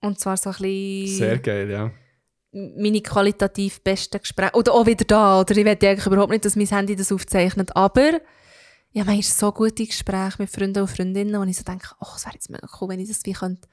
Und 0.01 0.19
zwar 0.19 0.38
so 0.38 0.49
ein 0.49 0.55
bisschen 0.57 1.17
Sehr 1.17 1.38
geil, 1.38 1.69
ja. 1.69 1.91
meine 2.51 3.01
qualitativ 3.01 3.81
besten 3.81 4.19
Gespräche. 4.19 4.55
Oder 4.55 4.73
auch 4.73 4.88
wieder 4.88 5.05
da. 5.05 5.41
Oder 5.41 5.55
ich 5.55 5.63
will 5.63 5.67
eigentlich 5.67 6.05
überhaupt 6.07 6.31
nicht, 6.31 6.43
dass 6.43 6.55
mein 6.55 6.65
Handy 6.67 6.95
das 6.95 7.11
aufzeichnet. 7.11 7.76
Aber 7.76 8.19
ja, 8.95 9.03
manchmal 9.03 9.23
so 9.23 9.51
gute 9.51 9.85
Gespräche 9.85 10.35
mit 10.39 10.49
Freunden 10.49 10.80
und 10.80 10.88
Freundinnen, 10.88 11.38
wo 11.38 11.43
ich 11.43 11.57
so 11.57 11.65
denke, 11.65 11.89
oh, 11.99 12.07
es 12.15 12.23
wäre 12.23 12.35
jetzt 12.35 12.49
mega 12.49 12.65
cool, 12.80 12.89
wenn 12.89 12.99
ich 13.01 13.09
das 13.09 13.26
wie 13.26 13.34
könnte 13.34 13.67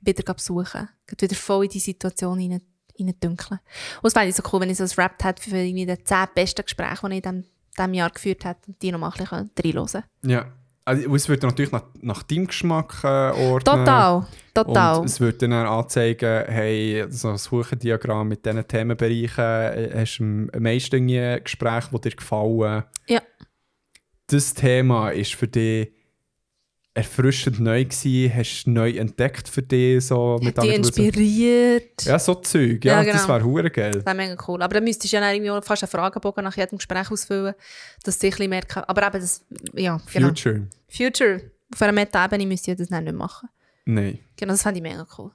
wieder 0.00 0.34
besuchen 0.34 0.88
könnte. 1.06 1.24
Wieder 1.24 1.36
voll 1.36 1.66
in 1.66 1.70
die 1.70 1.78
Situation 1.78 2.40
reindünkeln. 2.40 3.60
Und 4.02 4.08
es 4.08 4.14
wäre 4.16 4.32
so 4.32 4.42
cool, 4.52 4.60
wenn 4.60 4.70
ich 4.70 4.78
so 4.78 4.82
ein 4.82 4.90
Rap 4.96 5.22
hätte 5.22 5.40
für 5.40 5.56
irgendwie 5.56 5.86
die 5.86 6.02
zehn 6.02 6.26
besten 6.34 6.64
Gespräche, 6.64 7.08
die 7.08 7.18
ich 7.18 7.24
in 7.24 7.44
diesem, 7.76 7.94
Jahr 7.94 8.10
geführt 8.10 8.44
habe 8.44 8.58
und 8.66 8.82
die 8.82 8.90
noch 8.90 8.98
mal 8.98 9.12
ein 9.16 9.18
bisschen 9.18 9.50
reinhören 9.64 10.02
Ja. 10.22 10.46
Also, 10.84 11.14
es 11.14 11.28
wird 11.28 11.42
natürlich 11.42 11.72
nach, 11.72 11.84
nach 12.00 12.22
deinem 12.24 12.46
Geschmack 12.48 13.02
äh, 13.02 13.06
ordnen. 13.06 13.60
Total, 13.64 14.26
total. 14.54 14.98
Und 14.98 15.06
es 15.06 15.20
wird 15.20 15.42
dann 15.42 15.52
auch 15.52 15.82
anzeigen, 15.82 16.44
hey, 16.46 17.06
so 17.08 17.30
ein 17.30 17.38
Suchendiagramm 17.38 18.28
mit 18.28 18.46
diesen 18.46 18.66
Themenbereichen, 18.66 19.44
äh, 19.44 19.90
hast 19.94 20.18
du 20.18 20.24
am 20.24 20.62
meisten 20.62 21.06
Gespräche, 21.06 21.88
die 21.92 22.00
dir 22.00 22.16
gefallen. 22.16 22.84
Ja. 23.08 23.20
Das 24.28 24.54
Thema 24.54 25.10
ist 25.10 25.34
für 25.34 25.48
dich 25.48 25.92
erfrischend 26.96 27.60
neu 27.60 27.84
gewesen, 27.84 28.34
hast 28.34 28.64
du 28.64 28.70
neu 28.70 28.90
entdeckt 28.92 29.48
für 29.48 29.60
dich, 29.60 30.06
so 30.06 30.38
mit 30.40 30.60
die 30.60 30.68
inspiriert. 30.70 32.04
Ja, 32.04 32.18
so 32.18 32.34
Zeug, 32.36 32.82
ja, 32.84 33.02
Ja, 33.02 33.12
das 33.12 33.22
genau. 33.22 33.34
wäre 33.34 33.44
hure 33.44 33.70
geil. 33.70 33.90
Das 33.90 34.06
wäre 34.06 34.16
mega 34.16 34.36
cool. 34.48 34.62
Aber 34.62 34.74
dann 34.74 34.84
müsstest 34.84 35.12
du 35.12 35.18
ja 35.18 35.30
irgendwie 35.30 35.50
fast 35.62 35.82
einen 35.82 35.90
Fragebogen 35.90 36.42
nach 36.42 36.56
jedem 36.56 36.78
Gespräch 36.78 37.10
ausfüllen, 37.10 37.54
dass 38.02 38.18
sie 38.18 38.28
ein 38.28 38.30
bisschen 38.30 38.48
merken. 38.48 38.82
Aber 38.86 39.06
eben 39.06 39.20
das, 39.20 39.44
ja, 39.74 40.00
genau. 40.10 40.28
Future? 40.28 40.66
Future. 40.88 41.50
Auf 41.74 41.82
einer 41.82 41.92
Meta-Ebene 41.92 42.46
müsste 42.46 42.70
ich 42.70 42.78
das 42.78 42.88
dann 42.88 43.04
nicht 43.04 43.16
machen. 43.16 43.50
Nein. 43.84 44.18
Genau, 44.36 44.52
das 44.54 44.62
fände 44.62 44.78
ich 44.78 44.82
mega 44.82 45.06
cool. 45.18 45.32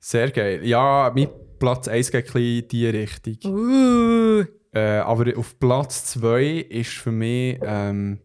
Sehr 0.00 0.30
geil. 0.30 0.64
Ja, 0.66 1.12
mein 1.14 1.28
Platz 1.58 1.86
1 1.86 2.10
geht 2.10 2.26
ein 2.28 2.32
bisschen 2.32 2.62
in 2.62 2.68
die 2.68 2.86
Richtung. 2.86 3.36
Uh. 3.44 4.44
Äh, 4.74 4.98
aber 4.98 5.36
auf 5.38 5.58
Platz 5.58 6.06
2 6.06 6.44
ist 6.68 6.92
für 6.92 7.12
mich 7.12 7.58
ähm, 7.62 8.18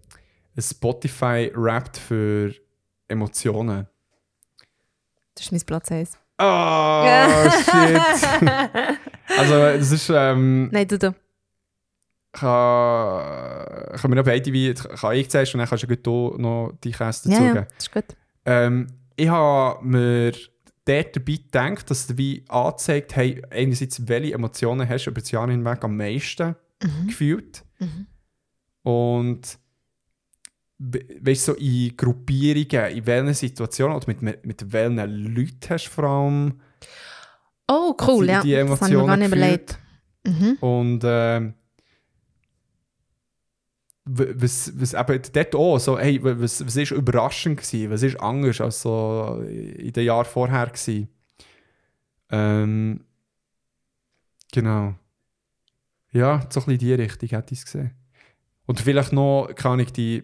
ein 0.56 0.62
Spotify 0.62 1.52
rappt 1.56 1.98
für 1.98 2.54
Emotionen. 3.08 3.88
Das 5.36 5.46
ist 5.46 5.52
mein 5.52 5.62
Platz 5.62 5.92
1. 5.92 6.18
Oh, 6.40 6.44
shit. 7.52 8.02
also, 9.38 9.54
das 9.54 9.92
ist. 9.92 10.10
Ähm, 10.10 10.70
Nein, 10.72 10.88
du, 10.88 10.98
du. 11.00 11.16
kann, 12.32 13.98
können 14.00 14.14
wir 14.14 14.16
noch 14.18 14.24
beide 14.26 14.52
wie. 14.54 14.74
Kann 14.74 15.16
ich 15.16 15.30
zuerst 15.30 15.54
und 15.54 15.60
dann 15.60 15.68
kannst 15.68 15.84
du 16.06 16.36
noch 16.38 16.74
die 16.84 16.92
Käste 16.92 17.30
Ja, 17.30 17.36
dazugeben. 17.36 17.56
ja, 17.56 17.62
das 17.64 17.78
ist 17.88 17.92
gut. 17.92 18.06
Ähm, 18.46 18.88
ich 19.16 19.30
habe 19.30 19.84
mir 19.86 20.32
dort 20.88 21.16
dabei 21.16 21.34
gedacht, 21.36 21.90
dass 21.90 22.18
wie 22.18 22.44
anzeigt, 22.48 23.16
hey, 23.16 23.42
einerseits, 23.50 24.08
welche 24.08 24.34
Emotionen 24.34 24.88
hast 24.88 25.06
du 25.06 25.12
über 25.12 25.22
das 25.22 25.32
Jahr 25.32 25.50
hinweg 25.50 25.84
am 25.84 25.98
meisten 25.98 26.56
gefühlt. 27.08 27.64
Und 28.84 29.58
we- 30.80 31.06
weißt 31.22 31.48
du, 31.50 31.52
so 31.54 31.58
in 31.60 31.96
Gruppierungen, 31.98 32.96
in 32.98 33.06
welchen 33.06 33.34
Situationen 33.34 33.96
oder 33.98 34.06
mit, 34.08 34.46
mit 34.46 34.72
welchen 34.74 34.98
Leuten 35.36 35.70
hast 35.70 35.86
du 35.88 35.90
vor 35.92 36.04
allem 36.06 36.60
Oh, 37.70 37.94
cool, 38.08 38.26
die, 38.28 38.32
ja. 38.32 38.42
die 38.42 38.52
das 38.54 38.80
habe 38.82 38.92
ich 38.92 38.98
mir 38.98 39.06
gar 39.06 39.18
Emotionen 39.18 39.20
nicht 39.20 39.28
überlegt. 39.28 39.80
Mhm. 40.26 40.54
Und 40.62 41.04
w- 41.04 41.52
was, 44.08 44.72
was 44.80 44.94
eben 44.94 45.22
dort 45.34 45.56
auch, 45.56 45.80
so, 45.80 46.00
hey, 46.00 46.20
was, 46.24 46.66
was 46.66 46.76
ist 46.76 46.92
überraschend 46.92 47.58
gewesen? 47.58 47.92
Was 47.92 48.04
ist 48.04 48.20
anders 48.20 48.62
als 48.62 48.82
so 48.82 49.44
in 49.48 49.92
den 49.92 50.06
Jahren 50.06 50.26
vorher 50.26 50.68
gewesen? 50.68 51.10
Ähm, 52.30 53.06
genau. 54.52 54.96
Ja, 56.12 56.40
so 56.50 56.62
ein 56.62 56.66
bisschen 56.66 56.72
in 56.72 56.80
die 56.80 56.94
Richtung 56.94 57.30
hätte 57.30 57.54
ich 57.54 57.60
es 57.60 57.66
gesehen. 57.66 57.92
Und 58.66 58.80
vielleicht 58.80 59.14
noch, 59.14 59.50
kann 59.56 59.80
ich 59.80 59.92
die... 59.92 60.24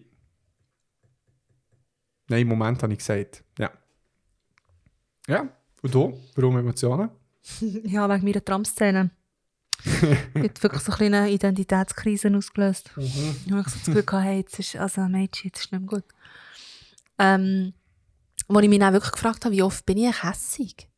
Nein, 2.28 2.42
im 2.42 2.48
Moment 2.48 2.82
habe 2.82 2.92
ich 2.92 2.98
gesagt. 2.98 3.44
Ja. 3.58 3.70
Ja, 5.26 5.48
und 5.82 5.94
du? 5.94 6.18
Warum 6.34 6.58
Emotionen? 6.58 7.10
Ja, 7.60 8.08
wegen 8.08 8.24
meiner 8.24 8.44
Tramszene. 8.44 9.10
Hat 9.84 10.62
wirklich 10.62 10.82
so 10.82 10.92
eine 10.92 10.96
kleine 10.96 11.30
Identitätskrise 11.30 12.34
ausgelöst. 12.36 12.90
Ich 12.96 13.50
habe 13.50 13.62
so 13.62 13.76
das 13.76 13.84
Gefühl 13.84 14.02
gehabt, 14.02 14.24
hey, 14.24 14.38
jetzt 14.38 14.58
ist, 14.58 14.76
also 14.76 15.02
Mädchen, 15.02 15.50
jetzt 15.52 15.60
ist 15.64 15.72
nicht 15.72 15.80
mehr 15.80 15.88
gut. 15.88 16.04
Ähm, 17.18 17.74
wo 18.48 18.58
ich 18.60 18.68
mich 18.68 18.78
dann 18.78 18.92
wirklich 18.92 19.12
gefragt 19.12 19.44
habe, 19.44 19.54
wie 19.54 19.62
oft 19.62 19.84
bin 19.86 19.98
ich 19.98 20.22
hässig? 20.22 20.88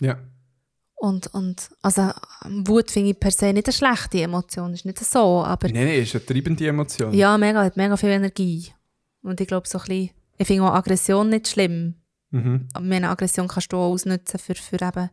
Ja. 0.00 0.18
Und, 0.98 1.26
und 1.34 1.70
also 1.82 2.10
Wut 2.44 2.90
finde 2.90 3.10
ich 3.10 3.20
per 3.20 3.30
se 3.30 3.52
nicht 3.52 3.66
eine 3.66 3.72
schlechte 3.72 4.22
Emotion, 4.22 4.72
ist 4.72 4.86
nicht 4.86 4.98
so, 4.98 5.44
aber 5.44 5.68
Nein, 5.68 5.84
nein, 5.84 6.02
ist 6.02 6.14
eine 6.14 6.24
treibende 6.24 6.66
Emotion. 6.66 7.12
ja, 7.12 7.36
mega, 7.36 7.62
hat 7.62 7.76
mega 7.76 7.96
viel 7.96 8.08
Energie. 8.10 8.72
Und 9.22 9.40
ich 9.40 9.46
glaube 9.46 9.68
so 9.68 9.78
ein 9.78 9.84
bisschen, 9.84 10.10
ich 10.38 10.46
finde 10.46 10.62
auch 10.64 10.74
Aggression 10.74 11.28
nicht 11.28 11.48
schlimm. 11.48 11.96
Mhm. 12.30 12.68
Aber 12.72 12.84
meine 12.84 13.10
Aggression 13.10 13.46
kannst 13.46 13.72
du 13.72 13.76
auch 13.76 13.92
ausnutzen 13.92 14.38
für, 14.38 14.54
für 14.54 14.80
eben 14.80 15.10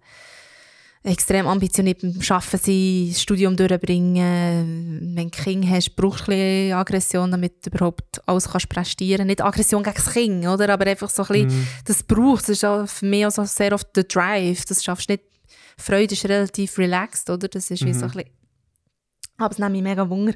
extrem 1.04 1.48
ambitioniert 1.48 2.02
beim 2.02 2.16
Arbeiten 2.30 2.58
sein, 2.58 3.10
das 3.10 3.22
Studium 3.22 3.58
durchbringen. 3.58 5.16
Wenn 5.16 5.30
du 5.30 5.38
Kind 5.38 5.70
hast, 5.70 5.96
brauchst 5.96 6.28
du 6.28 6.32
ein 6.32 6.38
bisschen 6.38 6.74
Aggression, 6.74 7.32
damit 7.32 7.66
du 7.66 7.70
überhaupt 7.70 8.28
alles 8.28 8.50
kannst 8.50 8.70
prestieren 8.70 9.28
Nicht 9.28 9.42
Aggression 9.42 9.84
gegen 9.84 9.96
das 9.96 10.14
Kind, 10.14 10.48
oder? 10.48 10.70
aber 10.70 10.88
einfach 10.88 11.10
so 11.10 11.24
ein 11.24 11.48
bisschen, 11.48 11.68
das 11.86 12.04
braucht 12.04 12.44
Das 12.44 12.50
ist 12.50 12.66
auch 12.66 12.88
für 12.88 13.06
mich 13.06 13.26
auch 13.26 13.32
so 13.32 13.44
sehr 13.44 13.74
oft 13.74 13.96
der 13.96 14.06
Drive. 14.06 14.66
Das 14.66 14.84
schaffst 14.84 15.10
du 15.10 15.14
nicht. 15.14 15.26
Freude 15.78 16.14
ist 16.14 16.26
relativ 16.26 16.78
relaxed, 16.78 17.30
oder? 17.30 17.48
Das 17.48 17.70
ist 17.70 17.84
wie 17.84 17.94
so 17.94 18.06
ein 18.06 18.12
bisschen... 18.12 18.30
Aber 19.38 19.52
es 19.52 19.58
nimmt 19.58 19.72
mich 19.72 19.82
mega 19.82 20.08
Wunder. 20.10 20.36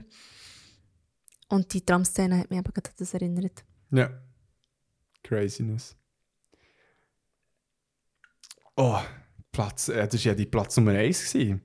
Und 1.49 1.73
die 1.73 1.85
Tramszene 1.85 2.39
hat 2.39 2.49
mich 2.49 2.59
eben 2.59 2.73
gerade 2.73 2.89
an 2.89 2.95
das 2.97 3.13
erinnert. 3.13 3.63
Ja. 3.91 4.09
Craziness. 5.23 5.95
Oh, 8.75 8.99
Platz, 9.57 9.89
äh, 9.89 10.07
das 10.07 10.23
war 10.23 10.31
ja 10.31 10.35
die 10.35 10.45
Platz 10.45 10.77
Nummer 10.77 10.91
1. 10.91 11.33
Gewesen. 11.33 11.61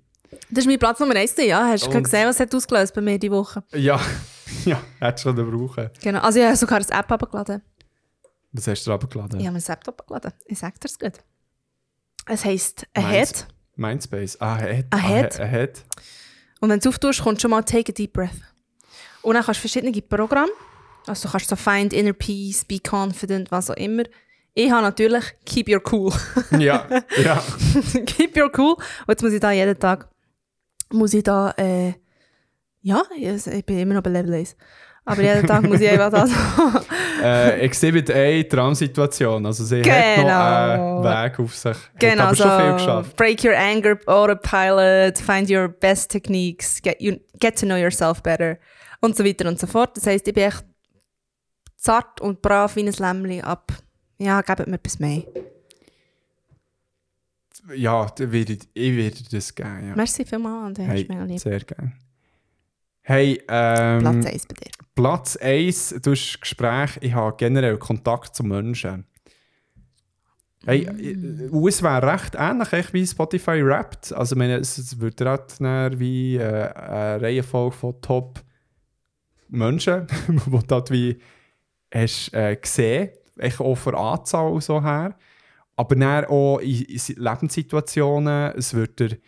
Das 0.50 0.64
ist 0.64 0.66
mein 0.66 0.78
Platz 0.78 0.98
Nummer 0.98 1.14
eins, 1.14 1.34
ja. 1.36 1.68
Hast 1.68 1.86
du 1.86 2.02
gesehen, 2.02 2.26
was 2.26 2.40
hat 2.40 2.54
ausgelöst 2.54 2.94
bei 2.94 3.02
mir 3.02 3.18
diese 3.18 3.34
Woche? 3.34 3.62
Ja, 3.74 4.00
ja, 4.64 4.82
hättest 4.98 5.26
du 5.26 5.36
schon 5.36 5.50
brauchen. 5.50 5.90
Genau. 6.02 6.20
Also 6.20 6.38
ich 6.38 6.46
habe 6.46 6.56
sogar 6.56 6.78
eine 6.78 6.88
App 6.88 7.12
abgeladen. 7.12 7.60
Was 8.52 8.66
hast 8.66 8.86
du 8.86 8.92
runtergeladen? 8.92 9.40
Ich 9.40 9.46
habe 9.46 9.58
eine 9.58 9.68
App 9.68 9.88
abgeladen. 9.88 10.32
Ich 10.46 10.58
sage 10.58 10.78
dir 10.78 10.88
es 10.88 10.98
gut. 10.98 11.12
Es 12.26 12.44
heisst 12.46 12.86
Ahead. 12.94 13.46
Mindspace. 13.76 14.40
Ah, 14.40 14.54
Ahead. 14.54 14.86
Ahead. 14.90 15.38
Ah, 15.38 15.42
Ahead. 15.42 15.84
Und 16.60 16.70
wenn 16.70 16.80
du 16.80 16.88
es 16.88 16.94
auftust, 16.94 17.20
kommt 17.20 17.42
schon 17.42 17.50
mal 17.50 17.62
Take 17.62 17.92
a 17.92 17.94
Deep 17.94 18.14
Breath. 18.14 18.30
Und 19.20 19.34
dann 19.34 19.44
kannst 19.44 19.58
du 19.58 19.68
verschiedene 19.68 20.00
Programme. 20.00 20.50
Also 21.06 21.28
du 21.28 21.32
kannst 21.32 21.48
so 21.50 21.56
Find 21.56 21.92
Inner 21.92 22.14
Peace, 22.14 22.64
Be 22.64 22.78
Confident, 22.80 23.50
was 23.50 23.68
auch 23.68 23.76
immer. 23.76 24.04
Ich 24.54 24.70
habe 24.70 24.82
natürlich 24.82 25.24
Keep 25.46 25.68
Your 25.68 25.82
Cool. 25.90 26.12
Ja, 26.58 26.86
ja. 27.22 27.42
Keep 28.06 28.36
Your 28.36 28.50
Cool. 28.56 28.74
Und 28.74 29.08
jetzt 29.08 29.22
muss 29.22 29.32
ich 29.32 29.40
da 29.40 29.50
jeden 29.50 29.78
Tag, 29.78 30.08
muss 30.92 31.14
ich 31.14 31.22
da, 31.22 31.52
äh, 31.56 31.94
ja, 32.82 33.02
ich 33.16 33.64
bin 33.64 33.78
immer 33.78 33.94
noch 33.94 34.02
bei 34.02 34.10
Level 34.10 34.34
1. 34.34 34.56
Aber 35.04 35.20
jeden 35.22 35.46
Tag 35.46 35.62
muss 35.64 35.80
ich 35.80 35.88
einfach 35.90 36.10
das 36.10 36.30
äh, 37.22 37.60
Exhibit 37.62 38.08
A, 38.10 38.42
Tramsituation. 38.48 39.44
Also 39.46 39.64
sie 39.64 39.78
hat 39.80 40.16
Genau. 40.16 40.26
noch 40.28 41.02
einen 41.08 41.30
Weg 41.30 41.40
auf 41.40 41.54
sich. 41.56 41.72
Hat 41.76 41.90
Genau, 41.98 42.22
aber 42.24 42.34
so 42.36 42.42
schon 42.44 42.60
viel 42.60 42.72
geschafft. 42.74 43.16
break 43.16 43.42
your 43.44 43.56
anger, 43.56 43.96
autopilot, 44.06 45.18
find 45.18 45.50
your 45.50 45.68
best 45.68 46.10
techniques, 46.10 46.80
get, 46.82 47.00
you, 47.00 47.16
get 47.40 47.58
to 47.58 47.66
know 47.66 47.76
yourself 47.76 48.22
better 48.22 48.58
und 49.00 49.16
so 49.16 49.24
weiter 49.24 49.48
und 49.48 49.58
so 49.58 49.66
fort. 49.66 49.96
Das 49.96 50.06
heisst, 50.06 50.28
ich 50.28 50.34
bin 50.34 50.44
echt 50.44 50.64
zart 51.76 52.20
und 52.20 52.40
brav 52.42 52.76
wie 52.76 52.86
ein 52.86 52.92
Lämmchen 52.92 53.42
ab. 53.42 53.72
Ja, 54.22 54.40
gebt 54.40 54.68
mir 54.68 54.76
etwas 54.76 55.00
mehr. 55.00 55.24
Ja, 57.74 58.06
da 58.06 58.32
würde 58.32 58.52
ich, 58.52 58.68
ich 58.72 58.96
würde 58.96 59.16
das 59.30 59.54
geben. 59.54 59.88
Ja. 59.88 59.96
Merci 59.96 60.24
vielmals, 60.24 60.78
André. 60.78 60.84
Hey, 60.84 61.08
lieb. 61.26 61.40
sehr 61.40 61.60
gerne. 61.60 61.92
Hey, 63.00 63.42
ähm, 63.48 63.98
Platz 63.98 64.26
1 64.26 64.46
bei 64.46 64.54
dir. 64.54 64.70
Platz 64.94 65.36
1, 65.36 65.96
du 66.02 66.12
hast 66.12 66.40
Gespräch, 66.40 66.98
ich 67.00 67.12
habe 67.12 67.36
generell 67.36 67.78
Kontakt 67.78 68.36
zu 68.36 68.44
Menschen. 68.44 69.06
Hey, 70.64 70.86
Mm. 70.88 71.48
mm. 71.50 71.66
es 71.66 71.82
wäre 71.82 72.12
recht 72.12 72.36
ähnlich 72.38 72.72
echt 72.72 72.92
wie 72.94 73.04
Spotify 73.04 73.60
rappt. 73.60 74.12
Also, 74.12 74.36
ich 74.36 74.38
meine, 74.38 74.58
es, 74.58 74.78
es 74.78 74.96
halt 75.00 75.60
dann 75.60 75.98
wie 75.98 76.36
äh, 76.36 76.72
eine 76.72 77.22
Reihenfolge 77.22 77.74
von 77.74 78.00
Top 78.00 78.40
Menschen, 79.48 80.06
die 80.28 80.36
du 80.50 80.70
halt 80.70 80.90
wie 80.92 81.18
hast 81.92 82.32
äh, 82.34 82.54
gesehen, 82.54 83.10
echt 83.42 83.60
auch 83.60 83.74
von 83.74 83.94
Anzahl 83.94 84.60
so 84.60 84.82
her. 84.82 85.16
Aber 85.76 85.96
dann 85.96 86.26
auch 86.26 86.58
in, 86.58 86.82
in 86.82 87.00
Lebenssituationen, 87.16 88.52
es 88.56 88.74
würde 88.74 89.08
dir 89.08 89.18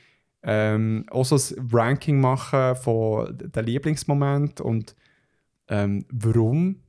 ähm, 0.43 1.07
auch 1.11 1.25
so 1.25 1.37
ein 1.37 1.69
Ranking 1.73 2.21
machen 2.21 2.77
von 2.77 3.37
den 3.39 3.65
Lieblingsmomenten 3.65 4.65
und 4.65 4.95
ähm, 5.69 6.05
warum. 6.11 6.81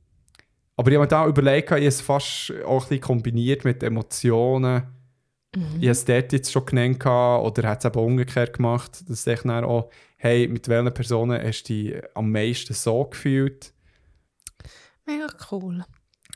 Aber 0.76 0.90
ich 0.90 0.96
habe 0.96 1.04
mir 1.04 1.08
da 1.08 1.26
überlegt, 1.26 1.68
ich 1.68 1.72
habe 1.72 1.86
es 1.86 2.00
fast 2.02 2.52
auch 2.66 2.82
ein 2.82 2.88
bisschen 2.88 3.00
kombiniert 3.00 3.64
mit 3.64 3.82
Emotionen. 3.82 4.82
Ich 5.80 5.88
habe 5.88 5.90
es 5.90 6.04
dort 6.04 6.32
jetzt 6.34 6.52
schon 6.52 6.66
genannt 6.66 7.06
oder 7.06 7.68
hat 7.68 7.78
es 7.78 7.86
eben 7.86 8.04
umgekehrt 8.04 8.56
gemacht, 8.58 9.08
dass 9.08 9.26
ich 9.26 9.40
dann 9.40 9.64
auch, 9.64 9.90
hey, 10.18 10.48
mit 10.48 10.68
welchen 10.68 10.92
Personen 10.92 11.42
hast 11.42 11.64
du 11.64 11.72
dich 11.72 12.02
am 12.14 12.30
meisten 12.30 12.74
so 12.74 13.04
gefühlt? 13.04 13.72
Mega 15.06 15.28
cool. 15.50 15.82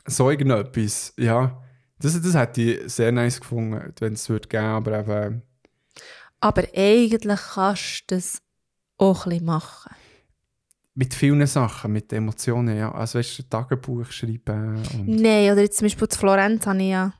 So 0.05 0.29
irgendetwas, 0.29 1.13
ja. 1.17 1.61
Das, 1.99 2.19
das 2.19 2.33
hätte 2.33 2.61
ich 2.61 2.91
sehr 2.91 3.11
nice 3.11 3.39
gefunden, 3.39 3.93
wenn 3.99 4.13
es 4.13 4.27
würde 4.29 4.47
geben, 4.47 4.65
aber 4.65 4.99
eben... 4.99 5.41
Aber 6.39 6.63
eigentlich 6.75 7.39
kannst 7.53 8.03
du 8.07 8.15
das 8.15 8.41
auch 8.97 9.25
ein 9.25 9.29
bisschen 9.29 9.45
machen. 9.45 9.95
Mit 10.95 11.13
vielen 11.13 11.45
Sachen, 11.45 11.93
mit 11.93 12.11
Emotionen, 12.11 12.75
ja. 12.75 12.91
Also 12.91 13.19
weißt 13.19 13.39
du, 13.39 13.43
ein 13.43 13.49
Tagebuch 13.49 14.11
schreiben 14.11 14.77
und... 14.93 15.07
Nein, 15.07 15.51
oder 15.51 15.61
jetzt 15.61 15.77
zum 15.77 15.85
Beispiel 15.85 16.07
zu 16.07 16.19
Florenz 16.19 16.65
habe 16.65 16.81
ich 16.81 16.89
ja 16.89 17.13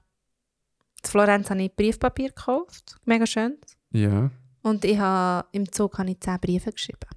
zu 1.01 1.11
Florenz 1.11 1.49
habe 1.49 1.63
ich 1.63 1.75
Briefpapier 1.75 2.29
gekauft. 2.29 2.97
Mega 3.05 3.25
schön. 3.25 3.57
Ja. 3.91 4.29
Und 4.61 4.85
ich 4.85 4.97
habe, 4.97 5.47
im 5.51 5.71
Zug 5.71 5.97
habe 5.97 6.11
ich 6.11 6.19
10 6.19 6.39
Briefe 6.39 6.71
geschrieben. 6.71 7.09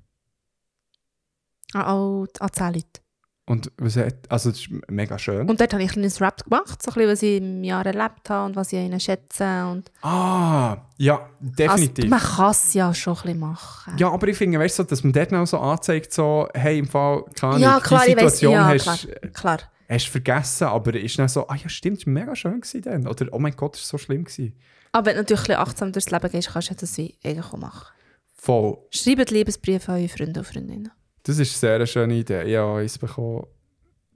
An, 1.75 2.27
an, 2.39 2.53
10 2.53 2.75
Leute. 2.75 3.01
Und 3.47 3.71
was 3.77 3.97
hat, 3.97 4.15
also 4.31 4.51
das 4.51 4.61
ist 4.61 4.71
mega 4.89 5.19
schön. 5.19 5.47
Und 5.47 5.61
dort 5.61 5.75
habe 5.75 5.83
ich 5.83 5.91
ein 5.91 5.93
kleines 5.93 6.19
Rap 6.19 6.43
gemacht, 6.45 6.83
so 6.83 6.91
ein 6.91 6.95
bisschen, 6.95 7.11
was 7.11 7.23
ich 7.23 7.37
im 7.37 7.63
Jahr 7.63 7.85
erlebt 7.85 8.31
habe 8.31 8.47
und 8.47 8.57
was 8.57 8.73
ich 8.73 8.79
ihnen 8.79 8.99
schätze. 8.99 9.67
Und 9.67 9.93
ah, 10.01 10.79
ja, 10.97 11.29
definitiv. 11.41 12.05
Also, 12.05 12.09
man 12.09 12.21
kann 12.21 12.51
es 12.53 12.73
ja 12.73 12.95
schon 12.95 13.13
ein 13.13 13.23
bisschen 13.23 13.41
machen. 13.41 13.99
ja, 13.99 14.11
aber 14.11 14.29
ich 14.29 14.39
finde, 14.39 14.59
weißt 14.59 14.79
du, 14.79 14.85
dass 14.85 15.05
man 15.05 15.13
dort 15.13 15.31
noch 15.31 15.47
so 15.47 15.59
anzeigt, 15.59 16.11
so, 16.15 16.49
hey, 16.55 16.79
im 16.79 16.87
Fall, 16.87 17.23
keine 17.39 17.59
Ja, 17.59 17.81
klar, 17.81 18.07
die 18.07 18.13
ich 18.13 18.17
weiss, 18.17 18.39
Situation 18.39 18.53
ja, 18.53 18.65
hast, 18.67 18.83
klar, 18.83 19.31
klar. 19.35 19.59
hast 19.91 20.09
vergessen, 20.09 20.69
aber 20.69 20.95
ist 20.95 21.19
dann 21.19 21.29
so, 21.29 21.47
ah 21.47 21.57
ja, 21.57 21.69
stimmt, 21.69 21.99
es 21.99 22.07
war 22.07 22.15
mega 22.15 22.35
schön 22.35 22.63
gewesen 22.63 22.81
dann. 22.81 23.07
Oder, 23.07 23.27
oh 23.33 23.39
mein 23.39 23.55
Gott, 23.55 23.77
es 23.77 23.83
war 23.83 23.99
so 23.99 24.05
schlimm 24.07 24.25
gewesen. 24.25 24.55
Aber 24.93 25.07
wenn 25.07 25.17
du 25.17 25.21
natürlich 25.21 25.41
ein 25.41 25.47
bisschen 25.49 25.61
achtsam 25.61 25.93
durchs 25.93 26.11
Leben 26.11 26.31
gehst, 26.31 26.51
kannst 26.51 26.71
du 26.71 26.75
das 26.77 26.97
wie 26.97 27.15
eigentlich 27.23 27.45
auch 27.45 27.59
machen. 27.59 27.93
Voll. 28.33 28.79
Schreibt 28.91 29.31
Liebesbriefe 29.31 29.93
an 29.93 29.99
eure 29.99 30.09
Freunde 30.09 30.41
und 30.41 30.47
Freundinnen. 30.47 30.91
Das 31.25 31.39
ist 31.39 31.65
eine 31.65 31.79
sehr 31.79 31.87
schöne 31.87 32.15
Idee. 32.15 32.43
Ich 32.45 32.57
habe 32.57 32.81
eins 32.81 32.99
bekommen 32.99 33.47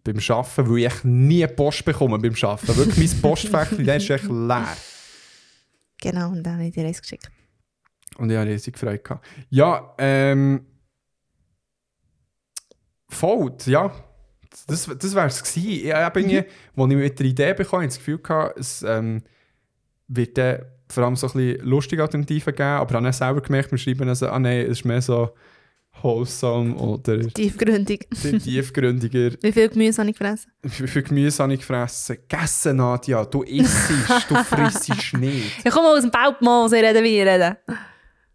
beim 0.04 0.18
Arbeiten, 0.18 0.70
weil 0.70 0.78
ich 0.78 1.04
nie 1.04 1.46
Post 1.46 1.84
bekomme 1.84 2.18
beim 2.18 2.34
Arbeiten. 2.40 2.76
Wirklich, 2.76 3.22
mein 3.22 3.84
der 3.86 3.96
ist 3.96 4.10
echt 4.10 4.24
leer. 4.24 4.76
Genau, 6.00 6.30
und 6.30 6.42
dann 6.42 6.54
habe 6.54 6.66
ich 6.66 6.74
dir 6.74 6.86
eins 6.86 7.00
geschickt. 7.00 7.30
Und 8.18 8.30
ich 8.30 8.36
habe 8.36 8.50
riesig 8.50 8.78
Freude 8.78 8.98
gehabt. 8.98 9.26
Ja, 9.50 9.94
ähm. 9.98 10.66
Voll, 13.08 13.56
ja. 13.64 13.90
Das, 14.66 14.86
das 14.86 15.14
wäre 15.14 15.28
es 15.28 15.42
gewesen. 15.42 15.86
Ich 15.86 15.92
habe 15.92 16.20
irgendwie, 16.20 16.44
als 16.76 16.90
ich 16.90 16.96
mit 16.96 17.18
der 17.18 17.26
Idee 17.26 17.54
bekam, 17.54 17.82
ich 17.82 17.88
das 17.88 17.98
Gefühl 17.98 18.18
gehabt, 18.18 18.58
es 18.58 18.82
ähm, 18.82 19.22
wird 20.08 20.36
dann 20.36 20.62
vor 20.88 21.04
allem 21.04 21.16
so 21.16 21.26
ein 21.28 21.32
bisschen 21.32 21.66
lustige 21.66 22.02
Alternativen 22.02 22.54
geben, 22.54 22.68
aber 22.68 22.92
dann 22.92 23.04
habe 23.04 23.10
ich 23.10 23.16
selber 23.16 23.40
gemerkt, 23.40 23.70
wir 23.70 23.78
schreiben 23.78 24.08
also, 24.08 24.28
ah 24.28 24.38
nein, 24.38 24.60
es 24.62 24.78
ist 24.78 24.84
mehr 24.84 25.00
so 25.00 25.30
wholesome 26.02 26.74
oder 26.74 27.20
Tiefgründig. 27.28 28.08
tiefgründiger. 28.44 29.32
Wie 29.40 29.52
viel 29.52 29.68
Gemüse 29.68 30.00
habe 30.00 30.10
ich 30.10 30.18
gefressen? 30.18 30.52
Wie 30.62 30.86
viel 30.86 31.02
Gemüse 31.02 31.42
habe 31.42 31.54
ich 31.54 31.60
gefressen? 31.60 32.16
Gegessen, 32.28 32.76
Nadja, 32.76 33.24
du 33.24 33.42
isst, 33.42 33.90
du 34.28 34.34
frissst 34.44 34.88
nicht. 35.14 35.64
Ich 35.64 35.70
komme 35.70 35.88
aus 35.88 36.02
dem 36.02 36.10
Bautmoos, 36.10 36.72
ich 36.72 36.82
rede 36.82 37.02
wie 37.02 37.20
ich 37.20 37.26
rede. 37.26 37.58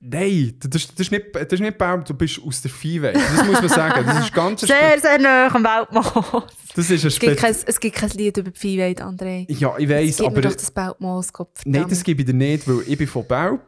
Nein, 0.06 0.54
das, 0.60 0.88
das, 0.88 1.00
ist 1.00 1.12
nicht, 1.12 1.28
das 1.34 1.54
ist 1.54 1.62
nicht 1.62 1.78
Baum, 1.78 2.04
du 2.04 2.14
bist 2.14 2.42
aus 2.46 2.62
der 2.62 2.70
Viehwelt. 2.70 3.16
Das 3.16 3.46
muss 3.46 3.62
man 3.62 3.70
sagen. 3.70 4.06
Das 4.06 4.26
ist 4.26 4.34
ganz 4.34 4.62
Sehr, 4.62 5.00
sehr 5.00 5.18
nah 5.18 5.48
am 5.48 5.64
Bautmoos. 5.64 6.44
Das 6.76 6.90
ist 6.90 7.04
ein 7.04 7.08
Es 7.08 7.20
gibt, 7.20 7.40
Spez 7.40 7.42
kein, 7.42 7.56
es 7.68 7.80
gibt 7.80 7.96
kein 7.96 8.10
Lied 8.10 8.36
über 8.36 8.52
die 8.52 8.60
Viehwelt, 8.60 9.02
André. 9.02 9.46
Ja, 9.48 9.78
ich 9.78 9.88
gibt 9.88 10.22
aber. 10.22 10.36
mir 10.36 10.42
doch 10.42 10.56
das 10.56 10.72
Bautmoos, 10.72 11.32
Gott 11.32 11.52
Nein, 11.64 11.86
das 11.88 12.04
gebe 12.04 12.22
ich 12.22 12.26
dir 12.26 12.34
nicht, 12.34 12.68
weil 12.68 12.82
ich 12.86 12.98
bin 12.98 13.08
von 13.08 13.26
Baub. 13.26 13.62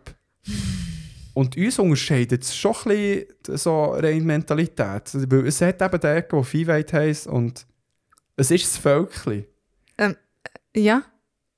Und 1.36 1.56
uns 1.58 1.78
unterscheidet 1.78 2.42
es 2.44 2.56
schon 2.56 2.74
ein 2.86 3.26
bisschen 3.44 3.58
so 3.58 3.84
rein 3.92 4.24
Mentalität. 4.26 5.12
Weil 5.14 5.46
es 5.48 5.62
hat 5.62 5.82
eben 5.82 6.00
den, 6.00 6.24
der 6.32 6.44
Viehwelt 6.44 6.92
heisst 6.94 7.28
und 7.28 7.68
es 8.38 8.50
ist 8.52 8.64
das 8.66 8.78
Völkchen. 8.78 9.46
Ja, 10.76 11.04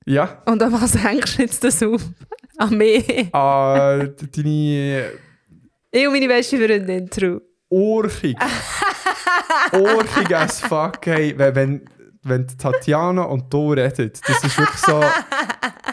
Ja. 0.04 0.42
und 0.46 0.62
an 0.62 0.72
was 0.72 0.94
hängst 1.02 1.38
du 1.38 1.42
jetzt 1.42 1.64
das 1.64 1.82
auf? 1.82 2.02
An 2.58 2.76
mich. 2.76 3.32
Ah, 3.32 3.98
deine 4.34 5.12
Ich 5.92 6.06
und 6.06 6.12
meine 6.12 6.26
beste 6.28 6.56
Freundin, 6.58 7.08
True. 7.08 7.40
Urchig. 7.68 8.36
Urchig 9.72 10.34
as 10.34 10.60
fuck. 10.60 10.98
Hey, 11.06 11.34
wenn, 11.36 11.54
wenn, 11.54 11.84
wenn 12.24 12.48
Tatjana 12.48 13.22
und 13.22 13.52
du 13.52 13.72
redet, 13.74 14.20
das 14.28 14.42
ist 14.42 14.58
wirklich 14.58 14.80
so. 14.80 15.00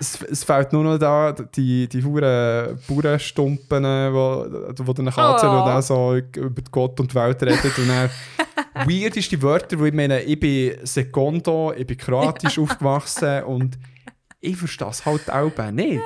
Es, 0.00 0.22
es 0.22 0.44
fehlt 0.44 0.72
nur 0.72 0.84
noch 0.84 0.98
da 0.98 1.32
die, 1.32 1.88
die 1.88 2.04
huren 2.04 2.78
Bauernstumpen, 2.88 3.84
wo, 4.12 4.46
wo 4.84 4.92
dann 4.92 5.08
anzählen 5.08 5.54
Oh. 5.54 5.60
und 5.62 5.66
dann 5.66 5.82
so 5.82 6.14
über 6.16 6.62
Gott 6.70 7.00
und 7.00 7.10
die 7.10 7.14
Welt 7.16 7.42
redet. 7.42 7.78
Und 7.78 7.88
dann 7.88 8.10
weirdeste 8.88 9.40
Wörter, 9.42 9.78
weil 9.80 9.88
ich 9.88 9.94
meine, 9.94 10.22
ich 10.22 10.38
bin 10.38 10.74
Secondo, 10.84 11.72
ich 11.76 11.86
bin 11.86 11.96
kroatisch 11.96 12.58
aufgewachsen 12.58 13.42
und 13.44 13.78
ich 14.40 14.56
verstehe 14.56 14.88
es 14.88 15.04
halt 15.04 15.30
auch 15.30 15.50
nicht. 15.72 16.00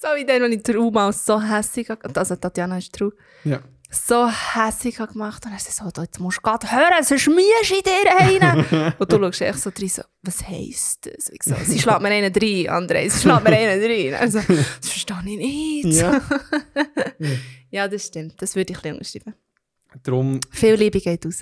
So 0.00 0.08
wie 0.16 0.24
dann, 0.24 0.42
als 0.42 0.54
ich 0.54 0.62
True 0.62 0.90
mal 0.90 1.12
so 1.12 1.40
hässig 1.40 1.90
habe- 1.90 2.08
also 2.14 2.36
Tatjana 2.36 2.78
ist 2.78 2.92
True, 2.94 3.12
Ja. 3.44 3.60
So 3.90 4.28
hässig 4.28 4.98
habe 5.00 5.12
gemacht 5.12 5.44
und 5.46 5.52
er 5.52 5.58
sagt 5.58 5.94
so, 5.94 6.02
jetzt 6.02 6.20
musst 6.20 6.38
du 6.38 6.42
gerade 6.42 6.70
hören, 6.70 7.02
sonst 7.02 7.26
mischst 7.28 7.70
in 7.72 7.82
dir 7.82 8.42
rein. 8.42 8.94
und 8.98 9.12
du 9.12 9.18
schaust 9.18 9.40
echt 9.40 9.58
so 9.60 9.70
rein, 9.70 9.88
so, 9.88 10.02
was 10.22 10.46
heisst 10.46 11.06
das? 11.06 11.28
Ich 11.30 11.42
so, 11.42 11.54
sie 11.64 11.78
schlägt 11.78 12.00
mir 12.02 12.08
einen 12.08 12.32
rein, 12.32 12.86
André, 12.86 13.08
sie 13.08 13.20
schlägt 13.20 13.44
mir 13.44 13.56
einen 13.56 13.82
rein. 13.82 14.14
Also, 14.20 14.40
das 14.40 14.88
verstehe 14.90 15.16
ich 15.26 15.84
nicht. 15.84 16.00
ja. 16.00 16.20
Ja, 17.70 17.86
das 17.86 18.06
stimmt, 18.06 18.40
das 18.40 18.56
würde 18.56 18.72
ich 18.72 18.78
ein 18.78 18.98
bisschen 18.98 19.22
unterschreiben. 19.22 19.34
Darum 20.02 20.40
Viel 20.50 20.74
Liebe 20.74 21.00
geht 21.00 21.24
raus. 21.26 21.40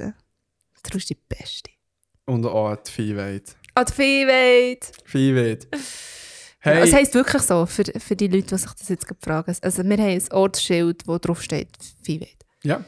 True 0.83 0.99
ist 0.99 1.11
die 1.11 1.15
Beste. 1.29 1.71
und 2.27 2.45
auch 2.47 2.75
die 2.77 2.91
Viehwelt. 2.91 3.57
An 3.75 3.85
die 3.87 3.93
Viehwelt. 3.93 4.93
Viehwelt. 5.05 5.69
Hey, 6.67 6.83
Es 6.89 6.93
heisst 6.95 7.15
wirklich 7.15 7.43
so, 7.43 7.65
für, 7.67 7.85
für 7.85 8.17
die 8.17 8.29
Leute, 8.29 8.49
die 8.49 8.59
sich 8.59 8.71
das 8.73 8.89
jetzt 8.89 9.07
gerade 9.07 9.21
fragen. 9.23 9.57
Also 9.63 9.85
wir 9.85 9.97
haben 9.97 10.01
ein 10.01 10.33
Ortsschild, 10.33 11.07
wo 11.07 11.19
drauf 11.19 11.43
steht 11.43 11.69
Viehwelt. 12.03 12.37
ja. 12.63 12.83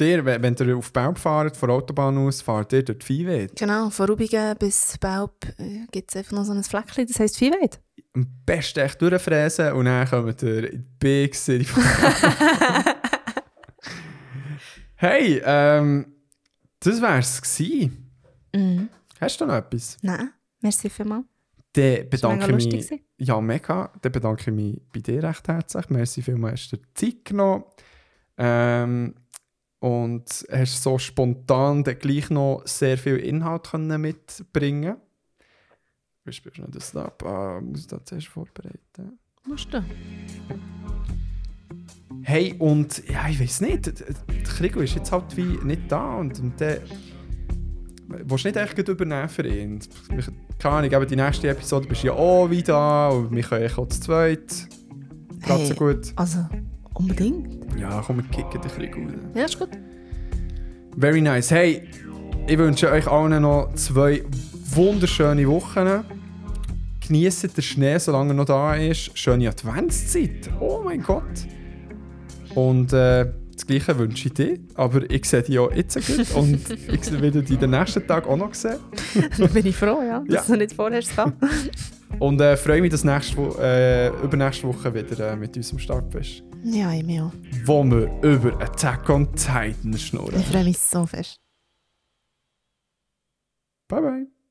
Dir, 0.00 0.24
wenn 0.24 0.56
ihr 0.58 0.76
auf 0.76 0.90
Baub 0.90 1.18
fahrt, 1.18 1.54
von 1.56 1.68
der 1.68 1.76
Autobahn 1.76 2.16
aus, 2.16 2.40
fahrt 2.40 2.72
ihr 2.72 2.82
durch 2.82 2.98
die. 3.04 3.46
Genau, 3.54 3.90
von 3.90 4.06
Rubigen 4.08 4.56
bis 4.58 4.96
Baub 4.98 5.36
äh, 5.58 5.86
gibt 5.92 6.10
es 6.10 6.16
einfach 6.16 6.32
noch 6.32 6.44
so 6.44 6.52
ein 6.52 6.64
Fleckchen, 6.64 7.06
das 7.06 7.20
heisst 7.20 7.36
Viehwelt. 7.36 7.78
Am 8.14 8.26
besten 8.44 8.80
echt 8.80 9.00
durchfräsen 9.02 9.72
und 9.74 9.84
dann 9.84 10.08
kommt 10.08 10.42
ihr 10.42 10.72
in 10.72 10.78
die 10.82 10.86
Big 10.98 11.34
City. 11.34 11.66
hey, 14.96 15.42
ähm, 15.44 16.06
das 16.80 17.00
wär's 17.00 17.40
gewesen. 17.42 18.10
Mhm. 18.54 18.88
Hast 19.20 19.40
du 19.40 19.46
noch 19.46 19.54
etwas? 19.54 19.98
Nein, 20.02 20.30
merci 20.60 20.88
vielmals. 20.90 21.26
Dann 21.74 22.08
bedanke 22.10 22.44
ich 22.44 22.50
lustig. 22.50 22.72
mich. 22.72 22.88
gewesen. 22.88 23.04
Ja, 23.18 23.40
mega. 23.40 23.92
Dann 24.02 24.12
bedanke 24.12 24.42
ich 24.42 24.54
mich 24.54 24.80
bei 24.92 25.00
dir 25.00 25.22
recht 25.22 25.48
herzlich. 25.48 25.88
Merci 25.90 26.22
vielmals, 26.22 26.60
hast 26.60 26.72
du 26.72 26.76
dir 26.76 26.94
Zeit 26.94 27.24
genommen. 27.24 27.64
Ähm, 28.36 29.14
und 29.80 30.46
hast 30.50 30.82
so 30.82 30.96
spontan 30.98 31.82
dann 31.82 31.98
gleich 31.98 32.30
noch 32.30 32.62
sehr 32.66 32.96
viel 32.96 33.16
Inhalt 33.16 33.70
können 33.70 34.00
mitbringen 34.00 34.96
Wie 36.24 36.32
spielst 36.32 36.58
du 36.58 36.66
das 36.68 36.94
ab? 36.94 37.22
Ah, 37.24 37.60
muss 37.60 37.80
ich 37.80 37.86
das 37.88 38.04
zuerst 38.04 38.28
vorbereiten. 38.28 39.18
Musst 39.44 39.74
du? 39.74 39.84
Hey, 42.22 42.54
und 42.58 43.08
ja, 43.08 43.28
ich 43.28 43.40
weiß 43.40 43.62
nicht, 43.62 43.86
der 43.86 44.42
Krigo 44.44 44.80
ist 44.80 44.94
jetzt 44.94 45.10
halt 45.10 45.36
wie 45.36 45.58
nicht 45.64 45.90
da 45.90 46.14
und, 46.14 46.38
und 46.38 46.60
der. 46.60 46.82
Willst 48.24 48.44
du 48.44 48.48
nicht 48.48 48.56
echt 48.56 48.88
übernehmen 48.88 49.28
für 49.28 49.46
ihn? 49.46 49.80
Keine 50.58 50.74
Ahnung, 50.76 50.92
eben 50.92 51.06
die 51.08 51.16
nächste 51.16 51.48
Episode 51.48 51.86
bist 51.88 52.02
du 52.02 52.08
ja 52.08 52.12
auch 52.12 52.48
wieder 52.50 53.12
und 53.12 53.34
wir 53.34 53.42
können 53.42 53.70
auch 53.76 53.88
zu 53.88 54.00
zweit. 54.00 54.68
Gerade 55.40 55.66
so 55.66 55.70
Hey. 55.70 55.76
gut. 55.76 56.12
Also, 56.16 56.38
unbedingt. 56.94 57.58
Ja, 57.78 58.02
komm, 58.06 58.16
wir 58.18 58.24
kicken 58.24 58.60
den 58.60 58.70
Krigo 58.70 59.00
raus. 59.00 59.20
Ja, 59.34 59.44
ist 59.44 59.58
gut. 59.58 59.70
Very 60.98 61.20
nice. 61.20 61.50
Hey, 61.50 61.82
ich 62.46 62.58
wünsche 62.58 62.90
euch 62.90 63.06
allen 63.08 63.42
noch 63.42 63.72
zwei 63.74 64.22
wunderschöne 64.74 65.46
Wochen. 65.48 66.04
Genießt 67.06 67.56
den 67.56 67.62
Schnee, 67.62 67.98
solange 67.98 68.30
er 68.30 68.34
noch 68.34 68.44
da 68.44 68.74
ist. 68.76 69.16
Schöne 69.18 69.48
Adventszeit. 69.48 70.50
Oh 70.60 70.82
mein 70.84 71.02
Gott. 71.02 71.46
Und 72.54 72.92
äh, 72.92 73.32
das 73.62 73.66
Gleiche 73.66 73.98
wünsche 73.98 74.28
ich 74.28 74.34
dir. 74.34 74.58
Aber 74.74 75.08
ich 75.10 75.24
sehe 75.24 75.42
dich 75.42 75.54
ja 75.54 75.68
jetzt 75.72 75.94
gut. 76.06 76.30
Und 76.34 76.70
ich 76.70 77.20
werde 77.20 77.42
dich 77.42 77.58
den 77.58 77.70
nächsten 77.70 78.06
Tag 78.06 78.26
auch 78.26 78.36
noch 78.36 78.54
sehen. 78.54 78.78
Da 79.38 79.46
bin 79.46 79.66
ich 79.66 79.76
froh, 79.76 80.02
ja, 80.02 80.20
dass 80.26 80.48
Ja. 80.48 80.54
du 80.54 80.58
nicht 80.58 80.74
vorher 80.74 81.02
kam. 81.02 81.34
Und 82.18 82.40
äh, 82.40 82.56
freue 82.56 82.80
mich, 82.82 82.90
dass 82.90 83.04
nächste 83.04 83.36
Wo 83.36 83.56
äh, 83.58 84.08
übernächste 84.22 84.66
Woche 84.68 84.92
wieder 84.92 85.32
äh, 85.32 85.36
mit 85.36 85.56
uns 85.56 85.72
am 85.72 85.78
Start 85.78 86.10
bist. 86.10 86.42
Ja, 86.64 86.92
ich 86.92 87.04
mich 87.04 87.20
auch. 87.20 87.32
Wo 87.64 87.82
wir 87.84 88.10
über 88.22 88.60
Attack 88.60 89.08
on 89.08 89.32
Titan 89.34 89.96
schnurren. 89.96 90.38
Ich 90.40 90.46
freue 90.46 90.64
mich 90.64 90.78
so 90.78 91.06
fest. 91.06 91.36
Bye 93.88 94.00
bye. 94.02 94.41